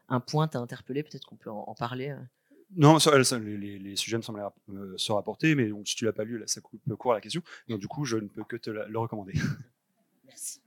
un 0.10 0.20
point 0.20 0.48
t'a 0.48 0.60
interpellé, 0.60 1.04
peut-être 1.04 1.26
qu'on 1.26 1.36
peut 1.36 1.50
en, 1.50 1.76
parler. 1.76 2.16
Non, 2.76 2.98
les, 2.98 3.96
sujets 3.96 4.18
me 4.18 4.22
semblent 4.22 4.44
se 4.98 5.12
rapporter, 5.12 5.56
mais 5.56 5.72
si 5.86 5.96
tu 5.96 6.06
l'as 6.06 6.14
pas 6.14 6.24
lu, 6.24 6.38
là, 6.38 6.46
ça 6.48 6.62
coupe 6.62 6.82
court 6.96 7.12
à 7.14 7.16
la 7.16 7.22
question. 7.22 7.42
Donc 7.68 7.80
du 7.80 7.88
coup, 7.88 8.06
je 8.06 8.18
ne 8.18 8.28
peux 8.28 8.44
que 8.44 8.58
te 8.58 8.70
le 8.70 9.00
recommander. 9.00 9.34
Merci. 10.26 10.62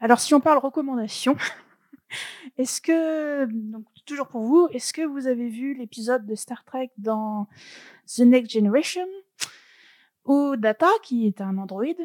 Alors, 0.00 0.20
si 0.20 0.32
on 0.32 0.40
parle 0.40 0.58
recommandation, 0.58 1.36
est-ce 2.58 2.80
que, 2.80 3.46
donc, 3.46 3.84
toujours 4.08 4.28
pour 4.28 4.42
vous, 4.42 4.68
est-ce 4.72 4.92
que 4.92 5.02
vous 5.02 5.26
avez 5.26 5.48
vu 5.48 5.74
l'épisode 5.74 6.24
de 6.24 6.34
Star 6.34 6.64
Trek 6.64 6.90
dans 6.96 7.46
The 8.06 8.20
Next 8.20 8.50
Generation 8.50 9.06
où 10.24 10.56
Data, 10.56 10.88
qui 11.02 11.26
est 11.26 11.40
un 11.40 11.58
androïde, 11.58 12.00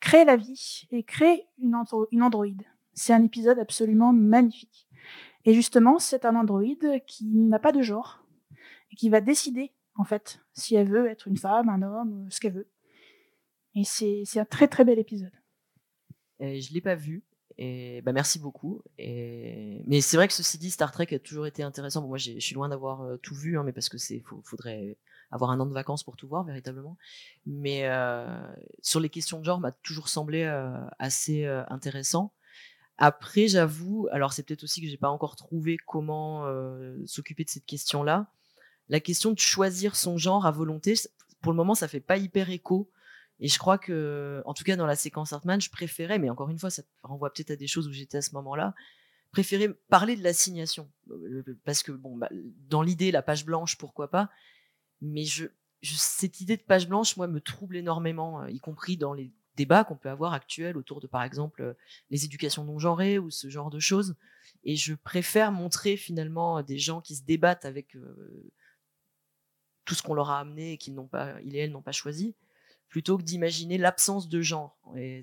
crée 0.00 0.24
la 0.24 0.36
vie 0.36 0.86
et 0.90 1.02
crée 1.02 1.46
une, 1.58 1.76
une 2.12 2.22
androïde 2.22 2.62
C'est 2.94 3.12
un 3.12 3.24
épisode 3.24 3.58
absolument 3.58 4.12
magnifique. 4.12 4.88
Et 5.44 5.52
justement, 5.52 5.98
c'est 5.98 6.24
un 6.24 6.36
androïde 6.36 7.02
qui 7.06 7.24
n'a 7.26 7.58
pas 7.58 7.72
de 7.72 7.82
genre 7.82 8.24
et 8.92 8.96
qui 8.96 9.08
va 9.08 9.20
décider, 9.20 9.72
en 9.96 10.04
fait, 10.04 10.40
si 10.54 10.76
elle 10.76 10.88
veut 10.88 11.06
être 11.08 11.28
une 11.28 11.36
femme, 11.36 11.68
un 11.68 11.82
homme, 11.82 12.26
ce 12.30 12.40
qu'elle 12.40 12.54
veut. 12.54 12.70
Et 13.74 13.84
c'est 13.84 14.24
un 14.38 14.44
très 14.44 14.68
très 14.68 14.84
bel 14.84 14.98
épisode. 14.98 15.34
Je 16.40 16.72
l'ai 16.72 16.80
pas 16.80 16.94
vu. 16.94 17.24
Et 17.58 18.02
bah 18.02 18.12
merci 18.12 18.38
beaucoup. 18.38 18.82
Et... 18.98 19.82
Mais 19.86 20.00
c'est 20.00 20.16
vrai 20.16 20.28
que 20.28 20.34
ceci 20.34 20.58
dit, 20.58 20.70
Star 20.70 20.92
Trek 20.92 21.08
a 21.12 21.18
toujours 21.18 21.46
été 21.46 21.62
intéressant. 21.62 22.06
moi, 22.06 22.18
je 22.18 22.38
suis 22.38 22.54
loin 22.54 22.68
d'avoir 22.68 23.02
euh, 23.02 23.16
tout 23.16 23.34
vu, 23.34 23.58
hein, 23.58 23.62
mais 23.64 23.72
parce 23.72 23.88
que 23.88 23.98
c'est 23.98 24.22
faudrait 24.44 24.98
avoir 25.30 25.50
un 25.50 25.58
an 25.58 25.66
de 25.66 25.72
vacances 25.72 26.04
pour 26.04 26.16
tout 26.16 26.28
voir 26.28 26.44
véritablement. 26.44 26.98
Mais 27.46 27.88
euh, 27.88 28.26
sur 28.82 29.00
les 29.00 29.08
questions 29.08 29.40
de 29.40 29.44
genre, 29.44 29.58
m'a 29.58 29.72
toujours 29.72 30.08
semblé 30.08 30.42
euh, 30.42 30.70
assez 30.98 31.46
intéressant. 31.46 32.32
Après, 32.98 33.48
j'avoue, 33.48 34.08
alors 34.10 34.32
c'est 34.32 34.42
peut-être 34.42 34.64
aussi 34.64 34.80
que 34.80 34.88
j'ai 34.88 34.96
pas 34.96 35.10
encore 35.10 35.36
trouvé 35.36 35.76
comment 35.76 36.46
s'occuper 37.04 37.44
de 37.44 37.50
cette 37.50 37.66
question-là. 37.66 38.30
La 38.88 39.00
question 39.00 39.32
de 39.32 39.38
choisir 39.38 39.96
son 39.96 40.16
genre 40.16 40.46
à 40.46 40.50
volonté, 40.50 40.94
pour 41.42 41.52
le 41.52 41.56
moment, 41.56 41.74
ça 41.74 41.88
fait 41.88 42.00
pas 42.00 42.16
hyper 42.16 42.48
écho 42.50 42.88
et 43.40 43.48
je 43.48 43.58
crois 43.58 43.78
que, 43.78 44.42
en 44.46 44.54
tout 44.54 44.64
cas 44.64 44.76
dans 44.76 44.86
la 44.86 44.96
séquence 44.96 45.32
Hartman, 45.32 45.60
je 45.60 45.70
préférais, 45.70 46.18
mais 46.18 46.30
encore 46.30 46.48
une 46.48 46.58
fois, 46.58 46.70
ça 46.70 46.82
renvoie 47.02 47.32
peut-être 47.32 47.50
à 47.50 47.56
des 47.56 47.66
choses 47.66 47.86
où 47.86 47.92
j'étais 47.92 48.18
à 48.18 48.22
ce 48.22 48.34
moment-là, 48.34 48.74
préférais 49.30 49.74
parler 49.90 50.16
de 50.16 50.22
l'assignation. 50.22 50.90
Euh, 51.10 51.42
parce 51.64 51.82
que, 51.82 51.92
bon, 51.92 52.16
bah, 52.16 52.30
dans 52.70 52.80
l'idée, 52.80 53.10
la 53.10 53.22
page 53.22 53.44
blanche, 53.44 53.76
pourquoi 53.76 54.10
pas, 54.10 54.30
mais 55.02 55.24
je, 55.24 55.46
cette 55.82 56.40
idée 56.40 56.56
de 56.56 56.62
page 56.62 56.88
blanche, 56.88 57.16
moi, 57.18 57.26
me 57.26 57.40
trouble 57.40 57.76
énormément, 57.76 58.42
euh, 58.42 58.50
y 58.50 58.58
compris 58.58 58.96
dans 58.96 59.12
les 59.12 59.30
débats 59.56 59.84
qu'on 59.84 59.96
peut 59.96 60.08
avoir 60.08 60.32
actuels 60.32 60.78
autour 60.78 61.00
de, 61.00 61.06
par 61.06 61.22
exemple, 61.22 61.62
euh, 61.62 61.74
les 62.10 62.24
éducations 62.24 62.64
non 62.64 62.78
genrées 62.78 63.18
ou 63.18 63.30
ce 63.30 63.50
genre 63.50 63.68
de 63.68 63.80
choses. 63.80 64.16
Et 64.64 64.76
je 64.76 64.94
préfère 64.94 65.52
montrer 65.52 65.98
finalement 65.98 66.62
des 66.62 66.78
gens 66.78 67.02
qui 67.02 67.14
se 67.14 67.22
débattent 67.22 67.66
avec 67.66 67.96
tout 69.84 69.94
ce 69.94 70.02
qu'on 70.02 70.14
leur 70.14 70.30
a 70.30 70.40
amené 70.40 70.72
et 70.72 70.78
qu'ils 70.78 70.94
n'ont 70.94 71.06
pas, 71.06 71.40
ils 71.42 71.54
et 71.54 71.58
elles 71.58 71.70
n'ont 71.70 71.82
pas 71.82 71.92
choisi, 71.92 72.34
plutôt 72.96 73.18
que 73.18 73.24
d'imaginer 73.24 73.76
l'absence 73.76 74.26
de 74.26 74.40
genre. 74.40 74.74
Et 74.96 75.20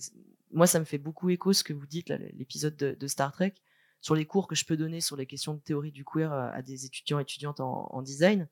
moi, 0.52 0.68
ça 0.68 0.80
me 0.80 0.86
fait 0.86 1.00
beaucoup 1.00 1.32
écho 1.32 1.54
ce 1.54 1.64
que 1.64 1.74
vous 1.74 1.88
dites, 1.88 2.10
l'épisode 2.36 2.76
de, 2.76 3.08
Star 3.08 3.32
Trek, 3.32 3.56
sur 4.00 4.14
les 4.14 4.28
cours 4.28 4.46
que 4.46 4.54
je 4.54 4.64
peux 4.64 4.78
donner 4.78 5.02
sur 5.02 5.16
les 5.16 5.26
questions 5.26 5.56
de 5.56 5.60
théorie 5.60 5.92
du 5.92 6.06
queer 6.06 6.32
euh, 6.32 6.52
à 6.54 6.62
des 6.62 6.86
étudiants 6.86 7.18
et 7.18 7.24
étudiantes 7.24 7.62
en, 7.62 8.00
design, 8.04 8.48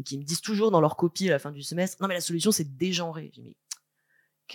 et 0.00 0.02
qui 0.02 0.18
me 0.18 0.24
disent 0.24 0.40
toujours 0.40 0.72
dans 0.72 0.80
leur 0.80 0.96
copie 0.96 1.28
à 1.28 1.30
la 1.30 1.38
fin 1.38 1.52
du 1.52 1.62
semestre, 1.62 1.98
non 2.02 2.08
mais 2.08 2.14
la 2.14 2.20
solution 2.20 2.50
c'est 2.50 2.64
de 2.64 2.76
dégenrer. 2.76 3.30
Je 3.36 3.40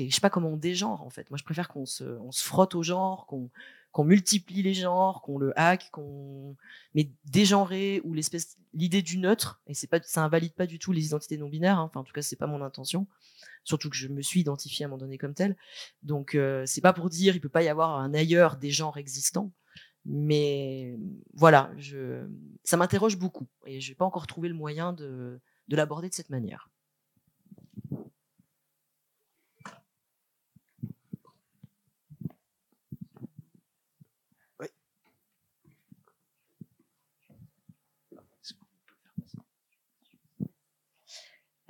dis, 0.03 0.11
sais 0.11 0.19
pas 0.19 0.29
comment 0.29 0.49
on 0.49 0.57
dégenre 0.57 1.01
en 1.03 1.09
fait. 1.09 1.29
Moi, 1.29 1.37
je 1.37 1.45
préfère 1.45 1.69
qu'on 1.69 1.85
se, 1.85 2.19
se 2.31 2.43
frotte 2.43 2.75
au 2.75 2.83
genre, 2.83 3.25
qu'on 3.27 3.49
qu'on 3.91 4.03
multiplie 4.03 4.61
les 4.61 4.73
genres, 4.73 5.21
qu'on 5.21 5.37
le 5.37 5.57
hack, 5.59 5.89
qu'on 5.91 6.55
mais 6.95 7.11
dégenrer 7.25 8.01
ou 8.03 8.13
l'espèce 8.13 8.57
l'idée 8.73 9.01
du 9.01 9.17
neutre 9.17 9.61
et 9.67 9.73
c'est 9.73 9.87
pas 9.87 10.01
ça 10.01 10.23
invalide 10.23 10.53
pas 10.53 10.65
du 10.65 10.79
tout 10.79 10.91
les 10.91 11.07
identités 11.07 11.37
non 11.37 11.49
binaires. 11.49 11.79
Hein. 11.79 11.83
Enfin, 11.83 11.99
en 11.99 12.03
tout 12.03 12.13
cas, 12.13 12.21
c'est 12.21 12.37
pas 12.37 12.47
mon 12.47 12.61
intention 12.61 13.07
surtout 13.63 13.89
que 13.89 13.95
je 13.95 14.07
me 14.07 14.21
suis 14.21 14.41
identifié 14.41 14.85
à 14.85 14.87
un 14.87 14.89
moment 14.89 14.99
donné 14.99 15.17
comme 15.17 15.33
tel. 15.33 15.55
Donc 16.03 16.35
euh, 16.35 16.63
c'est 16.65 16.81
pas 16.81 16.93
pour 16.93 17.09
dire 17.09 17.35
il 17.35 17.41
peut 17.41 17.49
pas 17.49 17.63
y 17.63 17.69
avoir 17.69 17.99
un 17.99 18.13
ailleurs 18.13 18.57
des 18.57 18.71
genres 18.71 18.97
existants, 18.97 19.51
mais 20.05 20.97
voilà, 21.33 21.71
je, 21.77 22.27
ça 22.63 22.77
m'interroge 22.77 23.17
beaucoup 23.17 23.47
et 23.65 23.79
j'ai 23.81 23.95
pas 23.95 24.05
encore 24.05 24.27
trouvé 24.27 24.49
le 24.49 24.55
moyen 24.55 24.93
de 24.93 25.39
l'aborder 25.69 26.09
de 26.09 26.13
cette 26.13 26.29
manière. 26.29 26.70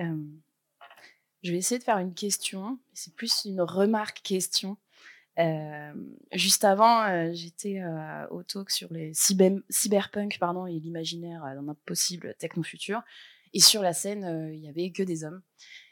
Euh, 0.02 0.18
je 1.44 1.52
vais 1.52 1.58
essayer 1.58 1.80
de 1.80 1.84
faire 1.84 1.98
une 1.98 2.14
question. 2.14 2.80
C'est 2.94 3.16
plus 3.16 3.46
une 3.46 3.62
remarque 3.62 4.22
question. 4.22 4.78
Euh, 5.40 5.94
juste 6.34 6.64
avant, 6.64 7.04
euh, 7.04 7.32
j'étais 7.34 7.80
euh, 7.80 8.28
au 8.30 8.44
talk 8.44 8.70
sur 8.70 8.92
les 8.92 9.14
cyberpunk 9.14 10.38
pardon, 10.40 10.68
et 10.68 10.74
l'imaginaire 10.80 11.44
d'un 11.44 11.68
impossible 11.68 12.36
techno-futur. 12.38 13.02
Et 13.54 13.60
sur 13.60 13.82
la 13.82 13.94
scène, 13.94 14.52
il 14.54 14.60
y 14.60 14.70
avait 14.70 14.92
que 14.92 15.04
des 15.04 15.24
hommes. 15.24 15.42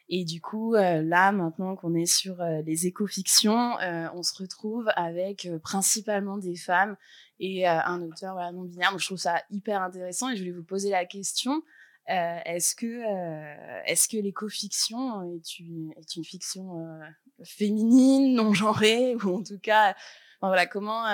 Et 0.08 0.24
du 0.24 0.42
coup, 0.42 0.74
là, 0.74 1.32
maintenant 1.32 1.76
qu'on 1.76 1.94
est 1.94 2.06
sur 2.06 2.42
les 2.66 2.88
éco-fictions, 2.88 3.76
on 4.14 4.24
se 4.24 4.42
retrouve 4.42 4.90
avec 4.96 5.50
principalement 5.62 6.38
des 6.38 6.56
femmes 6.56 6.96
et 7.42 7.68
un 7.68 8.02
auteur 8.02 8.38
non 8.54 8.64
binaire. 8.64 8.98
Je 8.98 9.06
trouve 9.06 9.18
ça 9.18 9.44
hyper 9.52 9.82
intéressant 9.82 10.30
et 10.30 10.38
je 10.38 10.42
voulais 10.42 10.56
vous 10.56 10.64
poser 10.64 10.90
la 10.90 11.04
question. 11.04 11.62
Euh, 12.10 12.40
est-ce 12.46 12.76
que, 12.76 12.88
euh, 12.88 13.82
est-ce 13.86 14.10
que 14.10 14.18
l'éco-fiction 14.18 15.36
est 15.36 15.60
une, 15.60 15.94
est 15.96 16.16
une 16.16 16.24
fiction 16.24 16.80
euh, 16.80 17.06
féminine, 17.44 18.34
non 18.34 18.54
genrée, 18.54 19.16
ou 19.16 19.38
en 19.38 19.44
tout 19.44 19.60
cas, 19.60 19.96
voilà, 20.42 20.66
comment 20.66 21.06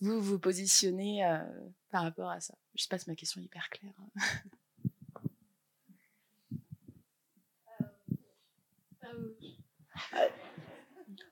vous 0.00 0.20
vous 0.20 0.38
positionnez 0.38 1.22
par 1.90 2.02
rapport 2.02 2.30
à 2.30 2.40
ça? 2.40 2.54
Je 2.74 2.82
sais 2.82 2.88
pas 2.88 2.98
si 2.98 3.10
ma 3.10 3.16
question 3.16 3.42
est 3.42 3.44
hyper 3.44 3.68
claire. 3.68 3.92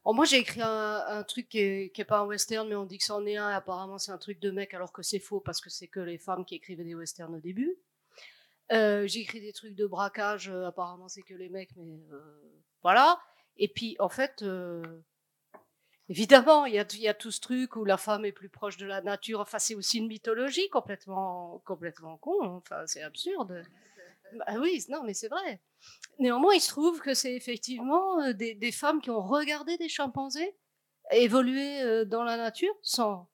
moi, 0.05 0.27
j'ai 0.27 0.39
écrit 0.39 0.61
un, 0.63 1.25
truc 1.27 1.49
qui 1.49 1.59
est, 1.59 2.05
pas 2.05 2.19
un 2.19 2.27
western, 2.27 2.69
mais 2.69 2.75
on 2.75 2.85
dit 2.85 2.99
que 2.99 3.05
c'en 3.05 3.25
est 3.25 3.39
un. 3.39 3.49
apparemment, 3.49 3.97
c'est 3.97 4.13
un 4.13 4.19
truc 4.19 4.41
de 4.41 4.51
mec, 4.51 4.75
alors 4.75 4.93
que 4.93 5.03
c'est 5.03 5.21
faux 5.21 5.41
parce 5.41 5.63
que 5.63 5.71
c'est 5.71 5.89
que 5.89 6.01
les 6.01 6.19
femmes 6.19 6.45
qui 6.45 6.57
écrivaient 6.57 6.85
des 6.85 6.95
westerns 6.95 7.35
au 7.35 7.41
début. 7.41 7.79
Euh, 8.73 9.07
j'écris 9.07 9.41
des 9.41 9.53
trucs 9.53 9.75
de 9.75 9.87
braquage, 9.87 10.49
euh, 10.49 10.67
apparemment 10.67 11.09
c'est 11.09 11.23
que 11.23 11.35
les 11.35 11.51
mecs, 11.51 11.77
mais 11.77 12.01
euh, 12.13 12.63
voilà. 12.83 13.21
Et 13.59 13.69
puis 13.69 13.97
en 13.99 14.09
fait, 14.09 14.43
évidemment, 16.09 16.65
il 16.65 16.75
y 16.75 17.09
a, 17.09 17.15
tout 17.15 17.31
ce 17.31 17.41
truc 17.41 17.77
où 17.77 17.85
la 17.85 17.99
femme 17.99 18.25
est 18.25 18.33
plus 18.33 18.49
proche 18.49 18.79
de 18.79 18.87
la 18.87 19.03
nature. 19.03 19.41
Enfin, 19.41 19.59
c'est 19.59 19.75
aussi 19.75 19.99
une 19.99 20.07
mythologie 20.07 20.69
complètement, 20.71 21.63
complètement 21.67 22.17
con. 22.17 22.43
Hein. 22.43 22.63
Enfin, 22.65 22.87
c'est 22.87 23.03
absurde. 23.03 23.63
Bah 24.39 24.55
oui, 24.59 24.83
non, 24.89 25.03
mais 25.03 25.13
c'est 25.13 25.29
vrai. 25.29 25.61
Néanmoins, 26.19 26.55
il 26.55 26.61
se 26.61 26.69
trouve 26.69 27.01
que 27.01 27.13
c'est 27.13 27.35
effectivement 27.35 28.33
des, 28.33 28.55
des, 28.55 28.73
femmes 28.73 29.03
qui 29.03 29.11
ont 29.11 29.21
regardé 29.21 29.77
des 29.77 29.91
chimpanzés 29.91 30.57
évoluer 31.11 32.07
dans 32.07 32.23
la 32.23 32.39
nature 32.39 32.75
sans, 32.81 33.29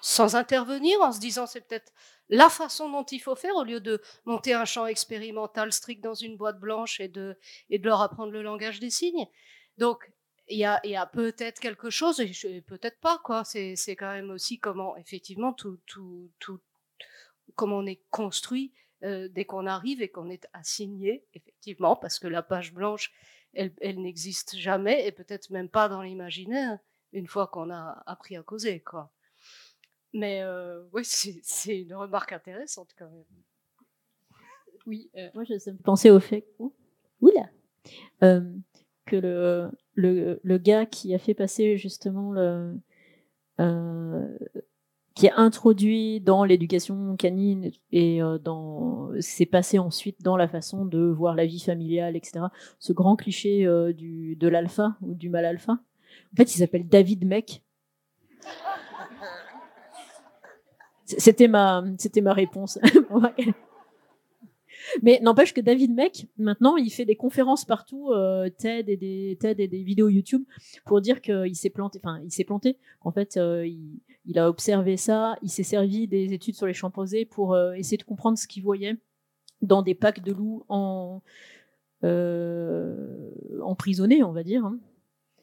sans 0.00 0.36
intervenir, 0.36 1.00
en 1.00 1.10
se 1.10 1.18
disant 1.18 1.46
c'est 1.46 1.62
peut-être 1.62 1.92
la 2.28 2.48
façon 2.48 2.90
dont 2.90 3.04
il 3.04 3.20
faut 3.20 3.34
faire 3.34 3.56
au 3.56 3.64
lieu 3.64 3.80
de 3.80 4.00
monter 4.24 4.52
un 4.52 4.64
champ 4.64 4.86
expérimental 4.86 5.72
strict 5.72 6.02
dans 6.02 6.14
une 6.14 6.36
boîte 6.36 6.60
blanche 6.60 7.00
et 7.00 7.08
de, 7.08 7.36
et 7.70 7.78
de 7.78 7.86
leur 7.86 8.00
apprendre 8.00 8.32
le 8.32 8.42
langage 8.42 8.80
des 8.80 8.90
signes. 8.90 9.26
Donc, 9.78 10.10
il 10.48 10.58
y 10.58 10.64
a, 10.64 10.80
a 10.82 11.06
peut-être 11.06 11.60
quelque 11.60 11.90
chose, 11.90 12.20
et 12.20 12.62
peut-être 12.62 13.00
pas, 13.00 13.18
quoi. 13.22 13.44
C'est, 13.44 13.76
quand 13.96 14.12
même 14.12 14.30
aussi 14.30 14.58
comment, 14.58 14.96
effectivement, 14.96 15.52
tout, 15.52 15.78
tout, 15.86 16.30
tout, 16.38 16.60
comment 17.54 17.78
on 17.78 17.86
est 17.86 18.02
construit 18.10 18.72
dès 19.02 19.44
qu'on 19.44 19.66
arrive 19.66 20.02
et 20.02 20.08
qu'on 20.08 20.28
est 20.30 20.48
assigné, 20.52 21.24
effectivement, 21.34 21.96
parce 21.96 22.18
que 22.18 22.26
la 22.26 22.42
page 22.42 22.72
blanche, 22.72 23.12
elle, 23.54 23.72
elle 23.80 24.00
n'existe 24.02 24.56
jamais 24.56 25.06
et 25.06 25.12
peut-être 25.12 25.50
même 25.50 25.68
pas 25.68 25.88
dans 25.88 26.02
l'imaginaire 26.02 26.78
une 27.12 27.26
fois 27.26 27.46
qu'on 27.46 27.70
a 27.70 28.02
appris 28.06 28.36
à 28.36 28.42
causer, 28.42 28.80
quoi. 28.80 29.10
Mais 30.12 30.42
oui, 30.92 31.02
c'est 31.42 31.80
une 31.80 31.94
remarque 31.94 32.32
intéressante 32.32 32.90
quand 32.98 33.10
même. 33.10 33.24
Oui, 34.86 35.10
moi 35.34 35.44
je 35.44 35.54
pensais 35.82 36.10
au 36.10 36.20
fait. 36.20 36.46
oula 37.20 37.50
que 39.08 39.16
le, 39.16 39.70
le, 39.94 40.40
le, 40.42 40.58
gars 40.58 40.86
qui 40.86 41.14
a 41.14 41.18
fait 41.18 41.34
passer 41.34 41.76
justement 41.76 42.32
le. 42.32 42.78
Euh, 43.60 44.38
qui 45.14 45.28
a 45.28 45.36
introduit 45.36 46.20
dans 46.20 46.44
l'éducation 46.44 47.16
canine 47.16 47.72
et 47.90 48.22
euh, 48.22 48.38
dans 48.38 49.10
c'est 49.18 49.46
passé 49.46 49.80
ensuite 49.80 50.22
dans 50.22 50.36
la 50.36 50.46
façon 50.46 50.84
de 50.84 51.06
voir 51.06 51.34
la 51.34 51.44
vie 51.44 51.58
familiale, 51.58 52.14
etc. 52.14 52.44
Ce 52.78 52.92
grand 52.92 53.16
cliché 53.16 53.66
euh, 53.66 53.92
du, 53.92 54.36
de 54.36 54.46
l'alpha 54.46 54.96
ou 55.02 55.14
du 55.14 55.28
mal 55.28 55.44
alpha. 55.44 55.72
En 55.72 56.36
fait, 56.36 56.54
il 56.54 56.58
s'appelle 56.58 56.86
David 56.86 57.26
Meck. 57.26 57.64
C'était 61.16 61.48
ma, 61.48 61.82
réponse. 62.26 62.78
Mais 65.02 65.20
n'empêche 65.22 65.52
que 65.54 65.60
David 65.60 65.92
Meck, 65.94 66.28
maintenant, 66.38 66.76
il 66.76 66.90
fait 66.90 67.04
des 67.04 67.16
conférences 67.16 67.64
partout, 67.64 68.10
euh, 68.10 68.48
TED 68.48 68.88
et 68.88 68.96
des 68.96 69.36
TED 69.40 69.58
vidéos 69.70 70.08
YouTube 70.08 70.44
pour 70.84 71.00
dire 71.00 71.20
qu'il 71.20 71.56
s'est 71.56 71.70
planté. 71.70 72.00
Enfin, 72.02 72.20
il 72.24 72.30
s'est 72.30 72.44
planté. 72.44 72.78
En 73.00 73.10
fait, 73.10 73.36
euh, 73.36 73.66
il, 73.66 74.00
il, 74.26 74.38
a 74.38 74.48
observé 74.48 74.96
ça. 74.96 75.36
Il 75.42 75.50
s'est 75.50 75.62
servi 75.62 76.08
des 76.08 76.32
études 76.32 76.54
sur 76.54 76.66
les 76.66 76.74
chimpanzés 76.74 77.24
pour 77.24 77.54
euh, 77.54 77.72
essayer 77.72 77.98
de 77.98 78.04
comprendre 78.04 78.38
ce 78.38 78.46
qu'il 78.46 78.62
voyait 78.62 78.96
dans 79.62 79.82
des 79.82 79.94
packs 79.94 80.22
de 80.22 80.32
loups 80.32 80.64
en 80.68 81.22
emprisonnés, 83.62 84.22
on 84.22 84.32
va 84.32 84.42
dire. 84.44 84.64
Hein. 84.64 84.78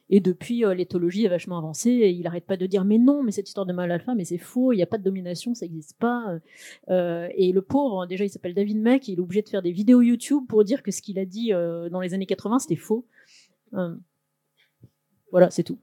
Et 0.10 0.20
depuis, 0.20 0.64
euh, 0.64 0.76
l'éthologie 0.76 1.26
est 1.26 1.30
vachement 1.30 1.58
avancée 1.58 1.90
et 1.90 2.10
il 2.12 2.22
n'arrête 2.22 2.46
pas 2.46 2.58
de 2.58 2.68
dire 2.68 2.86
mais 2.86 3.00
non, 3.00 3.24
mais 3.24 3.32
cette 3.32 3.48
histoire 3.48 3.66
de 3.66 3.74
mal 3.74 3.92
alpha, 3.92 4.14
mais 4.14 4.26
c'est 4.26 4.38
faux, 4.38 4.72
il 4.72 4.76
n'y 4.76 4.84
a 4.84 4.88
pas 4.88 5.00
de 5.00 5.04
domination, 5.04 5.56
ça 5.56 5.66
n'existe 5.66 5.98
pas. 5.98 6.38
Euh, 6.90 7.28
et 7.36 7.52
le 7.52 7.62
pauvre, 7.64 8.06
déjà, 8.06 8.24
il 8.24 8.30
s'appelle 8.30 8.54
David 8.54 8.80
Mack, 8.80 9.08
il 9.08 9.18
est 9.18 9.22
obligé 9.22 9.42
de 9.42 9.50
faire 9.50 9.64
des 9.64 9.72
vidéos 9.72 10.02
YouTube 10.02 10.44
pour 10.48 10.64
dire 10.64 10.84
que 10.84 10.92
ce 10.92 11.02
qu'il 11.02 11.18
a 11.18 11.26
dit 11.26 11.54
euh, 11.54 11.90
dans 11.90 12.02
les 12.02 12.14
années 12.14 12.28
80, 12.28 12.60
c'était 12.60 12.76
faux. 12.76 13.08
voilà, 15.32 15.50
c'est 15.50 15.64
tout. 15.64 15.80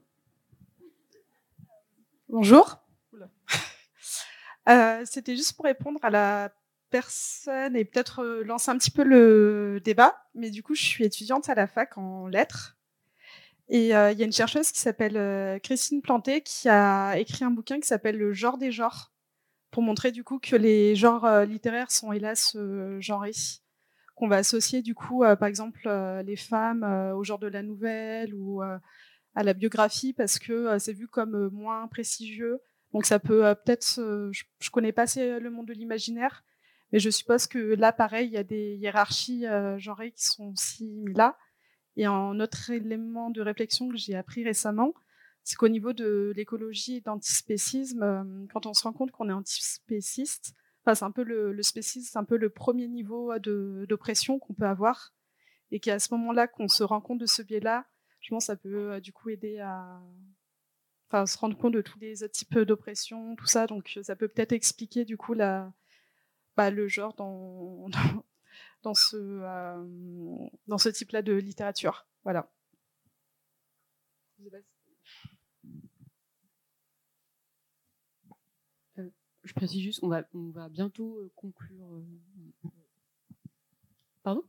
Bonjour. 2.29 2.79
c'était 5.05 5.35
juste 5.35 5.57
pour 5.57 5.65
répondre 5.65 5.99
à 6.01 6.09
la 6.09 6.53
personne 6.89 7.75
et 7.75 7.83
peut-être 7.83 8.23
lancer 8.45 8.71
un 8.71 8.77
petit 8.77 8.89
peu 8.91 9.03
le 9.03 9.81
débat. 9.83 10.15
Mais 10.33 10.49
du 10.49 10.63
coup, 10.63 10.75
je 10.75 10.83
suis 10.83 11.03
étudiante 11.03 11.49
à 11.49 11.55
la 11.55 11.67
fac 11.67 11.97
en 11.97 12.27
lettres. 12.27 12.77
Et 13.69 13.95
euh, 13.95 14.11
il 14.11 14.19
y 14.19 14.23
a 14.23 14.25
une 14.25 14.33
chercheuse 14.33 14.71
qui 14.71 14.79
s'appelle 14.79 15.17
euh, 15.17 15.57
Christine 15.59 16.01
Planté 16.01 16.41
qui 16.41 16.67
a 16.67 17.17
écrit 17.17 17.45
un 17.45 17.51
bouquin 17.51 17.79
qui 17.79 17.87
s'appelle 17.87 18.17
Le 18.17 18.33
genre 18.33 18.57
des 18.57 18.71
genres 18.71 19.13
pour 19.71 19.81
montrer 19.83 20.11
du 20.11 20.23
coup 20.23 20.37
que 20.39 20.55
les 20.55 20.95
genres 20.95 21.25
euh, 21.25 21.45
littéraires 21.45 21.89
sont 21.89 22.11
hélas 22.11 22.55
genrés, 22.99 23.31
qu'on 24.15 24.27
va 24.27 24.37
associer 24.37 24.81
du 24.81 24.93
coup 24.93 25.23
par 25.39 25.45
exemple 25.45 25.89
les 26.23 26.35
femmes 26.35 26.83
au 27.15 27.23
genre 27.23 27.39
de 27.39 27.47
la 27.47 27.63
nouvelle 27.63 28.35
ou 28.35 28.61
à 28.61 29.43
la 29.43 29.53
biographie 29.53 30.13
parce 30.13 30.37
que 30.37 30.77
c'est 30.77 30.93
vu 30.93 31.07
comme 31.07 31.49
moins 31.49 31.87
prestigieux. 31.87 32.59
Donc 32.91 33.07
ça 33.07 33.17
peut 33.17 33.55
peut-être, 33.65 33.95
je, 34.31 34.43
je, 34.59 34.69
connais 34.69 34.91
pas 34.91 35.03
assez 35.03 35.39
le 35.39 35.49
monde 35.49 35.67
de 35.67 35.73
l'imaginaire, 35.73 36.43
mais 36.91 36.99
je 36.99 37.09
suppose 37.09 37.47
que 37.47 37.57
là 37.57 37.91
pareil 37.91 38.27
il 38.27 38.33
y 38.33 38.37
a 38.37 38.43
des 38.43 38.75
hiérarchies 38.75 39.45
genrées 39.77 40.11
qui 40.11 40.25
sont 40.25 40.51
aussi 40.51 41.03
là. 41.15 41.35
Et 41.95 42.05
un 42.05 42.39
autre 42.39 42.69
élément 42.71 43.29
de 43.29 43.41
réflexion 43.41 43.89
que 43.89 43.97
j'ai 43.97 44.15
appris 44.15 44.43
récemment, 44.43 44.93
c'est 45.43 45.55
qu'au 45.55 45.67
niveau 45.67 45.93
de 45.93 46.33
l'écologie 46.35 46.97
et 46.97 47.01
d'antispécisme, 47.01 48.03
euh, 48.03 48.45
quand 48.51 48.65
on 48.65 48.73
se 48.73 48.83
rend 48.83 48.93
compte 48.93 49.11
qu'on 49.11 49.29
est 49.29 49.33
antispéciste, 49.33 50.55
enfin, 50.81 50.95
c'est 50.95 51.05
un 51.05 51.11
peu 51.11 51.23
le, 51.23 51.51
le 51.51 51.63
spécisme, 51.63 52.09
c'est 52.11 52.19
un 52.19 52.23
peu 52.23 52.37
le 52.37 52.49
premier 52.49 52.87
niveau 52.87 53.37
d'oppression 53.39 54.39
qu'on 54.39 54.53
peut 54.53 54.65
avoir, 54.65 55.13
et 55.71 55.79
qu'à 55.79 55.99
ce 55.99 56.13
moment-là 56.13 56.47
qu'on 56.47 56.67
se 56.67 56.83
rend 56.83 57.01
compte 57.01 57.19
de 57.19 57.25
ce 57.25 57.41
biais-là, 57.41 57.85
je 58.21 58.29
pense 58.29 58.43
que 58.43 58.47
ça 58.47 58.55
peut 58.55 58.93
euh, 58.93 58.99
du 58.99 59.11
coup 59.11 59.29
aider 59.29 59.59
à 59.59 60.01
enfin, 61.09 61.25
se 61.25 61.37
rendre 61.37 61.57
compte 61.57 61.73
de 61.73 61.81
tous 61.81 61.99
les 61.99 62.27
types 62.29 62.57
d'oppression, 62.59 63.35
tout 63.35 63.45
ça. 63.45 63.67
Donc 63.67 63.99
ça 64.01 64.15
peut 64.15 64.27
peut-être 64.27 64.53
expliquer 64.53 65.05
du 65.05 65.17
coup 65.17 65.33
la, 65.33 65.71
bah, 66.55 66.71
le 66.71 66.87
genre 66.87 67.13
dans, 67.15 67.89
dans 67.89 68.25
ce, 68.93 69.15
euh, 69.15 70.47
dans 70.67 70.77
ce 70.77 70.89
type-là 70.89 71.21
de 71.21 71.33
littérature. 71.33 72.05
Voilà. 72.23 72.51
Euh, 78.97 79.09
je 79.43 79.53
précise 79.53 79.81
juste, 79.81 79.99
on 80.03 80.09
va, 80.09 80.25
on 80.33 80.49
va 80.49 80.67
bientôt 80.67 81.19
euh, 81.19 81.31
conclure. 81.35 82.03
Pardon? 84.23 84.43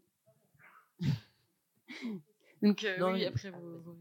Donc, 2.62 2.84
oui, 3.00 3.24
après 3.24 3.50
vos, 3.50 3.78
vos 3.78 3.96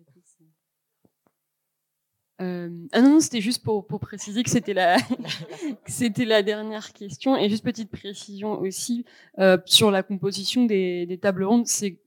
euh, 2.41 2.69
ah 2.91 3.01
non, 3.01 3.19
c'était 3.19 3.41
juste 3.41 3.64
pour, 3.64 3.85
pour, 3.85 3.99
préciser 3.99 4.41
que 4.43 4.49
c'était 4.49 4.73
la, 4.73 4.97
c'était 5.85 6.26
la 6.26 6.41
dernière 6.41 6.93
question. 6.93 7.38
Et 7.38 7.49
juste 7.49 7.64
petite 7.64 7.91
précision 7.91 8.60
aussi 8.60 9.05
euh, 9.39 9.57
sur 9.65 9.91
la 9.91 10.01
composition 10.03 10.65
des, 10.65 11.05
des 11.05 11.18
tables 11.18 11.43
rondes, 11.43 11.68
c'est 11.68 11.99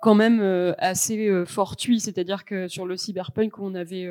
quand 0.00 0.14
même 0.14 0.40
euh, 0.40 0.74
assez 0.78 1.44
fortuit. 1.46 2.00
C'est-à-dire 2.00 2.44
que 2.44 2.66
sur 2.66 2.86
le 2.86 2.96
cyberpunk, 2.96 3.58
on 3.58 3.74
avait 3.74 4.08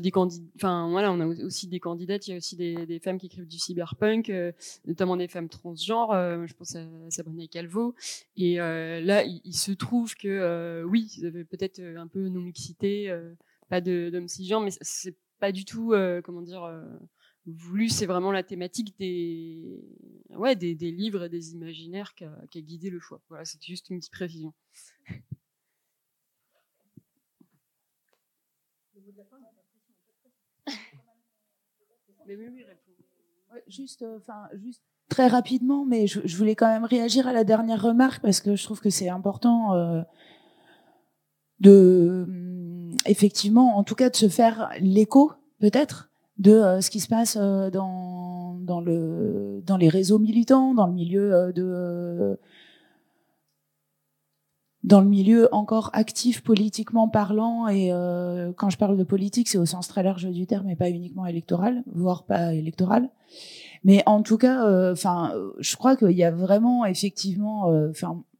des 0.00 0.10
candidats, 0.10 0.44
enfin 0.56 0.90
voilà, 0.90 1.10
on 1.12 1.20
a 1.20 1.26
aussi 1.26 1.66
des 1.68 1.80
candidates. 1.80 2.26
Il 2.26 2.32
y 2.32 2.34
a 2.34 2.36
aussi 2.36 2.56
des, 2.56 2.84
des 2.84 2.98
femmes 2.98 3.18
qui 3.18 3.26
écrivent 3.26 3.46
du 3.46 3.58
cyberpunk, 3.58 4.30
notamment 4.86 5.16
des 5.16 5.28
femmes 5.28 5.48
transgenres. 5.48 6.12
je 6.12 6.52
pense 6.54 6.74
à 6.76 6.84
Sabrina 7.08 7.46
Calvo. 7.46 7.94
Et 8.36 8.56
là, 8.56 9.22
il, 9.22 9.40
il, 9.44 9.54
se 9.54 9.72
trouve 9.72 10.14
que 10.14 10.82
oui, 10.86 11.22
peut-être 11.50 11.80
un 11.80 12.08
peu 12.08 12.28
non 12.28 12.40
mixité 12.40 13.10
pas 13.72 13.80
d'hommes 13.80 14.28
cisgenres, 14.28 14.60
mais 14.60 14.70
c'est 14.82 15.16
pas 15.38 15.50
du 15.50 15.64
tout, 15.64 15.94
euh, 15.94 16.20
comment 16.20 16.42
dire, 16.42 16.62
euh, 16.62 16.84
voulu. 17.46 17.88
C'est 17.88 18.04
vraiment 18.04 18.30
la 18.30 18.42
thématique 18.42 18.94
des, 18.98 19.82
ouais, 20.28 20.54
des, 20.56 20.74
livres 20.74 21.24
et 21.24 21.28
des 21.30 21.54
imaginaires 21.54 22.14
qui 22.14 22.24
a, 22.24 22.60
guidé 22.60 22.90
le 22.90 23.00
choix. 23.00 23.22
Voilà, 23.30 23.46
c'est 23.46 23.64
juste 23.64 23.88
une 23.88 23.98
petite 23.98 24.12
précision. 24.12 24.52
euh, 34.02 34.58
juste 34.58 34.82
très 35.08 35.28
rapidement, 35.28 35.86
mais 35.86 36.06
je, 36.06 36.36
voulais 36.36 36.56
quand 36.56 36.68
même 36.68 36.84
réagir 36.84 37.26
à 37.26 37.32
la 37.32 37.44
dernière 37.44 37.80
remarque 37.80 38.20
parce 38.20 38.42
que 38.42 38.54
je 38.54 38.64
trouve 38.64 38.82
que 38.82 38.90
c'est 38.90 39.08
important 39.08 40.04
de 41.58 42.41
effectivement, 43.06 43.76
en 43.76 43.84
tout 43.84 43.94
cas, 43.94 44.10
de 44.10 44.16
se 44.16 44.28
faire 44.28 44.70
l'écho, 44.80 45.32
peut-être, 45.60 46.10
de 46.38 46.52
euh, 46.52 46.80
ce 46.80 46.90
qui 46.90 47.00
se 47.00 47.08
passe 47.08 47.36
euh, 47.40 47.70
dans, 47.70 48.54
dans, 48.60 48.80
le, 48.80 49.62
dans 49.64 49.76
les 49.76 49.88
réseaux 49.88 50.18
militants, 50.18 50.74
dans 50.74 50.86
le 50.86 50.92
milieu 50.92 51.34
euh, 51.34 51.52
de 51.52 52.38
dans 54.82 55.00
le 55.00 55.06
milieu 55.06 55.48
encore 55.52 55.90
actif 55.92 56.42
politiquement 56.42 57.08
parlant. 57.08 57.68
Et 57.68 57.92
quand 58.56 58.68
je 58.68 58.76
parle 58.76 58.96
de 58.96 59.04
politique 59.04 59.48
c'est 59.48 59.56
au 59.56 59.64
sens 59.64 59.86
très 59.86 60.02
large 60.02 60.28
du 60.28 60.44
terme 60.44 60.68
et 60.70 60.74
pas 60.74 60.90
uniquement 60.90 61.24
électoral 61.24 61.84
voire 61.86 62.24
pas 62.24 62.52
électoral. 62.52 63.08
Mais 63.84 64.02
en 64.06 64.22
tout 64.22 64.38
cas 64.38 64.90
enfin 64.90 65.32
je 65.60 65.76
crois 65.76 65.94
qu'il 65.94 66.10
y 66.10 66.24
a 66.24 66.32
vraiment 66.32 66.84
effectivement 66.84 67.72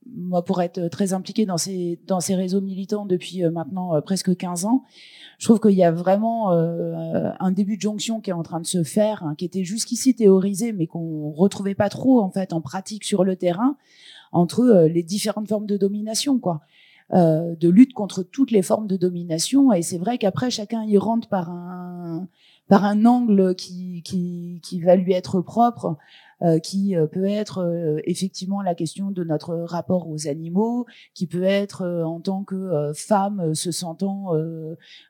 moi, 0.06 0.44
pour 0.44 0.60
être 0.62 0.88
très 0.88 1.12
impliquée 1.12 1.46
dans 1.46 1.58
ces, 1.58 1.98
dans 2.06 2.20
ces 2.20 2.34
réseaux 2.34 2.60
militants 2.60 3.06
depuis 3.06 3.44
euh, 3.44 3.50
maintenant 3.50 3.94
euh, 3.94 4.00
presque 4.00 4.36
15 4.36 4.64
ans, 4.64 4.84
je 5.38 5.46
trouve 5.46 5.60
qu'il 5.60 5.72
y 5.72 5.84
a 5.84 5.92
vraiment 5.92 6.52
euh, 6.52 7.30
un 7.40 7.50
début 7.52 7.76
de 7.76 7.82
jonction 7.82 8.20
qui 8.20 8.30
est 8.30 8.34
en 8.34 8.42
train 8.42 8.60
de 8.60 8.66
se 8.66 8.82
faire, 8.82 9.22
hein, 9.24 9.34
qui 9.36 9.44
était 9.44 9.64
jusqu'ici 9.64 10.14
théorisé, 10.14 10.72
mais 10.72 10.86
qu'on 10.86 11.30
retrouvait 11.30 11.74
pas 11.74 11.88
trop 11.88 12.20
en 12.20 12.30
fait 12.30 12.52
en 12.52 12.60
pratique 12.60 13.04
sur 13.04 13.24
le 13.24 13.36
terrain, 13.36 13.76
entre 14.32 14.88
les 14.90 15.02
différentes 15.02 15.48
formes 15.48 15.66
de 15.66 15.76
domination, 15.76 16.38
quoi. 16.38 16.62
Euh, 17.14 17.54
de 17.56 17.68
lutte 17.68 17.92
contre 17.92 18.22
toutes 18.22 18.50
les 18.50 18.62
formes 18.62 18.86
de 18.86 18.96
domination. 18.96 19.70
Et 19.74 19.82
c'est 19.82 19.98
vrai 19.98 20.16
qu'après, 20.16 20.50
chacun 20.50 20.82
y 20.82 20.96
rentre 20.96 21.28
par 21.28 21.50
un, 21.50 22.26
par 22.68 22.86
un 22.86 23.04
angle 23.04 23.54
qui, 23.54 24.02
qui, 24.02 24.60
qui 24.62 24.80
va 24.80 24.96
lui 24.96 25.12
être 25.12 25.42
propre. 25.42 25.98
Euh, 26.42 26.58
qui 26.58 26.96
euh, 26.96 27.06
peut 27.06 27.26
être 27.26 27.58
euh, 27.58 28.00
effectivement 28.04 28.62
la 28.62 28.74
question 28.74 29.12
de 29.12 29.22
notre 29.22 29.54
rapport 29.54 30.08
aux 30.08 30.26
animaux, 30.26 30.86
qui 31.14 31.28
peut 31.28 31.44
être 31.44 31.86
en 32.04 32.20
tant 32.20 32.42
que 32.42 32.92
femme 32.94 33.54
se 33.54 33.70
sentant 33.70 34.32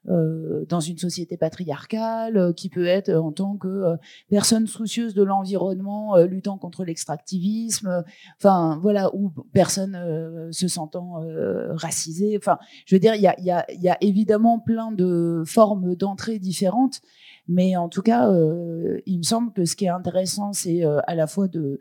dans 0.05 0.81
une 0.81 0.99
société 0.99 1.37
patriarcale, 1.37 2.53
qui 2.55 2.69
peut 2.69 2.87
être 2.87 3.11
en 3.11 3.33
tant 3.33 3.57
que 3.57 3.97
personne 4.29 4.67
soucieuse 4.67 5.15
de 5.15 5.23
l'environnement 5.23 6.17
luttant 6.19 6.59
contre 6.59 6.85
l'extractivisme, 6.85 8.05
enfin 8.39 8.79
voilà, 8.83 9.15
ou 9.15 9.31
personne 9.53 10.51
se 10.51 10.69
sentant 10.69 11.23
racisée. 11.71 12.37
Enfin, 12.37 12.59
je 12.87 12.95
veux 12.95 13.01
dire, 13.01 13.15
il 13.15 13.23
y 13.23 13.29
a, 13.29 13.41
y, 13.41 13.51
a, 13.51 13.65
y 13.71 13.89
a 13.89 13.97
évidemment 14.01 14.59
plein 14.59 14.93
de 14.93 15.43
formes 15.47 15.95
d'entrée 15.95 16.39
différentes. 16.39 17.01
Mais 17.49 17.77
en 17.77 17.89
tout 17.89 18.03
cas, 18.03 18.31
euh, 18.31 19.01
il 19.07 19.19
me 19.19 19.23
semble 19.23 19.53
que 19.53 19.65
ce 19.65 19.77
qui 19.77 19.87
est 19.87 19.91
intéressant, 19.91 20.53
c'est 20.53 20.85
euh, 20.85 21.01
à 21.07 21.15
la 21.15 21.27
fois 21.27 21.49
de, 21.49 21.81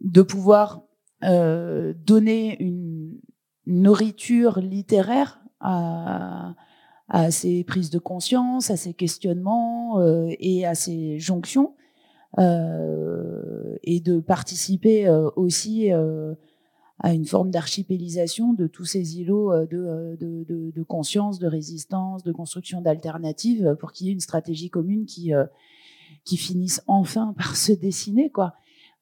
de 0.00 0.22
pouvoir 0.22 0.82
euh, 1.22 1.94
donner 2.04 2.60
une 2.62 3.18
nourriture 3.66 4.60
littéraire 4.60 5.40
à, 5.60 6.54
à 7.08 7.30
ces 7.30 7.64
prises 7.64 7.90
de 7.90 7.98
conscience, 7.98 8.70
à 8.70 8.76
ces 8.76 8.92
questionnements 8.92 10.02
et 10.38 10.66
à 10.66 10.74
ces 10.74 11.18
jonctions, 11.18 11.74
et 12.36 14.00
de 14.00 14.20
participer 14.20 15.08
aussi 15.34 15.90
à 17.00 17.12
une 17.12 17.26
forme 17.26 17.50
d'archipélisation 17.50 18.52
de 18.52 18.66
tous 18.66 18.84
ces 18.84 19.18
îlots 19.18 19.52
euh, 19.52 19.66
euh, 19.72 20.16
de, 20.16 20.44
de, 20.44 20.70
de, 20.70 20.82
conscience, 20.82 21.38
de 21.38 21.46
résistance, 21.46 22.22
de 22.22 22.32
construction 22.32 22.80
d'alternatives 22.80 23.66
euh, 23.66 23.74
pour 23.74 23.92
qu'il 23.92 24.06
y 24.06 24.10
ait 24.10 24.12
une 24.12 24.20
stratégie 24.20 24.70
commune 24.70 25.04
qui, 25.04 25.32
qui 26.24 26.36
finisse 26.36 26.82
enfin 26.86 27.34
par 27.38 27.56
se 27.56 27.72
dessiner. 27.72 28.30
quoi. 28.30 28.54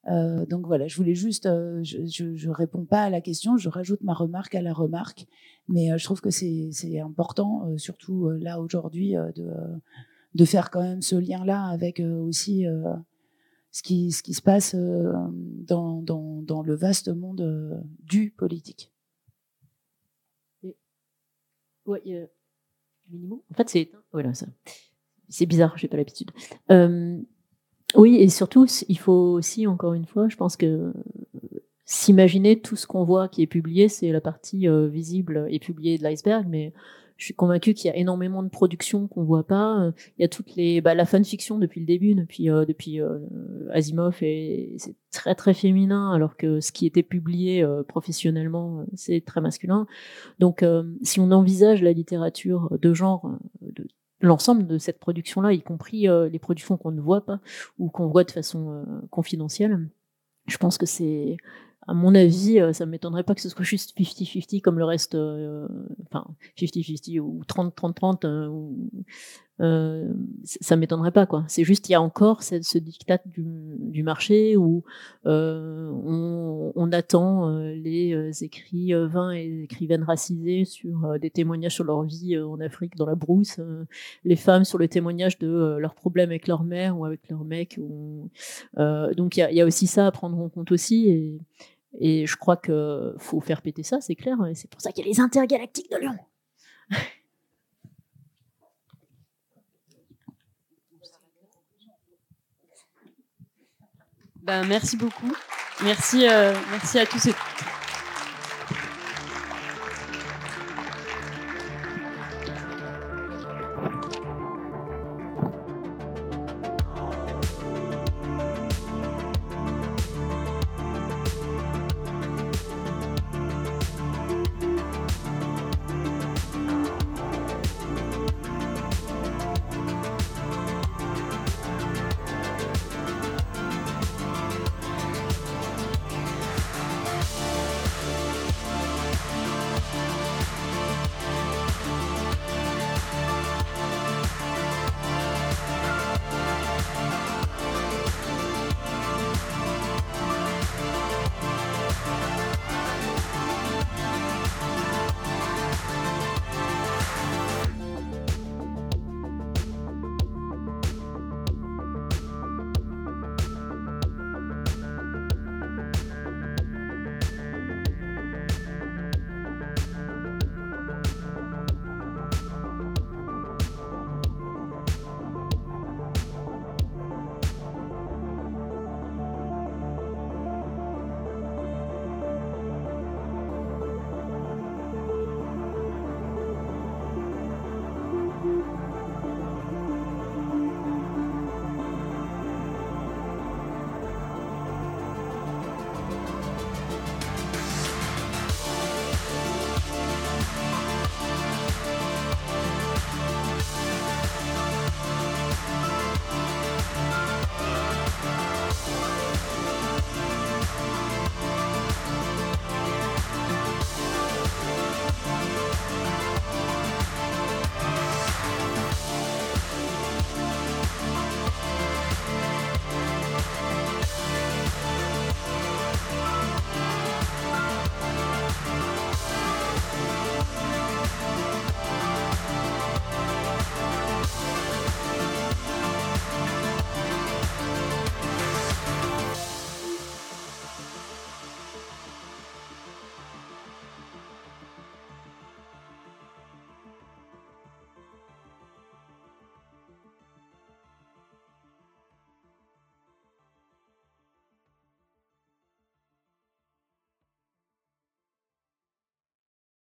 Euh, 0.09 0.45
donc 0.45 0.65
voilà, 0.65 0.87
je 0.87 0.97
voulais 0.97 1.15
juste, 1.15 1.47
je, 1.47 2.05
je, 2.05 2.35
je, 2.35 2.49
réponds 2.49 2.83
pas 2.83 3.03
à 3.03 3.09
la 3.09 3.21
question, 3.21 3.55
je 3.55 3.69
rajoute 3.69 4.01
ma 4.01 4.13
remarque 4.13 4.53
à 4.55 4.61
la 4.61 4.73
remarque, 4.73 5.27
mais 5.69 5.97
je 5.97 6.03
trouve 6.03 6.19
que 6.19 6.29
c'est 6.29 6.99
important, 6.99 7.71
surtout 7.77 8.29
là 8.31 8.59
aujourd'hui, 8.59 9.13
de, 9.13 9.49
de 10.35 10.45
faire 10.45 10.71
quand 10.71 10.81
même 10.81 11.01
ce 11.01 11.15
lien-là 11.15 11.67
avec 11.67 12.01
aussi 12.01 12.65
ce 13.73 13.81
qui, 13.81 14.11
ce 14.11 14.21
qui 14.21 14.35
se 14.35 14.41
passe 14.41 14.75
euh, 14.75 15.11
dans, 15.31 16.01
dans, 16.03 16.41
dans 16.43 16.61
le 16.61 16.75
vaste 16.75 17.09
monde 17.09 17.41
euh, 17.41 17.75
du 18.03 18.29
politique. 18.29 18.91
Ouais, 21.85 22.01
En 23.51 23.53
fait, 23.55 23.67
c'est 23.67 23.91
voilà 24.13 24.33
ça. 24.33 24.45
C'est 25.27 25.47
bizarre, 25.47 25.77
j'ai 25.77 25.89
pas 25.89 25.97
l'habitude. 25.97 26.31
Euh, 26.71 27.19
oui, 27.95 28.15
et 28.17 28.29
surtout, 28.29 28.67
il 28.87 28.97
faut 28.97 29.11
aussi, 29.11 29.67
encore 29.67 29.93
une 29.93 30.05
fois, 30.05 30.29
je 30.29 30.37
pense 30.37 30.55
que 30.55 30.93
s'imaginer 31.83 32.61
tout 32.61 32.75
ce 32.77 32.87
qu'on 32.87 33.03
voit 33.03 33.27
qui 33.27 33.41
est 33.41 33.47
publié, 33.47 33.89
c'est 33.89 34.11
la 34.11 34.21
partie 34.21 34.67
visible 34.89 35.45
et 35.49 35.59
publiée 35.59 35.97
de 35.97 36.03
l'iceberg, 36.03 36.45
mais 36.47 36.73
je 37.17 37.25
suis 37.25 37.33
convaincue 37.33 37.73
qu'il 37.73 37.89
y 37.89 37.93
a 37.93 37.97
énormément 37.97 38.43
de 38.43 38.49
productions 38.49 39.07
qu'on 39.07 39.23
voit 39.23 39.45
pas. 39.45 39.91
Il 40.17 40.21
y 40.21 40.25
a 40.25 40.27
toutes 40.27 40.55
les, 40.55 40.81
bah, 40.81 40.95
la 40.95 41.05
fanfiction 41.05 41.59
depuis 41.59 41.79
le 41.79 41.85
début, 41.85 42.15
depuis 42.15 42.49
euh, 42.49 42.65
depuis 42.65 43.01
euh, 43.01 43.19
Asimov, 43.71 44.17
et 44.21 44.75
c'est 44.77 44.95
très 45.11 45.35
très 45.35 45.53
féminin, 45.53 46.11
alors 46.11 46.37
que 46.37 46.59
ce 46.59 46.71
qui 46.71 46.85
était 46.85 47.03
publié 47.03 47.63
euh, 47.63 47.83
professionnellement, 47.83 48.85
c'est 48.95 49.21
très 49.21 49.41
masculin. 49.41 49.87
Donc, 50.39 50.65
si 51.01 51.19
on 51.19 51.31
envisage 51.31 51.81
la 51.81 51.93
littérature 51.93 52.77
de 52.81 52.93
genre, 52.93 53.37
de 53.61 53.87
l'ensemble 54.21 54.67
de 54.67 54.77
cette 54.77 54.99
production-là, 54.99 55.53
y 55.53 55.61
compris 55.61 56.07
les 56.07 56.39
productions 56.39 56.77
qu'on 56.77 56.91
ne 56.91 57.01
voit 57.01 57.25
pas 57.25 57.39
ou 57.77 57.89
qu'on 57.89 58.07
voit 58.07 58.23
de 58.23 58.31
façon 58.31 58.85
confidentielle, 59.09 59.89
je 60.47 60.57
pense 60.57 60.77
que 60.77 60.85
c'est 60.85 61.37
à 61.87 61.93
mon 61.93 62.15
avis, 62.15 62.59
euh, 62.59 62.73
ça 62.73 62.85
ne 62.85 62.91
m'étonnerait 62.91 63.23
pas 63.23 63.35
que 63.35 63.41
ce 63.41 63.49
soit 63.49 63.63
juste 63.63 63.97
50-50 63.97 64.61
comme 64.61 64.79
le 64.79 64.85
reste, 64.85 65.15
euh, 65.15 65.67
enfin 66.05 66.25
50-50 66.57 67.19
ou 67.19 67.41
30-30-30, 67.47 68.25
euh, 68.25 68.69
euh, 69.61 70.11
ça 70.43 70.75
m'étonnerait 70.75 71.11
pas 71.11 71.25
quoi. 71.25 71.43
C'est 71.47 71.63
juste 71.63 71.87
il 71.87 71.91
y 71.91 71.95
a 71.95 72.01
encore 72.01 72.41
ce, 72.41 72.61
ce 72.61 72.79
du, 72.79 74.03
marché 74.03 74.57
où 74.57 74.83
euh, 75.25 75.91
on, 76.05 76.71
on, 76.75 76.91
attend 76.91 77.49
les 77.59 78.43
écrivains 78.43 79.31
et 79.31 79.63
écrivaines 79.63 80.03
racisés 80.03 80.65
sur 80.65 81.19
des 81.19 81.29
témoignages 81.29 81.75
sur 81.75 81.83
leur 81.83 82.03
vie 82.03 82.37
en 82.39 82.59
Afrique 82.59 82.95
dans 82.95 83.05
la 83.05 83.15
brousse, 83.15 83.59
les 84.23 84.35
femmes 84.35 84.65
sur 84.65 84.79
le 84.79 84.87
témoignage 84.87 85.37
de 85.37 85.77
leurs 85.77 85.95
problèmes 85.95 86.29
avec 86.29 86.47
leur 86.47 86.63
mère 86.63 86.97
ou 86.97 87.05
avec 87.05 87.29
leur 87.29 87.43
mec. 87.45 87.79
Donc 88.75 89.37
il 89.37 89.47
y 89.51 89.61
a, 89.61 89.65
aussi 89.65 89.87
ça 89.87 90.07
à 90.07 90.11
prendre 90.11 90.39
en 90.39 90.49
compte 90.49 90.71
aussi 90.71 91.39
et 91.99 92.25
je 92.25 92.35
crois 92.35 92.57
qu'il 92.57 93.13
faut 93.17 93.39
faire 93.41 93.61
péter 93.61 93.83
ça, 93.83 94.01
c'est 94.01 94.15
clair. 94.15 94.37
Et 94.47 94.55
c'est 94.55 94.69
pour 94.69 94.81
ça 94.81 94.91
qu'il 94.91 95.05
y 95.05 95.09
a 95.09 95.11
les 95.11 95.19
intergalactiques 95.19 95.91
de 95.91 95.97
Lyon. 95.97 96.17
Ben, 104.43 104.65
merci 104.65 104.97
beaucoup. 104.97 105.33
Merci, 105.83 106.27
euh, 106.27 106.53
merci 106.71 106.99
à 106.99 107.05
tous 107.05 107.25
et 107.27 107.31
toutes. 107.31 107.82